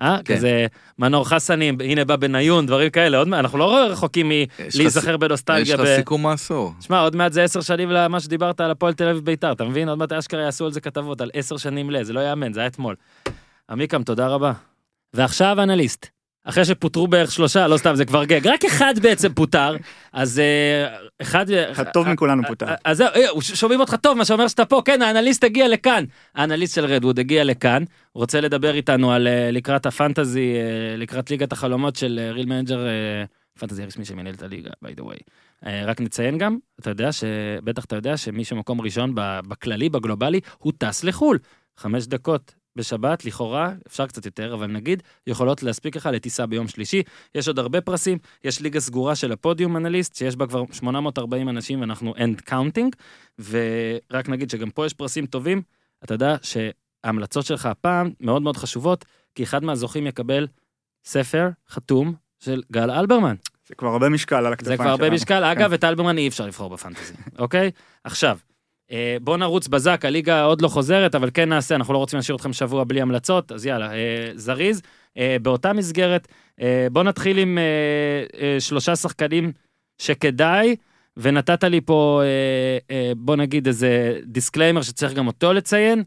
אה? 0.00 0.18
כן. 0.24 0.36
כזה 0.36 0.66
מנור 0.98 1.28
חסנים, 1.28 1.78
הנה 1.84 2.04
בא 2.04 2.16
בניון, 2.16 2.66
דברים 2.66 2.90
כאלה, 2.90 3.18
עוד 3.18 3.28
מעט, 3.28 3.40
אנחנו 3.40 3.58
לא 3.58 3.86
רחוקים 3.90 4.32
יש 4.32 4.76
מלהיזכר 4.76 5.10
יש 5.10 5.16
בנוסטלגיה. 5.16 5.74
לך 5.74 5.80
ב- 5.80 5.96
סיכום 5.96 6.22
מעשור. 6.22 6.72
שמע, 6.80 7.00
עוד 7.00 7.16
מעט 7.16 7.32
זה 7.32 7.42
עשר 7.42 7.60
שנים 7.60 7.90
למה 7.90 8.20
שדיברת 8.20 8.60
על 8.60 8.70
הפועל 8.70 8.92
תל 8.94 9.08
אביב 9.08 9.24
ביתר, 9.24 9.52
אתה 9.52 9.64
מבין? 9.64 9.88
עוד 9.88 9.98
מעט 9.98 10.12
אשכרה 10.12 10.42
יעשו 10.42 10.64
על 10.64 10.72
זה 10.72 10.80
כתבות, 10.80 11.20
על 11.20 11.30
עשר 11.34 11.56
שנים 11.56 11.90
ל, 11.90 12.02
זה 12.02 12.12
לא 12.12 12.20
יאמן, 12.20 12.52
זה 12.52 12.60
היה 12.60 12.66
אתמול. 12.66 12.94
עמיקם, 13.70 14.02
תודה 14.02 14.26
רבה. 14.28 14.52
ועכשיו 15.14 15.62
אנליסט. 15.62 16.06
אחרי 16.50 16.64
שפוטרו 16.64 17.08
בערך 17.08 17.32
שלושה, 17.32 17.68
לא 17.68 17.76
סתם, 17.76 17.94
זה 17.94 18.04
כבר 18.04 18.24
גג, 18.24 18.46
רק 18.46 18.64
אחד 18.64 18.94
בעצם 19.02 19.34
פוטר, 19.34 19.76
אז 20.12 20.38
אה, 20.38 20.96
אחד... 21.22 21.50
הטוב 21.50 22.08
מכולנו 22.08 22.42
פוטר. 22.46 22.66
אז 22.84 22.96
זהו, 22.96 23.08
אה, 23.08 23.42
שומעים 23.42 23.80
אותך 23.80 23.94
טוב, 23.94 24.18
מה 24.18 24.24
שאומר 24.24 24.48
שאתה 24.48 24.64
פה, 24.64 24.82
כן, 24.84 25.02
האנליסט 25.02 25.44
הגיע 25.44 25.68
לכאן. 25.68 26.04
האנליסט 26.34 26.74
של 26.74 26.84
רדווד 26.84 27.18
הגיע 27.18 27.44
לכאן, 27.44 27.84
רוצה 28.14 28.40
לדבר 28.40 28.74
איתנו 28.74 29.12
על 29.12 29.26
אה, 29.26 29.50
לקראת 29.50 29.86
הפנטזי, 29.86 30.54
אה, 30.54 30.96
לקראת 30.96 31.30
ליגת 31.30 31.52
החלומות 31.52 31.96
של 31.96 32.20
אה, 32.22 32.32
ריל 32.32 32.46
מנג'ר, 32.46 32.86
אה, 32.86 33.24
פנטזי 33.58 33.82
הרשמי 33.82 34.04
שמנהל 34.04 34.34
את 34.34 34.42
הליגה, 34.42 34.70
by 34.84 35.00
the 35.00 35.02
way. 35.02 35.18
אה, 35.66 35.82
רק 35.86 36.00
נציין 36.00 36.38
גם, 36.38 36.58
אתה 36.80 36.90
יודע 36.90 37.12
ש... 37.12 37.24
בטח 37.64 37.84
אתה 37.84 37.96
יודע 37.96 38.16
שמי 38.16 38.44
שמקום 38.44 38.80
ראשון 38.80 39.12
בכללי, 39.48 39.88
בגלובלי, 39.88 40.40
הוא 40.58 40.72
טס 40.78 41.04
לחו"ל. 41.04 41.38
חמש 41.76 42.06
דקות 42.06 42.54
בשבת, 42.76 43.24
לכאורה, 43.24 43.72
אפשר 43.86 44.06
קצת 44.06 44.26
יותר, 44.26 44.54
אבל 44.54 44.66
נגיד, 44.66 45.02
יכולות 45.26 45.62
להספיק 45.62 45.96
לך 45.96 46.08
לטיסה 46.12 46.46
ביום 46.46 46.68
שלישי. 46.68 47.02
יש 47.34 47.48
עוד 47.48 47.58
הרבה 47.58 47.80
פרסים, 47.80 48.18
יש 48.44 48.60
ליגה 48.60 48.80
סגורה 48.80 49.16
של 49.16 49.32
הפודיום 49.32 49.76
אנליסט, 49.76 50.14
שיש 50.14 50.36
בה 50.36 50.46
כבר 50.46 50.64
840 50.72 51.48
אנשים 51.48 51.80
ואנחנו 51.80 52.14
end 52.14 52.50
counting, 52.50 52.90
ורק 53.38 54.28
נגיד 54.28 54.50
שגם 54.50 54.70
פה 54.70 54.86
יש 54.86 54.94
פרסים 54.94 55.26
טובים. 55.26 55.62
אתה 56.04 56.14
יודע 56.14 56.36
שההמלצות 56.42 57.46
שלך 57.46 57.66
הפעם 57.66 58.10
מאוד 58.20 58.42
מאוד 58.42 58.56
חשובות, 58.56 59.04
כי 59.34 59.42
אחד 59.42 59.64
מהזוכים 59.64 60.06
יקבל 60.06 60.46
ספר 61.04 61.48
חתום 61.70 62.14
של 62.38 62.62
גל 62.72 62.90
אלברמן. 62.90 63.34
זה 63.68 63.74
כבר 63.74 63.88
הרבה 63.88 64.08
משקל 64.08 64.46
על 64.46 64.52
הכתפיים 64.52 64.76
זה 64.76 64.82
שלנו. 64.82 64.96
כבר 64.96 65.04
הרבה 65.04 65.14
משקל, 65.14 65.40
כן. 65.40 65.44
אגב, 65.44 65.72
את 65.72 65.84
אלברמן 65.84 66.18
אי 66.18 66.28
אפשר 66.28 66.46
לבחור 66.46 66.70
בפנטזי, 66.70 67.14
אוקיי? 67.38 67.70
עכשיו, 68.04 68.38
בואו 69.22 69.36
נרוץ 69.36 69.68
בזק, 69.68 70.04
הליגה 70.04 70.42
עוד 70.42 70.62
לא 70.62 70.68
חוזרת, 70.68 71.14
אבל 71.14 71.30
כן 71.34 71.48
נעשה, 71.48 71.74
אנחנו 71.74 71.94
לא 71.94 71.98
רוצים 71.98 72.16
להשאיר 72.16 72.36
אתכם 72.36 72.52
שבוע 72.52 72.84
בלי 72.84 73.00
המלצות, 73.00 73.52
אז 73.52 73.66
יאללה, 73.66 73.92
אה, 73.92 74.30
זריז. 74.34 74.82
אה, 75.18 75.36
באותה 75.42 75.72
מסגרת, 75.72 76.28
אה, 76.60 76.86
בואו 76.92 77.04
נתחיל 77.04 77.38
עם 77.38 77.58
אה, 77.58 77.62
אה, 78.40 78.60
שלושה 78.60 78.96
שחקנים 78.96 79.52
שכדאי, 79.98 80.76
ונתת 81.16 81.64
לי 81.64 81.80
פה, 81.80 82.22
אה, 82.24 82.96
אה, 82.96 83.12
בוא 83.16 83.36
נגיד 83.36 83.66
איזה 83.66 84.18
disclaimer 84.24 84.82
שצריך 84.82 85.12
גם 85.12 85.26
אותו 85.26 85.52
לציין. 85.52 86.02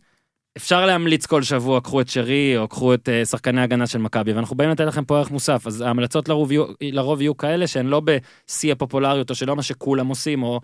אפשר 0.58 0.86
להמליץ 0.86 1.26
כל 1.26 1.44
שבוע, 1.44 1.82
קחו 1.82 2.02
את 2.02 2.10
שרי 2.10 2.58
או 2.58 2.68
קחו 2.68 2.94
את 2.94 3.10
שחקני 3.26 3.62
ההגנה 3.62 3.88
של 3.88 4.00
מכבי, 4.00 4.34
ואנחנו 4.34 4.56
באים 4.56 4.70
לתת 4.70 4.86
לכם 4.86 5.06
פה 5.06 5.18
ערך 5.18 5.32
מוסף, 5.32 5.68
אז 5.68 5.82
ההמלצות 5.82 6.30
לרוב 6.30 6.52
יהיו, 6.52 6.66
לרוב 6.82 7.22
יהיו 7.22 7.38
כאלה 7.38 7.68
שהן 7.68 7.86
לא 7.86 8.02
בשיא 8.06 8.72
הפופולריות, 8.72 9.30
או 9.30 9.36
שלא 9.36 9.56
מה 9.56 9.64
שכולם 9.64 10.08
עושים, 10.08 10.44
או 10.44 10.60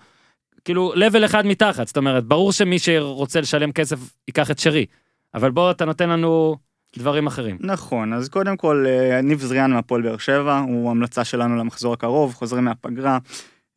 כאילו 0.65 0.91
לבל 0.95 1.25
אחד 1.25 1.45
מתחת, 1.45 1.87
זאת 1.87 1.97
אומרת, 1.97 2.23
ברור 2.23 2.51
שמי 2.51 2.79
שרוצה 2.79 3.41
לשלם 3.41 3.71
כסף 3.71 3.97
ייקח 4.27 4.51
את 4.51 4.59
שרי, 4.59 4.85
אבל 5.33 5.51
בוא, 5.51 5.71
אתה 5.71 5.85
נותן 5.85 6.09
לנו 6.09 6.57
דברים 6.97 7.27
אחרים. 7.27 7.57
נכון, 7.59 8.13
אז 8.13 8.29
קודם 8.29 8.57
כל, 8.57 8.85
אה, 8.87 9.21
ניב 9.21 9.41
זריאן 9.41 9.71
מהפועל 9.71 10.01
באר 10.01 10.17
שבע, 10.17 10.57
הוא 10.57 10.91
המלצה 10.91 11.23
שלנו 11.23 11.55
למחזור 11.55 11.93
הקרוב, 11.93 12.33
חוזרים 12.33 12.65
מהפגרה. 12.65 13.17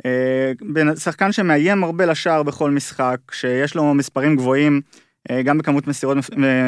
אה, 0.06 0.52
שחקן 0.98 1.32
שמאיים 1.32 1.84
הרבה 1.84 2.06
לשער 2.06 2.42
בכל 2.42 2.70
משחק, 2.70 3.18
שיש 3.32 3.74
לו 3.74 3.94
מספרים 3.94 4.36
גבוהים, 4.36 4.80
אה, 5.30 5.42
גם 5.42 5.58
בכמות 5.58 5.86
מסירות 5.86 6.18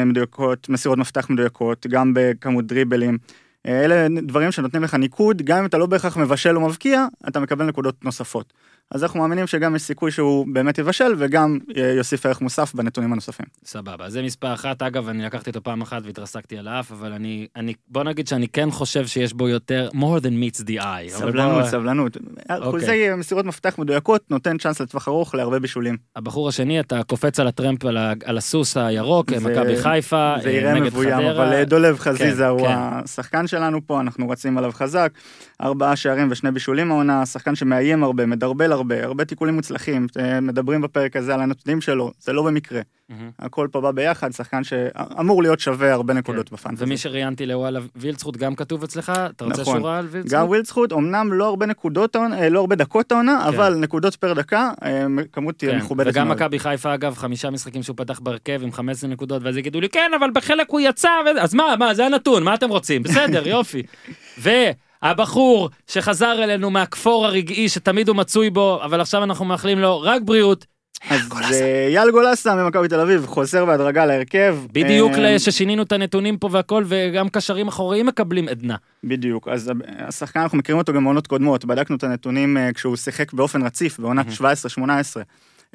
מדויקות, 0.05 0.69
מסירות 0.69 0.97
מפתח 0.97 1.29
מדויקות, 1.29 1.87
גם 1.87 2.11
בכמות 2.15 2.67
דריבלים. 2.67 3.17
אלה 3.67 4.07
דברים 4.23 4.51
שנותנים 4.51 4.83
לך 4.83 4.93
ניקוד, 4.93 5.41
גם 5.41 5.57
אם 5.57 5.65
אתה 5.65 5.77
לא 5.77 5.85
בהכרח 5.85 6.17
מבשל 6.17 6.55
או 6.55 6.61
מבקיע, 6.61 7.05
אתה 7.27 7.39
מקבל 7.39 7.65
נקודות 7.65 8.05
נוספות. 8.05 8.53
אז 8.91 9.03
אנחנו 9.03 9.19
מאמינים 9.19 9.47
שגם 9.47 9.75
יש 9.75 9.81
סיכוי 9.81 10.11
שהוא 10.11 10.47
באמת 10.53 10.77
יבשל, 10.77 11.13
וגם 11.17 11.57
אה, 11.77 11.93
יוסיף 11.97 12.25
ערך 12.25 12.41
מוסף 12.41 12.73
בנתונים 12.75 13.11
הנוספים. 13.13 13.45
סבבה, 13.65 14.09
זה 14.09 14.21
מספר 14.21 14.53
אחת, 14.53 14.81
אגב, 14.81 15.07
אני 15.09 15.23
לקחתי 15.23 15.49
אותו 15.49 15.63
פעם 15.63 15.81
אחת 15.81 16.01
והתרסקתי 16.05 16.57
על 16.57 16.67
האף, 16.67 16.91
אבל 16.91 17.13
אני, 17.13 17.47
אני, 17.55 17.73
בוא 17.87 18.03
נגיד 18.03 18.27
שאני 18.27 18.47
כן 18.47 18.71
חושב 18.71 19.07
שיש 19.07 19.33
בו 19.33 19.49
יותר, 19.49 19.89
more 19.93 20.19
than 20.21 20.25
meets 20.25 20.61
the 20.61 20.81
eye. 20.81 21.09
סבלנות, 21.09 21.61
בוא- 21.61 21.69
סבלנות. 21.69 22.17
אחוזי 22.47 23.09
מסירות 23.17 23.45
מפתח 23.45 23.75
מדויקות 23.79 24.21
נותן 24.31 24.57
צ'אנס 24.57 24.81
לטווח 24.81 25.07
ארוך 25.07 25.35
להרבה 25.35 25.59
בישולים. 25.59 25.97
הבחור 26.15 26.49
השני, 26.49 26.79
אתה 26.79 27.03
קופץ 27.03 27.39
על 27.39 27.47
הטרמפ, 27.47 27.85
על, 27.85 27.97
על 28.25 28.37
הסוס 28.37 28.77
הירוק, 28.77 29.29
זה- 29.35 29.49
מכבי 29.49 29.77
חיפה, 29.77 30.33
זה 30.43 30.49
אה, 30.49 30.53
יראה 30.53 30.73
נגד 30.73 30.85
מבוים, 30.85 31.17
חדרה. 31.17 31.31
אבל 31.31 31.53
אה, 31.53 31.65
דולב 31.65 31.99
חזיזה 31.99 32.43
כן, 32.43 32.49
הוא 32.49 32.59
כן. 32.59 32.73
השחקן 32.77 33.47
שלנו 33.47 33.87
פה, 33.87 33.99
אנחנו 34.01 34.29
רצים 34.29 34.57
עליו 34.57 34.71
חזק. 34.71 35.11
ארבעה 35.61 35.95
שערים 35.95 36.27
ושני 36.31 36.51
בישולים 36.51 36.91
העונה, 36.91 37.25
שחקן 37.25 37.55
שמאיים 37.55 38.03
הרבה, 38.03 38.25
מדרבל 38.25 38.71
הרבה, 38.71 39.03
הרבה 39.03 39.25
תיקולים 39.25 39.55
מוצלחים. 39.55 40.07
אה, 40.19 40.41
מדברים 40.41 40.81
בפרק 40.81 41.15
הזה 41.15 41.33
על 41.33 41.41
הנתונים 41.41 41.81
שלו, 41.81 42.11
זה 42.19 42.33
לא 42.33 42.43
במקרה. 42.43 42.81
מהמם. 43.09 43.29
הכל 43.39 43.67
פה 43.71 43.81
בא 43.81 43.91
ביחד, 43.91 44.31
שחקן 44.31 44.63
שאמור 44.63 45.41
להיות 45.41 45.59
שווה 45.59 45.93
הרבה 45.93 46.13
נקודות 46.13 46.51
בפאנטזי. 46.51 46.83
ומי 46.83 46.97
שראיינתי 46.97 47.45
לוואלה 47.45 47.79
וילצחוט 47.95 48.37
גם 48.37 48.55
כתוב 48.55 48.83
אצלך, 48.83 49.11
אתה 49.35 49.45
רוצה 49.45 49.61
נכון. 49.61 49.77
שורה 49.77 49.97
על 49.97 50.07
וילצחוט? 50.11 50.33
גם 50.33 50.47
ווילדסחוט, 50.47 50.93
אמנם 50.93 51.33
לא 51.33 51.45
הרבה 51.47 51.65
נקודות, 51.65 52.15
אה, 52.15 52.49
לא 52.49 52.59
הרבה 52.59 52.75
דקות 52.75 53.11
העונה, 53.11 53.39
כן. 53.41 53.47
אבל 53.47 53.75
נקודות 53.75 54.15
פר 54.15 54.33
דקה, 54.33 54.71
אה, 54.83 55.05
כמות 55.31 55.55
כן, 55.59 55.77
מכובדת 55.77 56.13
וגם 56.13 56.27
מאוד. 56.27 56.37
מכבי 56.37 56.59
חיפה 56.59 56.93
אגב 56.93 57.15
חמישה 57.15 57.49
משחקים 57.49 57.83
שהוא 57.83 57.97
פתח 57.97 58.19
בהרכב 58.19 58.59
עם 58.63 58.71
15 58.71 59.09
נקודות 59.09 59.43
ואז 59.43 59.57
יגידו 59.57 59.81
לי 59.81 59.89
כן 59.89 60.11
אבל 60.19 60.29
בחלק 60.33 60.69
הוא 60.69 60.79
יצא 60.79 61.09
ו... 61.25 61.41
אז 61.41 61.53
מה 61.53 61.75
מה 61.79 61.93
זה 61.93 62.05
הנתון 62.05 62.43
מה 62.43 62.53
אתם 62.53 62.69
רוצים 62.69 63.03
בסדר 63.03 63.47
יופי. 63.55 63.83
והבחור 65.03 65.69
שחזר 65.87 66.43
אלינו 66.43 66.69
מהכפור 66.69 67.25
הרגעי 67.25 67.69
שתמיד 67.69 68.07
הוא 68.07 68.15
מצוי 68.15 68.49
בו 68.49 68.79
אבל 68.83 69.01
עכשיו 69.01 69.23
אנחנו 69.23 69.45
מאחלים 69.45 69.79
לו 69.79 70.01
רק 70.01 70.21
בריאות 70.21 70.65
אז 71.09 71.21
אייל 71.87 72.11
גולסה 72.11 72.55
ממכבי 72.55 72.87
תל 72.87 72.99
אביב 72.99 73.25
חוזר 73.25 73.65
בהדרגה 73.65 74.05
להרכב. 74.05 74.57
בדיוק 74.71 75.13
אה, 75.13 75.39
ששינינו 75.39 75.83
את 75.83 75.91
הנתונים 75.91 76.37
פה 76.37 76.49
והכל 76.51 76.83
וגם 76.87 77.29
קשרים 77.29 77.67
אחוריים 77.67 78.05
מקבלים 78.05 78.47
עדנה. 78.47 78.75
בדיוק, 79.03 79.47
אז 79.47 79.71
השחקן 79.97 80.39
אנחנו 80.39 80.57
מכירים 80.57 80.79
אותו 80.79 80.93
גם 80.93 81.03
מעונות 81.03 81.27
קודמות, 81.27 81.65
בדקנו 81.65 81.95
את 81.95 82.03
הנתונים 82.03 82.57
אה, 82.57 82.73
כשהוא 82.73 82.95
שיחק 82.95 83.33
באופן 83.33 83.65
רציף 83.65 83.99
בעונת 83.99 84.25
17-18. 84.27 84.41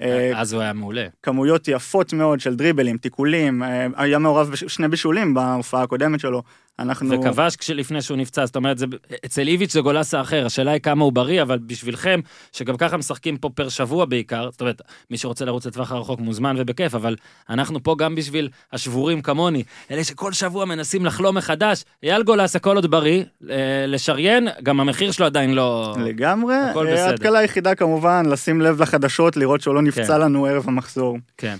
אה, 0.02 0.32
אז 0.34 0.52
הוא 0.52 0.62
היה 0.62 0.72
מעולה. 0.72 1.06
כמויות 1.22 1.68
יפות 1.68 2.12
מאוד 2.12 2.40
של 2.40 2.54
דריבלים, 2.54 2.96
תיקולים, 2.96 3.62
היה 3.96 4.18
מעורב 4.18 4.50
בשני 4.50 4.88
בישולים 4.88 5.34
בהופעה 5.34 5.82
הקודמת 5.82 6.20
שלו. 6.20 6.42
אנחנו... 6.80 7.20
וכבש 7.20 7.56
כשלפני 7.56 8.02
שהוא 8.02 8.16
נפצע, 8.16 8.46
זאת 8.46 8.56
אומרת, 8.56 8.78
זה, 8.78 8.86
אצל 9.26 9.48
איביץ' 9.48 9.72
זה 9.72 9.80
גולסה 9.80 10.20
אחר, 10.20 10.46
השאלה 10.46 10.70
היא 10.70 10.80
כמה 10.80 11.04
הוא 11.04 11.12
בריא, 11.12 11.42
אבל 11.42 11.58
בשבילכם, 11.58 12.20
שגם 12.52 12.76
ככה 12.76 12.96
משחקים 12.96 13.36
פה 13.36 13.50
פר 13.54 13.68
שבוע 13.68 14.04
בעיקר, 14.04 14.48
זאת 14.50 14.60
אומרת, 14.60 14.82
מי 15.10 15.18
שרוצה 15.18 15.44
לרוץ 15.44 15.66
לטווח 15.66 15.92
הרחוק 15.92 16.20
מוזמן 16.20 16.56
ובכיף, 16.58 16.94
אבל 16.94 17.16
אנחנו 17.50 17.82
פה 17.82 17.94
גם 17.98 18.14
בשביל 18.14 18.48
השבורים 18.72 19.22
כמוני, 19.22 19.62
אלה 19.90 20.04
שכל 20.04 20.32
שבוע 20.32 20.64
מנסים 20.64 21.06
לחלום 21.06 21.36
מחדש, 21.36 21.84
אייל 22.02 22.22
גולסה 22.22 22.58
כל 22.58 22.76
עוד 22.76 22.90
בריא, 22.90 23.24
אה, 23.50 23.84
לשריין, 23.86 24.48
גם 24.62 24.80
המחיר 24.80 25.10
שלו 25.12 25.26
עדיין 25.26 25.54
לא... 25.54 25.94
לגמרי, 26.04 26.54
הכל 26.54 26.86
אה, 26.86 26.92
בסדר. 26.92 27.14
התקלה 27.14 27.38
היחידה 27.38 27.74
כמובן, 27.74 28.26
לשים 28.26 28.60
לב 28.60 28.82
לחדשות, 28.82 29.36
לראות 29.36 29.60
שהוא 29.60 29.74
לא 29.74 29.82
נפצע 29.82 30.14
כן. 30.14 30.20
לנו 30.20 30.46
ערב 30.46 30.64
המחזור. 30.68 31.18
כן. 31.36 31.56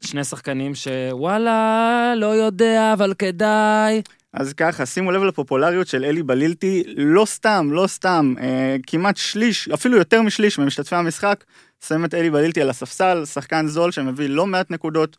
שני 0.00 0.24
שחקנים 0.24 0.72
שוואלה, 0.74 2.12
לא 2.16 2.26
יודע, 2.26 2.92
אבל 2.92 3.14
כדאי. 3.18 4.02
אז 4.32 4.52
ככה, 4.52 4.86
שימו 4.86 5.12
לב 5.12 5.22
לפופולריות 5.22 5.86
של 5.86 6.04
אלי 6.04 6.22
בלילטי, 6.22 6.82
לא 6.96 7.24
סתם, 7.24 7.68
לא 7.72 7.86
סתם, 7.86 8.34
אה, 8.40 8.76
כמעט 8.86 9.16
שליש, 9.16 9.68
אפילו 9.68 9.96
יותר 9.98 10.22
משליש 10.22 10.58
ממשתתפי 10.58 10.94
המשחק, 10.96 11.44
שמים 11.88 12.04
את 12.04 12.14
אלי 12.14 12.30
בלילטי 12.30 12.62
על 12.62 12.70
הספסל, 12.70 13.24
שחקן 13.24 13.66
זול 13.66 13.90
שמביא 13.92 14.28
לא 14.28 14.46
מעט 14.46 14.70
נקודות. 14.70 15.16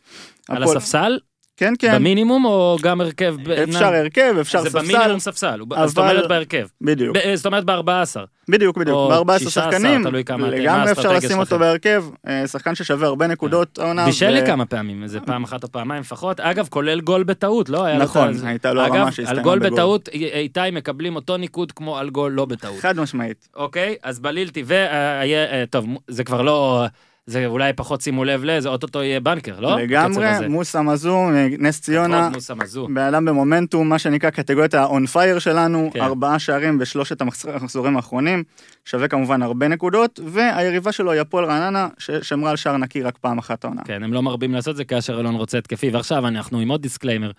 על 0.49 0.63
הפועל- 0.63 0.77
הספסל? 0.77 1.19
כן, 1.57 1.73
כן, 1.79 1.95
במינימום 1.95 2.45
או 2.45 2.77
גם 2.81 3.01
הרכב? 3.01 3.35
אפשר 3.63 3.85
הרכב, 3.93 4.35
אפשר 4.41 4.61
זה 4.61 4.69
ספסל, 4.69 4.85
במינימום 4.85 5.19
ספסל, 5.19 5.61
אז 5.75 5.89
זאת 5.89 5.97
אבל- 5.97 6.09
אומרת 6.09 6.29
בהרכב. 6.29 6.67
בדיוק, 6.81 7.17
ב- 7.17 7.35
זאת 7.35 7.45
אומרת 7.45 7.63
ב-14. 7.65 8.19
בדיוק, 8.49 8.77
בדיוק, 8.77 8.95
או 8.97 9.09
ב-14 9.25 9.39
16, 9.39 9.71
שחקנים, 9.71 10.03
תלוי 10.03 10.23
כמה 10.23 10.47
אתם- 10.47 10.55
לגמרי 10.57 10.91
אפשר 10.91 11.11
לשים 11.13 11.39
אותו. 11.39 11.59
בהרכב, 11.59 12.03
אה, 12.27 12.47
שחקן 12.47 12.75
ששווה 12.75 13.07
הרבה 13.07 13.27
נקודות 13.27 13.79
העונה. 13.79 14.05
בישל 14.05 14.25
ו- 14.25 14.29
לי 14.33 14.45
כמה 14.45 14.65
פעמים, 14.65 15.03
איזה 15.03 15.19
פעם 15.19 15.43
אחת 15.43 15.63
או 15.63 15.71
פעמיים 15.71 16.01
לפחות. 16.01 16.39
אגב, 16.39 16.67
כולל 16.69 17.01
גול 17.01 17.23
בטעות, 17.23 17.69
לא? 17.69 17.97
נכון, 17.97 18.33
הייתה 18.43 18.73
לו 18.73 18.81
הרמה 18.81 18.95
אגב, 18.97 19.05
על 19.05 19.11
שהסתיימה 19.11 19.41
גול 19.43 19.59
בגול. 19.59 19.69
בטעות, 19.73 20.09
אי- 20.09 20.25
איתי 20.33 20.59
מקבלים 20.71 21.15
אותו 21.15 21.37
ניקוד 21.37 21.71
כמו 21.71 21.97
על 21.97 22.09
גול 22.09 22.31
לא 22.31 22.45
בטעות. 22.45 22.79
חד 22.79 22.99
משמעית. 22.99 23.47
אוקיי? 23.55 23.95
אז 24.03 24.19
בלילתי, 24.19 24.63
וטוב, 24.67 25.85
זה 26.07 26.23
כבר 26.23 26.41
לא... 26.41 26.85
זה 27.29 27.45
אולי 27.45 27.73
פחות 27.73 28.01
שימו 28.01 28.23
לב 28.25 28.43
לזה, 28.43 28.69
אוטוטו 28.69 29.03
יהיה 29.03 29.19
בנקר, 29.19 29.59
לא? 29.59 29.79
לגמרי. 29.79 30.47
מוסא 30.49 30.81
מזו, 30.81 31.29
נס 31.59 31.81
ציונה, 31.81 32.23
עוד 32.23 32.33
מוסא 32.33 32.53
מזו. 32.53 32.87
בן 32.87 32.97
אדם 32.97 33.25
במומנטום, 33.25 33.89
מה 33.89 33.99
שנקרא 33.99 34.29
קטגוריית 34.29 34.73
ה-on 34.73 35.15
fire 35.15 35.39
שלנו, 35.39 35.89
כן. 35.93 36.01
ארבעה 36.01 36.39
שערים 36.39 36.79
בשלושת 36.79 37.21
המחז- 37.21 37.49
המחזורים 37.53 37.95
האחרונים, 37.95 38.43
שווה 38.85 39.07
כמובן 39.07 39.41
הרבה 39.41 39.67
נקודות, 39.67 40.19
והיריבה 40.25 40.91
שלו 40.91 41.11
היא 41.11 41.21
הפועל 41.21 41.45
רעננה, 41.45 41.87
ששמרה 41.97 42.49
על 42.49 42.55
שער 42.55 42.77
נקי 42.77 43.01
רק 43.01 43.17
פעם 43.17 43.37
אחת 43.37 43.63
העונה. 43.63 43.81
כן, 43.85 44.03
הם 44.03 44.13
לא 44.13 44.21
מרבים 44.21 44.53
לעשות 44.53 44.75
זה 44.75 44.83
כאשר 44.85 45.19
אלון 45.19 45.35
רוצה 45.35 45.57
התקפי, 45.57 45.89
ועכשיו 45.89 46.27
אנחנו 46.27 46.59
עם 46.59 46.69
עוד 46.69 46.81
disclaimer. 46.81 47.31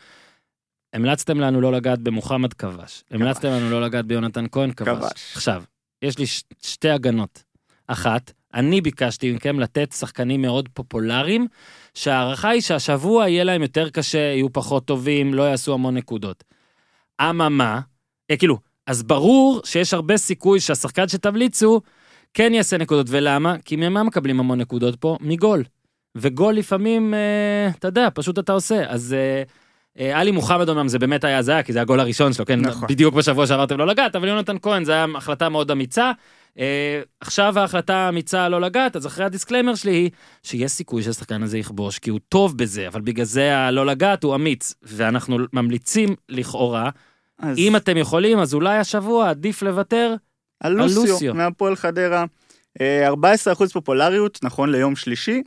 המלצתם 0.92 1.40
לנו 1.40 1.60
לא 1.60 1.72
לגעת 1.72 1.98
במוחמד 1.98 2.52
כבש. 2.52 3.04
המלצתם 3.10 3.48
לנו 3.48 3.70
לא 3.70 3.82
לגעת 3.82 4.06
ביונתן 4.06 4.44
כהן 4.52 4.70
כבש. 4.72 4.88
כבש. 4.98 5.32
עכשיו, 5.36 5.62
יש 6.02 6.18
לי 6.18 6.26
ש- 6.26 6.42
שתי 6.62 6.90
הגנות. 6.90 7.42
אחת, 7.86 8.32
אני 8.58 8.80
ביקשתי 8.80 9.32
מכם 9.32 9.60
לתת 9.60 9.92
שחקנים 9.92 10.42
מאוד 10.42 10.68
פופולריים, 10.74 11.46
שההערכה 11.94 12.48
היא 12.48 12.60
שהשבוע 12.60 13.28
יהיה 13.28 13.44
להם 13.44 13.62
יותר 13.62 13.90
קשה, 13.90 14.18
יהיו 14.18 14.52
פחות 14.52 14.84
טובים, 14.84 15.34
לא 15.34 15.42
יעשו 15.42 15.74
המון 15.74 15.96
נקודות. 15.96 16.44
אממה, 17.20 17.80
אה, 18.30 18.36
כאילו, 18.36 18.58
אז 18.86 19.02
ברור 19.02 19.60
שיש 19.64 19.94
הרבה 19.94 20.16
סיכוי 20.16 20.60
שהשחקן 20.60 21.08
שתמליצו 21.08 21.80
כן 22.34 22.54
יעשה 22.54 22.78
נקודות, 22.78 23.06
ולמה? 23.10 23.56
כי 23.64 23.76
ממה 23.76 24.02
מקבלים 24.02 24.40
המון 24.40 24.60
נקודות 24.60 24.96
פה? 24.96 25.16
מגול. 25.20 25.64
וגול 26.16 26.54
לפעמים, 26.54 27.14
אה, 27.14 27.70
אתה 27.78 27.88
יודע, 27.88 28.08
פשוט 28.14 28.38
אתה 28.38 28.52
עושה. 28.52 28.84
אז 28.88 29.12
אה, 29.18 29.42
אה, 30.00 30.20
עלי 30.20 30.30
מוחמד 30.30 30.68
אמנם 30.68 30.88
זה 30.88 30.98
באמת 30.98 31.24
היה 31.24 31.38
הזיה, 31.38 31.62
כי 31.62 31.72
זה 31.72 31.80
הגול 31.80 32.00
הראשון 32.00 32.32
שלו, 32.32 32.46
כן? 32.46 32.60
נכון. 32.60 32.88
בדיוק 32.88 33.14
בשבוע 33.14 33.46
שעברתם 33.46 33.78
לא 33.78 33.86
לגעת, 33.86 34.16
אבל 34.16 34.28
יונתן 34.28 34.56
כהן 34.62 34.84
זה 34.84 34.92
היה 34.92 35.06
החלטה 35.16 35.48
מאוד 35.48 35.70
אמיצה. 35.70 36.12
אה, 36.58 37.00
עכשיו 37.20 37.58
ההחלטה 37.58 37.96
האמיצה 37.96 38.48
לא 38.48 38.60
לגעת, 38.60 38.96
אז 38.96 39.06
אחרי 39.06 39.24
ה 39.24 39.29
disclaimer 39.29 39.74
שלי 39.74 39.92
היא 39.92 40.10
שיש 40.42 40.70
סיכוי 40.70 41.02
שהשחקן 41.02 41.42
הזה 41.42 41.58
יכבוש, 41.58 41.98
כי 41.98 42.10
הוא 42.10 42.20
טוב 42.28 42.58
בזה, 42.58 42.88
אבל 42.88 43.00
בגלל 43.00 43.24
זה 43.24 43.56
הלא 43.56 43.86
לגעת 43.86 44.24
הוא 44.24 44.34
אמיץ, 44.34 44.74
ואנחנו 44.82 45.38
ממליצים 45.52 46.14
לכאורה, 46.28 46.90
אז 47.38 47.58
אם 47.58 47.76
אתם 47.76 47.96
יכולים, 47.96 48.38
אז 48.38 48.54
אולי 48.54 48.78
השבוע 48.78 49.30
עדיף 49.30 49.62
לוותר. 49.62 50.14
על 50.60 50.72
על 50.72 50.78
לוסיו, 50.78 51.06
לוסיו. 51.06 51.34
מהפועל 51.34 51.76
חדרה, 51.76 52.24
אה, 52.80 53.08
14% 53.08 53.72
פופולריות, 53.72 54.38
נכון 54.42 54.70
ליום 54.70 54.96
שלישי. 54.96 55.42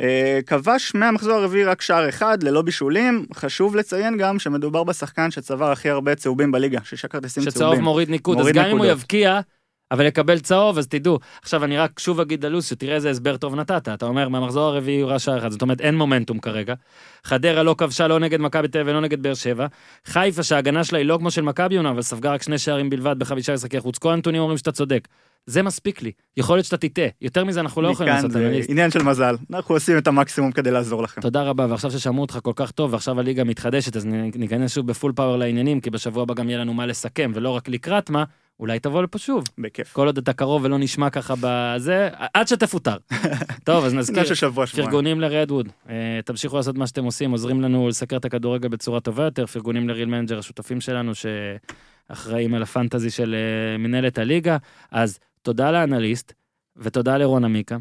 אה, 0.00 0.40
כבש 0.46 0.94
מהמחזור 0.94 1.32
הרביעי 1.32 1.64
רק 1.64 1.82
שער 1.82 2.08
אחד, 2.08 2.42
ללא 2.42 2.62
בישולים. 2.62 3.26
חשוב 3.34 3.76
לציין 3.76 4.16
גם 4.16 4.38
שמדובר 4.38 4.84
בשחקן 4.84 5.30
שצבר 5.30 5.72
הכי 5.72 5.90
הרבה 5.90 6.14
צהובים 6.14 6.52
בליגה, 6.52 6.78
שישה 6.84 7.08
כרטיסים 7.08 7.42
צהובים. 7.42 7.52
שצהוב 7.52 7.80
מוריד 7.80 8.10
ניקוד, 8.10 8.36
אז 8.36 8.40
מוריד 8.40 8.56
גם 8.56 8.64
אם 8.64 8.70
הוא 8.70 8.78
נקודות. 8.78 8.98
יבקיע, 8.98 9.40
אבל 9.90 10.06
יקבל 10.06 10.38
צהוב, 10.38 10.78
אז 10.78 10.86
תדעו. 10.88 11.18
עכשיו, 11.42 11.64
אני 11.64 11.78
רק 11.78 11.98
שוב 11.98 12.20
אגיד 12.20 12.44
ללו"ז, 12.44 12.66
שתראה 12.66 12.94
איזה 12.94 13.10
הסבר 13.10 13.36
טוב 13.36 13.54
נתת. 13.54 13.88
אתה 13.88 14.06
אומר, 14.06 14.28
מהמחזור 14.28 14.64
הרביעי 14.64 15.00
הוא 15.00 15.10
רע 15.10 15.18
שער 15.18 15.38
אחד, 15.38 15.50
זאת 15.50 15.62
אומרת, 15.62 15.80
אין 15.80 15.96
מומנטום 15.96 16.38
כרגע. 16.38 16.74
חדרה 17.24 17.62
לא 17.62 17.74
כבשה 17.78 18.08
לא 18.08 18.18
נגד 18.18 18.40
מכבי 18.40 18.68
תל 18.68 18.78
אביב 18.78 18.90
ולא 18.90 19.00
נגד 19.00 19.22
באר 19.22 19.34
שבע. 19.34 19.66
חיפה, 20.06 20.42
שההגנה 20.42 20.84
שלה 20.84 20.98
היא 20.98 21.06
לא 21.06 21.16
כמו 21.18 21.30
של 21.30 21.42
מכבי 21.42 21.76
עונה, 21.76 21.90
אבל 21.90 22.02
ספגה 22.02 22.32
רק 22.32 22.42
שני 22.42 22.58
שערים 22.58 22.90
בלבד 22.90 23.18
בחמישה 23.18 23.54
משחקי 23.54 23.80
חוץ. 23.80 23.98
כל 23.98 24.12
הנתונים 24.12 24.40
אומרים 24.40 24.58
שאתה 24.58 24.72
צודק. 24.72 25.08
זה 25.46 25.62
מספיק 25.62 26.02
לי. 26.02 26.12
יכול 26.36 26.56
להיות 26.56 26.66
שאתה 26.66 26.76
תטעה. 26.76 27.06
יותר 27.22 27.44
מזה 27.44 27.60
אנחנו 27.60 27.82
לא 27.82 27.88
יכולים 27.88 28.12
לעשות 28.12 28.30
זה 28.30 28.46
אנליסט. 28.46 28.70
עניין 28.70 28.90
של 28.90 29.02
מזל, 29.02 29.36
אנחנו 29.52 29.74
עושים 29.74 29.98
את 29.98 30.06
המקסימום 30.06 30.52
כדי 30.52 30.70
לעזור 30.70 31.02
לכם. 31.02 31.20
תודה 31.20 31.42
רבה, 31.42 31.66
ועכשיו 31.70 31.90
ששמעו 31.90 32.22
אותך 32.22 32.38
כל 32.42 32.52
כך 32.56 32.70
טוב, 32.70 32.92
ועכשיו 32.92 33.20
הליגה 33.20 33.44
מתחדשת, 33.44 33.96
אז 33.96 34.06
ניכנס 34.34 34.74
שוב 34.74 34.86
בפול 34.86 35.12
פאוור 35.12 35.36
לעניינים, 35.36 35.80
כי 35.80 35.90
בשבוע 35.90 36.22
הבא 36.22 36.34
גם 36.34 36.48
יהיה 36.48 36.58
לנו 36.58 36.74
מה 36.74 36.86
לסכם, 36.86 37.32
ולא 37.34 37.50
רק 37.50 37.68
לקראת 37.68 38.10
מה, 38.10 38.24
אולי 38.60 38.80
תבוא 38.80 39.02
לפה 39.02 39.18
שוב. 39.18 39.44
בכיף. 39.58 39.92
כל 39.92 40.06
עוד 40.06 40.18
אתה 40.18 40.32
קרוב 40.32 40.64
ולא 40.64 40.78
נשמע 40.78 41.10
ככה 41.10 41.34
בזה, 41.40 42.08
עד 42.34 42.48
שתפוטר. 42.48 42.96
טוב, 43.64 43.84
אז 43.84 43.94
נזכיר, 43.94 44.24
של 44.24 44.34
שבוע 44.34 44.66
שבועיים. 44.66 44.90
פרגונים 44.90 45.20
לרדווד. 45.20 45.68
אה, 45.88 46.20
תמשיכו 46.24 46.56
לעשות 46.56 46.76
מה 46.76 46.86
שאתם 46.86 47.04
עושים, 47.04 47.30
עוזרים 47.30 47.62
לנו 47.62 47.88
לסקר 47.88 48.16
את 48.16 48.24
הכדורגל 48.24 48.68
בצורה 48.68 49.00
טובה 49.00 49.24
יותר, 49.24 49.46
פרגונים 49.46 49.88
לריל 49.88 50.08
מנג'ר, 50.08 50.38
השותפים 50.38 50.80
שלנו 50.80 51.12
שאחראים 51.14 52.54
על 52.54 52.62
הפנטזי 52.62 53.10
של 53.10 53.34
אה, 53.34 53.78
מנהלת 53.78 54.18
הליגה. 54.18 54.56
אז 54.90 55.18
תודה 55.42 55.70
לאנליסט, 55.70 56.32
ותודה 56.76 57.16
לרון 57.16 57.44
עמיקם, 57.44 57.76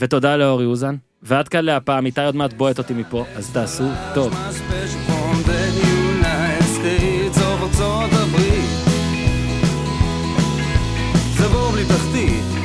ותודה 0.00 0.36
לאורי 0.36 0.64
אוזן, 0.64 0.96
ועד 1.22 1.48
כאן 1.48 1.64
להפעם, 1.64 2.06
איתי 2.06 2.24
עוד 2.24 2.36
מעט 2.36 2.52
בועט 2.52 2.78
אותי 2.78 2.94
מפה, 2.94 3.24
אז 3.36 3.52
תעשו 3.52 3.88
טוב. 4.14 4.34
תחתית 11.88 12.55